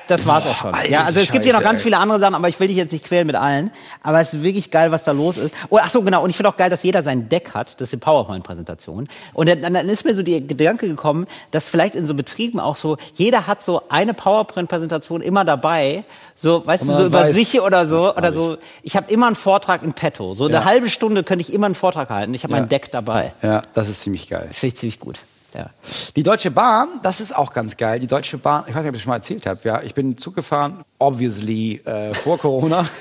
Das 0.06 0.26
war's 0.26 0.46
auch 0.46 0.54
schon. 0.56 0.74
Alter, 0.74 0.90
Ja, 0.90 1.04
also 1.04 1.20
es 1.20 1.30
gibt 1.32 1.44
hier 1.44 1.52
noch 1.52 1.62
ganz 1.62 1.80
ey. 1.80 1.84
viele 1.84 1.98
andere 1.98 2.18
Sachen, 2.20 2.34
aber 2.34 2.48
ich 2.48 2.58
will 2.60 2.68
dich 2.68 2.76
jetzt 2.76 2.92
nicht 2.92 3.04
quälen 3.04 3.26
mit 3.26 3.36
allen. 3.36 3.70
Aber 4.02 4.20
es 4.20 4.32
ist 4.34 4.42
wirklich 4.42 4.70
geil, 4.70 4.90
was 4.92 5.04
da 5.04 5.12
los 5.12 5.36
ist. 5.36 5.54
Oh, 5.70 5.78
ach 5.80 5.90
so, 5.90 6.02
genau. 6.02 6.22
Und 6.24 6.30
ich 6.30 6.36
finde 6.36 6.48
auch 6.50 6.56
geil, 6.56 6.70
dass 6.70 6.82
jeder 6.82 7.02
sein 7.02 7.28
Deck 7.28 7.52
hat. 7.54 7.74
Das 7.80 7.86
ist 7.86 7.92
die 7.92 7.96
PowerPoint-Präsentation. 7.98 9.08
Und 9.34 9.48
dann, 9.48 9.60
dann 9.62 9.88
ist 9.88 10.04
mir 10.04 10.14
so 10.14 10.22
die 10.22 10.46
Gedanke 10.46 10.88
gekommen, 10.88 11.26
dass 11.50 11.68
vielleicht 11.68 11.94
in 11.94 12.06
so 12.06 12.14
Betrieben 12.14 12.60
auch 12.60 12.76
so, 12.76 12.96
jeder 13.14 13.46
hat 13.46 13.62
so 13.62 13.82
eine 13.88 14.14
PowerPoint-Präsentation 14.14 15.20
immer 15.20 15.44
dabei. 15.44 16.04
So, 16.34 16.66
weißt 16.66 16.84
du, 16.84 16.92
so 16.92 17.06
über 17.06 17.22
weiß- 17.24 17.32
sich 17.32 17.60
oder 17.60 17.86
so. 17.86 18.14
Oder 18.14 18.32
so. 18.32 18.56
Ich 18.82 18.96
habe 18.96 19.10
immer 19.12 19.26
einen 19.26 19.36
Vortrag 19.36 19.82
in 19.82 19.92
petto. 19.92 20.34
So 20.34 20.46
eine 20.46 20.54
Ja. 20.54 20.64
halbe 20.64 20.88
Stunde 20.88 21.22
könnte 21.24 21.42
ich 21.42 21.52
immer 21.52 21.66
einen 21.66 21.74
Vortrag 21.74 22.10
halten. 22.10 22.32
Ich 22.34 22.44
habe 22.44 22.54
Ja. 22.54 22.60
mein 22.60 22.68
Deck 22.68 22.90
dabei. 22.90 23.32
Ja, 23.42 23.62
das 23.74 23.88
ist 23.88 24.02
ziemlich 24.02 24.28
geil. 24.28 24.48
Finde 24.52 24.74
ich 24.74 24.76
ziemlich 24.80 25.00
gut. 25.00 25.16
Ja. 25.54 25.70
Die 26.14 26.22
Deutsche 26.22 26.50
Bahn, 26.50 27.00
das 27.02 27.20
ist 27.20 27.34
auch 27.34 27.52
ganz 27.52 27.76
geil. 27.76 27.98
Die 28.00 28.06
Deutsche 28.06 28.36
Bahn, 28.38 28.64
ich 28.66 28.74
weiß 28.74 28.82
nicht, 28.82 28.90
ob 28.90 28.94
ich 28.94 28.98
das 28.98 29.02
schon 29.02 29.10
mal 29.10 29.16
erzählt 29.16 29.46
habe. 29.46 29.58
Ja, 29.64 29.82
ich 29.82 29.94
bin 29.94 30.18
Zug 30.18 30.34
gefahren, 30.34 30.84
obviously 30.98 31.80
äh, 31.84 32.14
vor 32.14 32.38
Corona. 32.38 32.84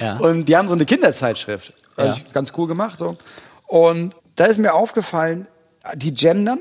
Ja. 0.00 0.16
Und 0.18 0.46
die 0.46 0.56
haben 0.56 0.66
so 0.68 0.74
eine 0.74 0.84
Kinderzeitschrift. 0.84 1.72
Ja. 1.96 2.06
Ja. 2.06 2.16
Ganz 2.32 2.52
cool 2.58 2.66
gemacht. 2.66 2.98
So. 2.98 3.16
Und 3.66 4.14
da 4.36 4.46
ist 4.46 4.58
mir 4.58 4.74
aufgefallen, 4.74 5.46
die 5.94 6.12
gendern, 6.12 6.58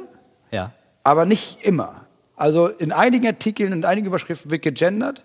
Ja. 0.51 0.71
aber 1.03 1.25
nicht 1.25 1.63
immer. 1.63 2.01
Also 2.35 2.67
in 2.67 2.91
einigen 2.91 3.25
Artikeln 3.27 3.73
und 3.73 3.79
in 3.79 3.85
einigen 3.85 4.07
Überschriften 4.07 4.51
wird 4.51 4.61
gegendert, 4.61 5.23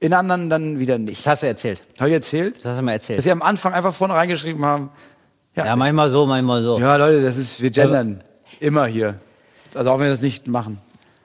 in 0.00 0.12
anderen 0.12 0.50
dann 0.50 0.78
wieder 0.78 0.98
nicht. 0.98 1.20
Das 1.20 1.26
hast 1.26 1.42
du 1.42 1.46
erzählt. 1.46 1.80
Habe 1.98 2.10
ich 2.10 2.14
erzählt? 2.14 2.58
Das 2.58 2.72
hast 2.72 2.78
du 2.78 2.82
mir 2.84 2.92
erzählt. 2.92 3.18
Dass 3.18 3.24
sie 3.24 3.32
am 3.32 3.42
Anfang 3.42 3.72
einfach 3.72 3.94
vorne 3.94 4.14
reingeschrieben 4.14 4.64
haben, 4.64 4.90
Ja, 5.54 5.74
manchmal 5.76 6.10
so, 6.10 6.26
manchmal 6.26 6.62
so. 6.62 6.78
ja 6.78 6.96
Leute, 6.96 7.22
das 7.22 7.36
ist, 7.36 7.62
wir 7.62 7.70
gendern 7.70 8.22
immer 8.60 8.86
hier. 8.86 9.16
Also 9.74 9.90
auch 9.90 9.98
wenn 9.98 10.06
wir 10.06 10.10
das 10.10 10.20
nicht 10.22 10.48
machen. 10.48 10.78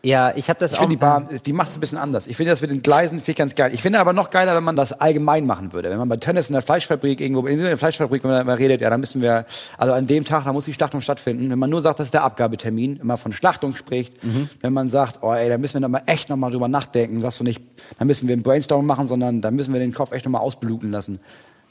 Ja, 0.03 0.33
ich 0.35 0.49
habe 0.49 0.59
das 0.59 0.71
Ich 0.71 0.77
auch. 0.77 0.81
finde, 0.81 0.95
die 0.95 0.99
Bahn, 0.99 1.27
die 1.45 1.53
macht 1.53 1.69
es 1.69 1.77
ein 1.77 1.79
bisschen 1.79 1.99
anders. 1.99 2.25
Ich 2.25 2.35
finde 2.35 2.51
das 2.51 2.59
mit 2.59 2.71
den 2.71 2.81
Gleisen 2.81 3.19
finde 3.19 3.31
ich 3.31 3.37
ganz 3.37 3.53
geil. 3.53 3.69
Ich 3.71 3.83
finde 3.83 3.99
aber 3.99 4.13
noch 4.13 4.31
geiler, 4.31 4.55
wenn 4.55 4.63
man 4.63 4.75
das 4.75 4.93
allgemein 4.93 5.45
machen 5.45 5.73
würde. 5.73 5.91
Wenn 5.91 5.99
man 5.99 6.09
bei 6.09 6.17
Tennis 6.17 6.49
in 6.49 6.53
der 6.53 6.63
Fleischfabrik 6.63 7.21
irgendwo, 7.21 7.45
in 7.45 7.59
der 7.61 7.77
Fleischfabrik, 7.77 8.23
wenn 8.23 8.31
man 8.31 8.43
mal 8.47 8.55
redet, 8.55 8.81
ja, 8.81 8.89
dann 8.89 8.99
müssen 8.99 9.21
wir, 9.21 9.45
also 9.77 9.93
an 9.93 10.07
dem 10.07 10.25
Tag, 10.25 10.45
da 10.45 10.53
muss 10.53 10.65
die 10.65 10.73
Schlachtung 10.73 11.01
stattfinden. 11.01 11.51
Wenn 11.51 11.59
man 11.59 11.69
nur 11.69 11.81
sagt, 11.81 11.99
das 11.99 12.07
ist 12.07 12.15
der 12.15 12.23
Abgabetermin, 12.23 12.97
wenn 12.99 13.05
man 13.05 13.17
von 13.17 13.31
Schlachtung 13.31 13.73
spricht, 13.73 14.23
Mhm. 14.23 14.49
wenn 14.61 14.73
man 14.73 14.87
sagt, 14.87 15.19
oh 15.21 15.33
ey, 15.33 15.47
da 15.49 15.59
müssen 15.59 15.75
wir 15.75 15.81
noch 15.81 15.89
mal 15.89 16.01
echt 16.07 16.29
noch 16.29 16.37
mal 16.37 16.49
drüber 16.49 16.67
nachdenken, 16.67 17.21
sagst 17.21 17.39
du 17.39 17.43
nicht, 17.43 17.61
da 17.99 18.03
müssen 18.05 18.27
wir 18.27 18.35
ein 18.35 18.41
Brainstorm 18.41 18.87
machen, 18.87 19.05
sondern 19.05 19.41
da 19.41 19.51
müssen 19.51 19.71
wir 19.71 19.79
den 19.79 19.93
Kopf 19.93 20.13
echt 20.13 20.25
noch 20.25 20.31
mal 20.31 20.39
ausbluten 20.39 20.89
lassen. 20.89 21.19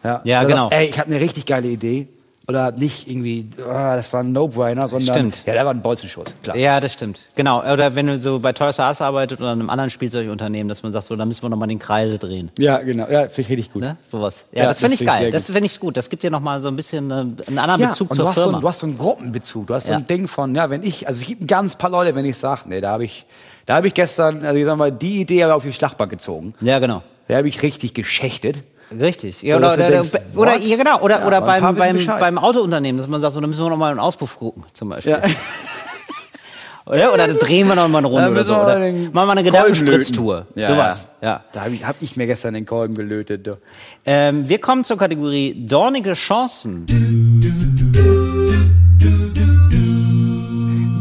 Ja, 0.05 0.21
Ja, 0.25 0.45
genau. 0.45 0.69
Sagst, 0.69 0.75
ey, 0.75 0.87
ich 0.87 1.01
habe 1.01 1.11
eine 1.11 1.21
richtig 1.21 1.47
geile 1.47 1.67
Idee. 1.67 2.07
Oder 2.51 2.73
nicht 2.73 3.09
irgendwie, 3.09 3.47
ah, 3.67 3.95
das 3.97 4.13
war 4.13 4.23
ein 4.25 4.33
No-Brainer, 4.33 4.89
sondern, 4.89 5.15
Stimmt. 5.15 5.43
ja, 5.47 5.53
der 5.53 5.65
war 5.65 5.73
ein 5.73 5.83
Bolzenschuss, 5.83 6.35
klar. 6.43 6.57
Ja, 6.57 6.81
das 6.81 6.93
stimmt. 6.93 7.21
Genau. 7.37 7.61
Oder 7.61 7.95
wenn 7.95 8.09
du 8.09 8.19
so 8.19 8.41
bei 8.41 8.53
Toys 8.53 8.79
R 8.81 8.89
Us 8.89 9.01
arbeitet 9.01 9.41
oder 9.41 9.53
einem 9.53 9.71
anderen 9.71 9.91
Spielzeugunternehmen, 9.91 10.69
dass 10.69 10.83
man 10.83 10.91
sagt, 10.93 11.07
so, 11.07 11.15
da 11.17 11.25
müssen 11.25 11.43
wir 11.43 11.49
nochmal 11.49 11.69
den 11.69 11.79
Kreise 11.79 12.19
drehen. 12.19 12.51
Ja, 12.59 12.79
genau. 12.79 13.09
Ja, 13.09 13.29
finde 13.29 13.41
ich 13.43 13.49
richtig 13.51 13.73
gut. 13.73 13.83
Ne? 13.83 13.97
Sowas. 14.09 14.45
Ja, 14.53 14.65
Ja, 14.65 14.69
das 14.71 14.79
finde 14.81 14.97
das 14.97 15.01
ich 15.01 15.07
finde 15.07 15.13
ich 15.15 15.21
geil. 15.21 15.31
das 15.31 15.47
finde 15.47 15.67
ich 15.67 15.81
gut. 15.81 15.97
Das 15.97 16.11
gibt 16.11 16.23
dir 16.25 16.31
nochmal 16.31 16.61
so 16.61 16.69
ein 16.69 16.77
bisschen 16.77 17.11
äh, 17.11 17.15
einen 17.47 17.59
anderen 17.59 17.89
Bezug 17.89 18.11
und 18.11 18.17
zur 18.17 18.25
du 18.25 18.29
hast, 18.31 18.37
so, 18.37 18.43
Firma. 18.43 18.59
ein- 18.59 18.61
du 18.63 18.69
hast 18.69 18.79
so 18.81 18.87
einen 18.87 18.99
Gruppenbezug. 18.99 19.67
Du 19.69 19.75
hast 19.75 19.87
so 19.87 19.93
Ja. 19.93 19.99
ein 19.99 20.07
Ding 20.07 20.27
von, 20.29 20.55
ja, 20.55 20.69
wenn 20.71 20.83
ich, 20.83 21.07
also 21.07 21.21
es 21.21 21.27
gibt 21.27 21.43
ein 21.43 21.47
ganz 21.47 21.77
paar 21.77 21.91
Leute, 21.91 22.15
wenn 22.15 22.25
ich 22.25 22.37
sage, 22.37 22.63
nee, 22.67 22.81
da 22.81 22.91
habe 22.91 23.05
ich, 23.05 23.27
da 23.67 23.77
habe 23.77 23.87
ich 23.87 23.95
gestern, 23.95 24.45
also 24.45 24.59
ich 24.59 24.65
sag 24.65 24.77
mal, 24.77 24.91
die 24.91 25.21
Idee 25.21 25.43
habe 25.45 25.53
ich 25.53 25.57
auf 25.57 25.63
die 25.63 25.73
Schlachtbank 25.73 26.11
gezogen. 26.11 26.55
ja, 26.61 26.79
genau. 26.81 27.03
Da 27.29 27.37
habe 27.37 27.47
ich 27.47 27.63
richtig 27.63 27.95
geschächtet. 27.95 28.65
Richtig. 28.99 29.43
Ja, 29.43 29.57
Oder 29.57 29.75
oder, 29.75 29.91
denkst, 29.91 30.11
oder, 30.35 30.59
ja, 30.59 30.77
genau. 30.77 31.01
Oder, 31.01 31.21
Ja, 31.21 31.27
oder 31.27 31.41
beim, 31.41 31.77
beim, 31.77 32.07
beim 32.07 32.39
Autounternehmen, 32.39 32.99
dass 32.99 33.09
man 33.09 33.21
sagt, 33.21 33.35
so, 33.35 33.41
da 33.41 33.47
müssen 33.47 33.63
wir 33.63 33.71
nochmal 33.71 33.93
einen 33.93 34.01
Auspuff 34.01 34.39
gucken, 34.39 34.65
zum 34.73 34.89
Beispiel. 34.89 35.13
Ja. 35.13 35.23
Oder, 36.87 37.13
oder 37.15 37.29
drehen 37.29 37.69
wir 37.69 37.77
nochmal 37.77 38.01
eine 38.01 38.09
Runde 38.09 38.31
oder 38.31 38.43
so. 38.43 38.53
wir 38.55 38.63
Oder 38.65 38.79
machen 38.79 39.13
wir 39.13 39.31
eine 39.31 39.45
Gedankenspritztour. 39.45 40.47
Ja, 40.57 40.69
Sowas. 40.69 41.07
Ja. 41.21 41.45
Da 41.53 41.61
habe 41.61 41.75
ich, 41.75 41.87
hab 41.87 41.97
ich 42.01 42.17
mir 42.17 42.27
gestern 42.27 42.55
den 42.55 42.67
Kolben 42.67 42.97
gelötet. 42.97 43.49
Ähm, 44.05 44.49
wir 44.49 44.59
kommen 44.59 44.83
zur 44.83 44.97
Kategorie 44.97 45.55
dornige 45.69 46.15
Chancen. 46.15 46.87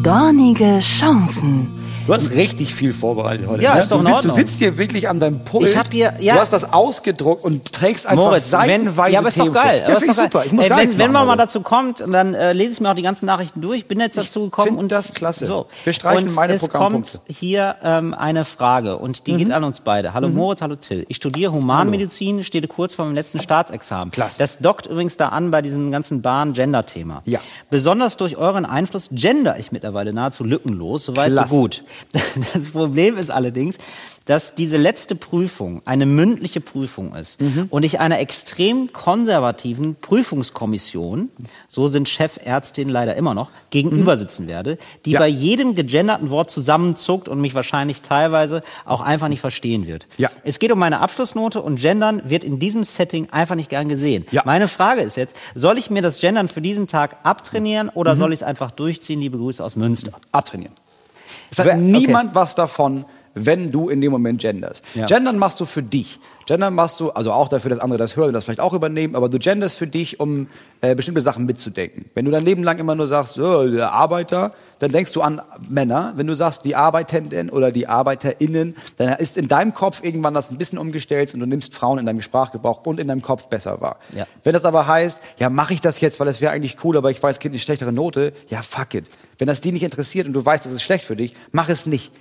Dornige 0.04 0.80
Chancen. 0.82 1.79
Du 2.10 2.16
hast 2.16 2.32
richtig 2.32 2.74
viel 2.74 2.92
vorbereitet 2.92 3.46
heute. 3.48 3.62
Ja, 3.62 3.76
ne? 3.76 3.82
ist 3.82 3.92
doch 3.92 4.02
du, 4.04 4.08
sitzt, 4.08 4.26
du 4.26 4.30
sitzt 4.32 4.58
hier 4.58 4.80
wirklich 4.80 5.08
an 5.08 5.20
deinem 5.20 5.42
Pult. 5.46 5.70
Ich 5.70 5.78
hab 5.78 5.92
hier- 5.92 6.14
ja. 6.20 6.34
Du 6.34 6.40
hast 6.40 6.52
das 6.52 6.74
ausgedruckt 6.74 7.44
und 7.44 7.72
trägst 7.72 8.08
einfach 8.08 8.26
Moritz, 8.26 8.52
wenn, 8.52 8.60
seitenweise 8.62 9.14
ja, 9.14 9.20
aber 9.20 9.28
ist 9.28 9.40
doch 9.40 9.54
geil. 9.54 9.82
Ja, 9.82 9.90
aber 9.96 9.98
ist 10.04 10.08
doch 10.10 10.14
super. 10.24 10.44
Ich 10.44 10.52
muss 10.52 10.66
Ey, 10.66 10.72
wenn, 10.72 10.98
wenn 10.98 11.12
man 11.12 11.28
mal 11.28 11.36
dazu 11.36 11.62
kommt, 11.62 12.00
dann 12.00 12.34
äh, 12.34 12.54
lese 12.54 12.72
ich 12.74 12.80
mir 12.80 12.90
auch 12.90 12.96
die 12.96 13.04
ganzen 13.04 13.28
Nachrichten 13.28 13.62
durch. 13.62 13.86
Bin 13.86 14.00
jetzt 14.00 14.18
dazu 14.18 14.46
gekommen 14.46 14.76
und 14.80 14.92
das 14.92 15.14
klasse. 15.14 15.46
So. 15.46 15.68
Wir 15.84 15.94
streichen 15.94 16.30
und 16.30 16.34
meine 16.34 16.54
es 16.54 16.62
Programmpunkte. 16.62 17.20
kommt 17.20 17.38
hier 17.38 17.76
ähm, 17.84 18.16
eine 18.16 18.44
Frage 18.44 18.98
und 18.98 19.28
die 19.28 19.34
Mhm. 19.34 19.38
geht 19.38 19.52
an 19.52 19.64
uns 19.64 19.80
beide. 19.82 20.16
Hallo 20.16 20.30
Moritz, 20.30 20.64
hallo 20.64 20.78
Till. 20.78 21.06
Ich 21.10 21.18
studiere 21.18 21.52
Humanmedizin, 21.54 22.44
stehe 22.44 22.68
kurz 22.68 22.96
vor 22.96 23.06
meinem 23.06 23.14
letzten 23.14 23.40
Staatsexamen. 23.40 24.10
Klasse. 24.10 24.40
Das 24.40 24.58
dockt 24.58 24.88
übrigens 24.88 25.16
da 25.18 25.28
an 25.30 25.52
bei 25.52 25.62
diesem 25.62 25.92
ganzen 25.92 26.24
Bahn-Gender-Thema. 26.24 27.22
Ja. 27.26 27.40
Besonders 27.70 28.18
durch 28.18 28.36
euren 28.38 28.66
Einfluss 28.66 29.10
gender 29.12 29.60
ich 29.60 29.72
mittlerweile 29.72 30.12
nahezu 30.12 30.44
lückenlos. 30.44 31.06
Soweit 31.06 31.36
so 31.36 31.42
Klasse. 31.42 31.56
gut. 31.56 31.84
Das 32.54 32.70
Problem 32.72 33.18
ist 33.18 33.30
allerdings, 33.32 33.78
dass 34.26 34.54
diese 34.54 34.78
letzte 34.78 35.16
Prüfung 35.16 35.82
eine 35.86 36.06
mündliche 36.06 36.62
Prüfung 36.62 37.16
ist 37.16 37.42
Mhm. 37.42 37.66
und 37.72 37.84
ich 37.84 38.00
einer 38.00 38.20
extrem 38.20 38.94
konservativen 38.94 39.96
Prüfungskommission, 39.96 41.30
so 41.68 41.88
sind 41.88 42.08
Chefärztinnen 42.08 42.94
leider 42.94 43.16
immer 43.16 43.34
noch, 43.34 43.50
gegenüber 43.72 44.18
sitzen 44.18 44.48
werde, 44.48 44.78
die 45.06 45.10
Mhm. 45.12 45.14
Ja. 45.14 45.20
bei 45.20 45.28
jedem 45.28 45.74
gegenderten 45.76 46.30
Wort 46.32 46.52
zusammenzuckt 46.52 47.28
und 47.28 47.42
mich 47.42 47.56
wahrscheinlich 47.56 48.02
teilweise 48.02 48.62
auch 48.86 49.02
einfach 49.02 49.28
nicht 49.30 49.42
verstehen 49.42 49.88
wird. 49.88 50.06
Ja. 50.18 50.30
Es 50.44 50.60
geht 50.60 50.72
um 50.72 50.80
meine 50.80 51.00
Abschlussnote 51.00 51.62
und 51.62 51.80
Gendern 51.82 52.22
wird 52.30 52.44
in 52.44 52.60
diesem 52.60 52.84
Setting 52.84 53.30
einfach 53.32 53.56
nicht 53.56 53.70
gern 53.70 53.90
gesehen. 53.90 54.26
Ja. 54.32 54.44
Meine 54.46 54.68
Frage 54.68 55.02
ist 55.02 55.18
jetzt, 55.18 55.36
soll 55.56 55.78
ich 55.80 55.90
mir 55.90 56.02
das 56.04 56.20
Gendern 56.20 56.48
für 56.50 56.62
diesen 56.62 56.86
Tag 56.88 57.18
abtrainieren 57.24 57.88
Mhm. 57.88 57.94
oder 57.96 58.16
soll 58.16 58.32
ich 58.34 58.40
es 58.40 58.44
einfach 58.44 58.72
durchziehen? 58.72 59.20
Liebe 59.22 59.38
Grüße 59.38 59.64
aus 59.64 59.76
Münster. 59.76 60.12
abtrainieren. 60.32 60.74
Es 61.52 61.60
hat 61.60 61.66
Wer- 61.66 61.74
okay. 61.76 61.82
niemand 61.84 62.36
was 62.36 62.56
davon, 62.56 63.06
wenn 63.36 63.72
du 63.72 63.90
in 63.90 64.02
dem 64.02 64.12
Moment 64.12 64.42
genderst. 64.42 64.84
Ja. 64.96 65.06
Gendern 65.06 65.38
machst 65.38 65.60
du 65.60 65.66
für 65.66 65.84
dich. 65.84 66.20
Gendern 66.50 66.74
machst 66.74 67.00
du, 67.00 67.12
also 67.12 67.32
auch 67.32 67.48
dafür, 67.48 67.70
dass 67.70 67.80
andere 67.80 68.00
das 68.00 68.18
hören 68.18 68.30
und 68.30 68.34
das 68.34 68.46
vielleicht 68.46 68.60
auch 68.60 68.74
übernehmen, 68.74 69.16
aber 69.16 69.30
du 69.30 69.38
genderst 69.38 69.78
für 69.78 69.86
dich, 69.86 70.20
um 70.20 70.48
äh, 70.82 70.96
bestimmte 70.96 71.22
Sachen 71.22 71.46
mitzudenken. 71.46 72.06
Wenn 72.16 72.26
du 72.26 72.32
dein 72.32 72.44
Leben 72.44 72.64
lang 72.64 72.80
immer 72.80 72.96
nur 72.96 73.06
sagst, 73.06 73.36
so, 73.36 73.70
der 73.70 73.92
Arbeiter, 73.92 74.54
dann 74.80 74.92
denkst 74.92 75.12
du 75.14 75.22
an 75.22 75.44
Männer. 75.70 76.14
Wenn 76.16 76.26
du 76.26 76.36
sagst, 76.36 76.66
die 76.66 76.76
Arbeitenden 76.76 77.52
oder 77.52 77.72
die 77.72 77.86
ArbeiterInnen, 77.86 78.76
dann 78.98 79.20
ist 79.20 79.38
in 79.38 79.48
deinem 79.48 79.76
Kopf 79.76 80.04
irgendwann 80.04 80.34
das 80.34 80.50
ein 80.50 80.58
bisschen 80.58 80.80
umgestellt 80.80 81.32
und 81.36 81.40
du 81.40 81.46
nimmst 81.46 81.76
Frauen 81.76 82.00
in 82.00 82.08
deinem 82.08 82.24
Sprachgebrauch 82.24 82.84
und 82.88 83.00
in 83.00 83.10
deinem 83.10 83.22
Kopf 83.22 83.46
besser 83.46 83.80
wahr. 83.80 83.98
Ja. 84.16 84.26
Wenn 84.44 84.54
das 84.54 84.66
aber 84.66 84.88
heißt, 84.88 85.20
ja, 85.38 85.52
mache 85.52 85.76
ich 85.76 85.82
das 85.82 86.02
jetzt, 86.02 86.20
weil 86.20 86.26
das 86.26 86.42
wäre 86.42 86.52
eigentlich 86.52 86.78
cool, 86.84 86.98
aber 86.98 87.12
ich 87.12 87.22
weiß, 87.22 87.38
Kind 87.38 87.54
eine 87.54 87.60
schlechtere 87.60 87.94
Note, 87.94 88.34
ja, 88.48 88.64
fuck 88.64 88.96
it. 88.96 89.06
Wenn 89.38 89.48
das 89.48 89.62
die 89.62 89.72
nicht 89.72 89.84
interessiert 89.84 90.26
und 90.26 90.34
du 90.34 90.44
weißt, 90.44 90.66
das 90.66 90.74
ist 90.74 90.82
schlecht 90.82 91.06
für 91.06 91.16
dich, 91.16 91.36
mach 91.52 91.70
es 91.70 91.86
nicht. 91.86 92.12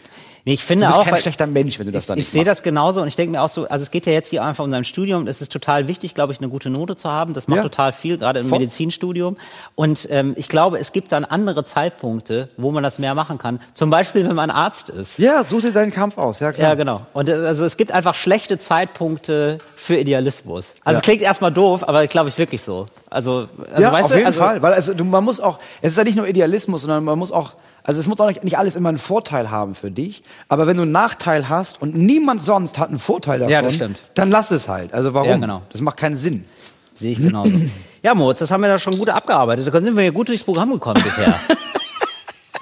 Nee, 0.44 0.54
ich 0.54 0.64
finde 0.64 0.84
Du 0.86 0.88
bist 0.88 0.98
auch, 1.00 1.04
kein 1.04 1.12
weil- 1.14 1.20
schlechter 1.20 1.46
Mensch, 1.46 1.78
wenn 1.78 1.86
du 1.86 1.92
das 1.92 2.04
ich, 2.04 2.06
dann 2.06 2.18
ich 2.18 2.24
nicht 2.24 2.30
sehe 2.32 2.44
machst. 2.44 2.58
das 2.60 2.62
genauso 2.62 3.02
und 3.02 3.08
ich 3.08 3.16
denke 3.16 3.32
mir 3.32 3.42
auch 3.42 3.48
so, 3.48 3.68
also 3.68 3.82
es 3.82 3.90
geht 3.90 4.06
ja 4.06 4.12
jetzt 4.12 4.28
hier 4.30 4.42
einfach 4.44 4.64
um 4.64 4.70
dein 4.70 4.84
Studium. 4.84 5.26
Es 5.26 5.40
ist 5.42 5.52
total 5.52 5.88
wichtig, 5.88 6.14
glaube 6.14 6.32
ich, 6.32 6.38
eine 6.38 6.48
gute 6.48 6.70
Note 6.70 6.96
zu 6.96 7.10
haben. 7.10 7.34
Das 7.34 7.48
macht 7.48 7.58
Ja. 7.58 7.62
total 7.62 7.92
viel, 7.92 8.16
gerade 8.18 8.40
im 8.40 8.48
Voll. 8.48 8.58
Medizinstudium. 8.60 9.36
Und 9.74 10.08
ähm, 10.10 10.32
ich 10.36 10.48
glaube, 10.48 10.78
es 10.78 10.92
gibt 10.92 11.12
dann 11.12 11.24
andere 11.24 11.64
Zeitpunkte, 11.64 12.48
wo 12.56 12.70
man 12.70 12.82
das 12.82 12.98
mehr 12.98 13.14
machen 13.14 13.38
kann. 13.38 13.60
Zum 13.74 13.90
Beispiel, 13.90 14.26
wenn 14.28 14.36
man 14.36 14.50
Arzt 14.50 14.88
ist. 14.88 15.18
Ja, 15.18 15.44
such 15.44 15.60
dir 15.62 15.72
deinen 15.72 15.92
Kampf 15.92 16.18
aus, 16.18 16.40
ja 16.40 16.52
klar. 16.52 16.70
Ja, 16.70 16.74
genau. 16.74 17.02
Und 17.12 17.28
äh, 17.28 17.32
also 17.32 17.64
es 17.64 17.76
gibt 17.76 17.92
einfach 17.92 18.14
schlechte 18.14 18.58
Zeitpunkte 18.58 19.58
für 19.76 19.96
Idealismus. 19.96 20.72
Also 20.84 20.94
Ja. 20.96 20.98
es 21.00 21.02
klingt 21.02 21.22
erstmal 21.22 21.52
doof, 21.52 21.86
aber 21.86 22.04
ich 22.04 22.10
glaube 22.10 22.28
ich 22.28 22.38
wirklich 22.38 22.62
so. 22.62 22.86
Also, 23.10 23.48
also 23.70 23.82
ja, 23.82 23.92
weißt 23.92 24.04
auf 24.06 24.10
du, 24.10 24.16
jeden 24.16 24.26
also, 24.26 24.38
Fall. 24.40 24.62
Weil 24.62 24.72
also, 24.74 24.94
du, 24.94 25.04
man 25.04 25.24
muss 25.24 25.40
auch, 25.40 25.58
es 25.82 25.92
ist 25.92 25.98
ja 25.98 26.04
nicht 26.04 26.16
nur 26.16 26.26
Idealismus, 26.26 26.82
sondern 26.82 27.04
man 27.04 27.18
muss 27.18 27.32
auch, 27.32 27.52
also 27.88 28.00
es 28.00 28.06
muss 28.06 28.20
auch 28.20 28.30
nicht, 28.42 28.58
alles 28.58 28.76
immer 28.76 28.90
einen 28.90 28.98
Vorteil 28.98 29.50
haben 29.50 29.74
für 29.74 29.90
dich. 29.90 30.22
Aber 30.50 30.66
wenn 30.66 30.76
du 30.76 30.82
einen 30.82 30.92
Nachteil 30.92 31.48
hast 31.48 31.80
und 31.80 31.94
niemand 31.96 32.42
sonst 32.42 32.78
hat 32.78 32.90
einen 32.90 32.98
Vorteil 32.98 33.38
davon, 33.38 33.50
Ja, 33.50 33.62
das 33.62 33.76
stimmt. 33.76 33.98
dann 34.12 34.30
lass 34.30 34.50
es 34.50 34.68
halt. 34.68 34.92
Also 34.92 35.14
warum? 35.14 35.30
Ja, 35.30 35.36
genau. 35.38 35.62
Das 35.72 35.80
macht 35.80 35.96
keinen 35.96 36.18
Sinn. 36.18 36.44
Sehe 36.92 37.12
ich 37.12 37.18
genauso. 37.18 37.50
ja, 38.02 38.14
Moritz, 38.14 38.40
das 38.40 38.50
haben 38.50 38.60
wir 38.60 38.68
da 38.68 38.78
schon 38.78 38.98
gut 38.98 39.08
abgearbeitet. 39.08 39.72
Da 39.72 39.80
sind 39.80 39.96
wir 39.96 40.04
ja 40.04 40.10
gut 40.10 40.28
durchs 40.28 40.44
Programm 40.44 40.70
gekommen 40.70 41.02
bisher. 41.02 41.34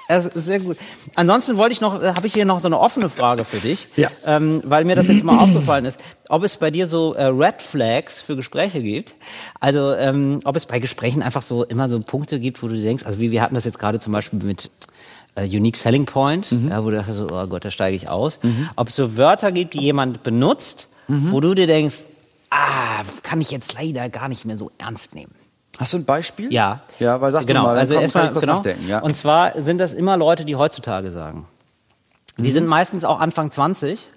Das 0.08 0.24
ist 0.24 0.44
sehr 0.46 0.60
gut. 0.60 0.76
Ansonsten 1.16 1.56
wollte 1.56 1.72
ich 1.72 1.80
noch, 1.80 2.00
äh, 2.00 2.12
habe 2.14 2.28
ich 2.28 2.32
hier 2.34 2.44
noch 2.44 2.60
so 2.60 2.68
eine 2.68 2.78
offene 2.78 3.08
Frage 3.08 3.44
für 3.44 3.56
dich, 3.56 3.88
Ja. 3.96 4.08
ähm, 4.24 4.62
weil 4.64 4.84
mir 4.84 4.94
das 4.94 5.08
jetzt 5.08 5.24
mal 5.24 5.36
aufgefallen 5.36 5.84
ist, 5.84 5.98
ob 6.28 6.44
es 6.44 6.56
bei 6.58 6.70
dir 6.70 6.86
so 6.86 7.14
äh, 7.14 7.24
Red 7.24 7.60
Flags 7.60 8.22
für 8.22 8.36
Gespräche 8.36 8.80
gibt. 8.80 9.16
Also 9.58 9.94
ähm, 9.94 10.38
ob 10.44 10.54
es 10.54 10.64
bei 10.66 10.78
Gesprächen 10.78 11.22
einfach 11.24 11.42
so 11.42 11.64
immer 11.64 11.88
so 11.88 11.98
Punkte 11.98 12.38
gibt, 12.38 12.62
wo 12.62 12.68
du 12.68 12.80
denkst, 12.80 13.04
also 13.04 13.18
wie 13.18 13.32
wir 13.32 13.42
hatten 13.42 13.56
das 13.56 13.64
jetzt 13.64 13.80
gerade 13.80 13.98
zum 13.98 14.12
Beispiel 14.12 14.38
mit 14.38 14.70
äh, 15.36 15.44
Unique 15.44 15.76
Selling 15.76 16.06
Point, 16.06 16.50
ja, 16.50 16.82
wo 16.84 16.90
du 16.90 16.96
dachtest, 16.96 17.18
so, 17.18 17.28
oh 17.30 17.46
Gott, 17.46 17.64
da 17.64 17.70
steige 17.70 17.94
ich 17.94 18.08
aus. 18.08 18.38
Ob 18.74 18.88
es 18.88 18.96
so 18.96 19.16
Wörter 19.16 19.52
gibt, 19.52 19.74
die 19.74 19.80
jemand 19.80 20.22
benutzt, 20.22 20.88
wo 21.08 21.40
du 21.40 21.54
dir 21.54 21.68
denkst, 21.68 22.04
ah, 22.50 23.02
kann 23.22 23.40
ich 23.40 23.50
jetzt 23.50 23.74
leider 23.74 24.08
gar 24.08 24.28
nicht 24.28 24.44
mehr 24.44 24.56
so 24.56 24.70
ernst 24.78 25.14
nehmen. 25.14 25.32
Hast 25.78 25.92
du 25.92 25.98
ein 25.98 26.04
Beispiel? 26.04 26.52
Ja. 26.52 26.80
Ja, 26.98 27.20
weil 27.20 27.30
sag 27.30 27.46
genau. 27.46 27.64
mal, 27.64 27.76
also 27.76 27.94
erstmal, 27.94 28.32
genau. 28.32 28.56
nachdenken. 28.56 28.88
Ja. 28.88 29.00
Und 29.00 29.14
zwar 29.14 29.60
sind 29.60 29.78
das 29.78 29.92
immer 29.92 30.16
Leute, 30.16 30.44
die 30.44 30.56
heutzutage 30.56 31.10
sagen. 31.10 31.46
Mhm. 32.36 32.42
Die 32.44 32.50
sind 32.50 32.66
meistens 32.66 33.04
auch 33.04 33.20
Anfang 33.20 33.50
20, 33.50 34.08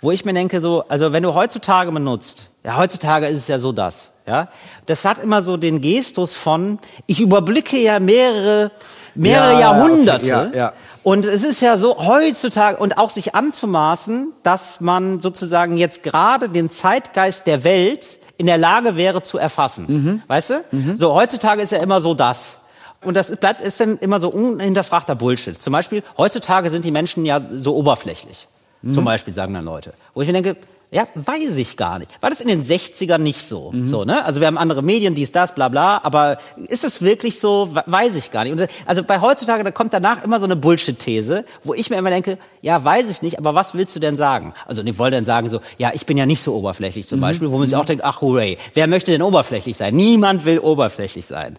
wo 0.00 0.10
ich 0.10 0.24
mir 0.24 0.32
denke, 0.32 0.60
so, 0.60 0.84
also 0.88 1.12
wenn 1.12 1.22
du 1.22 1.34
heutzutage 1.34 1.92
benutzt, 1.92 2.48
ja, 2.64 2.76
heutzutage 2.78 3.26
ist 3.26 3.38
es 3.38 3.48
ja 3.48 3.58
so 3.58 3.72
das, 3.72 4.10
ja. 4.26 4.48
Das 4.86 5.04
hat 5.04 5.22
immer 5.22 5.42
so 5.42 5.56
den 5.56 5.80
Gestus 5.80 6.34
von, 6.34 6.78
ich 7.06 7.20
überblicke 7.20 7.76
ja 7.76 8.00
mehrere, 8.00 8.70
mehrere 9.16 9.52
Ja, 9.54 9.60
Jahrhunderte. 9.60 10.24
okay, 10.24 10.28
ja, 10.28 10.50
ja. 10.54 10.72
Und 11.02 11.24
es 11.24 11.44
ist 11.44 11.60
ja 11.60 11.76
so 11.76 11.98
heutzutage 12.06 12.76
und 12.78 12.98
auch 12.98 13.10
sich 13.10 13.34
anzumaßen, 13.34 14.32
dass 14.42 14.80
man 14.80 15.20
sozusagen 15.20 15.76
jetzt 15.76 16.02
gerade 16.02 16.48
den 16.48 16.70
Zeitgeist 16.70 17.46
der 17.46 17.64
Welt 17.64 18.18
in 18.38 18.46
der 18.46 18.58
Lage 18.58 18.96
wäre 18.96 19.22
zu 19.22 19.38
erfassen. 19.38 19.84
Mhm. 19.88 20.22
Weißt 20.26 20.50
du? 20.50 20.96
So 20.96 21.14
heutzutage 21.14 21.62
ist 21.62 21.72
ja 21.72 21.78
immer 21.78 22.00
so 22.00 22.14
das. 22.14 22.58
Und 23.02 23.16
das 23.16 23.34
bleibt 23.36 23.60
ist 23.60 23.78
dann 23.80 23.98
immer 23.98 24.20
so 24.20 24.28
unhinterfragter 24.28 25.14
Bullshit. 25.14 25.60
Zum 25.60 25.72
Beispiel 25.72 26.02
heutzutage 26.18 26.70
sind 26.70 26.84
die 26.84 26.90
Menschen 26.90 27.24
ja 27.24 27.40
so 27.52 27.74
oberflächlich. 27.76 28.48
Mhm. 28.82 28.92
Zum 28.92 29.04
Beispiel 29.04 29.32
sagen 29.32 29.54
dann 29.54 29.64
Leute, 29.64 29.94
wo 30.12 30.22
ich 30.22 30.26
mir 30.26 30.34
denke, 30.34 30.56
ja, 30.92 31.06
weiß 31.14 31.56
ich 31.56 31.76
gar 31.76 31.98
nicht. 31.98 32.10
War 32.22 32.30
das 32.30 32.40
in 32.40 32.48
den 32.48 32.64
60ern 32.64 33.18
nicht 33.18 33.42
so? 33.42 33.72
Mhm. 33.72 33.88
So, 33.88 34.04
ne? 34.04 34.24
Also 34.24 34.40
wir 34.40 34.46
haben 34.46 34.56
andere 34.56 34.82
Medien, 34.82 35.14
dies, 35.16 35.32
das, 35.32 35.54
bla 35.54 35.68
bla, 35.68 36.00
aber 36.04 36.38
ist 36.68 36.84
es 36.84 37.02
wirklich 37.02 37.40
so? 37.40 37.70
We- 37.74 37.82
Weiß 37.86 38.14
ich 38.14 38.30
gar 38.30 38.44
nicht. 38.44 38.58
Das- 38.58 38.68
also 38.86 39.02
bei 39.02 39.20
heutzutage, 39.20 39.64
da 39.64 39.72
kommt 39.72 39.92
danach 39.92 40.22
immer 40.22 40.38
so 40.38 40.44
eine 40.44 40.54
Bullshit-These, 40.56 41.44
wo 41.64 41.74
ich 41.74 41.90
mir 41.90 41.96
immer 41.96 42.10
denke, 42.10 42.38
ja, 42.62 42.82
weiß 42.82 43.08
ich 43.10 43.20
nicht, 43.20 43.36
aber 43.38 43.54
was 43.54 43.74
willst 43.74 43.96
du 43.96 44.00
denn 44.00 44.16
sagen? 44.16 44.54
Also 44.66 44.82
die 44.84 44.96
wollen 44.96 45.12
dann 45.12 45.24
sagen 45.24 45.48
so, 45.48 45.60
ja, 45.76 45.90
ich 45.92 46.06
bin 46.06 46.16
ja 46.16 46.24
nicht 46.24 46.40
so 46.42 46.54
oberflächlich 46.54 47.06
Mhm. 47.06 47.08
zum 47.08 47.20
Beispiel, 47.20 47.50
wo 47.50 47.58
man 47.58 47.66
sich 47.66 47.76
auch 47.76 47.84
denkt, 47.84 48.04
ach 48.04 48.20
hooray, 48.20 48.56
wer 48.74 48.86
möchte 48.86 49.10
denn 49.10 49.22
oberflächlich 49.22 49.76
sein? 49.76 49.94
Niemand 49.96 50.44
will 50.44 50.60
oberflächlich 50.60 51.26
sein. 51.26 51.58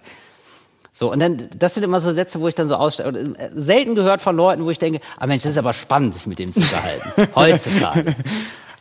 So, 0.93 1.11
und 1.11 1.19
dann, 1.19 1.49
das 1.55 1.75
sind 1.75 1.83
immer 1.83 1.99
so 1.99 2.11
Sätze, 2.13 2.39
wo 2.41 2.47
ich 2.47 2.55
dann 2.55 2.67
so 2.69 2.75
aussteige. 2.75 3.19
Äh, 3.37 3.49
Selten 3.53 3.93
gehört 3.93 4.19
von 4.21 4.35
Leuten, 4.35 4.65
wo 4.65 4.71
ich 4.71 4.79
denke, 4.79 4.99
ah 5.19 5.27
Mensch, 5.27 5.43
das 5.43 5.51
ist 5.51 5.57
aber 5.59 5.73
spannend, 5.73 6.15
sich 6.15 6.25
mit 6.25 6.39
dem 6.39 6.51
zu 6.53 6.59
unterhalten. 6.59 7.31
Heutzutage. 7.35 8.15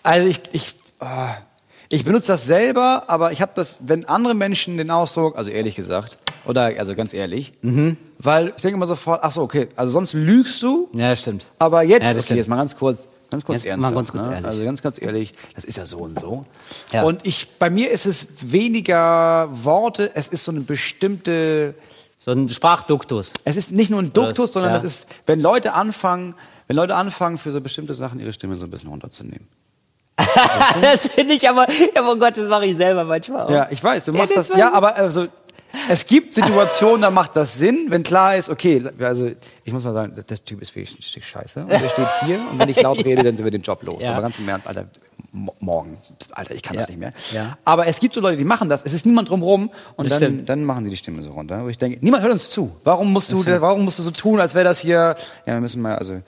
Also 0.06 0.28
ich, 0.28 0.40
ich, 0.52 0.74
ah, 1.00 1.34
ich 1.88 2.04
benutze 2.04 2.28
das 2.28 2.46
selber, 2.46 3.04
aber 3.08 3.32
ich 3.32 3.40
habe 3.42 3.52
das, 3.54 3.78
wenn 3.80 4.04
andere 4.06 4.34
Menschen 4.34 4.76
den 4.76 4.90
Ausdruck, 4.90 5.36
also 5.36 5.50
ehrlich 5.50 5.74
gesagt, 5.76 6.16
oder 6.44 6.72
also 6.78 6.94
ganz 6.94 7.12
ehrlich, 7.14 7.52
Mhm. 7.62 7.96
weil 8.18 8.48
ich 8.56 8.62
denke 8.62 8.76
immer 8.76 8.86
sofort, 8.86 9.20
ach 9.22 9.30
so, 9.32 9.42
okay, 9.42 9.68
also 9.76 9.92
sonst 9.92 10.12
lügst 10.14 10.62
du, 10.62 10.88
Ja, 10.92 11.14
stimmt. 11.16 11.44
aber 11.58 11.82
jetzt, 11.82 12.02
Ja, 12.04 12.08
das 12.10 12.14
okay, 12.18 12.22
stimmt. 12.24 12.38
jetzt 12.38 12.48
mal 12.48 12.56
ganz 12.56 12.76
kurz, 12.76 13.08
ganz 13.30 13.44
kurz 13.44 13.62
Jetzt 13.62 13.70
ernst. 13.70 13.82
mal 13.82 13.92
ganz 13.94 14.10
kurz 14.12 14.26
ehrlich. 14.26 14.44
Also 14.46 14.64
ganz, 14.64 14.82
ganz 14.82 15.00
ehrlich, 15.02 15.34
das 15.54 15.64
ist 15.64 15.76
ja 15.76 15.84
so 15.84 15.98
und 15.98 16.18
so. 16.18 16.44
Ja. 16.92 17.02
Und 17.02 17.26
ich, 17.26 17.48
bei 17.58 17.68
mir 17.70 17.90
ist 17.90 18.06
es 18.06 18.28
weniger 18.52 19.48
Worte, 19.64 20.10
es 20.14 20.28
ist 20.28 20.44
so 20.44 20.52
eine 20.52 20.60
bestimmte, 20.60 21.74
So 22.18 22.30
ein 22.32 22.48
Sprachduktus. 22.48 23.32
es 23.44 23.56
ist 23.56 23.70
nicht 23.72 23.90
nur 23.90 24.00
ein 24.02 24.12
Duktus, 24.12 24.52
sondern 24.52 24.72
ja. 24.72 24.78
das 24.80 24.84
ist, 24.84 25.06
wenn 25.26 25.40
Leute 25.40 25.72
anfangen, 25.74 26.34
wenn 26.66 26.76
Leute 26.76 26.94
anfangen, 26.96 27.38
für 27.38 27.50
so 27.52 27.60
bestimmte 27.60 27.94
Sachen 27.94 28.18
ihre 28.18 28.32
Stimme 28.32 28.56
so 28.56 28.66
ein 28.66 28.70
bisschen 28.70 28.90
runterzunehmen. 28.90 29.46
das 30.80 31.08
finde 31.08 31.34
ich 31.34 31.48
aber, 31.48 31.66
ja, 31.70 32.02
oh 32.08 32.16
Gott, 32.16 32.36
das 32.36 32.48
mache 32.48 32.66
ich 32.66 32.76
selber 32.76 33.04
manchmal 33.04 33.46
auch. 33.46 33.50
Ja, 33.50 33.68
ich 33.70 33.82
weiß, 33.82 34.06
du 34.06 34.12
Ja, 34.12 34.18
machst 34.18 34.36
das 34.36 34.48
das. 34.48 34.50
weiß 34.56 34.58
Ja, 34.60 34.72
aber 34.72 34.96
also 34.96 35.26
es 35.90 36.06
gibt 36.06 36.32
Situationen, 36.32 37.02
da 37.02 37.10
macht 37.10 37.36
das 37.36 37.58
Sinn, 37.58 37.86
wenn 37.90 38.02
klar 38.02 38.36
ist, 38.36 38.48
okay, 38.48 38.82
also 39.00 39.30
ich 39.64 39.72
muss 39.74 39.84
mal 39.84 39.92
sagen, 39.92 40.14
der- 40.26 40.44
Typ 40.44 40.62
ist 40.62 40.74
wirklich 40.74 40.98
ein 40.98 41.02
Stück 41.02 41.22
Scheiße 41.24 41.60
und 41.60 41.70
der 41.70 41.78
steht 41.80 42.06
hier 42.24 42.38
und 42.50 42.58
wenn 42.58 42.68
ich 42.70 42.80
laut 42.80 42.98
rede, 43.04 43.22
dann 43.22 43.36
sind 43.36 43.44
wir 43.44 43.50
den 43.50 43.60
Job 43.62 43.82
los. 43.82 44.02
Ja. 44.02 44.12
Aber 44.12 44.22
ganz 44.22 44.38
im 44.38 44.48
Ernst, 44.48 44.66
Alter, 44.66 44.86
mo- 45.32 45.54
morgen, 45.60 45.98
Alter, 46.30 46.54
ich 46.54 46.62
kann 46.62 46.76
das 46.76 46.86
Ja. 46.86 46.90
nicht 46.92 47.00
mehr. 47.00 47.12
Ja. 47.32 47.58
Aber 47.66 47.86
es 47.86 48.00
gibt 48.00 48.14
so 48.14 48.20
Leute, 48.22 48.38
die 48.38 48.44
machen 48.44 48.70
das. 48.70 48.82
Es 48.84 48.94
ist 48.94 49.04
niemand 49.04 49.28
drumherum 49.28 49.70
und 49.96 50.08
Das 50.10 50.18
dann, 50.20 50.32
stimmt. 50.32 50.48
dann 50.48 50.64
machen 50.64 50.84
sie 50.84 50.90
die 50.92 50.96
Stimme 50.96 51.20
so 51.22 51.32
runter. 51.32 51.62
Wo 51.64 51.68
ich 51.68 51.76
denke, 51.78 51.98
niemand 52.00 52.22
hört 52.22 52.32
uns 52.32 52.48
zu. 52.48 52.74
Warum 52.84 53.12
musst 53.12 53.30
du, 53.32 53.44
warum 53.60 53.84
musst 53.84 53.98
du 53.98 54.02
so 54.02 54.12
tun, 54.12 54.40
als 54.40 54.54
wäre 54.54 54.64
das 54.64 54.78
hier? 54.78 55.16
Ja, 55.44 55.54
wir 55.54 55.60
müssen 55.60 55.82
mal, 55.82 55.96
also 55.96 56.22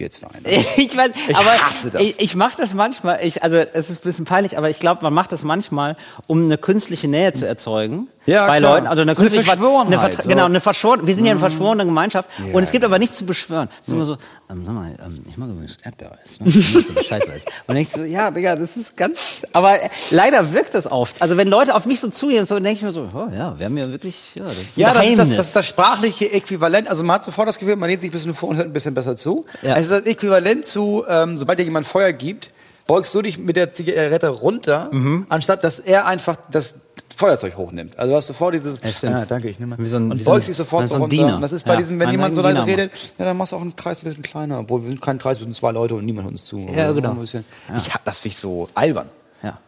wir 0.00 0.10
zwei. 0.10 0.28
Ne? 0.42 0.64
Ich 0.76 0.96
weiß, 0.96 1.10
Ich 1.28 1.36
aber 1.36 1.50
hasse 1.52 1.90
das. 1.90 2.02
ich, 2.02 2.20
ich 2.20 2.34
mache 2.34 2.56
das 2.56 2.74
manchmal, 2.74 3.20
ich, 3.22 3.42
also 3.42 3.56
es 3.56 3.90
ist 3.90 4.04
ein 4.04 4.08
bisschen 4.08 4.24
peinlich, 4.24 4.58
aber 4.58 4.68
ich 4.70 4.80
glaube, 4.80 5.02
man 5.02 5.12
macht 5.14 5.30
das 5.32 5.44
manchmal, 5.44 5.96
um 6.26 6.44
eine 6.44 6.58
künstliche 6.58 7.06
Nähe 7.06 7.32
zu 7.32 7.46
erzeugen. 7.46 8.08
Ja, 8.26 8.46
bei 8.46 8.58
klar. 8.58 8.74
Leuten, 8.74 8.86
also 8.86 9.02
eine 9.02 9.14
So 9.14 9.22
eine 9.22 9.30
Verschworenheit, 9.42 10.04
eine 10.04 10.22
so. 10.22 10.28
Genau, 10.28 10.44
eine 10.44 10.60
verschworen, 10.60 11.06
wir 11.06 11.14
sind 11.14 11.24
ja 11.24 11.30
eine 11.30 11.40
verschworene 11.40 11.84
Gemeinschaft 11.86 12.28
und 12.52 12.62
es 12.62 12.70
gibt 12.70 12.82
ja. 12.82 12.88
aber 12.88 12.98
nichts 12.98 13.16
zu 13.16 13.24
beschwören. 13.24 13.68
Es 13.82 13.88
ist 13.88 13.94
immer 13.94 14.04
so, 14.04 14.18
ähm, 14.50 14.62
sag 14.66 14.74
mal, 14.74 14.90
ähm, 15.04 15.24
ich 15.28 15.36
mag 15.38 15.48
übrigens 15.48 15.78
Erdbeereis, 15.82 16.38
ne? 16.40 16.46
Ich 16.48 16.70
so 16.72 17.02
Scheißeis. 17.02 17.44
Und 17.66 17.74
denkst 17.74 17.92
du, 17.94 18.04
ja, 18.04 18.30
Digga, 18.30 18.56
das 18.56 18.76
ist 18.76 18.96
ganz, 18.96 19.42
aber 19.52 19.82
äh, 19.82 19.88
leider 20.10 20.52
wirkt 20.52 20.74
das 20.74 20.86
oft. 20.90 21.20
Also 21.20 21.36
wenn 21.36 21.48
Leute 21.48 21.74
auf 21.74 21.86
mich 21.86 22.00
so 22.00 22.08
zugehen, 22.08 22.44
so 22.46 22.54
denke 22.56 22.72
ich 22.72 22.82
mir 22.82 22.90
so, 22.90 23.08
oh 23.14 23.28
ja, 23.34 23.58
wir 23.58 23.66
haben 23.66 23.78
ja 23.78 23.90
wirklich, 23.90 24.34
ja, 24.34 24.44
das 24.44 24.58
ist 24.58 24.76
Ja, 24.76 24.92
das 24.94 25.06
ist 25.06 25.18
das, 25.18 25.30
das 25.30 25.46
ist 25.46 25.56
das 25.56 25.66
sprachliche 25.66 26.30
Äquivalent. 26.30 26.88
Also 26.88 27.02
man 27.04 27.16
hat 27.16 27.24
sofort 27.24 27.48
das 27.48 27.58
Gefühl, 27.58 27.76
man 27.76 27.88
lehnt 27.88 28.02
sich 28.02 28.10
ein 28.10 28.12
bisschen 28.12 28.34
vor 28.34 28.50
und 28.50 28.56
hört 28.56 28.66
ein 28.66 28.72
bisschen 28.72 28.94
besser 28.94 29.16
zu. 29.16 29.46
Ja. 29.62 29.76
Es 29.76 29.84
ist 29.84 29.92
das 29.92 30.02
Äquivalent 30.04 30.66
zu, 30.66 31.04
ähm, 31.08 31.38
sobald 31.38 31.58
dir 31.58 31.64
jemand 31.64 31.86
Feuer 31.86 32.12
gibt, 32.12 32.50
beugst 32.86 33.14
du 33.14 33.22
dich 33.22 33.38
mit 33.38 33.54
der 33.56 33.70
Zigarette 33.72 34.28
runter, 34.28 34.88
Mhm. 34.90 35.26
anstatt 35.28 35.62
dass 35.64 35.78
er 35.78 36.06
einfach 36.06 36.36
das 36.50 36.74
Feuerzeug 37.20 37.56
hochnimmt. 37.56 37.96
Also 37.98 38.10
du 38.10 38.16
hast 38.16 38.26
sofort 38.26 38.54
dieses, 38.54 38.80
Ja, 38.82 38.88
stimmt. 38.88 39.14
ah, 39.14 39.24
danke, 39.26 39.48
ich 39.48 39.60
nehme 39.60 39.76
mal. 39.76 39.82
Wie 39.84 39.88
so 39.88 39.98
ein- 39.98 40.10
und 40.10 40.24
beugst 40.24 40.48
dich 40.48 40.56
sofort 40.56 40.88
so 40.88 40.94
runter. 40.96 41.08
Diener. 41.08 41.36
Und 41.36 41.42
das 41.42 41.52
ist 41.52 41.64
bei 41.64 41.74
Ja, 41.74 41.78
diesem, 41.78 42.00
wenn 42.00 42.06
man 42.06 42.14
jemand 42.14 42.34
so 42.34 42.42
leise 42.42 42.66
redet, 42.66 42.92
ja, 43.18 43.24
dann 43.26 43.36
machst 43.36 43.52
du 43.52 43.56
auch 43.56 43.60
einen 43.60 43.76
Kreis 43.76 44.00
ein 44.00 44.04
bisschen 44.04 44.22
kleiner. 44.22 44.58
Obwohl 44.60 44.82
wir 44.82 44.88
sind 44.88 45.00
kein 45.00 45.18
Kreis, 45.18 45.38
wir 45.38 45.44
sind 45.44 45.54
zwei 45.54 45.70
Leute 45.70 45.94
und 45.94 46.04
niemand 46.04 46.24
hört 46.24 46.32
uns 46.32 46.44
zu. 46.44 46.58
Ja, 46.60 46.86
Oder 46.90 46.94
genau. 46.94 47.10
ein 47.10 47.18
bisschen. 47.18 47.44
Ich 47.76 47.94
hab, 47.94 48.04
das 48.04 48.18
finde 48.18 48.34
ich 48.34 48.40
so 48.40 48.68
albern. 48.74 49.06
ja. 49.42 49.58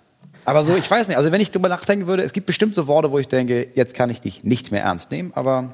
Aber 0.44 0.62
so, 0.64 0.74
ich 0.74 0.90
weiß 0.90 1.06
nicht, 1.06 1.16
also 1.16 1.30
wenn 1.30 1.40
ich 1.40 1.52
drüber 1.52 1.68
nachdenken 1.68 2.08
würde, 2.08 2.24
es 2.24 2.32
gibt 2.32 2.46
bestimmt 2.46 2.74
so 2.74 2.88
Worte, 2.88 3.12
wo 3.12 3.18
ich 3.20 3.28
denke, 3.28 3.68
jetzt 3.74 3.94
kann 3.94 4.10
ich 4.10 4.20
dich 4.20 4.42
nicht 4.42 4.72
mehr 4.72 4.82
ernst 4.82 5.10
nehmen, 5.12 5.30
aber 5.36 5.70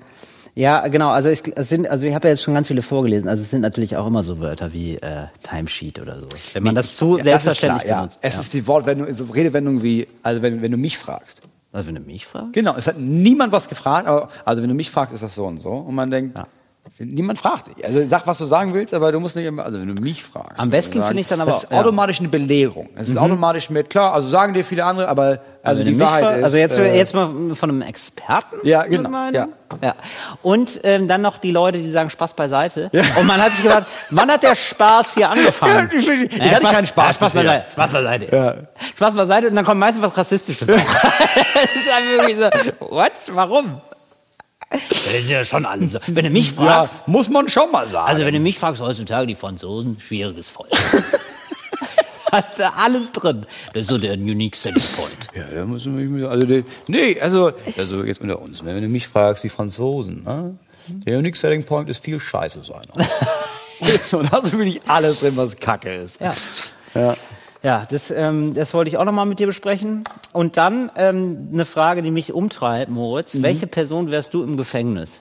Ja, 0.54 0.88
genau. 0.88 1.10
Also 1.10 1.28
ich, 1.28 1.42
es 1.56 1.68
sind, 1.68 1.88
also 1.88 2.04
ich 2.06 2.14
habe 2.14 2.26
ja 2.26 2.32
jetzt 2.34 2.42
schon 2.42 2.52
ganz 2.54 2.66
viele 2.66 2.82
vorgelesen. 2.82 3.28
Also 3.28 3.44
es 3.44 3.50
sind 3.50 3.60
natürlich 3.60 3.96
auch 3.96 4.06
immer 4.08 4.24
so 4.24 4.40
Wörter 4.40 4.72
wie 4.72 4.96
äh, 4.96 5.26
Timesheet 5.48 6.00
oder 6.00 6.18
so. 6.18 6.26
Wenn 6.52 6.64
man 6.64 6.74
das 6.74 6.94
zu 6.96 7.16
Ja, 7.18 7.22
selbstverständlich 7.24 7.82
das 7.82 7.84
ist 7.84 7.86
klar, 7.86 7.98
benutzt. 8.00 8.18
Ja. 8.22 8.28
Es 8.28 8.34
ja. 8.34 8.40
ist 8.40 8.54
die 8.54 8.66
Wortwendung, 8.66 9.14
so 9.14 9.24
Redewendung 9.26 9.82
wie, 9.84 10.08
also 10.24 10.42
wenn, 10.42 10.60
wenn 10.60 10.72
du 10.72 10.76
mich 10.78 10.98
fragst. 10.98 11.42
Also 11.72 11.88
wenn 11.88 11.94
du 11.96 12.00
mich 12.00 12.26
fragst. 12.26 12.52
Genau, 12.52 12.74
es 12.76 12.86
hat 12.86 12.98
niemand 12.98 13.52
was 13.52 13.68
gefragt, 13.68 14.08
aber 14.08 14.30
also 14.44 14.62
wenn 14.62 14.68
du 14.68 14.74
mich 14.74 14.90
fragst, 14.90 15.14
ist 15.14 15.22
das 15.22 15.34
so 15.34 15.46
und 15.46 15.58
so. 15.58 15.70
Und 15.70 15.94
man 15.94 16.10
denkt, 16.10 16.36
Ja. 16.36 16.46
Niemand 16.98 17.38
fragt 17.38 17.68
dich. 17.68 17.84
Also 17.84 18.04
sag, 18.06 18.26
was 18.26 18.38
du 18.38 18.46
sagen 18.46 18.74
willst, 18.74 18.92
aber 18.94 19.12
du 19.12 19.20
musst 19.20 19.36
nicht 19.36 19.46
immer, 19.46 19.64
also 19.64 19.78
wenn 19.80 19.94
du 19.94 20.02
mich 20.02 20.22
fragst. 20.24 20.58
Am 20.60 20.70
besten 20.70 21.02
finde 21.04 21.20
ich 21.20 21.26
dann 21.26 21.40
aber 21.40 21.52
Das 21.52 21.64
ist 21.64 21.70
ja. 21.70 21.76
Mhm. 21.76 21.84
automatisch 21.84 22.18
eine 22.20 22.28
Belehrung. 22.28 22.88
Es 22.96 23.08
ist 23.08 23.16
automatisch 23.16 23.70
mit, 23.70 23.90
klar, 23.90 24.12
also 24.14 24.28
sagen 24.28 24.54
dir 24.54 24.64
viele 24.64 24.84
andere, 24.84 25.08
aber 25.08 25.38
also, 25.62 25.84
wenn 25.84 25.92
die 25.92 26.00
Wahrheit 26.00 26.38
ist. 26.38 26.44
Also 26.44 26.56
jetzt, 26.56 26.78
äh, 26.78 26.96
jetzt 26.96 27.14
mal 27.14 27.28
von 27.54 27.70
einem 27.70 27.82
Experten. 27.82 28.56
Ja, 28.62 28.84
genau, 28.84 29.10
ja. 29.32 29.48
ja. 29.82 29.94
Und 30.42 30.80
ähm, 30.84 31.08
dann 31.08 31.20
noch 31.20 31.36
die 31.38 31.50
Leute, 31.50 31.78
die 31.78 31.90
sagen 31.90 32.08
Spaß 32.10 32.32
beiseite. 32.34 32.90
Und 33.18 33.26
man 33.26 33.40
hat 33.42 33.52
sich 33.52 33.62
gedacht, 33.64 33.86
wann 34.10 34.30
hat 34.30 34.42
der 34.42 34.54
Spaß 34.54 35.14
hier 35.14 35.28
angefangen? 35.30 35.90
Ja, 35.92 35.98
ich- 35.98 36.08
ich- 36.08 36.32
ich 36.32 36.38
Ja, 36.38 36.52
hatte 36.52 36.66
keinen 36.68 36.86
Spaß 36.86 37.06
Ja, 37.06 37.12
Spaß 37.12 37.32
beiseite. 37.34 37.64
Spaß 37.72 37.92
beiseite. 37.92 38.68
Spaß 38.96 39.14
beiseite 39.14 39.48
und 39.48 39.56
dann 39.56 39.64
kommt 39.64 39.80
meistens 39.80 40.02
was 40.02 40.16
Rassistisches. 40.16 40.66
das 40.68 40.76
ist 40.76 40.86
dann 41.88 42.04
wirklich 42.26 42.36
so, 42.80 42.86
what? 42.88 43.12
Warum? 43.32 43.80
Das 44.70 45.14
ist 45.14 45.30
ja 45.30 45.44
schon 45.44 45.64
alles 45.64 45.92
so. 45.92 45.98
Wenn 46.06 46.24
du 46.24 46.30
mich 46.30 46.50
ja, 46.50 46.56
fragst, 46.56 47.08
muss 47.08 47.28
man 47.28 47.48
schon 47.48 47.70
mal 47.70 47.88
sagen. 47.88 48.08
Also 48.08 48.24
wenn 48.24 48.34
du 48.34 48.40
mich 48.40 48.58
fragst, 48.58 48.82
heutzutage 48.82 49.26
die 49.26 49.34
Franzosen, 49.34 49.98
schwieriges 50.00 50.48
Volk. 50.48 50.70
Hast 52.32 52.58
du 52.58 52.70
alles 52.74 53.10
drin. 53.12 53.46
Das 53.72 53.82
ist 53.82 53.88
so 53.88 53.96
der 53.96 54.12
unique 54.12 54.54
selling 54.54 54.82
point. 54.94 55.16
Ja, 55.34 55.44
da 55.44 55.64
müssen 55.64 55.96
wir, 56.16 56.30
also, 56.30 56.46
die, 56.46 56.64
nee, 56.86 57.18
also, 57.18 57.52
also 57.78 58.04
jetzt 58.04 58.20
unter 58.20 58.38
uns, 58.42 58.62
ne? 58.62 58.74
wenn 58.74 58.82
du 58.82 58.88
mich 58.88 59.08
fragst, 59.08 59.44
die 59.44 59.48
Franzosen, 59.48 60.24
ne? 60.24 60.58
der 60.88 61.18
Unique 61.18 61.36
Selling 61.36 61.64
Point 61.64 61.88
ist 61.88 62.02
viel 62.04 62.20
Scheiße 62.20 62.62
sein. 62.64 62.82
so, 64.06 64.22
da 64.22 64.40
du 64.40 64.52
wirklich 64.52 64.80
alles 64.86 65.20
drin, 65.20 65.36
was 65.36 65.56
Kacke 65.56 65.94
ist. 65.94 66.20
Ja. 66.20 66.34
Ja. 66.94 67.16
Ja, 67.62 67.86
das, 67.90 68.10
ähm, 68.12 68.54
das 68.54 68.72
wollte 68.72 68.88
ich 68.88 68.96
auch 68.98 69.04
nochmal 69.04 69.26
mit 69.26 69.38
dir 69.40 69.46
besprechen. 69.46 70.04
Und 70.32 70.56
dann 70.56 70.90
ähm, 70.96 71.48
eine 71.52 71.64
Frage, 71.64 72.02
die 72.02 72.10
mich 72.12 72.32
umtreibt, 72.32 72.90
Moritz. 72.90 73.34
Mhm. 73.34 73.42
Welche 73.42 73.66
Person 73.66 74.10
wärst 74.10 74.32
du 74.34 74.44
im 74.44 74.56
Gefängnis? 74.56 75.20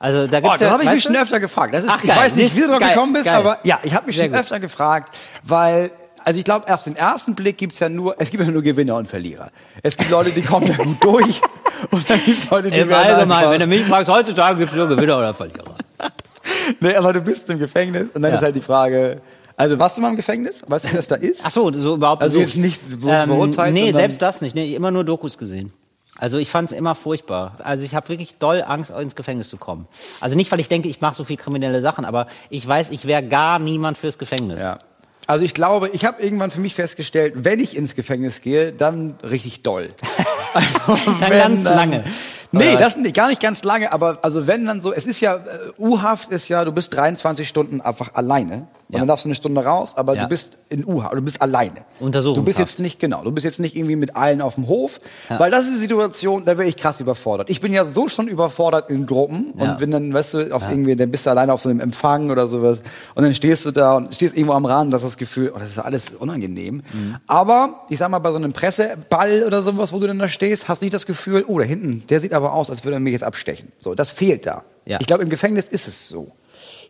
Also 0.00 0.26
da 0.26 0.38
Oh, 0.38 0.40
gibt's 0.42 0.58
das 0.58 0.66
ja, 0.66 0.70
habe 0.72 0.82
ich 0.84 0.90
mich 0.90 1.02
schon 1.04 1.16
öfter 1.16 1.40
gefragt. 1.40 1.72
Das 1.72 1.84
ist, 1.84 1.90
Ach, 1.90 2.02
ich 2.02 2.08
geil. 2.10 2.16
weiß 2.18 2.34
nicht, 2.36 2.54
wie 2.56 2.60
du 2.62 2.66
drauf 2.68 2.78
gekommen 2.80 3.12
bist, 3.12 3.26
geil. 3.26 3.34
aber 3.36 3.58
ja, 3.62 3.78
ich 3.84 3.94
habe 3.94 4.06
mich 4.06 4.16
Sehr 4.16 4.24
schon 4.24 4.32
gut. 4.32 4.40
öfter 4.40 4.60
gefragt, 4.60 5.16
weil, 5.44 5.90
also 6.24 6.38
ich 6.38 6.44
glaube, 6.44 6.72
auf 6.74 6.82
den 6.84 6.96
ersten 6.96 7.34
Blick 7.34 7.58
gibt's 7.58 7.78
ja 7.78 7.88
nur, 7.88 8.16
es 8.18 8.30
gibt 8.30 8.42
ja 8.44 8.50
nur 8.50 8.62
Gewinner 8.62 8.96
und 8.96 9.06
Verlierer. 9.06 9.50
Es 9.82 9.96
gibt 9.96 10.10
Leute, 10.10 10.30
die 10.30 10.42
kommen 10.42 10.66
ja 10.66 10.76
gut 10.76 11.02
durch 11.02 11.40
und 11.90 12.10
dann 12.10 12.20
gibt's 12.24 12.50
Leute, 12.50 12.70
die 12.70 12.78
Im 12.80 12.88
werden 12.88 13.06
Allgemeinen, 13.14 13.32
einfach- 13.38 13.50
wenn 13.52 13.60
du 13.60 13.66
mich 13.68 13.84
fragst, 13.86 14.10
heutzutage 14.10 14.58
gibt 14.58 14.72
es 14.72 14.76
nur 14.76 14.88
Gewinner 14.88 15.16
oder 15.18 15.32
Verlierer. 15.32 15.74
Nee, 16.80 16.94
aber 16.94 17.12
du 17.14 17.20
bist 17.20 17.48
im 17.50 17.58
Gefängnis 17.58 18.08
und 18.14 18.20
dann 18.22 18.32
Ja. 18.32 18.36
ist 18.38 18.44
halt 18.44 18.54
die 18.56 18.60
Frage, 18.60 19.20
also 19.56 19.78
warst 19.78 19.96
du 19.98 20.02
mal 20.02 20.08
im 20.10 20.16
Gefängnis? 20.16 20.62
Weißt 20.66 20.84
du, 20.86 20.90
wie 20.90 20.96
das 20.96 21.08
da 21.08 21.14
ist? 21.16 21.40
Ach 21.44 21.50
so, 21.50 21.72
so 21.72 21.94
überhaupt 21.94 22.22
Also 22.22 22.34
so. 22.34 22.40
jetzt 22.40 22.56
nicht, 22.56 22.80
wo 22.98 23.10
es 23.10 23.22
verurteilt, 23.22 23.74
Nee, 23.74 23.92
selbst 23.92 24.20
das 24.22 24.40
nicht. 24.40 24.54
Nee, 24.54 24.74
immer 24.74 24.90
nur 24.90 25.04
Dokus 25.04 25.38
gesehen. 25.38 25.72
Also 26.16 26.38
ich 26.38 26.48
fand 26.48 26.70
es 26.70 26.76
immer 26.78 26.94
furchtbar. 26.94 27.54
Also 27.64 27.84
ich 27.84 27.94
habe 27.94 28.08
wirklich 28.08 28.36
doll 28.38 28.62
Angst, 28.66 28.90
ins 28.92 29.16
Gefängnis 29.16 29.48
zu 29.48 29.56
kommen. 29.56 29.88
Also 30.20 30.36
nicht, 30.36 30.50
weil 30.52 30.60
ich 30.60 30.68
denke, 30.68 30.88
ich 30.88 31.00
mache 31.00 31.16
so 31.16 31.24
viel 31.24 31.36
kriminelle 31.36 31.80
Sachen, 31.82 32.04
aber 32.04 32.28
ich 32.50 32.66
weiß, 32.66 32.90
ich 32.90 33.04
wäre 33.06 33.22
gar 33.26 33.58
niemand 33.58 33.98
fürs 33.98 34.16
Gefängnis. 34.18 34.60
Ja. 34.60 34.78
Also 35.26 35.44
ich 35.44 35.54
glaube, 35.54 35.88
ich 35.88 36.04
habe 36.04 36.22
irgendwann 36.22 36.50
für 36.50 36.60
mich 36.60 36.74
festgestellt, 36.74 37.32
wenn 37.36 37.58
ich 37.58 37.76
ins 37.76 37.94
Gefängnis 37.94 38.42
gehe, 38.42 38.72
dann 38.72 39.16
richtig 39.22 39.62
doll. 39.62 39.90
Also 40.54 40.70
Dann 40.86 41.30
wenn 41.30 41.38
ganz 41.40 41.64
lange. 41.64 42.04
Nee, 42.58 42.76
das 42.76 42.96
nicht, 42.96 43.14
gar 43.14 43.28
nicht 43.28 43.40
ganz 43.40 43.62
lange, 43.64 43.92
aber 43.92 44.18
also 44.22 44.46
wenn 44.46 44.64
dann 44.66 44.82
so, 44.82 44.92
es 44.92 45.06
ist 45.06 45.20
ja, 45.20 45.36
äh, 45.36 45.40
U-Haft 45.78 46.30
ist 46.30 46.48
ja, 46.48 46.64
du 46.64 46.72
bist 46.72 46.94
23 46.94 47.48
Stunden 47.48 47.80
einfach 47.80 48.14
alleine. 48.14 48.66
Und 48.88 48.96
Ja. 48.96 48.98
dann 49.00 49.08
darfst 49.08 49.24
du 49.24 49.28
eine 49.28 49.34
Stunde 49.34 49.64
raus, 49.64 49.96
aber 49.96 50.14
Ja. 50.14 50.22
du 50.24 50.28
bist 50.28 50.58
in 50.68 50.84
U-Haft, 50.86 51.14
du 51.14 51.22
bist 51.22 51.40
alleine. 51.40 51.84
Untersuchungshaft. 52.00 52.36
Du 52.36 52.44
bist 52.44 52.58
jetzt 52.58 52.78
nicht, 52.80 53.00
genau, 53.00 53.24
du 53.24 53.32
bist 53.32 53.44
jetzt 53.44 53.58
nicht 53.58 53.74
irgendwie 53.76 53.96
mit 53.96 54.14
allen 54.14 54.40
auf 54.42 54.56
dem 54.56 54.68
Hof, 54.68 55.00
weil 55.28 55.50
das 55.50 55.64
ist 55.66 55.74
die 55.76 55.78
Situation, 55.80 56.44
da 56.44 56.58
wäre 56.58 56.68
ich 56.68 56.76
krass 56.76 57.00
überfordert. 57.00 57.48
Ich 57.50 57.60
bin 57.62 57.72
ja 57.72 57.84
so 57.86 58.08
schon 58.08 58.28
überfordert 58.28 58.90
in 58.90 59.06
Gruppen 59.06 59.52
und 59.52 59.60
Ja. 59.66 59.74
bin 59.74 59.90
dann, 59.90 60.12
weißt 60.12 60.34
du, 60.34 60.54
auf 60.54 60.62
irgendwie, 60.68 60.94
dann 60.96 61.10
bist 61.10 61.24
du 61.26 61.30
alleine 61.30 61.52
auf 61.54 61.60
so 61.62 61.70
einem 61.70 61.80
Empfang 61.80 62.30
oder 62.30 62.46
sowas 62.46 62.80
und 63.14 63.22
dann 63.24 63.34
stehst 63.34 63.64
du 63.66 63.70
da 63.70 63.96
und 63.96 64.14
stehst 64.14 64.36
irgendwo 64.36 64.52
am 64.52 64.66
Rand, 64.66 64.88
und 64.88 64.94
hast 64.94 65.02
das 65.02 65.16
Gefühl, 65.16 65.50
oh, 65.54 65.58
das 65.58 65.70
ist 65.70 65.78
alles 65.78 66.10
unangenehm. 66.10 66.82
Mhm. 66.92 67.16
Aber, 67.26 67.80
ich 67.88 67.98
sag 67.98 68.10
mal, 68.10 68.18
bei 68.18 68.30
so 68.30 68.36
einem 68.36 68.52
Presseball 68.52 69.44
oder 69.46 69.62
sowas, 69.62 69.92
wo 69.92 69.98
du 69.98 70.06
dann 70.06 70.18
da 70.18 70.28
stehst, 70.28 70.68
hast 70.68 70.82
du 70.82 70.84
nicht 70.84 70.94
das 70.94 71.06
Gefühl, 71.06 71.44
oh, 71.48 71.58
da 71.58 71.64
hinten, 71.64 72.04
der 72.10 72.20
sieht 72.20 72.32
aber 72.34 72.43
aus, 72.52 72.70
als 72.70 72.84
würde 72.84 72.96
er 72.96 73.00
mich 73.00 73.12
jetzt 73.12 73.24
abstechen. 73.24 73.72
So, 73.80 73.94
das 73.94 74.10
fehlt 74.10 74.46
da. 74.46 74.64
Ja. 74.86 74.98
Ich 75.00 75.06
glaube, 75.06 75.22
im 75.22 75.30
Gefängnis 75.30 75.66
ist 75.68 75.88
es 75.88 76.08
so. 76.08 76.32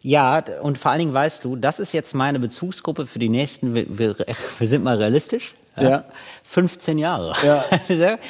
Ja, 0.02 0.42
und 0.62 0.76
vor 0.78 0.90
allen 0.90 0.98
Dingen 1.00 1.14
weißt 1.14 1.44
du, 1.44 1.56
das 1.56 1.80
ist 1.80 1.92
jetzt 1.92 2.14
meine 2.14 2.38
Bezugsgruppe 2.38 3.06
für 3.06 3.18
die 3.18 3.28
nächsten, 3.30 3.74
wir, 3.74 3.86
wir, 3.98 4.16
wir 4.58 4.68
sind 4.68 4.84
mal 4.84 4.96
realistisch. 4.96 5.54
Ja. 5.76 6.04
15 6.44 6.98
Jahre. 6.98 7.34
Ja. 7.44 7.64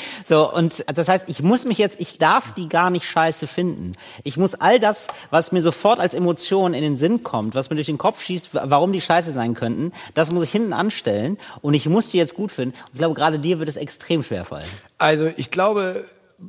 so, 0.24 0.50
und 0.50 0.82
das 0.94 1.08
heißt, 1.08 1.24
ich 1.28 1.42
muss 1.42 1.66
mich 1.66 1.76
jetzt, 1.76 2.00
ich 2.00 2.16
darf 2.16 2.54
die 2.54 2.70
gar 2.70 2.88
nicht 2.88 3.04
scheiße 3.04 3.46
finden. 3.46 3.92
Ich 4.22 4.38
muss 4.38 4.54
all 4.54 4.80
das, 4.80 5.08
was 5.28 5.52
mir 5.52 5.60
sofort 5.60 6.00
als 6.00 6.14
Emotion 6.14 6.72
in 6.72 6.80
den 6.82 6.96
Sinn 6.96 7.22
kommt, 7.22 7.54
was 7.54 7.68
mir 7.68 7.76
durch 7.76 7.88
den 7.88 7.98
Kopf 7.98 8.22
schießt, 8.24 8.54
wa- 8.54 8.62
warum 8.68 8.92
die 8.92 9.02
scheiße 9.02 9.32
sein 9.32 9.52
könnten, 9.52 9.92
das 10.14 10.30
muss 10.30 10.42
ich 10.44 10.52
hinten 10.52 10.72
anstellen 10.72 11.36
und 11.60 11.74
ich 11.74 11.86
muss 11.86 12.08
die 12.08 12.16
jetzt 12.16 12.34
gut 12.34 12.50
finden. 12.50 12.74
Und 12.78 12.92
ich 12.94 12.98
glaube, 12.98 13.14
gerade 13.14 13.38
dir 13.38 13.58
wird 13.58 13.68
es 13.68 13.76
extrem 13.76 14.22
schwer 14.22 14.46
fallen. 14.46 14.64
Also 14.96 15.28
ich 15.36 15.50
glaube, 15.50 16.06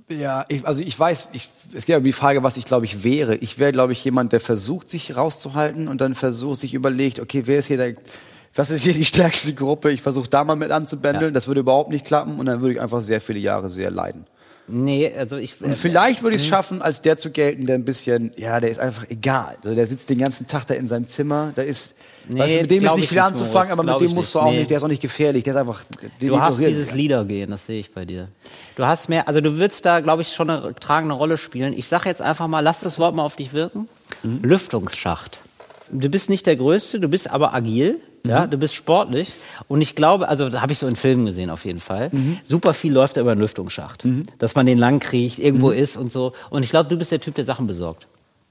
ja, 0.09 0.45
ich, 0.47 0.65
also 0.65 0.83
ich 0.83 0.97
weiß, 0.97 1.29
ich, 1.33 1.49
es 1.73 1.85
geht 1.85 1.95
um 1.97 2.03
die 2.03 2.11
Frage, 2.11 2.43
was 2.43 2.57
ich 2.57 2.65
glaube 2.65 2.85
ich 2.85 3.03
wäre. 3.03 3.35
Ich 3.35 3.59
wäre, 3.59 3.71
glaube 3.71 3.93
ich, 3.93 4.03
jemand, 4.03 4.33
der 4.33 4.39
versucht, 4.39 4.89
sich 4.89 5.15
rauszuhalten 5.15 5.87
und 5.87 6.01
dann 6.01 6.15
versucht, 6.15 6.59
sich 6.59 6.73
überlegt, 6.73 7.19
okay, 7.19 7.43
wer 7.45 7.59
ist 7.59 7.67
hier 7.67 7.77
der, 7.77 7.95
was 8.55 8.71
ist 8.71 8.83
hier 8.83 8.93
die 8.93 9.05
stärkste 9.13 9.53
Gruppe? 9.53 9.91
Ich 9.91 10.01
versuche 10.01 10.29
da 10.29 10.43
mal 10.43 10.55
mit 10.55 10.71
anzubändeln. 10.71 11.33
Das 11.33 11.47
würde 11.47 11.61
überhaupt 11.61 11.89
nicht 11.89 12.05
klappen 12.05 12.39
und 12.39 12.45
dann 12.45 12.61
würde 12.61 12.73
ich 12.73 12.81
einfach 12.81 13.01
sehr 13.01 13.21
viele 13.21 13.39
Jahre 13.39 13.69
sehr 13.69 13.91
leiden. 13.91 14.25
Nee, 14.67 15.11
also 15.15 15.37
ich. 15.37 15.61
Und 15.61 15.77
vielleicht 15.77 16.23
würde 16.23 16.35
ich 16.35 16.41
es 16.41 16.47
schaffen, 16.47 16.81
als 16.81 17.01
der 17.01 17.17
zu 17.17 17.29
gelten, 17.29 17.67
der 17.67 17.75
ein 17.75 17.85
bisschen, 17.85 18.31
ja, 18.35 18.59
der 18.59 18.71
ist 18.71 18.79
einfach 18.79 19.07
egal. 19.09 19.57
Also 19.63 19.75
der 19.75 19.85
sitzt 19.85 20.09
den 20.09 20.17
ganzen 20.17 20.47
Tag 20.47 20.65
da 20.65 20.73
in 20.73 20.87
seinem 20.87 21.07
Zimmer, 21.07 21.53
da 21.55 21.61
ist, 21.61 21.93
Nee, 22.27 22.39
weißt 22.39 22.55
du, 22.55 22.61
mit 22.61 22.71
dem 22.71 22.85
ist 22.85 22.95
nicht 22.95 23.03
ich 23.03 23.09
viel 23.09 23.17
nicht, 23.17 23.25
anzufangen, 23.25 23.53
Moritz, 23.53 23.71
aber 23.71 23.83
mit 23.99 24.01
dem 24.09 24.15
musst 24.15 24.33
du 24.33 24.39
nicht. 24.39 24.45
auch 24.47 24.51
Nee. 24.51 24.57
nicht, 24.59 24.69
der 24.71 24.77
ist 24.77 24.83
auch 24.83 24.87
nicht 24.87 25.01
gefährlich, 25.01 25.43
der 25.43 25.53
ist 25.53 25.59
einfach, 25.59 25.83
Du 26.19 26.39
hast 26.41 26.59
dieses 26.59 26.89
man. 26.89 26.97
Liedergehen, 26.97 27.51
das 27.51 27.65
sehe 27.65 27.79
ich 27.79 27.91
bei 27.93 28.05
dir. 28.05 28.27
Du 28.75 28.85
hast 28.85 29.09
mehr, 29.09 29.27
also 29.27 29.41
du 29.41 29.57
würdest 29.57 29.85
da, 29.85 29.99
glaube 29.99 30.21
ich, 30.23 30.29
schon 30.33 30.49
eine 30.49 30.73
tragende 30.75 31.15
Rolle 31.15 31.37
spielen. 31.37 31.73
Ich 31.77 31.87
sage 31.87 32.09
jetzt 32.09 32.21
einfach 32.21 32.47
mal, 32.47 32.61
lass 32.61 32.79
das 32.81 32.97
Wort 32.99 33.15
mal 33.15 33.23
auf 33.23 33.35
dich 33.35 33.53
wirken. 33.53 33.87
Mhm. 34.23 34.39
Lüftungsschacht. 34.43 35.39
Du 35.91 36.09
bist 36.09 36.29
nicht 36.29 36.45
der 36.47 36.55
Größte, 36.55 36.99
du 36.99 37.07
bist 37.07 37.29
aber 37.29 37.53
agil. 37.53 37.99
Mhm. 38.23 38.29
Ja, 38.31 38.47
du 38.47 38.57
bist 38.57 38.73
sportlich 38.73 39.31
und 39.67 39.81
ich 39.81 39.93
glaube, 39.93 40.27
also 40.27 40.49
da 40.49 40.61
habe 40.63 40.71
ich 40.73 40.79
so 40.79 40.87
in 40.87 40.95
Filmen 40.95 41.27
gesehen 41.27 41.51
auf 41.51 41.63
jeden 41.63 41.79
Fall. 41.79 42.09
Mhm. 42.11 42.39
Super 42.43 42.73
viel 42.73 42.91
läuft 42.91 43.17
da 43.17 43.21
über 43.21 43.35
den 43.35 43.39
Lüftungsschacht, 43.39 44.03
dass 44.39 44.55
man 44.55 44.65
den 44.65 44.79
lang 44.79 44.99
kriegt, 44.99 45.37
irgendwo 45.37 45.67
Mhm. 45.69 45.77
ist 45.77 45.95
und 45.95 46.11
so. 46.11 46.33
Und 46.49 46.63
ich 46.63 46.71
glaube, 46.71 46.89
du 46.89 46.97
bist 46.97 47.11
der 47.11 47.19
Typ, 47.21 47.35
der 47.35 47.45
Sachen 47.45 47.67
besorgt, 47.67 48.07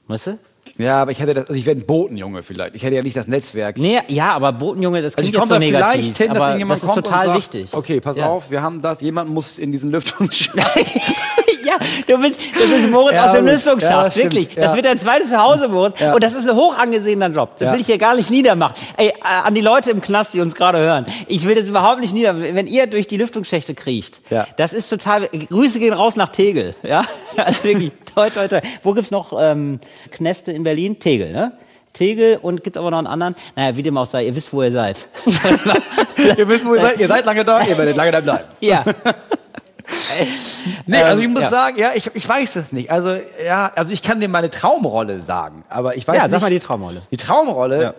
weißt 0.06 0.28
du? 0.28 0.38
Ja, 0.76 1.02
aber 1.02 1.12
ich 1.12 1.20
hätte 1.20 1.34
das, 1.34 1.48
also 1.48 1.58
ich 1.58 1.66
wäre 1.66 1.76
ein 1.78 1.86
Botenjunge 1.86 2.42
vielleicht. 2.42 2.74
Ich 2.74 2.82
hätte 2.82 2.96
ja 2.96 3.02
nicht 3.02 3.16
das 3.16 3.28
Netzwerk. 3.28 3.78
Nee, 3.78 4.00
ja, 4.08 4.32
aber 4.32 4.52
Botenjunge, 4.52 5.02
das 5.02 5.14
Also 5.16 5.30
klingt 5.30 5.34
ich 5.44 5.50
komme 5.50 5.64
jetzt 5.64 5.72
so 5.72 5.78
da 5.78 5.86
negativ, 5.92 6.04
vielleicht 6.04 6.18
hin, 6.18 6.28
dass 6.34 6.42
aber 6.42 6.74
das 6.74 6.82
ist 6.82 6.94
total 6.94 7.24
sagt, 7.26 7.36
wichtig. 7.38 7.68
Okay, 7.72 8.00
pass 8.00 8.16
Ja. 8.16 8.28
auf, 8.28 8.50
wir 8.50 8.60
haben 8.62 8.82
das. 8.82 9.00
Jemand 9.00 9.30
muss 9.30 9.58
in 9.58 9.70
diesen 9.72 9.90
Lüftungsschacht. 9.92 10.56
ja, 11.66 11.74
du 12.06 12.20
bist, 12.20 12.38
du 12.38 12.68
bist 12.68 12.90
Moritz 12.90 13.14
Ja, 13.14 13.26
aus 13.30 13.36
dem. 13.36 13.46
Lüftungsschacht, 13.46 13.90
Ja, 14.04 14.10
stimmt. 14.10 14.24
wirklich. 14.34 14.54
Ja. 14.54 14.62
Das 14.64 14.74
wird 14.74 14.84
dein 14.84 14.98
zweites 14.98 15.30
Zuhause, 15.30 15.68
Moritz. 15.68 16.00
Und 16.00 16.22
das 16.22 16.34
ist 16.34 16.48
ein 16.48 16.54
hoch 16.56 16.76
angesehener 16.76 17.28
Job. 17.28 17.50
Das 17.58 17.72
will 17.72 17.80
ich 17.80 17.86
hier 17.86 17.98
gar 17.98 18.14
nicht 18.16 18.30
niedermachen. 18.30 18.74
Ey, 18.96 19.08
äh, 19.08 19.12
an 19.44 19.54
die 19.54 19.60
Leute 19.60 19.90
im 19.90 20.00
Knast, 20.00 20.34
die 20.34 20.40
uns 20.40 20.54
gerade 20.54 20.78
hören. 20.78 21.06
Ich 21.26 21.46
will 21.46 21.54
das 21.54 21.68
überhaupt 21.68 22.00
nicht 22.00 22.12
nieder. 22.14 22.38
Wenn 22.38 22.66
ihr 22.66 22.86
durch 22.86 23.06
die 23.06 23.16
Lüftungsschächte 23.16 23.74
kriecht, 23.74 24.20
Ja. 24.30 24.46
das 24.56 24.72
ist 24.72 24.88
total, 24.88 25.28
Grüße 25.28 25.78
gehen 25.78 25.92
raus 25.94 26.16
nach 26.16 26.28
Tegel, 26.30 26.74
ja. 26.82 27.04
Also 27.36 27.64
wirklich, 27.64 27.90
toi, 28.14 28.30
toi, 28.30 28.46
toi. 28.48 28.60
Wo 28.82 28.92
gibt's 28.92 29.10
noch, 29.10 29.32
ähm, 29.40 29.80
Knäste 30.12 30.52
in 30.52 30.62
Berlin? 30.62 30.98
Tegel, 31.00 31.32
ne? 31.32 31.52
Tegel 31.92 32.38
und 32.42 32.64
gibt 32.64 32.76
aber 32.76 32.90
noch 32.90 32.98
einen 32.98 33.06
anderen. 33.06 33.36
Naja, 33.54 33.76
wie 33.76 33.82
dem 33.84 33.96
auch 33.96 34.06
sei, 34.06 34.26
ihr 34.26 34.34
wisst, 34.34 34.52
wo 34.52 34.62
ihr 34.62 34.72
seid. 34.72 35.06
ihr 35.26 36.48
wisst, 36.48 36.66
wo 36.66 36.74
ihr 36.74 36.80
seid. 36.80 36.98
Ihr 37.00 37.06
seid 37.08 37.24
lange 37.24 37.44
da, 37.44 37.62
ihr 37.62 37.76
werdet 37.78 37.96
lange 37.96 38.10
da 38.12 38.20
bleiben. 38.20 38.44
ja. 38.60 38.84
Nee, 40.86 41.02
also 41.02 41.18
ich 41.20 41.26
Ähm, 41.26 41.32
muss 41.32 41.42
ja. 41.42 41.48
sagen, 41.48 41.78
ja, 41.78 41.92
ich, 41.94 42.10
ich 42.14 42.28
weiß 42.28 42.56
es 42.56 42.72
nicht. 42.72 42.90
Also, 42.90 43.16
ja, 43.44 43.70
also 43.74 43.92
ich 43.92 44.02
kann 44.02 44.20
dir 44.20 44.28
meine 44.28 44.50
Traumrolle 44.50 45.20
sagen, 45.22 45.64
aber 45.68 45.96
ich 45.96 46.06
weiß 46.06 46.16
Ja, 46.16 46.22
nicht. 46.24 46.30
sag 46.32 46.40
mal 46.40 46.50
die 46.50 46.60
Traumrolle. 46.60 47.02
Die 47.10 47.16
Traumrolle, 47.16 47.82
Ja. 47.82 47.94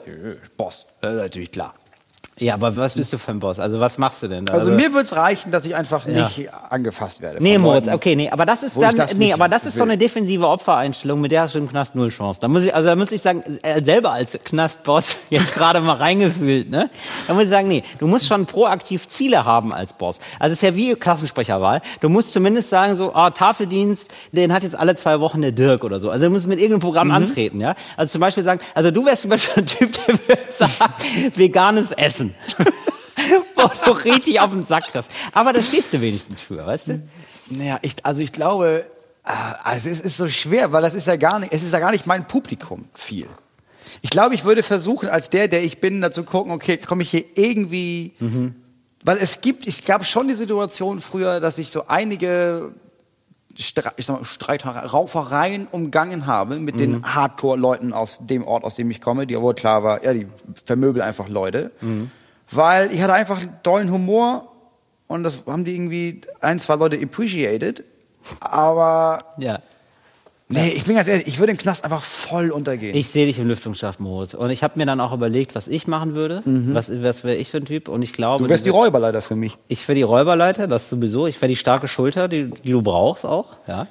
Boss, 0.58 0.86
das 1.02 1.14
ist 1.16 1.22
natürlich 1.22 1.52
klar. 1.52 1.74
Ja, 2.38 2.56
aber 2.56 2.76
was 2.76 2.96
bist 2.96 3.14
du 3.14 3.18
für 3.18 3.32
ein 3.32 3.40
Boss? 3.40 3.60
Also 3.60 3.80
was 3.80 3.98
machst 3.98 4.22
du 4.22 4.28
denn 4.28 4.46
da? 4.46 4.54
Also, 4.56 4.70
mir 4.70 4.92
würde 4.94 5.06
es 5.06 5.16
reichen, 5.16 5.52
dass 5.52 5.66
ich 5.66 5.74
einfach 5.74 6.06
Ja. 6.06 6.26
nicht 6.26 6.50
angefasst 6.70 7.22
werde. 7.22 7.42
Nee, 7.42 7.58
Moritz, 7.58 7.88
okay, 7.88 8.14
nee, 8.18 8.30
aber 8.30 8.46
das 8.46 8.62
ist 8.62 8.76
dann, 8.76 8.98
das 8.98 9.16
nee, 9.16 9.32
aber 9.32 9.48
das 9.48 9.66
ist 9.66 9.76
so 9.76 9.80
will. 9.86 9.92
eine 9.92 9.98
defensive 9.98 10.46
Opfereinstellung, 10.46 11.22
mit 11.22 11.32
der 11.32 11.44
hast 11.44 11.56
du 11.56 11.60
im 11.60 11.70
Knast 11.70 11.96
null 11.96 12.10
Chance. 12.10 12.42
Da 12.42 12.50
muss 12.50 12.64
ich, 12.64 12.76
also 12.76 12.90
da 12.90 12.96
muss 12.98 13.14
ich 13.14 13.22
sagen, 13.22 13.42
äh, 13.64 13.82
selber 13.82 14.12
als 14.12 14.38
Knastboss 14.44 15.16
jetzt 15.30 15.54
gerade 15.54 15.80
mal 15.80 15.94
reingefühlt, 15.94 16.70
ne? 16.70 16.90
Da 17.28 17.34
muss 17.36 17.44
ich 17.46 17.50
sagen, 17.50 17.70
nee, 17.70 17.84
du 18.00 18.08
musst 18.08 18.28
schon 18.28 18.46
proaktiv 18.46 19.08
Ziele 19.08 19.46
haben 19.46 19.74
als 19.74 19.94
Boss. 19.94 20.20
Also 20.38 20.52
es 20.52 20.60
ist 20.60 20.62
ja 20.64 20.76
wie 20.76 20.94
Klassensprecherwahl. 20.96 21.82
Du 22.02 22.10
musst 22.10 22.34
zumindest 22.34 22.70
sagen 22.70 22.96
so, 22.96 23.14
ah, 23.16 23.30
Tafeldienst, 23.30 24.14
den 24.34 24.52
hat 24.52 24.64
jetzt 24.64 24.76
alle 24.78 24.96
zwei 24.96 25.22
Wochen 25.22 25.40
der 25.42 25.54
Dirk 25.54 25.86
oder 25.86 26.02
so. 26.02 26.10
Also 26.10 26.26
du 26.26 26.32
musst 26.32 26.48
mit 26.48 26.60
irgendeinem 26.60 26.82
Programm 26.82 27.08
Mhm. 27.08 27.14
antreten, 27.14 27.62
ja? 27.62 27.76
Also 27.96 28.12
zum 28.12 28.20
Beispiel 28.20 28.44
sagen, 28.44 28.60
also 28.74 28.92
du 28.92 29.06
wärst 29.06 29.22
zum 29.22 29.30
Beispiel 29.30 29.64
ein 29.64 29.68
Typ, 29.68 29.92
der 30.08 30.16
würde 30.28 30.42
sagen, 30.52 30.94
veganes 31.34 31.92
Essen. 31.92 32.25
Wo 33.56 33.70
du 33.86 33.92
richtig 33.92 34.40
auf 34.40 34.52
den 34.52 34.66
Sack 34.66 34.88
kriegst. 34.88 35.10
Aber 35.34 35.54
da 35.54 35.62
stehst 35.62 35.94
du 35.94 36.02
wenigstens 36.02 36.42
für, 36.42 36.66
weißt 36.66 36.90
du? 36.90 37.02
Naja, 37.50 37.80
ich, 37.82 37.96
also 38.04 38.22
ich 38.22 38.32
glaube, 38.32 38.86
ah, 39.24 39.54
also 39.64 39.90
es 39.90 40.02
ist 40.02 40.18
so 40.18 40.28
schwer, 40.28 40.72
weil 40.72 40.82
das 40.82 40.94
ist 40.94 41.08
ja 41.08 41.16
gar 41.16 41.40
nicht, 41.40 41.54
es 41.54 41.64
ist 41.64 41.74
ja 41.74 41.80
gar 41.80 41.92
nicht 41.92 42.06
mein 42.06 42.28
Publikum 42.28 42.86
viel. 42.94 43.28
Ich 44.02 44.10
glaube, 44.10 44.36
ich 44.36 44.44
würde 44.46 44.64
versuchen, 44.64 45.10
als 45.10 45.30
der, 45.30 45.48
der 45.48 45.64
ich 45.64 45.80
bin, 45.80 46.02
da 46.02 46.12
zu 46.12 46.24
gucken, 46.24 46.52
okay, 46.52 46.78
komme 46.78 47.04
ich 47.04 47.12
hier 47.12 47.26
irgendwie, 47.36 48.14
weil 49.04 49.18
es 49.18 49.42
gibt, 49.42 49.68
ich 49.68 49.86
gab 49.86 50.06
schon 50.06 50.28
die 50.28 50.34
Situation 50.34 51.00
früher, 51.00 51.40
dass 51.40 51.60
ich 51.60 51.70
so 51.70 51.88
einige 51.88 52.74
ich 53.58 53.74
sag 53.74 54.10
mal, 54.10 54.24
Streit, 54.26 54.66
Raufereien 54.66 55.68
umgangen 55.72 56.28
habe 56.28 56.60
mit 56.60 56.80
den 56.80 57.04
Hardcore-Leuten 57.06 57.94
aus 57.94 58.26
dem 58.28 58.46
Ort, 58.46 58.64
aus 58.64 58.76
dem 58.76 58.92
ich 58.92 59.02
komme, 59.02 59.26
die 59.26 59.40
wohl 59.40 59.54
klar 59.54 59.84
war, 59.84 60.04
ja, 60.04 60.14
die 60.14 60.28
vermöbeln 60.66 61.04
einfach 61.06 61.30
Leute. 61.30 61.72
Weil 62.52 62.92
ich 62.92 63.02
hatte 63.02 63.14
einfach 63.14 63.40
einen 63.42 63.58
tollen 63.64 63.92
Humor 63.92 64.52
und 65.08 65.24
das 65.24 65.46
haben 65.48 65.66
die 65.66 65.74
irgendwie 65.74 66.22
ein, 66.42 66.60
zwei 66.60 66.76
Leute 66.76 67.00
appreciated. 67.02 67.84
Aber 68.40 69.20
Ja. 69.38 69.60
Nee, 70.48 70.70
ich 70.70 70.84
bin 70.86 70.96
ganz 70.96 71.08
ehrlich, 71.08 71.28
ich 71.28 71.40
würde 71.40 71.52
im 71.52 71.58
Knast 71.58 71.84
einfach 71.84 72.02
voll 72.04 72.52
untergehen. 72.52 72.96
Ich 72.96 73.10
sehe 73.10 73.26
dich 73.26 73.40
im 73.40 73.48
Lüftungsschacht, 73.48 74.00
Moritz. 74.00 74.34
Und 74.34 74.50
ich 74.52 74.64
habe 74.64 74.78
mir 74.78 74.86
dann 74.86 75.00
auch 75.00 75.12
überlegt, 75.14 75.56
was 75.56 75.68
ich 75.68 75.88
machen 75.88 76.14
würde. 76.14 76.44
Was, 76.46 76.90
was 77.02 77.24
wäre 77.24 77.36
ich 77.36 77.50
für 77.52 77.58
ein 77.58 77.66
Typ? 77.66 77.88
Und 77.90 78.02
ich 78.02 78.14
glaube, 78.14 78.44
du 78.44 78.50
wärst 78.50 78.66
die 78.66 78.70
Räuberleiter 78.70 79.22
für 79.22 79.36
mich. 79.36 79.58
ich 79.68 79.88
wäre 79.88 79.96
die 79.96 80.04
Räuberleiter, 80.04 80.68
das 80.68 80.90
sowieso. 80.90 81.28
Ich 81.28 81.42
wäre 81.42 81.50
die 81.50 81.56
starke 81.56 81.88
Schulter, 81.88 82.28
die, 82.28 82.50
die 82.64 82.72
du 82.72 82.82
brauchst 82.82 83.26
auch. 83.26 83.56
Ja. 83.68 83.88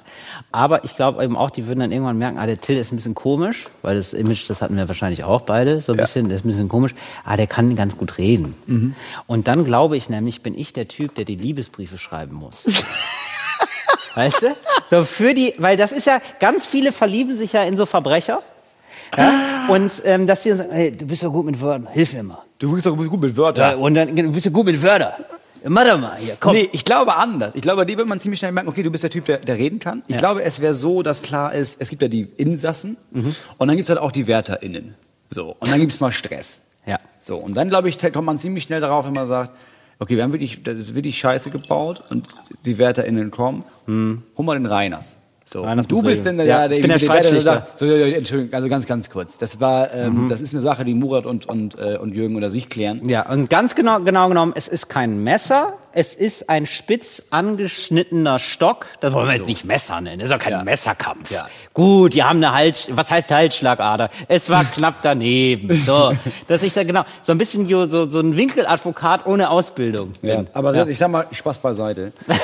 Aber 0.51 0.83
ich 0.85 0.95
glaube 0.95 1.23
eben 1.23 1.35
auch, 1.35 1.49
die 1.49 1.67
würden 1.67 1.81
dann 1.81 1.91
irgendwann 1.91 2.17
merken, 2.17 2.37
ah, 2.37 2.45
der 2.45 2.61
Till 2.61 2.77
ist 2.77 2.91
ein 2.91 2.95
bisschen 2.97 3.15
komisch, 3.15 3.65
weil 3.81 3.97
das 3.97 4.13
Image, 4.13 4.49
das 4.49 4.61
hatten 4.61 4.77
wir 4.77 4.87
wahrscheinlich 4.87 5.23
auch 5.23 5.41
beide, 5.41 5.81
so 5.81 5.91
ein 5.91 5.97
Ja. 5.99 6.05
bisschen, 6.05 6.29
der 6.29 6.37
ist 6.37 6.45
ein 6.45 6.49
bisschen 6.49 6.69
komisch. 6.69 6.95
Ah, 7.25 7.35
der 7.37 7.47
kann 7.47 7.75
ganz 7.75 7.97
gut 7.97 8.17
reden. 8.17 8.55
Und 9.27 9.47
dann 9.47 9.65
glaube 9.65 9.97
ich 9.97 10.09
nämlich, 10.09 10.41
bin 10.41 10.57
ich 10.57 10.73
der 10.73 10.87
Typ, 10.87 11.15
der 11.15 11.25
die 11.25 11.35
Liebesbriefe 11.35 11.97
schreiben 11.97 12.35
muss. 12.35 12.65
Weißt 14.15 14.41
du? 14.41 14.47
So 14.89 15.03
für 15.03 15.33
die, 15.33 15.53
weil 15.57 15.77
das 15.77 15.91
ist 15.91 16.07
ja, 16.07 16.19
ganz 16.39 16.65
viele 16.65 16.91
verlieben 16.91 17.35
sich 17.35 17.53
ja 17.53 17.63
in 17.63 17.75
so 17.77 17.85
Verbrecher. 17.85 18.41
Ja? 19.17 19.33
Und 19.67 19.91
ähm, 20.05 20.25
dass 20.27 20.43
sie 20.43 20.53
sagen, 20.55 20.69
hey, 20.71 20.91
du 20.95 21.05
bist 21.05 21.21
so 21.21 21.31
gut 21.31 21.45
mit 21.45 21.59
Wörtern, 21.61 21.87
hilf 21.91 22.13
mir 22.13 22.23
mal. 22.23 22.41
Du 22.59 22.71
bist 22.73 22.85
doch 22.85 22.95
gut 22.95 23.21
mit 23.21 23.31
Ja, 23.31 23.37
Wörtern. 23.37 23.79
und 23.79 23.95
dann 23.95 24.15
du 24.15 24.31
bist 24.31 24.45
so 24.45 24.51
gut 24.51 24.65
mit 24.65 24.81
Wörtern. 24.81 25.13
Mach 25.67 25.83
doch 25.83 25.99
mal 25.99 26.15
hier, 26.17 26.37
komm. 26.39 26.53
Nee, 26.53 26.69
ich 26.73 26.85
glaube 26.85 27.15
anders. 27.15 27.55
Ich 27.55 27.61
glaube, 27.63 27.85
die 27.87 27.97
wird 27.97 28.07
man 28.07 28.19
ziemlich 28.19 28.37
schnell 28.39 28.51
merken, 28.51 28.69
okay, 28.69 28.83
du 28.83 28.91
bist 28.91 29.03
der 29.03 29.09
Typ, 29.09 29.25
der, 29.25 29.39
der 29.39 29.57
reden 29.57 29.79
kann. 29.79 30.03
Ich 30.07 30.13
Ja. 30.15 30.19
glaube, 30.19 30.43
es 30.43 30.59
wäre 30.59 30.75
so, 30.75 31.01
dass 31.01 31.21
klar 31.23 31.53
ist, 31.53 31.81
es 31.81 31.89
gibt 31.89 32.01
ja 32.03 32.07
die 32.07 32.27
Insassen 32.37 32.97
und 33.57 33.67
dann 33.67 33.75
gibt 33.75 33.85
es 33.85 33.89
halt 33.89 33.99
auch 33.99 34.11
die 34.11 34.27
WärterInnen. 34.27 34.93
So. 35.31 35.55
Und 35.59 35.71
dann 35.71 35.79
gibt 35.79 35.91
es 35.91 35.99
mal 35.99 36.11
Stress. 36.11 36.59
Ja. 36.85 36.99
So. 37.19 37.37
Und 37.37 37.55
dann, 37.55 37.67
glaube 37.69 37.89
ich, 37.89 37.97
kommt 37.99 38.25
man 38.25 38.37
ziemlich 38.37 38.63
schnell 38.65 38.79
darauf, 38.79 39.05
wenn 39.05 39.13
man 39.13 39.27
sagt, 39.27 39.51
okay, 39.99 40.15
wir 40.15 40.23
haben 40.23 40.33
wirklich, 40.33 40.63
das 40.63 40.77
ist 40.77 40.95
wirklich 40.95 41.17
scheiße 41.17 41.49
gebaut 41.49 42.03
und 42.09 42.27
die 42.65 42.77
WärterInnen 42.77 43.31
kommen, 43.31 43.63
hol 43.87 44.45
mal 44.45 44.55
den 44.55 44.65
Reiners. 44.65 45.15
So. 45.47 45.61
Rein 45.61 45.77
das 45.77 45.87
du 45.87 46.01
bist 46.01 46.25
denn 46.25 46.37
der, 46.37 46.47
Ja, 46.47 46.67
der, 46.67 46.77
ich 46.77 46.81
bin 46.81 46.89
der 46.89 46.97
der, 46.97 47.05
Streitschlichter. 47.05 47.67
so, 47.75 47.85
Entschuldigung, 47.85 48.51
also 48.51 48.67
ganz, 48.67 48.87
ganz 48.87 49.11
kurz. 49.11 49.37
Das 49.37 49.59
war, 49.59 49.93
ähm, 49.93 50.23
Mhm. 50.23 50.29
das 50.29 50.41
ist 50.41 50.55
eine 50.55 50.61
Sache, 50.63 50.83
die 50.85 50.95
Murat 50.95 51.27
und, 51.27 51.45
und, 51.47 51.77
äh, 51.77 51.97
und 52.01 52.15
Jürgen 52.15 52.35
unter 52.35 52.49
sich 52.49 52.67
klären. 52.67 53.07
Ja, 53.07 53.29
und 53.31 53.47
ganz 53.47 53.75
genau, 53.75 53.99
genau 53.99 54.27
genommen, 54.27 54.53
es 54.55 54.67
ist 54.67 54.87
kein 54.89 55.23
Messer, 55.23 55.73
es 55.95 56.13
ist 56.13 56.49
ein 56.49 56.65
spitz 56.67 57.23
angeschnittener 57.29 58.37
Stock. 58.37 58.85
Das 58.99 59.13
wollen 59.13 59.27
wir 59.27 59.35
jetzt 59.35 59.47
nicht 59.47 59.63
Messer 59.65 60.01
nennen, 60.01 60.19
das 60.19 60.29
ist 60.29 60.35
auch 60.35 60.39
kein 60.39 60.51
Ja. 60.51 60.63
Messerkampf. 60.63 61.31
Ja. 61.31 61.47
Gut, 61.73 62.13
die 62.13 62.23
haben 62.23 62.37
eine 62.37 62.53
Hals, 62.53 62.89
was 62.91 63.09
heißt 63.09 63.31
Halsschlagader? 63.31 64.09
Es 64.27 64.49
war 64.49 64.63
knapp 64.73 65.01
daneben. 65.01 65.73
So, 65.85 66.11
dass 66.47 66.61
ich 66.63 66.73
da 66.73 66.83
genau, 66.83 67.03
so 67.21 67.31
ein 67.31 67.37
bisschen 67.37 67.67
so, 67.69 68.09
so, 68.09 68.19
ein 68.19 68.35
Winkeladvokat 68.35 69.25
ohne 69.25 69.49
Ausbildung 69.49 70.11
Ja, 70.21 70.35
bin. 70.37 70.47
aber 70.53 70.75
Ja. 70.75 70.85
ich 70.85 70.97
sag 70.97 71.09
mal, 71.09 71.25
Spaß 71.31 71.59
beiseite. 71.59 72.11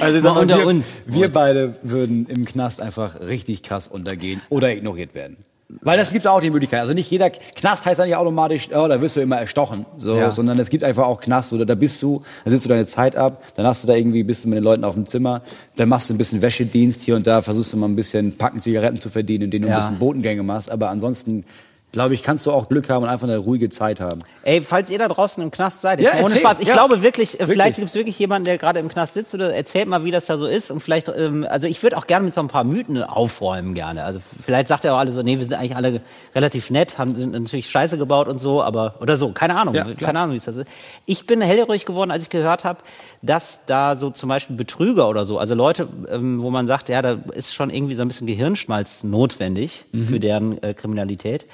also 0.00 0.16
ich 0.16 0.22
sag 0.22 0.34
mal, 0.34 0.40
unter 0.40 0.58
wir, 0.58 0.66
uns. 0.66 0.86
wir 1.06 1.30
beide 1.30 1.76
würden 1.82 2.26
im 2.26 2.44
Knast 2.44 2.80
einfach 2.80 3.20
richtig 3.20 3.62
krass 3.62 3.88
untergehen 3.88 4.40
oder 4.48 4.70
ignoriert 4.70 5.14
werden. 5.14 5.36
Weil 5.82 5.98
das 5.98 6.12
gibt 6.12 6.26
auch 6.26 6.40
die 6.40 6.50
Möglichkeit. 6.50 6.80
Also 6.80 6.92
nicht 6.94 7.10
jeder 7.10 7.30
Knast 7.30 7.86
heißt 7.86 7.98
dann 8.00 8.06
nicht 8.08 8.16
automatisch, 8.16 8.68
oh, 8.74 8.88
da 8.88 9.00
wirst 9.00 9.16
du 9.16 9.20
immer 9.20 9.36
erstochen, 9.38 9.86
so, 9.98 10.16
Ja. 10.16 10.32
sondern 10.32 10.58
es 10.58 10.68
gibt 10.70 10.82
einfach 10.84 11.04
auch 11.04 11.20
Knast, 11.20 11.52
wo 11.52 11.56
du, 11.58 11.64
da 11.66 11.74
bist 11.74 12.02
du, 12.02 12.22
da 12.44 12.50
sitzt 12.50 12.64
du 12.64 12.68
deine 12.68 12.86
Zeit 12.86 13.14
ab, 13.16 13.42
dann 13.54 13.66
hast 13.66 13.84
du 13.84 13.88
da 13.88 13.94
irgendwie, 13.94 14.22
bist 14.22 14.44
du 14.44 14.48
mit 14.48 14.56
den 14.58 14.64
Leuten 14.64 14.84
auf 14.84 14.94
dem 14.94 15.06
Zimmer, 15.06 15.42
dann 15.76 15.88
machst 15.88 16.10
du 16.10 16.14
ein 16.14 16.18
bisschen 16.18 16.40
Wäschedienst 16.42 17.02
hier 17.02 17.16
und 17.16 17.26
da, 17.26 17.40
versuchst 17.42 17.72
du 17.72 17.76
mal 17.76 17.86
ein 17.88 17.96
bisschen 17.96 18.36
Packen 18.36 18.60
Zigaretten 18.60 18.96
zu 18.98 19.10
verdienen, 19.10 19.44
indem 19.44 19.62
du 19.62 19.68
Ja. 19.68 19.74
ein 19.74 19.80
bisschen 19.80 19.98
Botengänge 19.98 20.42
machst, 20.42 20.70
aber 20.70 20.88
ansonsten, 20.90 21.44
glaube 21.92 22.14
ich, 22.14 22.22
kannst 22.22 22.46
du 22.46 22.52
auch 22.52 22.68
Glück 22.68 22.88
haben 22.88 23.02
und 23.02 23.08
einfach 23.08 23.26
eine 23.26 23.38
ruhige 23.38 23.68
Zeit 23.70 24.00
haben. 24.00 24.20
Ey, 24.42 24.60
falls 24.62 24.90
ihr 24.90 24.98
da 24.98 25.08
draußen 25.08 25.42
im 25.42 25.50
Knast 25.50 25.80
seid, 25.80 26.00
Ja, 26.00 26.12
ohne 26.22 26.34
Spaß. 26.36 26.60
Ich 26.60 26.68
ja. 26.68 26.74
glaube 26.74 27.02
wirklich, 27.02 27.34
äh, 27.34 27.40
Wirklich. 27.40 27.52
vielleicht 27.54 27.76
gibt 27.76 27.88
es 27.88 27.94
wirklich 27.94 28.18
jemanden, 28.18 28.44
der 28.44 28.58
gerade 28.58 28.78
im 28.80 28.88
Knast 28.88 29.14
sitzt 29.14 29.34
oder 29.34 29.54
erzählt 29.54 29.88
mal, 29.88 30.04
wie 30.04 30.10
das 30.10 30.26
da 30.26 30.38
so 30.38 30.46
ist. 30.46 30.70
Und 30.70 30.80
vielleicht, 30.82 31.08
ähm, 31.08 31.46
also 31.48 31.66
ich 31.66 31.82
würde 31.82 31.96
auch 31.98 32.06
gerne 32.06 32.24
mit 32.26 32.34
so 32.34 32.40
ein 32.40 32.48
paar 32.48 32.64
Mythen 32.64 33.02
aufräumen 33.02 33.74
gerne. 33.74 34.04
Also 34.04 34.20
vielleicht 34.42 34.68
sagt 34.68 34.84
er 34.84 34.94
auch 34.94 34.98
alle 34.98 35.12
so, 35.12 35.22
nee, 35.22 35.36
wir 35.38 35.44
sind 35.44 35.54
eigentlich 35.54 35.76
alle 35.76 36.00
relativ 36.34 36.70
nett, 36.70 36.96
haben 36.98 37.14
sind 37.16 37.32
natürlich 37.32 37.68
Scheiße 37.68 37.98
gebaut 37.98 38.28
und 38.28 38.38
so, 38.38 38.62
aber 38.62 38.94
oder 39.00 39.16
so, 39.16 39.32
keine 39.32 39.56
Ahnung, 39.56 39.74
Ja, 39.74 39.84
keine 39.94 40.20
Ahnung, 40.20 40.32
wie 40.34 40.38
es 40.38 40.44
das 40.44 40.56
ist. 40.56 40.68
Ich 41.06 41.26
bin 41.26 41.40
hellhörig 41.40 41.84
geworden, 41.86 42.10
als 42.10 42.22
ich 42.22 42.30
gehört 42.30 42.64
habe, 42.64 42.80
dass 43.22 43.66
da 43.66 43.96
so 43.96 44.10
zum 44.10 44.28
Beispiel 44.28 44.56
Betrüger 44.56 45.08
oder 45.08 45.24
so, 45.24 45.38
also 45.38 45.54
Leute, 45.54 45.88
ähm, 46.10 46.40
wo 46.40 46.50
man 46.50 46.66
sagt, 46.66 46.88
ja, 46.88 47.02
da 47.02 47.18
ist 47.34 47.52
schon 47.54 47.70
irgendwie 47.70 47.94
so 47.94 48.02
ein 48.02 48.08
bisschen 48.08 48.26
Gehirnschmalz 48.26 49.02
notwendig 49.04 49.84
Mhm. 49.92 50.06
für 50.06 50.20
deren 50.20 50.62
äh, 50.62 50.74
Kriminalität, 50.74 51.44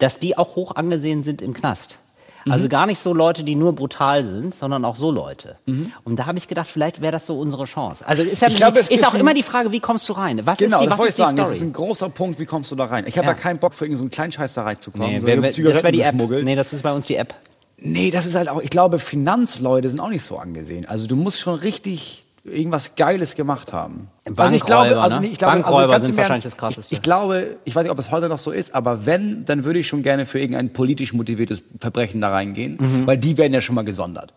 dass 0.00 0.18
die 0.18 0.36
auch 0.36 0.56
hoch 0.56 0.74
angesehen 0.76 1.22
sind 1.22 1.40
im 1.42 1.54
Knast. 1.54 1.98
Mhm. 2.44 2.52
Also 2.52 2.68
gar 2.70 2.86
nicht 2.86 3.00
so 3.02 3.12
Leute, 3.12 3.44
die 3.44 3.54
nur 3.54 3.74
brutal 3.74 4.24
sind, 4.24 4.54
sondern 4.54 4.84
auch 4.86 4.96
so 4.96 5.10
Leute. 5.10 5.58
Und 6.04 6.16
da 6.18 6.24
habe 6.26 6.38
ich 6.38 6.48
gedacht, 6.48 6.68
vielleicht 6.70 7.02
wäre 7.02 7.12
das 7.12 7.26
so 7.26 7.38
unsere 7.38 7.64
Chance. 7.64 8.06
Also 8.06 8.22
ist, 8.22 8.40
ja 8.40 8.48
Mhm. 8.48 8.52
Ich 8.54 8.58
glaube, 8.60 8.78
es 8.80 8.88
ist 8.88 9.06
auch 9.06 9.14
immer 9.14 9.34
die 9.34 9.42
Frage, 9.42 9.72
wie 9.72 9.80
kommst 9.80 10.08
du 10.08 10.14
rein? 10.14 10.40
Was 10.46 10.58
Genau, 10.58 10.78
ist 10.78 10.82
die, 10.84 10.88
das 10.88 10.98
was 10.98 11.04
ist 11.04 11.10
ich 11.10 11.16
die 11.16 11.22
sagen. 11.22 11.36
Das 11.36 11.48
Story? 11.48 11.56
ist 11.58 11.62
ein 11.64 11.72
großer 11.74 12.08
Punkt. 12.08 12.40
Wie 12.40 12.46
kommst 12.46 12.70
du 12.72 12.76
da 12.76 12.86
rein? 12.86 13.04
Ich 13.06 13.18
habe 13.18 13.26
Ja. 13.26 13.34
da 13.34 13.38
keinen 13.38 13.58
Bock 13.58 13.74
für 13.74 13.84
irgendeinen 13.84 14.08
so 14.08 14.14
Kleinscheiß 14.14 14.54
da 14.54 14.62
reinzukommen. 14.62 15.08
nee, 15.08 15.18
so, 15.20 15.26
wer, 15.26 15.42
wer, 15.42 15.50
das 15.50 15.58
wäre 15.82 15.92
die 15.92 16.00
App. 16.00 16.14
Nee, 16.14 16.56
das 16.56 16.72
ist 16.72 16.82
bei 16.82 16.92
uns 16.92 17.06
die 17.06 17.16
App. 17.16 17.34
Nee, 17.76 18.10
das 18.10 18.24
ist 18.26 18.34
halt 18.34 18.48
auch, 18.48 18.60
ich 18.60 18.70
glaube, 18.70 18.98
Finanzleute 18.98 19.88
sind 19.90 20.00
auch 20.00 20.08
nicht 20.10 20.24
so 20.24 20.36
angesehen. 20.38 20.86
Also 20.86 21.06
du 21.06 21.16
musst 21.16 21.40
schon 21.40 21.54
richtig 21.54 22.24
irgendwas 22.44 22.94
Geiles 22.94 23.34
gemacht 23.34 23.72
haben. 23.72 24.08
also 24.36 24.54
ich 24.54 24.64
glaube, 24.64 24.90
Bankräuber, 24.90 25.02
also 25.02 25.20
ne? 25.20 25.26
ich 25.26 25.38
glaube, 25.38 25.54
Bankräuber 25.54 25.78
also 25.78 25.90
ganz 25.90 26.04
sind 26.04 26.10
im 26.12 26.16
wahrscheinlich 26.16 26.44
das 26.44 26.56
Krasseste. 26.56 26.94
Ich, 26.94 26.98
ich 26.98 27.02
glaube, 27.02 27.56
ich 27.64 27.76
weiß 27.76 27.82
nicht, 27.82 27.92
ob 27.92 27.98
es 27.98 28.10
heute 28.10 28.28
noch 28.28 28.38
so 28.38 28.50
ist, 28.50 28.74
aber 28.74 29.04
wenn, 29.06 29.44
dann 29.44 29.64
würde 29.64 29.78
ich 29.78 29.88
schon 29.88 30.02
gerne 30.02 30.24
für 30.26 30.38
irgendein 30.38 30.72
politisch 30.72 31.12
motiviertes 31.12 31.62
Verbrechen 31.78 32.20
da 32.20 32.30
reingehen, 32.30 33.06
weil 33.06 33.18
die 33.18 33.36
werden 33.36 33.52
ja 33.52 33.60
schon 33.60 33.74
mal 33.74 33.84
gesondert. 33.84 34.32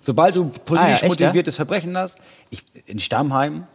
Sobald 0.00 0.36
du 0.36 0.44
politisch 0.44 0.68
Mhm. 0.70 0.78
Ah 0.78 0.88
ja, 0.88 0.94
echt, 0.94 1.08
motiviertes 1.08 1.56
Verbrechen 1.56 1.96
hast, 1.96 2.18
ich, 2.50 2.64
in 2.86 2.98
Stammheim, 2.98 3.66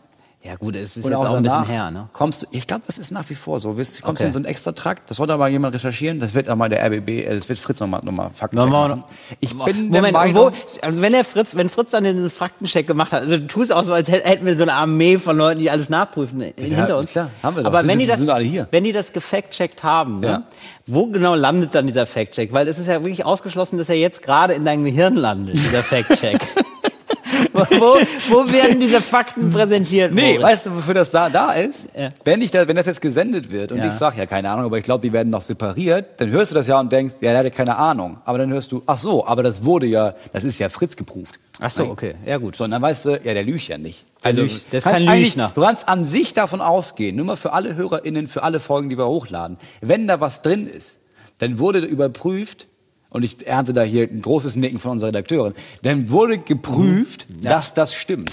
Ja 0.43 0.55
gut, 0.55 0.75
es 0.77 0.95
ist 0.95 1.03
oder 1.03 1.15
jetzt 1.17 1.25
auch 1.25 1.31
auch 1.31 1.35
ein 1.37 1.43
bisschen 1.43 1.65
her, 1.65 1.91
ne? 1.91 2.07
Kommst, 2.13 2.43
du- 2.43 2.47
ich 2.51 2.67
glaube, 2.67 2.83
das 2.87 2.97
ist 2.97 3.11
nach 3.11 3.27
wie 3.29 3.35
vor 3.35 3.59
so. 3.59 3.75
Wirst, 3.75 4.01
kommst 4.01 4.21
du 4.21 4.23
Okay. 4.23 4.27
in 4.27 4.31
so 4.31 4.39
einen 4.39 4.45
extra 4.45 4.71
Trakt, 4.71 5.09
das 5.09 5.17
sollte 5.17 5.33
aber 5.33 5.47
jemand 5.49 5.75
recherchieren, 5.75 6.21
das 6.21 6.33
wird 6.35 6.47
mal 6.55 6.69
der 6.69 6.81
RBB, 6.85 7.09
äh, 7.25 7.35
das 7.35 7.49
wird 7.49 7.59
Fritz 7.59 7.79
nochmal 7.81 7.99
noch 8.03 8.13
mal 8.13 8.29
Faktencheck 8.33 8.69
machen. 8.69 9.03
Ich 9.41 9.57
bin 9.57 9.89
Moment, 9.89 10.13
Meinung, 10.13 10.35
wo, 10.35 10.51
also 10.85 11.01
wenn 11.01 11.11
der 11.11 11.25
Fritz, 11.25 11.55
wenn 11.55 11.69
Fritz 11.69 11.91
dann 11.91 12.05
den 12.05 12.29
Faktencheck 12.29 12.87
gemacht 12.87 13.11
hat, 13.11 13.23
also 13.23 13.37
du 13.39 13.47
tust 13.47 13.73
auch 13.73 13.83
so, 13.83 13.91
als 13.91 14.07
hätt- 14.09 14.23
hätten 14.25 14.45
wir 14.45 14.55
so 14.57 14.63
eine 14.63 14.73
Armee 14.73 15.17
von 15.17 15.35
Leuten, 15.37 15.59
die 15.59 15.69
alles 15.69 15.89
nachprüfen 15.89 16.39
äh, 16.41 16.53
hinter 16.55 16.97
uns. 16.97 17.11
klar, 17.11 17.31
haben 17.43 17.55
wir 17.57 17.63
doch. 17.63 17.69
Aber 17.71 17.79
Sind- 17.79 17.89
wenn 17.89 17.99
die 17.99 18.07
das, 18.07 18.19
sind 18.19 18.29
alle 18.29 18.45
hier. 18.45 18.67
wenn 18.71 18.83
die 18.85 18.93
das 18.93 19.11
gefact-checkt 19.11 19.83
haben, 19.83 20.23
Ja. 20.23 20.29
ne, 20.37 20.43
wo 20.85 21.07
genau 21.07 21.35
landet 21.35 21.75
dann 21.75 21.87
dieser 21.87 22.05
Fact-Check? 22.05 22.53
Weil 22.53 22.67
es 22.69 22.77
ist 22.79 22.87
ja 22.87 23.01
wirklich 23.01 23.25
ausgeschlossen, 23.25 23.77
dass 23.79 23.89
er 23.89 23.95
jetzt 23.95 24.21
gerade 24.21 24.53
in 24.53 24.63
deinem 24.63 24.85
Gehirn 24.85 25.15
landet, 25.15 25.55
dieser 25.55 25.83
Fact-Check. 25.83 26.39
wo, 27.79 27.97
wo 28.29 28.51
werden 28.51 28.79
diese 28.79 29.01
Fakten 29.01 29.49
präsentiert? 29.49 30.13
Nee, 30.13 30.33
Moritz? 30.33 30.43
weißt 30.43 30.65
du, 30.67 30.75
wofür 30.75 30.93
das 30.93 31.11
da, 31.11 31.29
da 31.29 31.51
ist? 31.53 31.85
Ja. 31.97 32.09
Wenn, 32.23 32.41
ich 32.41 32.51
da, 32.51 32.67
wenn 32.67 32.75
das 32.75 32.85
jetzt 32.85 33.01
gesendet 33.01 33.51
wird 33.51 33.71
und 33.71 33.79
Ja. 33.79 33.87
ich 33.87 33.93
sage, 33.93 34.17
ja, 34.19 34.25
keine 34.25 34.49
Ahnung, 34.49 34.65
aber 34.65 34.77
ich 34.77 34.83
glaube, 34.83 35.01
die 35.07 35.13
werden 35.13 35.29
noch 35.29 35.41
separiert, 35.41 36.05
dann 36.17 36.29
hörst 36.29 36.51
du 36.51 36.55
das 36.55 36.67
ja 36.67 36.79
und 36.79 36.91
denkst, 36.91 37.15
ja, 37.21 37.29
der 37.31 37.39
hatte 37.39 37.51
keine 37.51 37.75
Ahnung. 37.77 38.17
Aber 38.25 38.37
dann 38.37 38.51
hörst 38.51 38.71
du, 38.71 38.83
ach 38.85 38.97
so, 38.97 39.25
aber 39.25 39.43
das 39.43 39.63
wurde 39.65 39.85
ja, 39.87 40.15
das 40.33 40.43
ist 40.43 40.59
ja 40.59 40.69
Fritz 40.69 40.95
geprüft. 40.95 41.35
Ach 41.59 41.71
so, 41.71 41.85
okay, 41.85 42.13
ja 42.25 42.37
gut. 42.37 42.55
So, 42.55 42.65
und 42.65 42.71
dann 42.71 42.81
weißt 42.83 43.05
du, 43.05 43.09
ja, 43.23 43.33
der 43.33 43.43
lügt 43.43 43.67
ja 43.67 43.77
nicht. 43.79 44.05
Also, 44.21 44.41
lügt. 44.43 44.71
der 44.71 44.77
ist 44.77 44.83
Kannst 44.83 44.99
kein 44.99 45.07
eigentlich- 45.09 45.29
Lügner. 45.35 45.51
Du 45.55 45.61
kannst 45.61 45.87
an 45.89 46.05
sich 46.05 46.33
davon 46.33 46.61
ausgehen, 46.61 47.15
nur 47.15 47.25
mal 47.25 47.35
für 47.35 47.53
alle 47.53 47.75
HörerInnen, 47.75 48.27
für 48.27 48.43
alle 48.43 48.59
Folgen, 48.59 48.89
die 48.89 48.97
wir 48.97 49.07
hochladen, 49.07 49.57
wenn 49.81 50.07
da 50.07 50.19
was 50.21 50.43
drin 50.43 50.67
ist, 50.67 50.99
dann 51.39 51.57
wurde 51.59 51.79
überprüft, 51.79 52.67
und 53.17 53.23
ich 53.23 53.47
ernte 53.47 53.73
da 53.73 53.81
hier 53.81 54.03
ein 54.03 54.21
großes 54.21 54.55
Nicken 54.57 54.79
von 54.79 54.91
unserer 54.91 55.07
Redakteurin, 55.07 55.55
dann 55.81 56.11
wurde 56.11 56.37
geprüft, 56.37 57.25
dass 57.41 57.73
das 57.73 57.95
stimmt. 57.95 58.29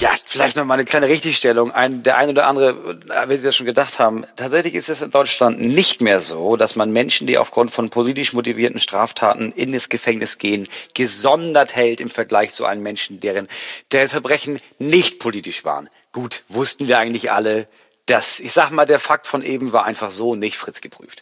Ja, 0.00 0.14
vielleicht 0.24 0.56
noch 0.56 0.64
mal 0.64 0.74
eine 0.74 0.86
kleine 0.86 1.08
Richtigstellung. 1.08 1.72
Ein, 1.72 2.02
der 2.02 2.16
eine 2.16 2.32
oder 2.32 2.46
andere 2.46 3.00
wird 3.26 3.40
sich 3.40 3.42
das 3.42 3.54
schon 3.54 3.66
gedacht 3.66 3.98
haben. 3.98 4.24
Tatsächlich 4.36 4.74
ist 4.74 4.88
es 4.88 5.02
in 5.02 5.10
Deutschland 5.10 5.60
nicht 5.60 6.00
mehr 6.00 6.22
so, 6.22 6.56
dass 6.56 6.74
man 6.74 6.90
Menschen, 6.90 7.26
die 7.26 7.36
aufgrund 7.36 7.70
von 7.70 7.90
politisch 7.90 8.32
motivierten 8.32 8.80
Straftaten 8.80 9.52
in 9.52 9.72
das 9.72 9.90
Gefängnis 9.90 10.38
gehen, 10.38 10.66
gesondert 10.94 11.76
hält 11.76 12.00
im 12.00 12.08
Vergleich 12.08 12.52
zu 12.52 12.64
allen 12.64 12.82
Menschen, 12.82 13.20
deren, 13.20 13.46
deren 13.92 14.08
Verbrechen 14.08 14.58
nicht 14.78 15.18
politisch 15.18 15.66
waren. 15.66 15.90
Gut, 16.12 16.44
wussten 16.48 16.88
wir 16.88 16.98
eigentlich 16.98 17.30
alle. 17.30 17.68
Das, 18.06 18.40
ich 18.40 18.54
sag 18.54 18.70
mal, 18.70 18.86
der 18.86 19.00
Fakt 19.00 19.26
von 19.26 19.42
eben 19.42 19.74
war 19.74 19.84
einfach 19.84 20.10
so 20.10 20.34
nicht 20.34 20.56
Fritz 20.56 20.80
geprüft. 20.80 21.20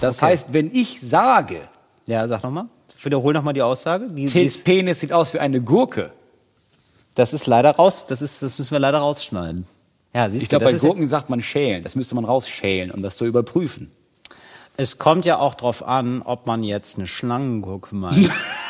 Das 0.00 0.22
heißt, 0.22 0.52
wenn 0.52 0.72
ich 0.72 1.00
sage, 1.00 1.68
Ja, 2.08 2.26
sag 2.26 2.42
nochmal. 2.42 2.64
Wiederhol 3.02 3.34
nochmal 3.34 3.52
die 3.54 3.62
Aussage. 3.62 4.08
Die, 4.10 4.26
Tils 4.26 4.58
Penis 4.58 4.98
sieht 5.00 5.12
aus 5.12 5.34
wie 5.34 5.38
eine 5.38 5.60
Gurke. 5.60 6.10
das 7.14 7.32
ist 7.32 7.46
leider 7.46 7.70
raus, 7.76 8.06
das 8.08 8.22
ist, 8.22 8.42
das 8.42 8.58
müssen 8.58 8.72
wir 8.72 8.78
leider 8.80 8.98
rausschneiden. 8.98 9.66
Ja, 10.14 10.30
siehst 10.30 10.42
Ich 10.44 10.48
glaube, 10.48 10.64
bei 10.64 10.70
ist 10.72 10.82
ja- 10.82 10.88
Gurken 10.88 11.06
sagt 11.06 11.28
man 11.30 11.42
schälen. 11.42 11.84
Das 11.84 11.94
müsste 11.96 12.14
man 12.14 12.24
rausschälen, 12.24 12.90
um 12.90 13.02
das 13.02 13.16
zu 13.18 13.26
überprüfen. 13.26 13.90
Es 14.78 14.96
kommt 14.98 15.26
ja 15.26 15.38
auch 15.38 15.54
drauf 15.54 15.86
an, 15.86 16.22
ob 16.22 16.46
man 16.46 16.64
jetzt 16.64 16.96
eine 16.96 17.06
Schlangengurke 17.06 17.94
meint. 17.94 18.30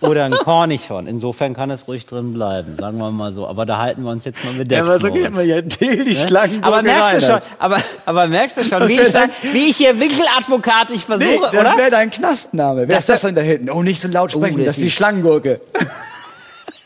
Oder 0.00 0.24
ein 0.24 0.32
Kornichon. 0.32 1.06
Insofern 1.06 1.54
kann 1.54 1.70
es 1.70 1.88
ruhig 1.88 2.04
drin 2.04 2.34
bleiben, 2.34 2.76
sagen 2.78 2.98
wir 2.98 3.10
mal 3.10 3.32
so. 3.32 3.46
Aber 3.46 3.64
da 3.64 3.78
halten 3.78 4.02
wir 4.04 4.10
uns 4.10 4.24
jetzt 4.24 4.44
mal 4.44 4.52
bedeckt. 4.52 4.84
Moritz. 4.84 5.46
ja 5.46 5.62
Till 5.62 6.04
die 6.04 6.36
aber 6.62 6.82
merkst 6.82 7.22
du 7.22 7.32
schon, 7.32 7.40
aber, 7.58 7.78
aber 8.04 8.26
merkst 8.26 8.56
du 8.58 8.64
schon, 8.64 8.80
Das 8.80 8.90
ich, 8.90 9.00
da, 9.12 9.20
dann- 9.20 9.30
wie 9.52 9.70
ich 9.70 9.76
hier 9.76 9.98
Winkeladvokat 9.98 10.90
ich 10.90 11.04
versuche, 11.04 11.26
Nee, 11.28 11.38
das 11.62 11.76
wäre 11.78 11.90
dein 11.90 12.10
Knastname. 12.10 12.80
Wer 12.88 12.96
Das 12.96 13.00
ist 13.00 13.08
das 13.08 13.20
denn 13.22 13.34
da 13.34 13.40
hinten? 13.40 13.70
Oh, 13.70 13.82
nicht 13.82 14.00
so 14.00 14.08
laut 14.08 14.32
sprechen, 14.32 14.60
Oh, 14.60 14.64
das 14.64 14.76
ist 14.76 14.82
die 14.82 14.86
das- 14.88 14.94
Schlangengurke. 14.94 15.60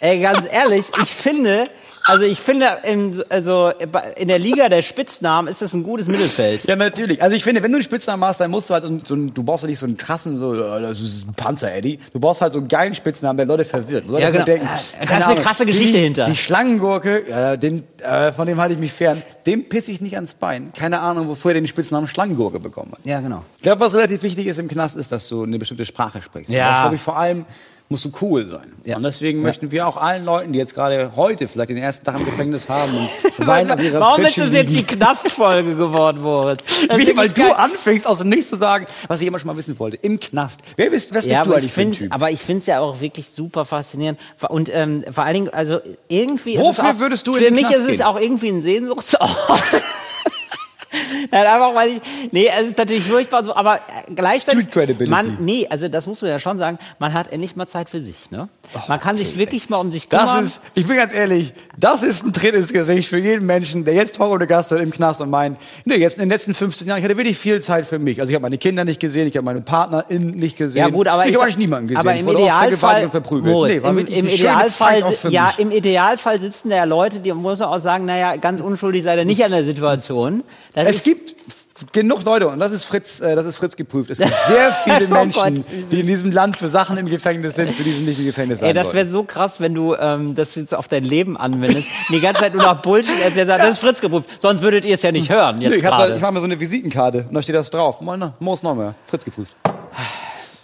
Ey, 0.00 0.20
ganz 0.20 0.46
ehrlich, 0.52 0.84
ich 1.02 1.10
finde, 1.10 1.68
also 2.08 2.24
ich 2.24 2.40
finde, 2.40 2.66
in, 2.84 3.22
also 3.28 3.70
in 4.16 4.28
der 4.28 4.38
Liga 4.38 4.70
der 4.70 4.80
Spitznamen 4.80 5.46
ist 5.46 5.60
das 5.60 5.74
ein 5.74 5.82
gutes 5.82 6.08
Mittelfeld. 6.08 6.64
Ja, 6.64 6.74
natürlich. 6.74 7.22
Also 7.22 7.36
ich 7.36 7.44
finde, 7.44 7.62
wenn 7.62 7.70
du 7.70 7.76
einen 7.76 7.84
Spitznamen 7.84 8.24
hast, 8.24 8.40
dann 8.40 8.50
musst 8.50 8.70
du 8.70 8.74
halt 8.74 8.84
so, 8.84 9.00
so 9.04 9.14
du 9.14 9.42
brauchst 9.42 9.64
ja 9.64 9.68
nicht 9.70 9.78
so 9.78 9.84
einen 9.84 9.98
krassen, 9.98 10.38
so, 10.38 10.54
äh, 10.54 10.80
das 10.80 11.00
ist 11.02 11.28
ein 11.28 11.34
Panzer, 11.34 11.72
Eddie. 11.72 11.98
Du 12.14 12.18
brauchst 12.20 12.40
halt 12.40 12.54
so 12.54 12.60
einen 12.60 12.68
geilen 12.68 12.94
Spitznamen, 12.94 13.36
der 13.36 13.44
Leute 13.44 13.66
verwirrt. 13.66 14.08
Leute 14.08 14.22
Ja, 14.22 14.30
genau. 14.30 14.44
denken, 14.46 14.66
Ja, 14.66 15.06
da 15.06 15.18
ist 15.18 15.26
eine 15.26 15.40
krasse 15.40 15.66
Geschichte 15.66 15.98
die, 15.98 16.04
hinter. 16.04 16.24
Die 16.24 16.36
Schlangengurke, 16.36 17.24
ja, 17.28 17.56
den, 17.56 17.84
äh, 17.98 18.32
von 18.32 18.46
dem 18.46 18.58
halte 18.58 18.72
ich 18.72 18.80
mich 18.80 18.92
fern. 18.92 19.22
Dem 19.46 19.68
pisse 19.68 19.92
ich 19.92 20.00
nicht 20.00 20.14
ans 20.14 20.32
Bein. 20.32 20.72
Keine 20.74 21.00
Ahnung, 21.00 21.28
wofür 21.28 21.50
er 21.50 21.54
den 21.54 21.66
Spitznamen 21.66 22.08
Schlangengurke 22.08 22.58
bekommen 22.58 22.92
hat. 22.92 23.00
Ja, 23.04 23.20
genau. 23.20 23.44
Ich 23.56 23.62
glaube, 23.62 23.80
was 23.80 23.94
relativ 23.94 24.22
wichtig 24.22 24.46
ist 24.46 24.58
im 24.58 24.68
Knast, 24.68 24.96
ist, 24.96 25.12
dass 25.12 25.28
du 25.28 25.42
eine 25.42 25.58
bestimmte 25.58 25.84
Sprache 25.84 26.22
sprichst. 26.22 26.50
Ja. 26.50 26.70
Das 26.70 26.80
glaube 26.80 26.96
ich 26.96 27.02
vor 27.02 27.18
allem 27.18 27.44
musst 27.90 28.04
du 28.04 28.12
cool 28.20 28.46
sein. 28.46 28.72
Ja. 28.84 28.96
Und 28.96 29.02
deswegen 29.02 29.40
möchten 29.40 29.70
wir 29.72 29.86
auch 29.86 29.96
allen 29.96 30.24
Leuten, 30.24 30.52
die 30.52 30.58
jetzt 30.58 30.74
gerade 30.74 31.12
heute 31.16 31.48
vielleicht 31.48 31.70
den 31.70 31.78
ersten 31.78 32.04
Tag 32.04 32.18
im 32.18 32.26
Gefängnis 32.26 32.68
haben 32.68 32.92
und 33.38 33.46
weinen 33.46 33.70
auf 33.70 33.82
ihrer 33.82 33.98
Warum 34.00 34.20
ist 34.20 34.34
Pritsche 34.34 34.40
das 34.42 34.52
jetzt 34.52 34.70
die. 34.76 34.82
Knastfolge 34.84 35.74
geworden, 35.74 36.20
Moritz? 36.20 36.62
Ist 36.82 36.98
Wie, 36.98 37.16
weil 37.16 37.30
du 37.30 37.56
anfängst, 37.56 38.06
aus 38.06 38.18
dem 38.18 38.28
Nichts 38.28 38.50
zu 38.50 38.56
sagen, 38.56 38.86
was 39.06 39.20
ich 39.22 39.26
immer 39.26 39.38
schon 39.38 39.46
mal 39.46 39.56
wissen 39.56 39.78
wollte. 39.78 39.96
Im 40.02 40.20
Knast. 40.20 40.60
Wer 40.76 40.90
bist, 40.90 41.10
was 41.14 41.24
bist 41.24 41.28
Ja, 41.28 41.42
du 41.44 41.50
aber 41.50 41.56
eigentlich 41.56 41.66
ich 41.66 41.72
für 41.72 41.80
ein 41.80 41.92
finde 41.94 41.98
Typ? 42.04 42.14
aber 42.14 42.30
ich 42.30 42.40
finde 42.40 42.60
es 42.60 42.66
ja 42.66 42.80
auch 42.80 43.00
wirklich 43.00 43.30
super 43.34 43.64
faszinierend 43.64 44.20
und 44.48 44.68
ähm, 44.72 45.04
vor 45.10 45.24
allen 45.24 45.34
Dingen 45.34 45.48
also 45.50 45.80
irgendwie 46.08 46.54
ist 46.54 46.60
Wofür 46.60 46.84
es 46.90 46.96
auch, 46.96 47.00
würdest 47.00 47.26
du 47.26 47.32
in 47.32 47.38
für 47.38 47.44
den 47.44 47.54
mich 47.54 47.66
Knast 47.68 47.80
ist 47.86 48.00
es 48.00 48.04
auch 48.04 48.20
irgendwie 48.20 48.48
ein 48.48 48.60
Sehnsuchtsort 48.62 49.28
Nein, 51.30 51.46
einfach 51.46 51.74
weil 51.74 51.88
ich, 51.90 52.00
nee, 52.32 52.48
es 52.48 52.68
ist 52.68 52.78
natürlich 52.78 53.04
furchtbar 53.04 53.44
so, 53.44 53.54
aber 53.54 53.76
äh, 53.76 54.12
gleichzeitig, 54.14 54.60
Street 54.62 54.72
Credibility. 54.72 55.10
man, 55.10 55.36
nee, 55.40 55.66
also 55.68 55.88
das 55.88 56.06
muss 56.06 56.22
man 56.22 56.30
ja 56.30 56.38
schon 56.38 56.58
sagen, 56.58 56.78
man 56.98 57.12
hat 57.12 57.32
endlich 57.32 57.56
mal 57.56 57.66
Zeit 57.66 57.88
für 57.90 58.00
sich, 58.00 58.30
ne? 58.30 58.48
Man 58.86 59.00
kann 59.00 59.16
sich 59.16 59.38
wirklich 59.38 59.70
mal 59.70 59.78
um 59.78 59.90
sich 59.92 60.08
Das 60.08 60.20
kümmern. 60.20 60.44
ist, 60.44 60.60
ich 60.74 60.86
bin 60.86 60.96
ganz 60.96 61.14
ehrlich, 61.14 61.54
das 61.78 62.02
ist 62.02 62.24
ein 62.24 62.32
Tritt 62.32 62.54
ins 62.54 62.72
Gesicht 62.72 63.08
für 63.08 63.18
jeden 63.18 63.46
Menschen, 63.46 63.84
der 63.84 63.94
jetzt 63.94 64.18
Horror 64.18 64.38
de 64.38 64.46
Gast 64.46 64.70
hat 64.72 64.80
im 64.80 64.90
Knast 64.90 65.20
und 65.22 65.30
meint, 65.30 65.58
nee, 65.84 65.94
jetzt 65.96 66.18
in 66.18 66.24
den 66.24 66.28
letzten 66.30 66.52
15 66.54 66.86
Jahren, 66.86 66.98
ich 66.98 67.04
hatte 67.04 67.16
wirklich 67.16 67.38
viel 67.38 67.60
Zeit 67.62 67.86
für 67.86 67.98
mich. 67.98 68.20
Also 68.20 68.30
ich 68.30 68.34
habe 68.34 68.42
meine 68.42 68.58
Kinder 68.58 68.84
nicht 68.84 69.00
gesehen, 69.00 69.26
ich 69.26 69.36
habe 69.36 69.44
meine 69.44 69.62
Partnerin 69.62 70.30
nicht 70.30 70.56
gesehen. 70.56 70.82
Ja 70.82 70.88
gut, 70.90 71.08
aber 71.08 71.24
ich 71.24 71.30
ich 71.30 71.34
habe 71.36 71.44
eigentlich 71.44 71.56
niemanden 71.58 71.88
gesehen. 71.88 72.00
Aber 72.00 72.14
im 72.14 72.28
Idealfall, 72.28 73.04
und 73.04 73.10
verprügelt. 73.10 73.54
Moritz, 73.54 73.74
nee, 73.76 73.82
war 73.82 73.90
im, 73.90 73.98
im 74.06 74.26
Idealfall, 74.26 75.02
ja, 75.30 75.52
im 75.56 75.70
Idealfall 75.70 76.40
sitzen 76.40 76.68
da 76.70 76.76
ja 76.76 76.84
Leute, 76.84 77.20
die 77.20 77.32
muss 77.32 77.58
man 77.60 77.68
auch 77.68 77.78
sagen, 77.78 78.04
naja, 78.04 78.36
ganz 78.36 78.60
unschuldig 78.60 79.02
sei 79.04 79.16
er 79.16 79.24
nicht 79.24 79.42
an 79.44 79.52
der 79.52 79.64
Situation. 79.64 80.42
Das 80.74 80.86
Es 80.86 80.97
ist- 80.98 81.04
gibt 81.04 81.34
genug 81.92 82.24
Leute, 82.24 82.48
und 82.48 82.58
das 82.58 82.72
ist 82.72 82.84
Fritz, 82.84 83.20
äh, 83.20 83.36
das 83.36 83.46
ist 83.46 83.56
Fritz 83.56 83.76
geprüft. 83.76 84.10
Es 84.10 84.18
gibt 84.18 84.32
sehr 84.48 84.72
viele 84.84 85.06
Oh 85.06 85.10
Menschen, 85.14 85.54
Gott. 85.56 85.64
die 85.92 86.00
in 86.00 86.06
diesem 86.08 86.32
Land 86.32 86.56
für 86.56 86.66
Sachen 86.68 86.96
im 86.98 87.06
Gefängnis 87.06 87.54
sind, 87.54 87.70
für 87.72 87.84
die 87.84 87.92
sie 87.92 88.02
nicht 88.02 88.18
im 88.18 88.24
Gefängnis 88.26 88.58
sein 88.58 88.68
Ey, 88.68 88.74
das 88.74 88.92
wäre 88.92 89.06
so 89.06 89.22
krass, 89.22 89.60
wenn 89.60 89.74
du 89.74 89.94
ähm, 89.94 90.34
das 90.34 90.56
jetzt 90.56 90.74
auf 90.74 90.88
dein 90.88 91.04
Leben 91.04 91.36
anwendest. 91.36 91.88
Die 92.10 92.20
ganze 92.20 92.42
Zeit 92.42 92.54
nur 92.54 92.64
noch 92.64 92.82
Bullshit 92.82 93.20
erzählst, 93.24 93.48
das 93.50 93.68
ist 93.70 93.78
Fritz 93.78 94.00
geprüft. 94.00 94.28
Sonst 94.40 94.60
würdet 94.62 94.84
ihr 94.84 94.94
es 94.94 95.02
ja 95.02 95.12
nicht 95.12 95.30
hören 95.30 95.60
jetzt 95.60 95.70
Nee, 95.70 95.76
ich 95.76 95.82
da, 95.82 96.16
ich 96.16 96.22
hab 96.22 96.34
mir 96.34 96.40
so 96.40 96.46
eine 96.46 96.58
Visitenkarte 96.58 97.26
und 97.28 97.34
da 97.34 97.42
steht 97.42 97.54
das 97.54 97.70
drauf. 97.70 98.00
Moin, 98.00 98.32
Moos 98.40 98.62
Neumer, 98.64 98.94
Fritz 99.06 99.24
geprüft. 99.24 99.54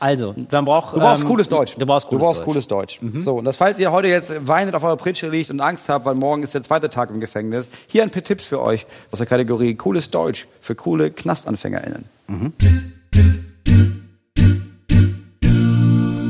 Also, 0.00 0.34
man 0.50 0.64
braucht. 0.64 0.94
Du 0.94 0.98
brauchst 1.00 1.22
ähm, 1.22 1.28
cooles 1.28 1.48
Deutsch. 1.48 1.76
Du 1.76 1.86
brauchst 1.86 2.06
cooles 2.08 2.20
du 2.20 2.24
brauchst 2.26 2.40
Deutsch. 2.40 2.44
cooles 2.44 2.68
Deutsch. 2.68 3.00
So, 3.20 3.36
und 3.36 3.44
das, 3.44 3.56
falls 3.56 3.78
ihr 3.78 3.90
heute 3.92 4.08
jetzt 4.08 4.32
weinend 4.46 4.74
auf 4.74 4.82
eurer 4.84 4.96
Pritsche 4.96 5.28
liegt 5.28 5.50
und 5.50 5.60
Angst 5.60 5.88
habt, 5.88 6.04
weil 6.04 6.14
morgen 6.14 6.42
ist 6.42 6.52
der 6.54 6.62
zweite 6.62 6.90
Tag 6.90 7.10
im 7.10 7.20
Gefängnis, 7.20 7.68
hier 7.86 8.02
ein 8.02 8.10
paar 8.10 8.22
Tipps 8.22 8.44
für 8.44 8.60
euch 8.60 8.86
aus 9.10 9.18
der 9.18 9.26
Kategorie 9.26 9.74
cooles 9.74 10.10
Deutsch 10.10 10.46
für 10.60 10.74
coole 10.74 11.10
KnastanfängerInnen. 11.10 12.04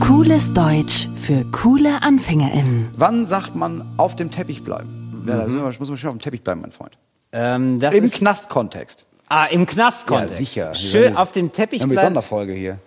Cooles 0.01 0.53
Deutsch 0.53 1.09
für 1.17 1.45
coole 1.53 2.03
AnfängerInnen. 2.03 2.91
Wann 2.97 3.27
sagt 3.27 3.55
man 3.57 3.85
auf 3.97 4.17
dem 4.17 4.31
Teppich 4.31 4.63
bleiben? 4.63 5.25
Ja, 5.27 5.37
da 5.39 5.53
wir, 5.53 5.63
muss 5.63 5.89
man 5.89 5.97
schon 5.97 6.09
auf 6.11 6.17
dem 6.17 6.21
Teppich 6.21 6.43
bleiben, 6.43 6.61
mein 6.61 6.73
Freund. 6.73 6.99
Ähm, 7.33 7.81
das 7.81 7.95
Im 7.95 8.11
Knastkontext. 8.11 9.05
ah, 9.29 9.47
im 9.47 9.67
Knastkontext. 9.67 10.39
Ja, 10.39 10.73
sicher. 10.73 10.75
Schön 10.75 11.17
auf 11.17 11.33
dem 11.33 11.51
Teppich 11.53 11.83
Eine 11.83 11.93
bleiben. 11.93 12.07
Sonderfolge 12.09 12.53
hier. 12.53 12.79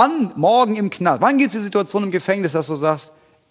Wann 0.00 0.30
morgen 0.36 0.76
im 0.76 0.90
Knast? 0.90 1.20
Wann 1.20 1.38
gibt 1.38 1.52
es 1.52 1.60
die 1.60 1.64
Situation 1.64 2.04
im 2.04 2.12
Gefängnis, 2.12 2.52
dass 2.52 2.68
du 2.68 2.76
sagst, 2.76 3.10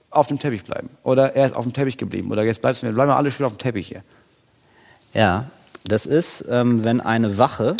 auf 0.09 0.27
dem 0.27 0.39
Teppich 0.39 0.63
bleiben? 0.63 0.89
Oder 1.03 1.35
er 1.35 1.47
ist 1.47 1.53
auf 1.53 1.65
dem 1.65 1.73
Teppich 1.73 1.97
geblieben? 1.97 2.31
Oder 2.31 2.45
jetzt 2.45 2.61
bleibst 2.61 2.83
du, 2.83 2.93
bleiben 2.93 3.11
wir 3.11 3.17
alle 3.17 3.31
schön 3.31 3.45
auf 3.45 3.51
dem 3.51 3.57
Teppich 3.57 3.89
hier. 3.89 4.01
Ja, 5.13 5.47
das 5.83 6.05
ist, 6.05 6.45
ähm, 6.49 6.85
wenn 6.85 7.01
eine 7.01 7.37
Wache 7.37 7.75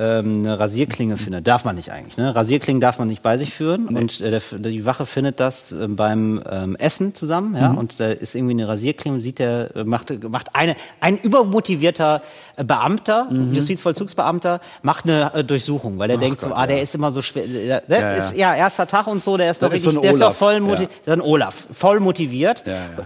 ähm, 0.00 0.38
eine 0.38 0.58
Rasierklinge 0.60 1.16
findet. 1.16 1.46
Darf 1.48 1.64
man 1.64 1.74
nicht 1.74 1.90
eigentlich. 1.90 2.16
Ne? 2.16 2.32
Rasierklingen 2.34 2.80
darf 2.80 2.98
man 3.00 3.08
nicht 3.08 3.20
bei 3.22 3.36
sich 3.36 3.52
führen. 3.52 3.88
Und 3.88 4.20
äh, 4.20 4.30
der, 4.30 4.40
die 4.70 4.84
Wache 4.86 5.06
findet 5.06 5.40
das 5.40 5.72
ähm, 5.72 5.96
beim 5.96 6.40
ähm, 6.48 6.76
Essen 6.76 7.14
zusammen. 7.14 7.56
Ja? 7.56 7.70
Mhm. 7.70 7.78
Und 7.78 7.98
da 8.00 8.10
ist 8.10 8.34
irgendwie 8.36 8.52
eine 8.54 8.68
Rasierklinge 8.68 9.20
sieht 9.20 9.40
der, 9.40 9.74
äh, 9.74 9.84
macht, 9.84 10.22
macht 10.28 10.54
eine, 10.54 10.76
ein 11.00 11.18
übermotivierter 11.18 12.22
äh, 12.56 12.64
Beamter, 12.64 13.26
Mhm. 13.30 13.52
Justizvollzugsbeamter, 13.54 14.60
macht 14.82 15.04
eine 15.04 15.34
äh, 15.34 15.44
Durchsuchung, 15.44 15.98
weil 15.98 16.10
er 16.10 16.18
denkt 16.18 16.40
so, 16.40 16.48
Gott, 16.48 16.56
ah, 16.56 16.66
der 16.66 16.76
ja. 16.76 16.82
ist 16.84 16.94
immer 16.94 17.10
so 17.10 17.20
schwer. 17.20 17.46
Der, 17.46 17.80
der 17.80 18.00
Ja, 18.00 18.10
ja. 18.10 18.16
ist 18.16 18.36
ja 18.36 18.54
erster 18.54 18.86
Tag 18.86 19.06
und 19.08 19.22
so, 19.22 19.36
der 19.36 19.50
ist 19.50 19.62
doch 19.62 19.68
so 19.68 19.72
richtig, 19.72 19.96
ein 19.96 20.02
der 20.02 20.12
ist 20.12 20.20
doch 20.22 20.32
voll 20.32 20.60
motiviert. 20.60 20.90
Ein 21.06 21.20
Olaf, 21.20 21.66
voll 21.72 21.98
motiviert, 22.00 22.62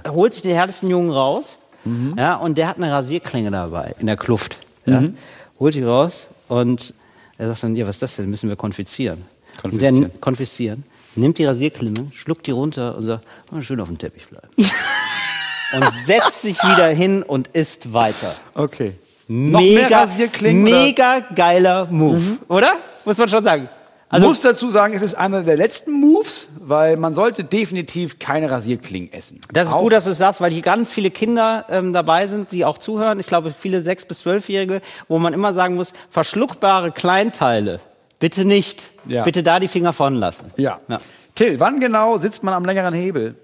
holt 0.09 0.35
sich 0.35 0.43
den 0.43 0.55
härtesten 0.55 0.91
Jungen 0.91 1.11
raus. 1.11 1.59
Mhm. 1.85 2.15
Ja, 2.19 2.37
und 2.37 2.59
der 2.59 2.69
hat 2.69 2.77
eine 2.77 2.93
Rasierklinge 2.93 3.51
dabei 3.51 3.95
in 3.99 4.07
der 4.07 4.17
Kluft. 4.17 4.59
Ja, 4.85 5.01
Mhm. 5.01 5.17
Holt 5.59 5.75
die 5.75 5.83
raus 5.85 6.27
und 6.53 6.93
er 7.39 7.49
sagt 7.49 7.63
dann, 7.63 7.75
ja, 7.75 7.87
was 7.87 7.97
ist 7.97 8.03
das 8.03 8.17
denn? 8.17 8.29
Müssen 8.29 8.51
wir 8.51 8.57
konfiszieren. 8.57 9.25
Und 9.63 9.71
Konfiszieren. 9.71 10.01
der 10.01 10.11
konfiszieren, 10.21 10.85
nimmt 11.17 11.39
die 11.39 11.47
Rasierklinge, 11.47 12.11
schluckt 12.15 12.47
die 12.47 12.51
runter 12.51 12.97
und 12.97 13.07
sagt, 13.07 13.25
oh, 13.51 13.61
schön 13.63 13.81
auf 13.81 13.89
dem 13.89 13.97
Teppich 13.97 14.27
bleiben. 14.27 14.49
und 14.59 15.93
setzt 16.07 16.43
sich 16.43 16.59
wieder 16.63 16.89
hin 16.89 17.23
und 17.23 17.49
isst 17.49 17.93
weiter. 17.95 18.35
Okay. 18.55 18.95
Mega, 19.29 20.01
Rasierklingen? 20.01 20.67
oder? 20.67 20.83
mega 20.83 21.21
geiler 21.35 21.87
Move, 21.87 22.39
oder? 22.49 22.77
Muss 23.07 23.17
man 23.17 23.29
schon 23.31 23.43
sagen. 23.43 23.69
Also, 24.13 24.27
muss 24.27 24.43
dazu 24.43 24.69
sagen, 24.69 24.93
es 24.93 25.01
ist 25.01 25.15
einer 25.15 25.43
der 25.43 25.57
letzten 25.57 25.93
Moves, 25.93 26.49
weil 26.61 26.99
man 26.99 27.15
sollte 27.15 27.45
definitiv 27.45 28.19
keine 28.19 28.51
Rasierklingen 28.51 29.11
essen. 29.13 29.41
Das 29.53 29.69
ist 29.69 29.75
Auch- 29.75 29.81
gut, 29.81 29.93
dass 29.93 30.05
du 30.05 30.11
es 30.11 30.19
sagst, 30.19 30.41
weil 30.43 30.53
hier 30.53 30.61
ganz 30.61 30.93
viele 30.93 31.11
Kinder 31.11 31.65
ähm, 31.71 31.95
dabei 31.95 32.29
sind, 32.29 32.53
die 32.53 32.67
auch 32.67 32.77
zuhören. 32.77 33.19
Ich 33.21 33.27
glaube, 33.27 33.55
viele 33.59 33.81
sechs 33.81 34.05
bis 34.05 34.19
zwölfjährige, 34.19 34.83
wo 35.09 35.19
man 35.19 35.33
immer 35.33 35.55
sagen 35.55 35.77
muss, 35.77 35.95
verschluckbare 36.11 36.93
Kleinteile, 36.93 37.81
bitte 38.19 38.45
nicht. 38.45 38.91
Ja. 39.07 39.25
Bitte 39.25 39.43
da 39.43 39.59
die 39.59 39.69
Finger 39.69 39.95
von 39.95 40.15
lassen. 40.15 40.53
Ja. 40.57 40.81
Ja. 40.89 41.01
Till, 41.35 41.59
wann 41.59 41.81
genau 41.81 42.19
sitzt 42.19 42.43
man 42.43 42.53
am 42.53 42.67
längeren 42.67 42.93
Hebel 42.93 43.35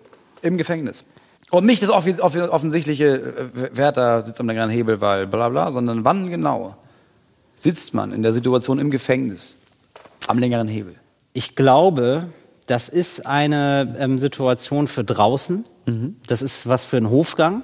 im 0.42 0.58
Gefängnis? 0.58 1.04
Und 1.50 1.64
nicht 1.64 1.82
das 1.82 1.88
offensichtliche 1.88 3.06
äh, 3.06 3.76
Wärter 3.76 4.20
sitzt 4.22 4.38
am 4.38 4.46
längeren 4.46 4.68
Hebel, 4.68 5.00
weil 5.00 5.26
bla 5.26 5.48
bla, 5.48 5.72
sondern 5.72 6.04
wann 6.04 6.28
genau 6.28 6.76
sitzt 7.56 7.94
man 7.94 8.12
in 8.12 8.22
der 8.22 8.34
Situation 8.34 8.78
im 8.78 8.90
Gefängnis 8.90 9.56
am 10.28 10.38
längeren 10.38 10.68
Hebel? 10.68 10.94
Ich 11.32 11.56
glaube, 11.56 12.28
das 12.66 12.88
ist 12.88 13.26
eine 13.26 13.96
ähm, 13.98 14.18
Situation 14.18 14.88
für 14.88 15.04
draußen. 15.04 15.64
Das 16.26 16.42
ist 16.42 16.68
was 16.68 16.84
für 16.84 16.98
einen 16.98 17.08
Hofgang. 17.10 17.62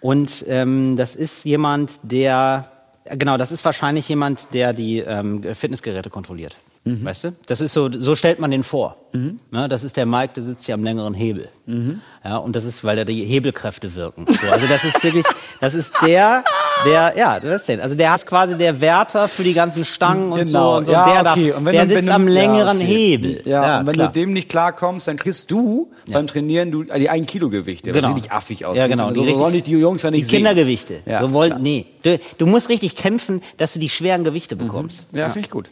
Und 0.00 0.44
ähm, 0.48 0.96
das 0.96 1.16
ist 1.16 1.44
jemand, 1.44 2.00
der, 2.02 2.70
äh, 3.04 3.16
genau, 3.16 3.36
das 3.38 3.50
ist 3.50 3.64
wahrscheinlich 3.64 4.08
jemand, 4.08 4.52
der 4.52 4.72
die 4.72 4.98
ähm, 4.98 5.42
Fitnessgeräte 5.54 6.10
kontrolliert. 6.10 6.56
Weißt 7.04 7.24
du? 7.24 7.32
Das 7.46 7.60
ist 7.60 7.72
so, 7.74 7.88
so 7.92 8.16
stellt 8.16 8.40
man 8.40 8.50
den 8.50 8.64
vor. 8.64 8.96
Ja, 9.52 9.68
das 9.68 9.84
ist 9.84 9.96
der 9.96 10.04
Mike, 10.04 10.34
der 10.34 10.42
sitzt 10.42 10.66
hier 10.66 10.74
am 10.74 10.82
längeren 10.82 11.14
Hebel. 11.14 11.48
Ja, 12.24 12.38
und 12.38 12.56
das 12.56 12.64
ist, 12.64 12.82
weil 12.82 12.96
da 12.96 13.04
die 13.04 13.24
Hebelkräfte 13.24 13.94
wirken. 13.94 14.26
So, 14.28 14.50
also 14.50 14.66
das 14.66 14.82
ist 14.82 15.02
wirklich, 15.04 15.24
das 15.60 15.74
ist 15.74 15.94
der, 16.04 16.42
der, 16.84 17.14
ja, 17.16 17.40
das 17.40 17.60
ist 17.62 17.68
der. 17.68 17.82
Also 17.82 17.94
der 17.94 18.14
ist 18.14 18.26
quasi 18.26 18.56
der 18.56 18.80
Wärter 18.80 19.28
für 19.28 19.42
die 19.44 19.52
ganzen 19.54 19.84
Stangen 19.84 20.32
und 20.32 20.44
so 20.44 20.58
und 20.58 20.86
so. 20.86 20.92
Genau. 20.92 21.06
Ja, 21.06 21.22
der 21.22 21.32
okay. 21.32 21.48
darf, 21.48 21.58
Und 21.58 21.64
wenn 21.66 21.72
der 21.74 21.86
du- 21.86 21.94
sitzt 21.94 22.08
du- 22.08 22.12
am 22.14 22.28
ja, 22.28 22.34
längeren 22.34 22.76
okay. 22.78 22.86
Hebel. 22.86 23.42
Ja, 23.44 23.80
und 23.80 23.86
wenn 23.86 23.94
klar. 23.94 24.06
du 24.08 24.12
dem 24.20 24.32
nicht 24.32 24.48
klarkommst, 24.48 25.08
dann 25.08 25.16
kriegst 25.16 25.50
du 25.50 25.90
beim 26.12 26.26
Trainieren 26.26 26.70
du, 26.70 26.84
die 26.84 27.08
ein 27.08 27.26
Kilo 27.26 27.48
Gewichte. 27.50 27.92
Genau. 27.92 28.12
Richtig 28.12 28.32
affig 28.32 28.64
aussieht. 28.64 28.78
Ja, 28.80 28.86
genau. 28.86 29.08
Die 29.10 29.14
so 29.16 29.22
richtig- 29.22 29.38
sollen 29.38 29.52
die, 29.54 29.62
die 29.62 29.72
Jungs 29.72 30.02
ja 30.02 30.10
die 30.10 30.18
nicht 30.18 30.28
sehen. 30.28 30.36
Kindergewichte. 30.38 31.00
Ja, 31.06 31.20
so 31.20 31.32
wollen, 31.32 31.50
klar. 31.50 31.60
nee. 31.60 31.86
Du, 32.02 32.18
du 32.38 32.46
musst 32.46 32.68
richtig 32.68 32.96
kämpfen, 32.96 33.42
dass 33.58 33.72
du 33.74 33.78
die 33.80 33.88
schweren 33.88 34.24
Gewichte 34.24 34.56
bekommst. 34.56 35.00
Ja, 35.12 35.28
finde 35.28 35.46
ich 35.46 35.50
gut. 35.50 35.68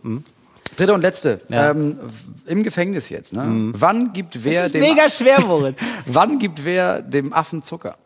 Dritte 0.76 0.94
und 0.94 1.00
letzte. 1.02 1.40
Ja. 1.48 1.72
Ähm, 1.72 1.98
Im 2.46 2.62
Gefängnis 2.62 3.08
jetzt. 3.08 3.32
Ne? 3.32 3.72
Wann 3.74 4.12
gibt 4.12 4.44
wer 4.44 4.68
dem 4.68 4.80
Mega 4.80 5.08
schwer, 5.08 5.40
Moritz. 5.40 5.76
Wann 6.06 6.38
gibt 6.38 6.64
wer 6.64 7.02
dem 7.02 7.32
Affen 7.32 7.62
Zucker? 7.64 7.96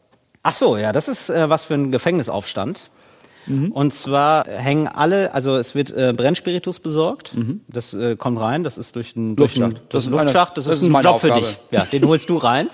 Ach 0.42 0.55
so, 0.55 0.76
ja, 0.78 0.92
das 0.92 1.09
ist 1.09 1.28
äh, 1.30 1.48
was 1.50 1.64
für 1.64 1.74
ein 1.74 1.90
Gefängnisaufstand. 1.92 2.80
Und 3.47 3.92
zwar 3.92 4.47
hängen 4.49 4.88
alle, 4.88 5.34
also 5.34 5.57
es 5.57 5.74
wird 5.74 5.90
äh, 5.90 6.12
Brennspiritus 6.16 6.80
besorgt. 6.80 7.34
Das 7.68 7.92
äh, 7.92 8.16
kommt 8.16 8.40
rein, 8.40 8.64
das 8.64 8.78
ist 8.78 8.97
durch 8.97 9.14
den 9.14 9.36
durch 9.36 9.57
Luftschacht. 9.57 9.76
den- 9.76 9.80
Das 9.88 9.88
Das 9.90 10.03
ist 10.05 10.09
ein 10.09 10.12
Luftschacht, 10.24 10.57
das, 10.57 10.64
das 10.64 10.76
ist 10.76 10.82
ist 10.82 10.95
ein 10.95 11.03
Job 11.03 11.20
für 11.20 11.30
dich. 11.32 11.59
Ja, 11.70 11.84
den 11.84 12.07
holst 12.07 12.28
du 12.30 12.36
rein. 12.38 12.68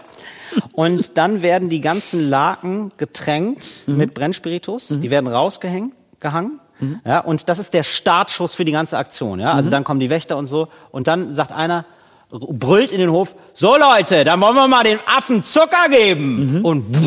Und 0.73 1.17
dann 1.19 1.43
werden 1.43 1.69
die 1.69 1.81
ganzen 1.81 2.29
Laken 2.29 2.91
getränkt 2.97 3.85
Mhm. 3.87 3.97
mit 3.97 4.15
Brennspiritus. 4.15 4.89
Die 4.89 5.11
werden 5.11 5.27
rausgehängt, 5.29 5.95
gehangen. 6.21 6.61
Ja, 7.05 7.21
und 7.21 7.49
das 7.49 7.59
ist 7.59 7.75
der 7.75 7.83
Startschuss 7.83 8.55
für 8.55 8.65
die 8.65 8.73
ganze 8.73 8.97
Aktion. 8.97 9.39
Ja, 9.39 9.53
Mhm. 9.53 9.57
also 9.59 9.71
dann 9.71 9.85
kommen 9.85 10.01
die 10.01 10.09
Wächter 10.11 10.37
und 10.37 10.47
so. 10.47 10.69
Und 10.91 11.07
dann 11.09 11.35
sagt 11.37 11.53
einer, 11.53 11.85
brüllt 12.31 12.91
in 12.93 12.99
den 13.01 13.11
Hof, 13.11 13.35
so 13.55 13.77
Leute, 13.77 14.25
dann 14.25 14.41
wollen 14.41 14.55
wir 14.55 14.67
mal 14.69 14.85
den 14.85 14.99
Affen 15.07 15.43
Zucker 15.45 15.89
geben. 15.91 16.61
Und 16.65 16.95
pff, 16.97 17.03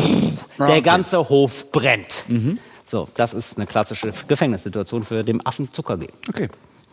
der 0.58 0.66
Mhm. 0.66 0.72
Ah. 0.72 0.76
Mhm. 0.78 0.82
ganze 0.82 1.28
Hof 1.28 1.70
brennt. 1.72 2.24
So, 2.94 3.08
das 3.14 3.34
ist 3.34 3.56
eine 3.56 3.66
klassische 3.66 4.12
Gefängnissituation 4.28 5.04
für 5.04 5.24
dem 5.24 5.44
Affen 5.44 5.72
Zucker 5.72 5.96
geben. 5.96 6.12
Okay. 6.28 6.48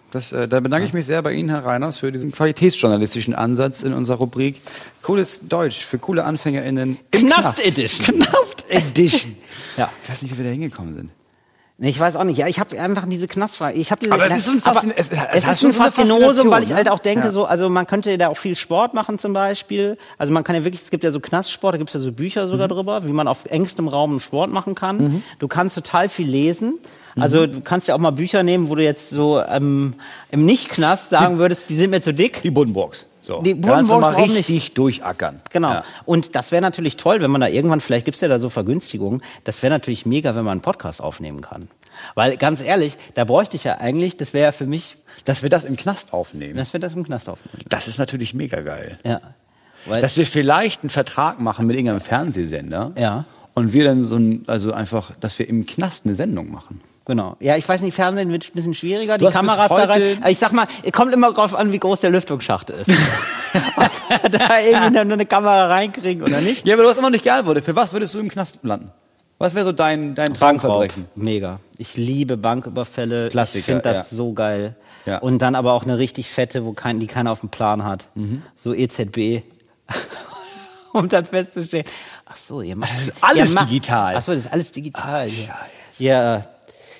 Das, 0.09 0.31
äh, 0.31 0.47
da 0.47 0.59
bedanke 0.59 0.87
ich 0.87 0.93
mich 0.93 1.05
sehr 1.05 1.21
bei 1.21 1.31
Ihnen, 1.31 1.49
Herr 1.49 1.63
Reiners, 1.63 1.99
für 1.99 2.11
diesen 2.11 2.31
qualitätsjournalistischen 2.31 3.35
Ansatz 3.35 3.83
in 3.83 3.93
unserer 3.93 4.17
Rubrik 4.17 4.61
Cooles 5.03 5.47
Deutsch 5.47 5.85
für 5.85 5.99
coole 5.99 6.23
AnfängerInnen. 6.23 6.97
Knast 7.11 7.63
Edition. 7.63 8.19
Knast 8.19 8.65
Edition. 8.69 9.35
Ja. 9.77 9.91
Ich 10.03 10.09
weiß 10.09 10.23
nicht, 10.23 10.33
wie 10.33 10.39
wir 10.39 10.45
da 10.45 10.51
hingekommen 10.51 10.95
sind. 10.95 11.11
Ich 11.83 11.99
weiß 11.99 12.15
auch 12.15 12.23
nicht. 12.23 12.37
Ja, 12.37 12.45
ich 12.47 12.59
habe 12.59 12.79
einfach 12.79 13.05
diese 13.07 13.25
Knastfrage. 13.25 13.75
Ich 13.75 13.89
habe 13.89 14.01
diese, 14.01 14.13
Aber 14.13 14.25
es 14.27 14.33
ist 14.35 14.45
so 14.45 14.51
ein 14.51 14.61
Faszin- 14.61 14.91
es- 14.95 15.09
es 15.09 15.17
es, 15.33 15.47
ist 15.47 15.63
ein 15.65 15.73
Faszinosum, 15.73 16.51
weil 16.51 16.61
ich 16.61 16.69
ne? 16.69 16.75
halt 16.75 16.89
auch 16.89 16.99
denke, 16.99 17.25
Ja. 17.25 17.31
so, 17.31 17.45
also 17.45 17.69
man 17.69 17.87
könnte 17.87 18.15
da 18.19 18.27
auch 18.27 18.37
viel 18.37 18.55
Sport 18.55 18.93
machen 18.93 19.17
zum 19.17 19.33
Beispiel. 19.33 19.97
Also 20.19 20.31
man 20.31 20.43
kann 20.43 20.55
ja 20.55 20.63
wirklich, 20.63 20.83
es 20.83 20.91
gibt 20.91 21.03
ja 21.03 21.09
so 21.11 21.19
Knastsport, 21.19 21.73
da 21.73 21.77
gibt 21.79 21.89
es 21.89 21.95
ja 21.95 21.99
so 21.99 22.11
Bücher 22.11 22.47
sogar 22.47 22.67
Mhm. 22.67 22.73
drüber, 22.73 23.07
wie 23.07 23.11
man 23.13 23.27
auf 23.27 23.45
engstem 23.45 23.87
Raum 23.87 24.19
Sport 24.19 24.51
machen 24.51 24.75
kann. 24.75 25.23
Du 25.39 25.47
kannst 25.47 25.73
total 25.75 26.07
viel 26.07 26.29
lesen. 26.29 26.77
Also 27.19 27.41
Mhm. 27.47 27.51
du 27.51 27.61
kannst 27.61 27.87
ja 27.87 27.95
auch 27.95 27.99
mal 27.99 28.11
Bücher 28.11 28.43
nehmen, 28.43 28.69
wo 28.69 28.75
du 28.75 28.83
jetzt 28.83 29.09
so 29.09 29.41
ähm, 29.41 29.95
im 30.29 30.45
Nicht-Knast 30.45 31.09
sagen 31.09 31.39
würdest, 31.39 31.67
die 31.71 31.75
sind 31.75 31.89
mir 31.89 32.01
zu 32.01 32.13
dick. 32.13 32.43
Die 32.43 32.51
Buddenbrooks. 32.51 33.07
Kannst 33.37 33.91
du 33.91 33.99
mal 33.99 34.11
Bodenwolf 34.11 34.15
auch 34.15 34.19
richtig 34.35 34.73
durchackern. 34.73 35.41
Genau. 35.51 35.71
Ja. 35.71 35.83
Und 36.05 36.35
das 36.35 36.51
wäre 36.51 36.61
natürlich 36.61 36.97
toll, 36.97 37.21
wenn 37.21 37.31
man 37.31 37.41
da 37.41 37.47
irgendwann, 37.47 37.81
vielleicht 37.81 38.05
gibt's 38.05 38.21
ja 38.21 38.27
da 38.27 38.39
so 38.39 38.49
Vergünstigungen, 38.49 39.21
das 39.43 39.61
wäre 39.63 39.71
natürlich 39.71 40.05
mega, 40.05 40.35
wenn 40.35 40.43
man 40.43 40.53
einen 40.53 40.61
Podcast 40.61 41.01
aufnehmen 41.01 41.41
kann. 41.41 41.69
Weil 42.15 42.37
ganz 42.37 42.61
ehrlich, 42.61 42.97
da 43.13 43.25
bräuchte 43.25 43.55
ich 43.55 43.63
ja 43.63 43.77
eigentlich, 43.77 44.17
das 44.17 44.33
wäre 44.33 44.45
ja 44.45 44.51
für 44.51 44.65
mich, 44.65 44.97
Dass 45.25 45.43
wir 45.43 45.49
das 45.49 45.65
im 45.65 45.75
Knast 45.77 46.13
aufnehmen. 46.13 46.55
dass 46.57 46.73
wir 46.73 46.79
das 46.79 46.93
im 46.93 47.03
Knast 47.03 47.29
aufnehmen. 47.29 47.63
Das 47.69 47.87
ist 47.87 47.97
natürlich 47.97 48.33
mega 48.33 48.61
geil. 48.61 48.99
Ja. 49.03 49.21
Weil, 49.85 50.01
Dass 50.01 50.17
wir 50.17 50.25
vielleicht 50.25 50.83
einen 50.83 50.89
Vertrag 50.89 51.39
machen 51.39 51.67
mit 51.67 51.75
irgendeinem 51.75 52.01
Fernsehsender. 52.01 52.91
Ja. 52.97 53.25
Und 53.53 53.73
wir 53.73 53.83
dann 53.83 54.03
so 54.03 54.15
ein, 54.15 54.43
also 54.47 54.71
einfach, 54.73 55.11
dass 55.19 55.37
wir 55.37 55.49
im 55.49 55.65
Knast 55.65 56.05
eine 56.05 56.13
Sendung 56.13 56.51
machen. 56.51 56.81
Genau. 57.05 57.35
Ja, 57.39 57.57
ich 57.57 57.67
weiß 57.67 57.81
nicht, 57.81 57.95
Fernsehen 57.95 58.31
wird 58.31 58.45
ein 58.49 58.53
bisschen 58.53 58.73
schwieriger, 58.75 59.17
die 59.17 59.25
hast 59.25 59.31
bis 59.33 59.39
Kameras 59.49 59.69
da 59.69 59.83
rein. 59.85 60.17
Aber 60.21 60.29
Ich 60.29 60.37
sag 60.37 60.51
mal, 60.53 60.67
kommt 60.91 61.13
immer 61.13 61.33
drauf 61.33 61.55
an, 61.55 61.71
wie 61.71 61.79
groß 61.79 62.01
der 62.01 62.11
Lüftungsschacht 62.11 62.69
ist. 62.69 62.89
Ob 63.75 63.91
wir 64.23 64.29
da 64.29 64.59
irgendwie 64.59 65.03
nur 65.05 65.13
eine 65.13 65.25
Kamera 65.25 65.67
reinkriegen 65.67 66.23
oder 66.23 66.41
nicht. 66.41 66.65
Ja, 66.67 66.75
aber 66.75 66.83
du 66.83 66.89
hast 66.89 66.97
immer 66.97 67.07
noch 67.07 67.13
nicht 67.13 67.23
geantwortet. 67.23 67.65
Für 67.65 67.75
was 67.75 67.91
würdest 67.91 68.13
du 68.13 68.19
im 68.19 68.29
Knast 68.29 68.59
landen? 68.61 68.91
Was 69.39 69.55
wäre 69.55 69.65
so 69.65 69.71
dein, 69.71 70.13
dein. 70.13 70.35
Traumverbrechen? 70.35 71.05
Mega. 71.15 71.59
Ich 71.79 71.97
liebe 71.97 72.37
Banküberfälle. 72.37 73.29
Klassiker, 73.29 73.59
Ich 73.59 73.65
finde 73.65 73.81
das 73.81 74.11
ja. 74.11 74.17
so 74.17 74.33
geil. 74.33 74.75
Ja. 75.07 75.17
Und 75.17 75.39
dann 75.39 75.55
aber 75.55 75.73
auch 75.73 75.81
eine 75.83 75.97
richtig 75.97 76.29
fette, 76.29 76.63
wo 76.63 76.73
kein, 76.73 76.99
die 76.99 77.07
keiner 77.07 77.31
auf 77.31 77.39
dem 77.39 77.49
Plan 77.49 77.83
hat. 77.83 78.05
Mhm. 78.13 78.43
So 78.55 78.75
EZB. 78.75 79.41
um 80.93 81.07
dann 81.07 81.25
festzustellen, 81.25 81.85
ach 82.25 82.37
so, 82.37 82.61
ihr 82.61 82.75
macht 82.75 82.93
Das 82.93 83.01
ist 83.07 83.13
alles 83.21 83.49
ihr 83.49 83.55
macht- 83.55 83.69
digital. 83.71 84.15
Ach 84.17 84.21
so, 84.21 84.33
das 84.35 84.45
ist 84.45 84.53
alles 84.53 84.71
digital. 84.71 85.27
ja. 85.27 85.55
ja. 85.97 86.45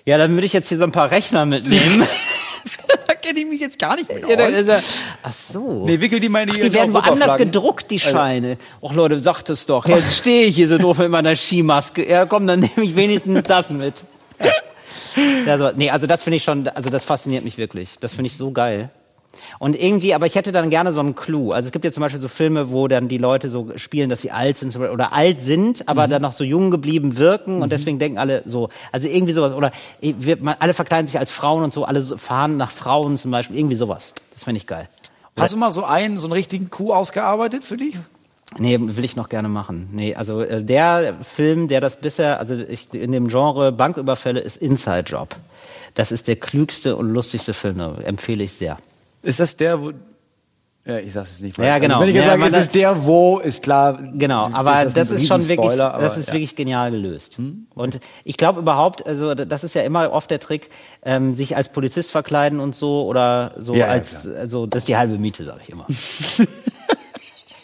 Ja, 0.06 0.18
dann 0.18 0.34
würde 0.34 0.46
ich 0.46 0.54
jetzt 0.54 0.70
hier 0.70 0.78
so 0.78 0.84
ein 0.84 0.92
paar 0.92 1.12
Rechner 1.12 1.46
mitnehmen. 1.46 2.08
da 3.08 3.14
kenne 3.16 3.40
ich 3.40 3.46
mich 3.46 3.62
jetzt 3.62 3.78
gar 3.80 3.96
nicht 3.96 4.12
mit 4.12 4.28
Ja, 4.28 4.36
da 4.36 4.46
ist 4.48 4.68
er- 4.68 4.84
ach 5.24 5.34
so. 5.34 5.86
Nee, 5.86 6.00
wickel 6.02 6.20
die 6.20 6.30
mal 6.30 6.42
in 6.44 6.50
die 6.52 6.60
Ach, 6.60 6.64
die 6.66 6.74
werden 6.74 6.94
woanders 6.94 7.38
gedruckt, 7.38 7.92
die 7.92 8.02
Also- 8.02 8.10
Scheine. 8.18 8.58
Och 8.82 8.94
Leute, 8.94 9.20
sagt 9.20 9.50
es 9.50 9.66
doch. 9.66 9.86
Jetzt 9.88 10.18
stehe 10.18 10.46
ich 10.48 10.56
hier 10.56 10.68
so 10.68 10.78
doof 10.78 10.98
mit 10.98 11.10
meiner 11.10 11.36
Skimaske. 11.36 12.08
Ja, 12.10 12.26
komm, 12.26 12.48
dann 12.48 12.60
nehme 12.62 12.72
ich 12.84 12.96
wenigstens 12.96 13.44
das 13.48 13.70
mit. 13.70 13.96
Ja, 15.46 15.58
so, 15.58 15.72
nee, 15.76 15.90
also 15.90 16.08
das 16.08 16.24
finde 16.24 16.38
ich 16.38 16.44
schon, 16.44 16.68
also 16.70 16.90
das 16.90 17.04
fasziniert 17.04 17.44
mich 17.44 17.58
wirklich. 17.58 18.00
Das 18.00 18.14
finde 18.14 18.28
ich 18.28 18.38
so 18.38 18.52
geil. 18.52 18.90
Und 19.60 19.82
irgendwie, 19.82 20.14
aber 20.14 20.26
ich 20.26 20.36
hätte 20.36 20.52
dann 20.52 20.70
gerne 20.70 20.92
so 20.92 21.00
einen 21.00 21.16
Clou. 21.16 21.52
Also 21.52 21.68
es 21.68 21.72
gibt 21.72 21.86
ja 21.86 21.92
zum 21.92 22.02
Beispiel 22.02 22.22
so 22.22 22.28
Filme, 22.28 22.72
wo 22.72 22.88
dann 22.88 23.08
die 23.08 23.18
Leute 23.18 23.50
so 23.50 23.70
spielen, 23.76 24.10
dass 24.10 24.22
sie 24.22 24.32
alt 24.32 24.58
sind 24.58 24.76
oder 24.76 25.14
alt 25.14 25.44
sind, 25.44 25.88
aber 25.88 26.08
dann 26.08 26.22
noch 26.22 26.34
so 26.34 26.44
jung 26.44 26.72
geblieben 26.72 27.18
wirken 27.18 27.62
und 27.62 27.72
deswegen 27.72 28.00
denken 28.00 28.18
alle 28.18 28.44
so. 28.46 28.70
Also 28.92 29.08
irgendwie 29.08 29.34
sowas. 29.34 29.54
Oder 29.54 29.72
wir, 30.02 30.38
man, 30.38 30.56
alle 30.60 30.74
verkleiden 30.74 31.08
sich 31.08 31.20
als 31.20 31.32
Frauen 31.32 31.64
und 31.64 31.74
so, 31.74 31.86
alle 31.86 32.02
fahren 32.02 32.58
nach 32.58 32.72
Frauen 32.72 33.18
zum 33.18 33.32
Beispiel. 33.32 33.58
Irgendwie 33.58 33.76
sowas. 33.76 34.14
Das 34.34 34.44
finde 34.44 34.58
ich 34.58 34.68
geil. 34.68 34.90
Hast 35.38 35.54
du 35.54 35.58
mal 35.58 35.72
so 35.72 35.84
einen, 35.84 36.18
so 36.18 36.28
einen 36.28 36.34
richtigen 36.34 36.70
Coup 36.70 36.92
ausgearbeitet 36.92 37.64
für 37.64 37.78
dich? 37.78 37.96
Nee, 38.58 38.78
will 38.80 39.06
ich 39.06 39.16
noch 39.16 39.30
gerne 39.30 39.48
machen. 39.48 39.90
Nee, 39.94 40.14
also 40.16 40.42
äh, 40.42 40.64
der 40.64 41.16
Film, 41.24 41.68
der 41.70 41.80
das 41.80 41.98
bisher, 41.98 42.40
also 42.40 42.56
ich, 42.56 42.94
in 42.94 43.12
dem 43.14 43.30
Genre 43.30 43.72
Banküberfälle 43.72 44.42
ist 44.42 44.58
Inside 44.58 45.06
Job. 45.08 45.36
Das 45.94 46.12
ist 46.12 46.28
der 46.28 46.36
klügste 46.36 46.96
und 46.98 47.10
lustigste 47.10 47.54
Film, 47.54 47.78
da 47.78 47.96
empfehle 48.04 48.44
ich 48.44 48.54
sehr. 48.54 48.78
Ist 49.22 49.40
das 49.40 49.56
der, 49.58 49.82
wo. 49.82 49.92
Ja, 50.84 50.98
ich 50.98 51.14
sag's 51.14 51.30
jetzt 51.30 51.42
nicht. 51.42 51.60
Ja, 51.60 51.78
genau. 51.78 51.96
Also 51.96 52.02
wenn 52.02 52.10
ich 52.10 52.16
jetzt 52.16 52.26
Ja, 52.26 52.32
sage, 52.32 52.46
ist 52.46 52.56
es 52.56 52.72
der, 52.72 53.06
wo, 53.06 53.38
ist 53.38 53.62
klar. 53.62 54.00
Genau, 54.02 54.50
aber 54.52 54.74
ein 54.74 54.92
das, 54.92 55.12
ist 55.12 55.28
schon 55.28 55.48
wirklich, 55.48 55.80
aber 55.80 56.02
das 56.02 56.18
ist 56.18 56.30
ja. 56.30 56.34
wirklich 56.34 56.56
genial 56.56 56.90
gelöst. 56.90 57.38
Und 57.76 58.00
ich 58.24 58.36
glaube 58.36 58.62
überhaupt, 58.62 59.06
also 59.06 59.36
das 59.36 59.64
ist 59.64 59.76
ja 59.76 59.84
immer 59.84 60.12
oft 60.12 60.32
der 60.32 60.40
Trick, 60.40 60.72
ähm, 61.04 61.36
sich 61.36 61.56
als 61.56 61.70
Polizist 61.70 62.10
verkleiden 62.10 62.60
und 62.60 62.74
so 62.74 63.06
oder 63.06 63.54
so 63.60 63.76
ja, 63.76 63.88
als, 63.88 64.28
also 64.28 64.66
das 64.66 64.80
ist 64.80 64.88
die 64.88 64.98
halbe 64.98 65.20
Miete, 65.20 65.46
sage 65.46 65.62
ich 65.64 65.70
immer. 65.70 65.86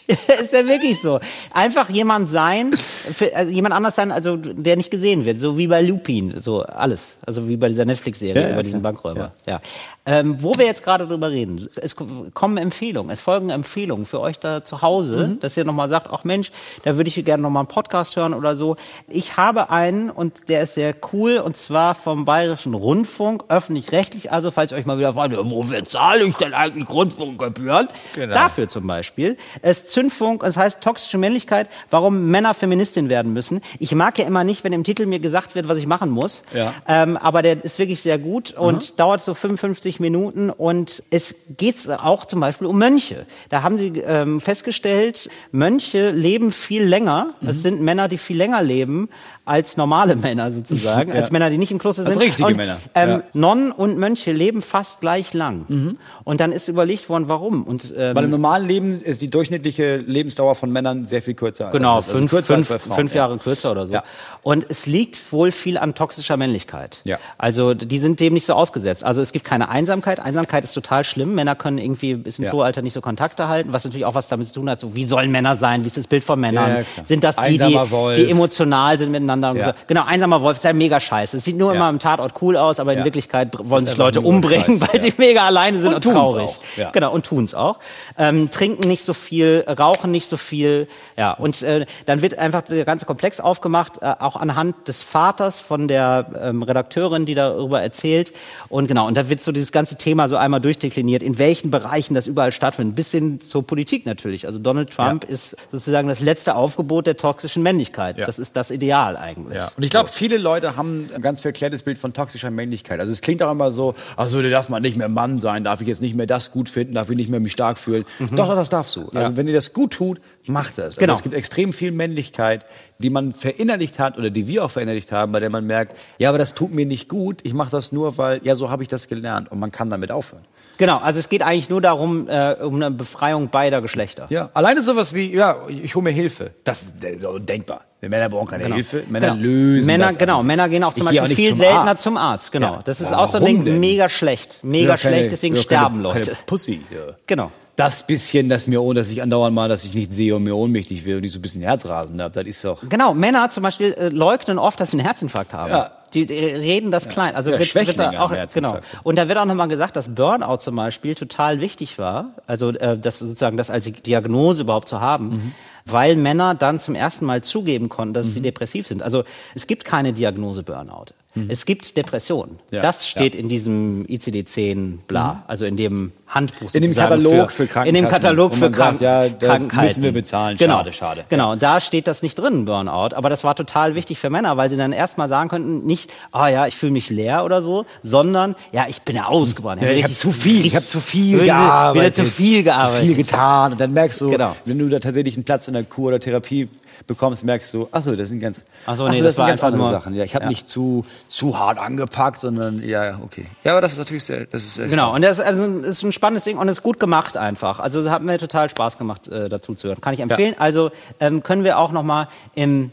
ist 0.08 0.52
ja 0.52 0.66
wirklich 0.66 1.00
so. 1.00 1.20
Einfach 1.52 1.88
jemand 1.90 2.28
sein, 2.30 2.72
für, 2.74 3.34
also 3.36 3.52
jemand 3.52 3.74
anders 3.74 3.94
sein, 3.96 4.10
also 4.10 4.36
der 4.36 4.76
nicht 4.76 4.90
gesehen 4.90 5.24
wird, 5.24 5.38
so 5.40 5.58
wie 5.58 5.66
bei 5.66 5.82
Lupin, 5.82 6.34
so 6.40 6.62
alles, 6.62 7.16
also 7.26 7.46
wie 7.48 7.56
bei 7.56 7.68
dieser 7.68 7.84
Netflix-Serie 7.84 8.40
Ja, 8.42 8.48
ja, 8.48 8.54
über 8.54 8.62
diesen 8.62 8.80
klar. 8.80 8.92
Bankräuber. 8.92 9.32
Ja. 9.46 9.60
Ähm, 10.06 10.42
wo 10.42 10.54
wir 10.56 10.64
jetzt 10.64 10.82
gerade 10.82 11.06
drüber 11.06 11.30
reden, 11.30 11.68
es 11.76 11.94
kommen 12.32 12.56
Empfehlungen, 12.56 13.10
es 13.10 13.20
folgen 13.20 13.50
Empfehlungen 13.50 14.06
für 14.06 14.20
euch 14.20 14.38
da 14.38 14.64
zu 14.64 14.80
Hause, 14.80 15.28
Mhm. 15.28 15.40
dass 15.40 15.54
ihr 15.58 15.64
nochmal 15.66 15.90
sagt, 15.90 16.08
ach 16.10 16.24
Mensch, 16.24 16.50
da 16.84 16.96
würde 16.96 17.08
ich 17.08 17.22
gerne 17.24 17.42
nochmal 17.42 17.60
einen 17.62 17.68
Podcast 17.68 18.16
hören 18.16 18.32
oder 18.32 18.56
so. 18.56 18.76
Ich 19.08 19.36
habe 19.36 19.68
einen 19.68 20.08
und 20.08 20.48
der 20.48 20.62
ist 20.62 20.74
sehr 20.74 20.94
cool 21.12 21.36
und 21.38 21.56
zwar 21.58 21.94
vom 21.94 22.24
Bayerischen 22.24 22.72
Rundfunk, 22.72 23.44
öffentlich-rechtlich, 23.48 24.32
also 24.32 24.50
falls 24.50 24.72
ihr 24.72 24.78
euch 24.78 24.86
mal 24.86 24.96
wieder 24.98 25.12
fragt, 25.12 25.36
wofür 25.36 25.84
zahle 25.84 26.24
ich 26.24 26.36
denn 26.36 26.54
eigentlich 26.54 26.88
Rundfunkgebühren? 26.88 27.88
Genau. 28.14 28.32
Dafür 28.32 28.68
zum 28.68 28.86
Beispiel. 28.86 29.36
Es 29.60 29.86
Zündfunk, 29.98 30.44
es 30.44 30.56
heißt 30.56 30.80
toxische 30.80 31.18
Männlichkeit, 31.18 31.68
warum 31.90 32.30
Männer 32.30 32.54
Feministin 32.54 33.08
werden 33.08 33.32
müssen. 33.32 33.62
Ich 33.80 33.92
mag 33.96 34.16
ja 34.16 34.26
immer 34.26 34.44
nicht, 34.44 34.62
wenn 34.62 34.72
im 34.72 34.84
Titel 34.84 35.06
mir 35.06 35.18
gesagt 35.18 35.56
wird, 35.56 35.66
was 35.66 35.76
ich 35.78 35.88
machen 35.88 36.08
muss. 36.08 36.44
Ja. 36.54 36.72
Ähm, 36.86 37.16
aber 37.16 37.42
der 37.42 37.64
ist 37.64 37.80
wirklich 37.80 38.00
sehr 38.00 38.16
gut 38.16 38.52
und 38.52 39.00
dauert 39.00 39.24
so 39.24 39.34
55 39.34 39.98
Minuten 39.98 40.50
und 40.50 41.02
es 41.10 41.34
geht 41.56 41.90
auch 41.90 42.26
zum 42.26 42.38
Beispiel 42.38 42.68
um 42.68 42.78
Mönche. 42.78 43.26
Da 43.48 43.64
haben 43.64 43.76
sie 43.76 43.88
ähm, 44.06 44.40
festgestellt, 44.40 45.28
Mönche 45.50 46.10
leben 46.10 46.52
viel 46.52 46.84
länger. 46.84 47.34
Mhm. 47.40 47.48
Es 47.48 47.62
sind 47.62 47.80
Männer, 47.80 48.06
die 48.06 48.18
viel 48.18 48.36
länger 48.36 48.62
leben 48.62 49.08
als 49.48 49.76
normale 49.76 50.14
Männer 50.14 50.52
sozusagen, 50.52 51.10
als 51.18 51.30
Männer, 51.30 51.50
die 51.50 51.58
nicht 51.58 51.72
im 51.72 51.78
Kloster 51.78 52.02
Als 52.04 52.12
sind. 52.14 52.22
richtige 52.22 52.46
und, 52.48 52.56
Männer, 52.56 52.78
Ähm, 52.94 53.08
ja. 53.08 53.16
Mhm. 53.16 53.22
Nonnen 53.32 53.72
und 53.72 53.98
Mönche 53.98 54.32
leben 54.32 54.62
fast 54.62 55.00
gleich 55.00 55.32
lang. 55.34 55.96
Und 56.24 56.40
dann 56.40 56.52
ist 56.52 56.68
überlegt 56.68 57.08
worden, 57.08 57.24
warum. 57.28 57.62
Und 57.64 57.92
ähm, 57.96 58.14
Weil 58.14 58.24
im 58.24 58.30
normalen 58.30 58.66
Leben 58.68 59.00
ist 59.00 59.22
die 59.22 59.30
durchschnittliche 59.30 59.96
Lebensdauer 59.96 60.54
von 60.54 60.70
Männern 60.70 61.06
sehr 61.06 61.22
viel 61.22 61.34
kürzer. 61.34 61.70
Genau, 61.70 61.96
also 61.96 62.12
fünf, 62.12 62.30
kürzer 62.30 62.56
als 62.56 62.66
fünf, 62.66 62.82
Frauen, 62.82 62.96
fünf 62.96 63.14
ja. 63.14 63.22
Jahre 63.22 63.38
kürzer 63.38 63.72
oder 63.72 63.86
so. 63.86 63.92
Ja. 63.94 64.04
Und 64.42 64.66
es 64.68 64.86
liegt 64.86 65.32
wohl 65.32 65.50
viel 65.52 65.78
an 65.78 65.94
toxischer 65.94 66.36
Männlichkeit. 66.36 67.00
Ja. 67.04 67.18
Also 67.38 67.74
die 67.74 67.98
sind 67.98 68.20
dem 68.20 68.34
nicht 68.34 68.46
so 68.46 68.52
ausgesetzt. 68.54 69.02
Also 69.04 69.22
es 69.22 69.32
gibt 69.32 69.44
keine 69.44 69.68
Einsamkeit. 69.70 70.20
Einsamkeit 70.20 70.64
ist 70.64 70.72
total 70.74 71.04
schlimm. 71.04 71.34
Männer 71.34 71.54
können 71.54 71.78
irgendwie 71.78 72.14
bis 72.14 72.38
ins 72.38 72.48
Ja. 72.48 72.54
hohe 72.54 72.64
Alter 72.64 72.82
nicht 72.82 72.92
so 72.92 73.00
Kontakte 73.00 73.48
halten, 73.48 73.72
was 73.72 73.84
natürlich 73.84 74.04
auch 74.04 74.14
was 74.14 74.28
damit 74.28 74.48
zu 74.48 74.54
tun 74.54 74.68
hat. 74.70 74.80
So, 74.80 74.94
wie 74.94 75.04
sollen 75.04 75.30
Männer 75.30 75.56
sein? 75.56 75.82
Wie 75.84 75.86
ist 75.86 75.96
das 75.96 76.06
Bild 76.06 76.24
von 76.24 76.38
Männern? 76.38 76.70
Ja, 76.70 76.78
ja, 76.80 76.84
sind 77.04 77.24
das 77.24 77.36
die, 77.36 77.58
die, 77.58 77.78
die 78.16 78.30
emotional 78.30 78.98
sind 78.98 79.10
miteinander? 79.10 79.37
Und 79.44 79.56
Ja. 79.58 79.66
so. 79.66 79.72
Genau, 79.86 80.04
einsamer 80.04 80.42
Wolf 80.42 80.56
ist 80.58 80.64
ja 80.64 80.72
mega 80.72 81.00
scheiße. 81.00 81.36
Es 81.38 81.44
sieht 81.44 81.56
nur 81.56 81.70
Ja. 81.72 81.76
immer 81.76 81.90
im 81.90 81.98
Tatort 81.98 82.34
cool 82.42 82.56
aus, 82.56 82.80
aber 82.80 82.92
in 82.92 83.00
Ja. 83.00 83.04
Wirklichkeit 83.04 83.48
wollen 83.58 83.86
sich 83.86 83.96
Leute 83.96 84.20
umbringen, 84.20 84.66
scheiße, 84.66 84.80
weil 84.80 84.94
ja. 84.96 85.00
sie 85.00 85.14
mega 85.16 85.44
alleine 85.46 85.80
sind 85.80 85.94
Und 85.94 86.06
und, 86.06 86.12
traurig. 86.14 86.44
auch, 86.48 86.58
ja. 86.76 86.90
Genau, 86.90 87.12
und 87.12 87.26
tun's 87.26 87.54
auch. 87.54 87.78
Ähm, 88.16 88.50
trinken 88.50 88.88
nicht 88.88 89.04
so 89.04 89.14
viel, 89.14 89.64
rauchen 89.68 90.10
nicht 90.10 90.26
so 90.26 90.36
viel. 90.36 90.88
Ja, 91.16 91.32
und 91.32 91.62
äh, 91.62 91.86
dann 92.06 92.22
wird 92.22 92.38
einfach 92.38 92.62
der 92.62 92.84
ganze 92.84 93.06
Komplex 93.06 93.40
aufgemacht, 93.40 94.02
äh, 94.02 94.14
auch 94.18 94.36
anhand 94.36 94.88
des 94.88 95.02
Vaters 95.02 95.60
von 95.60 95.88
der 95.88 96.26
ähm, 96.42 96.62
Redakteurin, 96.62 97.26
die 97.26 97.34
darüber 97.34 97.80
erzählt. 97.82 98.32
Und 98.68 98.88
genau, 98.88 99.06
und 99.06 99.16
da 99.16 99.28
wird 99.28 99.40
so 99.42 99.52
dieses 99.52 99.72
ganze 99.72 99.96
Thema 99.96 100.28
so 100.28 100.36
einmal 100.36 100.60
durchdekliniert, 100.60 101.22
in 101.22 101.38
welchen 101.38 101.70
Bereichen 101.70 102.14
das 102.14 102.26
überall 102.26 102.52
stattfindet, 102.52 102.96
bis 102.96 103.10
hin 103.10 103.40
zur 103.40 103.66
Politik 103.66 104.06
natürlich. 104.06 104.46
Also 104.46 104.58
Donald 104.58 104.90
Trump 104.90 105.24
ist 105.24 105.56
sozusagen 105.72 106.08
das 106.08 106.20
letzte 106.20 106.54
Aufgebot 106.54 107.06
der 107.06 107.16
toxischen 107.16 107.62
Männlichkeit. 107.62 108.18
Ja. 108.18 108.26
Das 108.26 108.38
ist 108.38 108.56
das 108.56 108.70
Ideal 108.70 109.16
eigentlich. 109.16 109.27
Ja. 109.52 109.70
Und 109.76 109.82
ich 109.82 109.90
glaube, 109.90 110.08
viele 110.08 110.38
Leute 110.38 110.76
haben 110.76 111.08
ein 111.14 111.20
ganz 111.20 111.40
verklärtes 111.40 111.82
Bild 111.82 111.98
von 111.98 112.12
toxischer 112.12 112.50
Männlichkeit. 112.50 113.00
Also 113.00 113.12
es 113.12 113.20
klingt 113.20 113.42
auch 113.42 113.50
immer 113.52 113.70
so, 113.70 113.94
also 114.16 114.40
da 114.42 114.48
darf 114.48 114.68
man 114.68 114.82
nicht 114.82 114.96
mehr 114.96 115.08
Mann 115.08 115.38
sein, 115.38 115.64
darf 115.64 115.80
ich 115.80 115.88
jetzt 115.88 116.00
nicht 116.02 116.14
mehr 116.14 116.26
das 116.26 116.50
gut 116.50 116.68
finden, 116.68 116.94
darf 116.94 117.10
ich 117.10 117.16
nicht 117.16 117.30
mehr 117.30 117.40
mich 117.40 117.52
stark 117.52 117.78
fühlen. 117.78 118.04
Doch, 118.18 118.30
doch, 118.48 118.54
das 118.54 118.70
darfst 118.70 118.94
du. 118.96 119.02
Also 119.02 119.18
Ja. 119.18 119.36
wenn 119.36 119.46
dir 119.46 119.52
das 119.52 119.72
gut 119.72 119.92
tut, 119.92 120.20
mach 120.46 120.70
das. 120.70 120.78
Also 120.84 121.00
Genau. 121.00 121.12
es 121.14 121.22
gibt 121.22 121.34
extrem 121.34 121.72
viel 121.72 121.92
Männlichkeit, 121.92 122.64
die 122.98 123.10
man 123.10 123.34
verinnerlicht 123.34 123.98
hat 123.98 124.18
oder 124.18 124.30
die 124.30 124.48
wir 124.48 124.64
auch 124.64 124.70
verinnerlicht 124.70 125.12
haben, 125.12 125.32
bei 125.32 125.40
der 125.40 125.50
man 125.50 125.66
merkt, 125.66 125.96
ja, 126.18 126.28
aber 126.30 126.38
das 126.38 126.54
tut 126.54 126.72
mir 126.72 126.86
nicht 126.86 127.08
gut, 127.08 127.40
ich 127.42 127.54
mache 127.54 127.70
das 127.70 127.92
nur, 127.92 128.18
weil, 128.18 128.40
ja, 128.44 128.54
so 128.54 128.70
habe 128.70 128.82
ich 128.82 128.88
das 128.88 129.08
gelernt 129.08 129.50
und 129.52 129.58
man 129.58 129.70
kann 129.72 129.90
damit 129.90 130.10
aufhören. 130.10 130.44
Genau, 130.78 130.98
also 130.98 131.18
es 131.20 131.28
geht 131.28 131.42
eigentlich 131.42 131.68
nur 131.68 131.80
darum, 131.80 132.28
äh, 132.28 132.54
um 132.60 132.76
eine 132.76 132.90
Befreiung 132.90 133.50
beider 133.50 133.82
Geschlechter. 133.82 134.26
Ja, 134.30 134.48
alleine 134.54 134.80
sowas 134.80 135.12
wie, 135.12 135.34
ja, 135.34 135.56
ich 135.68 135.94
hole 135.94 136.04
mir 136.04 136.10
Hilfe. 136.12 136.52
Das 136.64 136.82
ist 136.82 137.20
so 137.20 137.30
undenkbar. 137.30 137.80
Die 138.00 138.08
Männer 138.08 138.28
brauchen 138.28 138.46
keine 138.46 138.62
Genau. 138.62 138.76
Hilfe, 138.76 139.02
Männer 139.08 139.30
genau. 139.32 139.42
lösen 139.42 139.86
Männer, 139.86 140.06
das 140.06 140.18
genau. 140.18 140.42
Männer 140.44 140.68
gehen 140.68 140.84
auch 140.84 140.94
zum 140.94 141.04
Beispiel 141.06 141.26
nicht 141.28 141.36
viel 141.36 141.48
zum 141.50 141.58
seltener 141.58 141.80
Arzt. 141.90 142.02
zum 142.04 142.16
Arzt. 142.16 142.52
Genau, 142.52 142.74
Ja. 142.74 142.82
das 142.84 143.00
ist 143.00 143.10
Ja, 143.10 143.18
auch 143.18 143.32
warum 143.32 143.44
Ding, 143.46 143.64
denn? 143.64 143.80
mega 143.80 144.08
schlecht, 144.08 144.60
mega 144.62 144.90
Ja, 144.90 144.96
keine- 144.96 145.16
schlecht, 145.16 145.32
deswegen 145.32 145.56
sterben 145.56 145.96
keine, 146.02 146.14
Leute. 146.14 146.30
Keine 146.30 146.36
Pussy. 146.46 146.80
Ja. 146.90 147.14
Genau. 147.26 147.50
Das 147.74 148.04
bisschen, 148.06 148.48
das 148.48 148.66
mir, 148.66 148.80
dass 148.94 149.08
ich 149.10 149.20
andauernd 149.22 149.54
mal, 149.54 149.68
dass 149.68 149.84
ich 149.84 149.94
nicht 149.94 150.12
sehe 150.12 150.34
und 150.34 150.42
mir 150.44 150.54
ohnmächtig 150.54 151.04
will 151.04 151.16
und 151.16 151.24
ich 151.24 151.32
so 151.32 151.38
ein 151.38 151.42
bisschen 151.42 151.62
Herzrasen 151.62 152.20
habe, 152.22 152.34
das 152.34 152.44
ist 152.46 152.64
doch. 152.64 152.82
Genau, 152.88 153.14
Männer 153.14 153.50
zum 153.50 153.62
Beispiel 153.64 153.92
äh, 153.94 154.08
leugnen 154.08 154.58
oft, 154.58 154.78
dass 154.80 154.90
sie 154.92 154.96
einen 154.98 155.06
Herzinfarkt 155.06 155.52
haben. 155.54 155.70
Ja. 155.70 155.90
Die, 156.14 156.22
reden 156.22 156.90
das 156.90 157.08
klein. 157.08 157.36
Also 157.36 157.50
Ja, 157.50 157.58
wird, 157.58 157.74
wird 157.74 157.98
da 157.98 158.20
auch, 158.20 158.32
genau. 158.54 158.78
Und 159.02 159.16
da 159.16 159.28
wird 159.28 159.38
auch 159.38 159.44
nochmal 159.44 159.68
gesagt, 159.68 159.96
dass 159.96 160.14
Burnout 160.14 160.56
zum 160.58 160.76
Beispiel 160.76 161.14
total 161.14 161.60
wichtig 161.60 161.98
war. 161.98 162.30
Also 162.46 162.70
äh, 162.70 162.98
das 162.98 163.18
sozusagen 163.18 163.56
das 163.56 163.70
als 163.70 163.84
Diagnose 163.90 164.62
überhaupt 164.62 164.88
zu 164.88 165.00
haben, 165.00 165.28
Mhm. 165.28 165.52
weil 165.84 166.16
Männer 166.16 166.54
dann 166.54 166.78
zum 166.80 166.94
ersten 166.94 167.26
Mal 167.26 167.42
zugeben 167.42 167.88
konnten, 167.88 168.14
dass 168.14 168.32
sie 168.32 168.40
depressiv 168.40 168.86
sind. 168.86 169.02
Also 169.02 169.24
es 169.54 169.66
gibt 169.66 169.84
keine 169.84 170.12
Diagnose 170.12 170.62
Burnout. 170.62 171.06
Es 171.48 171.64
gibt 171.66 171.96
Depression. 171.96 172.50
Mhm. 172.50 172.56
Ja, 172.76 172.80
Das 172.82 173.08
steht 173.08 173.34
ja. 173.34 173.38
Mhm. 173.38 173.44
in 173.44 173.48
diesem 173.48 174.06
ICD-10 174.06 174.98
bla, 175.06 175.44
also 175.46 175.64
in 175.64 175.76
dem 175.76 176.12
Handbuch 176.26 176.74
In 176.74 176.82
dem 176.82 176.94
Katalog 176.94 177.50
für 177.50 177.64
In 177.86 177.94
dem 177.94 178.06
Katalog 178.08 178.52
für 178.54 178.60
man 178.60 178.74
sagt, 178.74 178.98
Krank 178.98 179.00
ja, 179.00 179.28
Krankheiten. 179.30 179.86
müssen 179.86 180.02
wir 180.02 180.12
bezahlen. 180.12 180.56
Genau. 180.58 180.76
Schade, 180.78 180.92
schade. 180.92 181.24
Genau, 181.30 181.52
und 181.52 181.62
da 181.62 181.80
steht 181.80 182.06
das 182.06 182.22
nicht 182.22 182.38
drin, 182.38 182.66
Burnout. 182.66 183.14
Aber 183.16 183.30
das 183.30 183.44
war 183.44 183.54
total 183.56 183.94
wichtig 183.94 184.18
für 184.18 184.28
Männer, 184.28 184.56
weil 184.58 184.68
sie 184.68 184.76
dann 184.76 184.92
erstmal 184.92 185.28
sagen 185.28 185.48
könnten, 185.48 185.86
nicht, 185.86 186.10
ah 186.32 186.48
ja, 186.48 186.66
ich 186.66 186.76
fühle 186.76 186.92
mich 186.92 187.08
leer 187.08 187.44
oder 187.44 187.62
so, 187.62 187.86
sondern, 188.02 188.56
ja, 188.72 188.86
ich 188.88 189.00
bin 189.02 189.16
ja 189.16 189.24
ausgebrannt. 189.26 189.80
Ja, 189.82 189.90
ich 189.90 190.04
habe 190.04 190.12
zu 190.12 190.30
viel, 190.32 190.66
ich 190.66 190.76
habe 190.76 190.84
zu 190.84 191.00
viel 191.00 191.44
gearbeitet, 191.44 192.16
wieder 192.18 192.24
zu 192.26 192.30
viel 192.30 192.62
gearbeitet. 192.62 193.00
zu 193.00 193.06
viel 193.06 193.14
getan 193.16 193.72
und 193.72 193.80
dann 193.80 193.92
merkst 193.94 194.20
du, 194.20 194.30
Genau. 194.30 194.54
wenn 194.66 194.78
du 194.78 194.88
da 194.88 194.98
tatsächlich 195.00 195.34
einen 195.36 195.44
Platz 195.44 195.66
in 195.68 195.74
der 195.74 195.84
Kur 195.84 196.08
oder 196.08 196.20
Therapie 196.20 196.68
bekommst, 197.08 197.42
merkst 197.42 197.74
du, 197.74 197.88
ach 197.90 198.02
so, 198.02 198.14
das 198.14 198.28
sind 198.28 198.38
ganz, 198.38 198.60
Ach 198.86 198.96
so, 198.96 199.06
ach 199.06 199.10
nee, 199.10 199.18
so, 199.18 199.24
das 199.24 199.34
sind 199.34 199.42
war 199.42 199.48
ganz 199.48 199.58
einfach 199.58 199.72
andere 199.72 199.82
nur- 199.82 199.90
Sachen. 199.90 200.14
Ja, 200.14 200.22
ich 200.22 200.36
habe 200.36 200.44
ja. 200.44 200.48
nicht 200.48 200.68
zu 200.68 201.04
zu 201.28 201.58
hart 201.58 201.78
angepackt, 201.78 202.38
sondern 202.38 202.80
ja, 202.82 203.04
ja, 203.04 203.18
okay. 203.22 203.46
Ja, 203.64 203.72
aber 203.72 203.80
das 203.80 203.92
ist 203.92 203.98
natürlich 203.98 204.22
sehr, 204.22 204.46
das 204.46 204.64
ist 204.64 204.76
sehr 204.76 204.86
Genau, 204.86 205.14
und 205.14 205.22
das, 205.22 205.40
also, 205.40 205.80
das 205.80 205.88
ist 205.88 206.02
ein 206.04 206.12
spannendes 206.12 206.44
Ding 206.44 206.58
und 206.58 206.68
es 206.68 206.78
ist 206.78 206.82
gut 206.84 207.00
gemacht 207.00 207.36
einfach. 207.36 207.80
Also 207.80 207.98
es 208.00 208.08
hat 208.08 208.22
mir 208.22 208.38
total 208.38 208.70
Spaß 208.70 208.96
gemacht, 208.98 209.26
äh, 209.26 209.48
dazu 209.48 209.74
zu 209.74 209.88
hören. 209.88 210.00
Kann 210.00 210.14
ich 210.14 210.20
empfehlen. 210.20 210.54
Also 210.58 210.90
ähm, 211.18 211.42
können 211.42 211.64
wir 211.64 211.78
auch 211.78 211.90
nochmal 211.90 212.28
im 212.54 212.92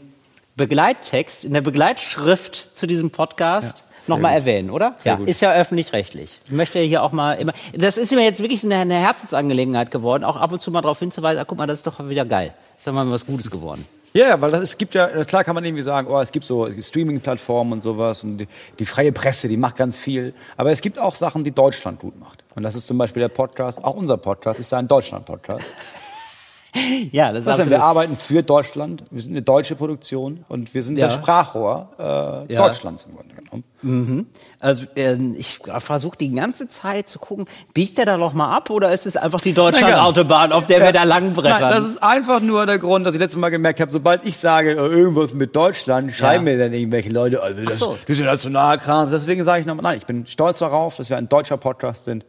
Begleittext, 0.56 1.44
in 1.44 1.52
der 1.52 1.60
Begleitschrift 1.60 2.70
zu 2.74 2.86
diesem 2.86 3.10
Podcast 3.10 3.84
nochmal 4.08 4.34
erwähnen, 4.34 4.70
oder? 4.70 4.96
ja, 5.04 5.16
gut. 5.16 5.28
ist 5.28 5.40
ja 5.40 5.52
öffentlich-rechtlich. 5.52 6.38
Ich 6.46 6.52
möchte 6.52 6.78
hier 6.78 7.02
auch 7.02 7.12
mal 7.12 7.34
immer, 7.34 7.52
das 7.74 7.98
ist 7.98 8.12
mir 8.12 8.22
jetzt 8.22 8.40
wirklich 8.40 8.64
eine, 8.64 8.76
eine 8.76 8.94
Herzensangelegenheit 8.94 9.90
geworden, 9.90 10.24
auch 10.24 10.36
ab 10.36 10.52
und 10.52 10.60
zu 10.60 10.70
mal 10.70 10.80
darauf 10.80 10.98
hinzuweisen, 10.98 11.40
ah, 11.40 11.44
guck 11.44 11.58
mal, 11.58 11.66
das 11.66 11.78
ist 11.78 11.86
doch 11.86 12.08
wieder 12.08 12.24
geil. 12.24 12.54
Ist 12.78 12.86
doch 12.86 12.92
mal 12.92 13.10
was 13.10 13.26
Gutes 13.26 13.50
geworden. 13.50 13.84
Ja, 14.16 14.40
weil 14.40 14.50
das, 14.50 14.62
es 14.62 14.78
gibt 14.78 14.94
ja, 14.94 15.24
klar 15.24 15.44
kann 15.44 15.54
man 15.54 15.62
irgendwie 15.62 15.82
sagen, 15.82 16.08
oh, 16.08 16.18
es 16.20 16.32
gibt 16.32 16.46
so 16.46 16.66
Streaming-Plattformen 16.80 17.74
und 17.74 17.82
sowas 17.82 18.24
und 18.24 18.38
die, 18.38 18.48
die 18.78 18.86
freie 18.86 19.12
Presse, 19.12 19.46
die 19.46 19.58
macht 19.58 19.76
ganz 19.76 19.98
viel. 19.98 20.32
Aber 20.56 20.70
es 20.70 20.80
gibt 20.80 20.98
auch 20.98 21.14
Sachen, 21.14 21.44
die 21.44 21.52
Deutschland 21.52 22.00
gut 22.00 22.18
macht. 22.18 22.42
Und 22.54 22.62
das 22.62 22.74
ist 22.74 22.86
zum 22.86 22.96
Beispiel 22.96 23.20
der 23.20 23.28
Podcast, 23.28 23.84
auch 23.84 23.94
unser 23.94 24.16
Podcast 24.16 24.58
ist 24.58 24.72
ja 24.72 24.78
ein 24.78 24.88
Deutschland-Podcast. 24.88 25.64
Ja, 27.12 27.30
das 27.30 27.40
ist 27.40 27.46
Was 27.46 27.56
denn? 27.56 27.70
Wir 27.70 27.82
arbeiten 27.82 28.16
für 28.16 28.42
Deutschland, 28.42 29.04
wir 29.10 29.22
sind 29.22 29.32
eine 29.32 29.42
deutsche 29.42 29.74
Produktion 29.76 30.44
und 30.48 30.74
wir 30.74 30.82
sind 30.82 30.98
Ja. 30.98 31.06
das 31.06 31.14
Sprachrohr 31.16 31.90
äh, 32.48 32.52
Ja. 32.52 32.62
Deutschlands 32.66 33.04
im 33.04 33.14
Grunde 33.16 33.34
genommen. 33.34 33.64
Also 34.58 34.86
ähm, 34.96 35.36
ich 35.38 35.60
versuche 35.78 36.16
die 36.18 36.32
ganze 36.34 36.68
Zeit 36.68 37.08
zu 37.08 37.20
gucken, 37.20 37.46
biegt 37.72 37.98
der 37.98 38.04
da 38.06 38.16
noch 38.16 38.32
mal 38.32 38.56
ab 38.56 38.70
oder 38.70 38.90
ist 38.90 39.06
es 39.06 39.16
einfach 39.16 39.40
die 39.40 39.52
Deutschland-Autobahn, 39.52 40.50
auf 40.50 40.66
der 40.66 40.80
wir 40.82 40.92
da 40.92 41.04
lang 41.04 41.34
brettern? 41.34 41.60
Nein, 41.60 41.72
das 41.72 41.86
ist 41.86 42.02
einfach 42.02 42.40
nur 42.40 42.66
der 42.66 42.78
Grund, 42.78 43.06
dass 43.06 43.14
ich 43.14 43.20
letztes 43.20 43.40
Mal 43.40 43.50
gemerkt 43.50 43.78
habe, 43.80 43.90
sobald 43.92 44.24
ich 44.26 44.38
sage, 44.38 44.72
äh, 44.72 44.74
irgendwas 44.74 45.34
mit 45.34 45.54
Deutschland, 45.54 46.12
schreiben 46.12 46.46
Ja. 46.46 46.54
mir 46.54 46.58
dann 46.58 46.72
irgendwelche 46.72 47.10
Leute, 47.10 47.40
also 47.42 47.62
das, 47.64 47.78
so. 47.78 47.96
das 48.08 48.18
ist 48.18 48.24
Nationalkram. 48.24 49.08
Deswegen 49.10 49.44
sage 49.44 49.60
ich 49.60 49.66
nochmal, 49.66 49.82
nein, 49.84 49.98
ich 49.98 50.06
bin 50.06 50.26
stolz 50.26 50.58
darauf, 50.58 50.96
dass 50.96 51.08
wir 51.08 51.16
ein 51.16 51.28
deutscher 51.28 51.56
Podcast 51.56 52.04
sind, 52.04 52.24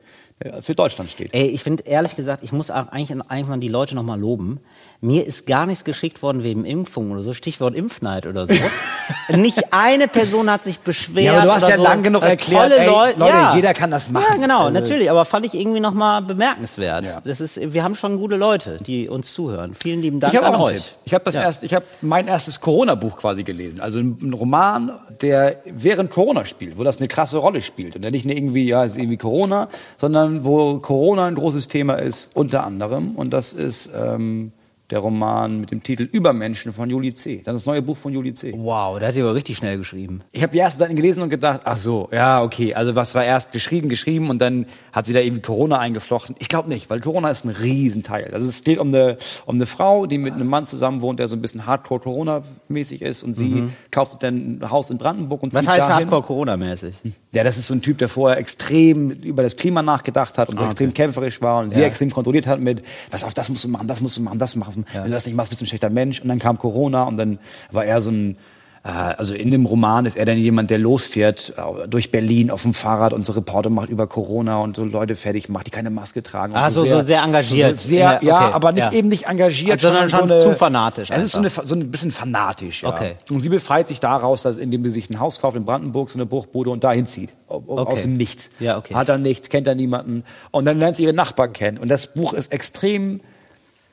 für 0.62 0.76
Deutschland 0.76 1.10
steht. 1.10 1.34
Ey, 1.34 1.48
ich 1.48 1.64
finde 1.64 1.84
ehrlich 1.88 2.16
gesagt, 2.16 2.44
ich 2.44 2.52
muss 2.52 2.70
eigentlich 2.70 3.48
mal 3.48 3.58
die 3.58 3.70
Leute 3.70 3.96
noch 3.96 4.04
mal 4.04 4.20
loben. 4.20 4.60
Mir 5.02 5.26
ist 5.26 5.46
gar 5.48 5.66
nichts 5.68 5.84
geschickt 5.84 6.22
worden 6.24 6.42
wegen 6.44 6.64
Impfung 6.66 7.12
oder 7.12 7.22
so, 7.24 7.34
Stichwort 7.34 7.76
Impfneid 7.76 8.26
oder 8.28 8.46
so. 8.48 8.54
Nicht 9.36 9.72
eine 9.74 10.08
Person 10.08 10.50
hat 10.50 10.64
sich 10.64 10.80
beschwert. 10.80 11.26
Ja, 11.26 11.34
aber 11.38 11.42
du 11.44 11.52
hast 11.54 11.70
ja 11.70 11.78
so. 11.78 11.84
lang 11.84 12.02
genug 12.04 12.24
Äh, 12.24 12.30
erklärt, 12.30 12.72
ey, 12.72 12.88
Leu- 12.88 13.14
Leute, 13.16 13.20
ja. 13.32 13.56
jeder 13.56 13.74
kann 13.74 13.90
das 13.92 14.10
machen. 14.10 14.26
Ja, 14.34 14.40
genau, 14.42 14.60
Also- 14.66 14.74
natürlich. 14.74 15.10
Aber 15.12 15.26
fand 15.26 15.46
ich 15.48 15.54
irgendwie 15.54 15.80
noch 15.80 15.94
mal 15.94 16.22
bemerkenswert. 16.22 17.06
Ja. 17.06 17.22
Das 17.24 17.40
ist, 17.42 17.74
wir 17.74 17.84
haben 17.84 17.96
schon 17.96 18.18
gute 18.18 18.36
Leute, 18.38 18.80
die 18.86 19.08
uns 19.10 19.34
zuhören. 19.34 19.74
Vielen 19.76 20.02
lieben 20.02 20.20
Dank 20.20 20.34
Ich 20.34 20.42
an 20.42 20.56
euch. 20.56 20.74
Tipp. 20.84 20.92
Ich 21.06 21.14
habe 21.14 21.24
das 21.26 21.36
Ja. 21.36 21.44
erst, 21.44 21.64
ich 21.64 21.74
habe 21.76 21.86
mein 22.02 22.28
erstes 22.28 22.60
Corona-Buch 22.60 23.18
quasi 23.18 23.44
gelesen. 23.44 23.82
Also 23.82 24.00
ein, 24.00 24.34
Roman, 24.34 24.92
der 25.22 25.62
während 25.66 26.10
Corona 26.12 26.46
spielt, 26.46 26.78
wo 26.78 26.84
das 26.84 26.98
eine 27.00 27.08
krasse 27.08 27.38
Rolle 27.38 27.62
spielt 27.62 27.96
und 27.96 28.02
der 28.04 28.12
nicht 28.12 28.26
irgendwie, 28.26 28.68
ja, 28.68 28.84
ist 28.84 28.98
irgendwie 28.98 29.18
Corona, 29.18 29.68
sondern 29.98 30.27
wo 30.44 30.80
Corona 30.80 31.26
ein 31.26 31.36
großes 31.36 31.68
Thema 31.68 31.96
ist, 31.96 32.30
unter 32.34 32.64
anderem. 32.64 33.16
Und 33.16 33.34
das 33.34 33.54
ist 33.54 33.90
ähm, 33.96 34.52
der 34.90 35.00
Roman 35.00 35.60
mit 35.60 35.72
dem 35.72 35.84
Titel 35.84 36.04
Übermenschen 36.04 36.72
von 36.72 36.90
Juli 36.90 37.14
C. 37.14 37.42
Das 37.44 37.56
ist 37.56 37.62
das 37.62 37.66
neue 37.66 37.82
Buch 37.82 37.98
von 37.98 38.14
Juli 38.14 38.34
C. 38.34 38.54
Wow, 38.56 38.98
der 39.00 39.10
hat 39.10 39.16
die 39.16 39.22
aber 39.22 39.36
richtig 39.36 39.58
schnell 39.58 39.78
geschrieben. 39.78 40.22
Ich 40.32 40.42
habe 40.42 40.54
die 40.54 40.60
ersten 40.60 40.80
Seiten 40.80 40.96
gelesen 40.96 41.24
und 41.24 41.30
gedacht, 41.30 41.62
ach 41.66 41.78
so, 41.78 42.08
ja, 42.14 42.42
okay, 42.42 42.74
also 42.74 42.96
was 42.96 43.14
war 43.14 43.26
erst 43.26 43.52
geschrieben, 43.52 43.90
geschrieben 43.90 44.30
und 44.30 44.40
dann 44.40 44.66
hat 44.94 45.06
sie 45.06 45.12
da 45.14 45.20
irgendwie 45.20 45.42
Corona 45.42 45.78
eingeflochten. 45.80 46.36
Ich 46.40 46.48
glaube 46.48 46.70
nicht, 46.70 46.90
weil 46.90 47.02
Corona 47.02 47.30
ist 47.30 47.44
ein 47.44 47.50
Riesenteil. 47.50 48.30
Also 48.34 48.48
es 48.48 48.64
geht 48.64 48.78
um 48.80 48.88
eine, 48.88 49.18
um 49.46 49.56
eine 49.56 49.66
Frau, 49.66 50.06
die 50.06 50.18
mit 50.18 50.34
einem 50.34 50.48
Mann 50.48 50.68
zusammen 50.68 51.02
wohnt, 51.02 51.20
der 51.20 51.28
so 51.28 51.36
ein 51.36 51.42
bisschen 51.42 51.66
Hardcore-Corona-mäßig 51.66 53.02
ist 53.02 53.24
und 53.24 53.34
sie 53.34 53.70
kauft 53.92 54.12
sich 54.12 54.20
dann 54.20 54.60
ein 54.62 54.72
Haus 54.72 54.90
in 54.90 54.98
Brandenburg 54.98 55.44
und 55.44 55.54
Was 55.54 55.62
zieht 55.62 55.70
heißt 55.70 55.82
dahin. 55.90 55.96
Hardcore 56.06 56.24
Corona-mäßig? 56.24 56.96
Ja, 57.34 57.44
das 57.44 57.58
ist 57.58 57.68
so 57.68 57.74
ein 57.74 57.82
Typ, 57.82 57.98
der 57.98 58.10
vorher 58.10 58.38
extrem 58.38 59.12
über 59.12 59.44
das 59.44 59.56
Klima 59.56 59.82
nachgedacht 59.82 60.38
hat 60.38 60.50
und 60.50 60.58
so 60.60 60.66
extrem 60.66 60.94
kämpferisch 60.94 61.42
war 61.42 61.60
und 61.62 61.70
sie 61.70 61.80
Ja. 61.80 61.86
extrem 61.88 62.10
kontrolliert 62.10 62.48
hat 62.48 62.60
mit, 62.60 62.84
was 63.12 63.24
auf, 63.24 63.34
das 63.34 63.50
musst 63.50 63.64
du 63.64 63.68
machen, 63.70 63.88
das 63.88 64.02
musst 64.02 64.18
du 64.18 64.22
machen, 64.22 64.40
das 64.40 64.56
machen. 64.56 64.77
Wenn 64.94 65.04
du 65.06 65.10
das 65.12 65.26
nicht 65.26 65.36
machst, 65.36 65.50
bist 65.50 65.62
du 65.62 65.66
ein 65.66 65.68
schlechter 65.68 65.90
Mensch. 65.90 66.22
Und 66.22 66.28
dann 66.30 66.40
kam 66.40 66.58
Corona 66.58 67.04
und 67.04 67.18
dann 67.18 67.40
war 67.72 67.86
er 67.86 68.02
so 68.02 68.10
ein, 68.12 68.38
äh, 68.84 68.90
also 68.90 69.34
in 69.34 69.50
dem 69.52 69.66
Roman 69.66 70.06
ist 70.06 70.16
er 70.16 70.26
dann 70.26 70.38
jemand, 70.38 70.70
der 70.70 70.78
losfährt 70.78 71.54
äh, 71.58 71.88
durch 71.88 72.12
Berlin 72.12 72.52
auf 72.52 72.62
dem 72.62 72.74
Fahrrad 72.74 73.12
und 73.12 73.26
so 73.26 73.34
Reporte 73.34 73.70
macht 73.70 73.90
über 73.90 74.06
Corona 74.08 74.60
und 74.60 74.76
so 74.76 74.86
Leute 74.86 75.16
fertig 75.16 75.50
macht, 75.50 75.66
die 75.68 75.72
keine 75.72 75.90
Maske 75.90 76.22
tragen. 76.24 76.54
Und 76.54 76.60
Ah, 76.60 76.70
so- 76.70 76.86
so 76.86 77.02
sehr 77.02 77.24
engagiert. 77.24 77.80
So, 77.80 77.88
sehr, 77.88 78.20
ja, 78.22 78.46
okay, 78.46 78.54
aber 78.54 78.72
nicht 78.72 78.84
ja. 78.84 78.92
eben 78.92 79.08
nicht 79.08 79.26
engagiert, 79.26 79.82
Sondern 79.82 80.10
schon 80.10 80.28
so 80.28 80.34
eine, 80.36 80.44
zu 80.44 80.56
fanatisch 80.56 81.10
Es 81.12 81.24
ist 81.24 81.32
so, 81.34 81.40
eine, 81.40 81.50
so 81.50 81.76
ein 81.76 81.90
bisschen 81.92 82.12
fanatisch, 82.12 82.84
ja. 82.84 82.90
Okay. 82.90 83.16
Und 83.30 83.40
sie 83.40 83.50
befreit 83.50 83.88
sich 83.88 84.00
daraus, 84.00 84.44
dass, 84.44 84.58
indem 84.58 84.84
sie 84.84 84.92
sich 84.92 85.10
ein 85.10 85.20
Haus 85.20 85.42
kauft 85.42 85.58
in 85.58 85.66
Brandenburg, 85.66 86.10
so 86.12 86.18
eine 86.20 86.26
Bruchbude 86.28 86.70
und 86.70 86.84
dahin 86.84 87.08
zieht. 87.08 87.34
Okay. 87.48 87.72
Aus 87.92 88.04
dem 88.04 88.14
Nichts. 88.16 88.50
Ja, 88.60 88.78
okay. 88.78 88.94
Hat 88.94 89.10
er 89.10 89.18
nichts, 89.18 89.50
kennt 89.50 89.68
er 89.68 89.76
niemanden. 89.76 90.24
Und 90.52 90.66
dann 90.66 90.78
lernt 90.80 90.96
sie 90.98 91.04
ihre 91.04 91.14
Nachbarn 91.14 91.52
kennen. 91.52 91.78
Und 91.78 91.90
das 91.90 92.14
Buch 92.14 92.34
ist 92.34 92.52
extrem 92.52 93.22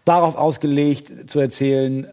darauf 0.05 0.37
ausgelegt, 0.37 1.31
zu 1.31 1.41
erzählen, 1.41 2.09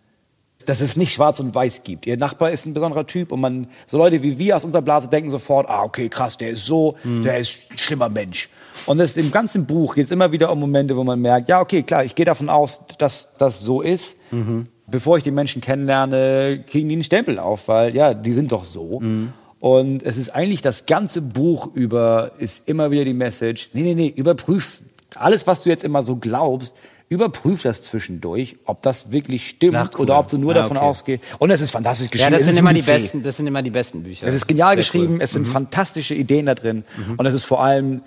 dass 0.66 0.80
es 0.82 0.96
nicht 0.96 1.14
schwarz 1.14 1.40
und 1.40 1.56
weiß 1.56 1.84
gibt. 1.84 2.06
Ihr 2.06 2.18
Nachbar 2.18 2.52
ist 2.52 2.66
ein 2.66 2.74
besonderer 2.74 3.08
Typ 3.08 3.32
und 3.32 3.42
man, 3.42 3.68
so 3.86 3.98
Leute 3.98 4.22
wie 4.22 4.38
wir 4.38 4.56
aus 4.56 4.64
unserer 4.64 4.84
Blase 4.84 5.10
denken 5.10 5.30
sofort, 5.30 5.68
ah, 5.70 5.84
okay, 5.84 6.08
krass, 6.08 6.38
der 6.38 6.52
ist 6.52 6.66
so, 6.66 6.96
Mhm. 7.04 7.24
der 7.24 7.40
ist 7.40 7.58
ein 7.72 7.78
schlimmer 7.78 8.10
Mensch. 8.10 8.50
Und 8.86 9.00
das, 9.00 9.18
im 9.18 9.32
ganzen 9.32 9.66
Buch 9.66 9.96
geht 9.96 10.06
es 10.06 10.12
immer 10.12 10.32
wieder 10.32 10.52
um 10.52 10.60
Momente, 10.60 10.96
wo 10.96 11.04
man 11.04 11.20
merkt, 11.20 11.50
ja, 11.50 11.60
okay, 11.60 11.84
klar, 11.84 12.06
ich 12.06 12.16
gehe 12.16 12.26
davon 12.26 12.50
aus, 12.50 12.84
dass 12.98 13.34
das 13.38 13.62
so 13.62 13.82
ist. 13.82 14.16
Mhm. 14.32 14.68
Bevor 14.88 15.18
ich 15.18 15.24
die 15.24 15.32
Menschen 15.32 15.62
kennenlerne, 15.62 16.64
kriegen 16.70 16.90
die 16.90 16.96
einen 16.96 17.04
Stempel 17.04 17.40
auf, 17.40 17.68
weil, 17.68 17.96
ja, 17.96 18.14
die 18.14 18.34
sind 18.34 18.52
doch 18.52 18.66
so. 18.66 19.00
Mhm. 19.00 19.34
Und 19.60 20.04
es 20.04 20.18
ist 20.18 20.30
eigentlich 20.30 20.62
das 20.62 20.86
ganze 20.86 21.22
Buch 21.22 21.70
über, 21.74 22.32
ist 22.40 22.68
immer 22.68 22.92
wieder 22.92 23.06
die 23.06 23.14
Message, 23.14 23.70
nee, 23.74 23.82
nee, 23.82 23.94
nee, 23.96 24.14
überprüf 24.16 24.82
alles, 25.16 25.46
was 25.48 25.64
du 25.64 25.70
jetzt 25.70 25.84
immer 25.84 26.02
so 26.04 26.16
glaubst, 26.16 26.76
überprüf 27.12 27.64
das 27.64 27.82
zwischendurch, 27.82 28.56
ob 28.66 28.82
das 28.84 29.12
wirklich 29.12 29.50
stimmt 29.50 29.76
Ach, 29.76 29.90
cool. 29.96 30.02
oder 30.04 30.18
ob 30.18 30.30
du 30.30 30.38
nur 30.38 30.56
Ja, 30.56 30.62
davon 30.62 30.78
okay. 30.78 30.86
ausgehst. 30.86 31.24
Und 31.40 31.52
es 31.52 31.60
ist 31.60 31.72
fantastisch 31.72 32.06
Ja, 32.06 32.30
geschrieben. 32.30 32.32
das 32.32 32.42
Es 32.42 32.48
sind 32.48 32.58
immer 32.60 32.74
die 32.74 32.82
besten, 32.82 33.22
das 33.24 33.38
sind 33.38 33.48
immer 33.48 33.62
die 33.62 33.70
besten 33.70 34.02
Bücher. 34.04 34.28
Es 34.28 34.34
ist 34.34 34.48
genial 34.48 34.70
Sehr 34.70 34.78
geschrieben, 34.78 35.06
cool. 35.08 35.16
Mhm. 35.16 35.22
es 35.22 35.32
sind 35.34 35.46
fantastische 35.48 36.16
Ideen 36.16 36.46
da 36.46 36.56
drin. 36.56 36.86
Und 37.18 37.26
es 37.26 37.34
ist 37.34 37.44
vor 37.44 37.62
allem, 37.62 38.02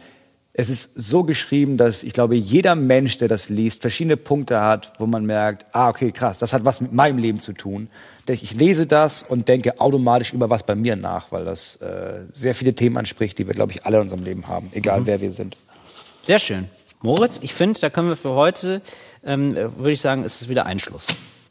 es 0.54 0.70
ist 0.70 0.92
so 0.94 1.22
geschrieben, 1.24 1.76
dass 1.76 2.02
ich 2.02 2.12
glaube, 2.14 2.34
jeder 2.36 2.74
Mensch, 2.76 3.18
der 3.18 3.28
das 3.28 3.50
liest, 3.50 3.82
verschiedene 3.82 4.16
Punkte 4.16 4.60
hat, 4.60 4.92
wo 4.98 5.06
man 5.06 5.26
merkt, 5.26 5.66
ah, 5.72 5.90
okay, 5.90 6.10
krass, 6.10 6.38
das 6.38 6.52
hat 6.54 6.64
was 6.64 6.80
mit 6.80 6.92
meinem 6.94 7.18
Leben 7.18 7.40
zu 7.40 7.52
tun. 7.52 7.88
Ich 8.26 8.54
lese 8.54 8.86
das 8.86 9.22
und 9.22 9.48
denke 9.48 9.80
automatisch 9.82 10.32
über 10.32 10.48
was 10.48 10.62
bei 10.62 10.74
mir 10.74 10.96
nach, 10.96 11.30
weil 11.30 11.44
das 11.44 11.76
äh, 11.76 12.20
sehr 12.32 12.54
viele 12.54 12.72
Themen 12.74 12.96
anspricht, 12.96 13.36
die 13.38 13.46
wir, 13.46 13.52
glaube 13.54 13.72
ich, 13.72 13.84
alle 13.84 13.96
in 13.98 14.02
unserem 14.04 14.24
Leben 14.24 14.48
haben, 14.48 14.68
egal 14.72 15.00
Mhm. 15.00 15.06
wer 15.06 15.20
wir 15.20 15.32
sind. 15.32 15.56
Sehr 16.22 16.38
schön. 16.38 16.68
Moritz, 17.04 17.38
ich 17.42 17.52
finde, 17.52 17.78
da 17.80 17.90
können 17.90 18.08
wir 18.08 18.16
für 18.16 18.30
heute, 18.30 18.80
ähm, 19.26 19.54
äh, 19.54 19.76
würde 19.76 19.92
ich 19.92 20.00
sagen, 20.00 20.24
ist 20.24 20.40
es 20.40 20.48
wieder 20.48 20.64
Einschluss. 20.64 21.08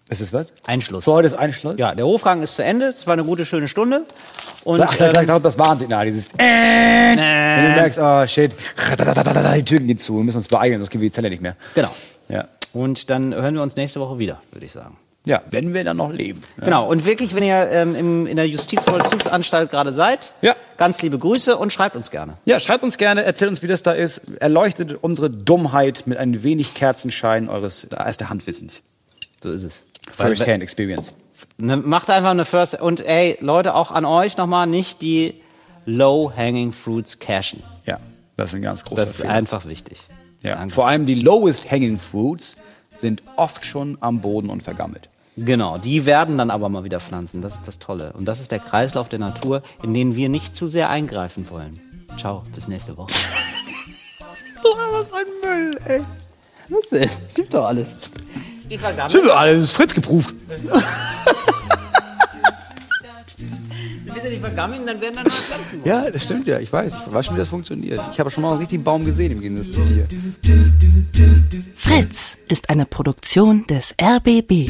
Ist 0.10 0.20
es 0.20 0.34
was? 0.34 0.52
Einschluss. 0.64 1.04
Für 1.04 1.14
heute 1.14 1.28
ist 1.28 1.36
Einschluss? 1.36 1.76
Ja, 1.78 1.94
der 1.94 2.06
Hofgang 2.06 2.42
ist 2.42 2.56
zu 2.56 2.64
Ende. 2.64 2.88
Es 2.88 3.06
war 3.06 3.14
eine 3.14 3.24
gute, 3.24 3.46
schöne 3.46 3.68
Stunde. 3.68 4.04
Und 4.64 4.82
Ach, 4.82 4.92
ich 4.92 5.00
ähm, 5.00 5.12
glaube, 5.26 5.42
das 5.42 5.60
Warnsignal, 5.60 6.08
dieses 6.08 6.30
äh, 6.30 6.40
Wenn 6.40 7.66
du 7.66 7.82
merkst, 7.82 8.00
oh 8.02 8.26
shit, 8.26 8.52
die 9.56 9.64
Türen 9.64 9.86
gehen 9.86 10.00
zu, 10.00 10.18
wir 10.18 10.24
müssen 10.24 10.38
uns 10.38 10.48
beeilen, 10.48 10.80
sonst 10.80 10.90
gehen 10.90 11.02
wir 11.02 11.10
die 11.10 11.14
Zelle 11.14 11.30
nicht 11.30 11.44
mehr. 11.44 11.56
genau. 11.76 11.92
Ja. 12.30 12.46
Und 12.74 13.12
dann 13.12 13.36
hören 13.36 13.54
wir 13.54 13.62
uns 13.62 13.76
nächste 13.76 14.00
Woche 14.00 14.18
wieder, 14.18 14.42
würde 14.52 14.66
ich 14.66 14.72
sagen. 14.72 14.98
Ja, 15.26 15.42
wenn 15.52 15.74
wir 15.74 15.84
dann 15.86 15.98
noch 15.98 16.12
leben. 16.12 16.42
Ja. 16.58 16.66
Genau. 16.66 16.90
Und 16.90 17.06
wirklich, 17.06 17.34
wenn 17.34 17.44
ihr 17.44 17.70
ähm, 17.72 17.96
im, 17.96 18.28
in 18.28 18.36
der 18.36 18.48
Justizvollzugsanstalt 18.48 19.72
gerade 19.72 19.94
seid, 19.94 20.34
Ja. 20.42 20.56
ganz 20.78 21.02
liebe 21.02 21.18
Grüße 21.18 21.56
und 21.56 21.72
schreibt 21.72 21.96
uns 21.96 22.12
gerne. 22.12 22.34
Ja, 22.46 22.60
schreibt 22.60 22.84
uns 22.84 22.98
gerne, 22.98 23.24
erzählt 23.24 23.50
uns, 23.50 23.64
wie 23.64 23.68
das 23.68 23.84
da 23.84 23.92
ist. 23.94 24.22
Erleuchtet 24.42 24.98
unsere 25.02 25.30
Dummheit 25.30 26.04
mit 26.08 26.18
ein 26.18 26.44
wenig 26.44 26.74
Kerzenschein 26.74 27.48
eures 27.48 27.86
erster 27.86 28.30
Handwissens. 28.30 28.82
So 29.42 29.50
ist 29.52 29.64
es. 29.64 29.84
First-hand 30.12 30.62
experience. 30.62 31.14
Ne, 31.58 31.78
macht 31.78 32.10
einfach 32.10 32.32
eine 32.32 32.44
First. 32.46 32.80
Und 32.82 33.00
ey, 33.06 33.38
Leute, 33.40 33.76
auch 33.76 33.92
an 33.92 34.04
euch 34.06 34.36
nochmal 34.36 34.68
nicht 34.68 35.02
die 35.02 35.36
Low-Hanging 35.86 36.74
Fruits 36.74 37.20
cashen. 37.20 37.64
Ja, 37.86 38.00
das 38.38 38.50
ist 38.52 38.56
ein 38.56 38.62
ganz 38.62 38.84
großer 38.84 39.02
Das 39.02 39.10
ist 39.12 39.22
Fehler. 39.22 39.30
einfach 39.34 39.66
wichtig. 39.66 40.00
Ja. 40.42 40.56
Danke. 40.56 40.74
Vor 40.74 40.88
allem 40.88 41.06
die 41.06 41.16
lowest 41.16 41.70
hanging 41.72 41.98
fruits 41.98 42.58
sind 42.92 43.22
oft 43.38 43.66
schon 43.66 43.98
am 44.02 44.20
Boden 44.22 44.50
und 44.50 44.64
vergammelt. 44.64 45.10
Genau, 45.36 45.78
die 45.80 46.06
werden 46.06 46.38
dann 46.38 46.52
aber 46.52 46.70
mal 46.70 46.84
wieder 46.84 47.00
Pflanzen. 47.00 47.42
Das 47.42 47.56
ist 47.56 47.68
das 47.68 47.80
Tolle. 47.80 48.14
Und 48.14 48.26
das 48.26 48.40
ist 48.40 48.52
der 48.52 48.60
Kreislauf 48.60 49.10
der 49.10 49.20
Natur, 49.20 49.64
in 49.82 49.94
den 49.94 50.16
wir 50.16 50.30
nicht 50.30 50.54
zu 50.54 50.68
sehr 50.68 50.90
eingreifen 50.90 51.50
wollen. 51.50 51.80
Ciao, 52.18 52.44
bis 52.54 52.68
nächste 52.68 52.96
Woche. 52.98 53.12
was 54.92 55.12
ein 55.12 55.26
Müll, 55.44 55.80
ey. 55.86 56.02
Was 56.70 56.90
denn? 56.90 57.10
Stimmt 57.32 57.54
doch 57.54 57.66
alles. 57.68 57.88
Stimmt, 59.10 59.30
alles 59.30 59.64
ist 59.64 59.72
Fritz 59.72 59.94
geprüft. 59.94 60.34
Wenn 64.24 64.32
sie 64.32 64.38
nicht 64.38 64.46
vergammeln, 64.46 64.86
dann 64.86 65.02
werden 65.02 65.16
dann 65.16 65.26
noch 65.26 65.34
Pflanzen. 65.34 65.82
Ja, 65.84 66.10
das 66.10 66.24
stimmt 66.24 66.48
ja, 66.48 66.58
ich 66.58 66.72
weiß. 66.72 66.96
Ich 67.06 67.14
weiß 67.14 67.26
schon, 67.26 67.36
wie 67.36 67.40
das 67.40 67.50
funktioniert. 67.50 68.00
Ich 68.14 68.20
habe 68.22 68.32
schon 68.32 68.42
mal 68.42 68.52
einen 68.52 68.60
richtigen 68.60 68.82
Baum 68.82 69.04
gesehen 69.04 69.34
im 69.34 69.42
Gegensatz 69.42 69.76
zu 69.76 69.82
dir. 69.82 70.08
Fritz 71.76 72.38
ist 72.48 72.70
eine 72.70 72.86
Produktion 72.86 73.66
des 73.68 73.94
RBB. 74.02 74.70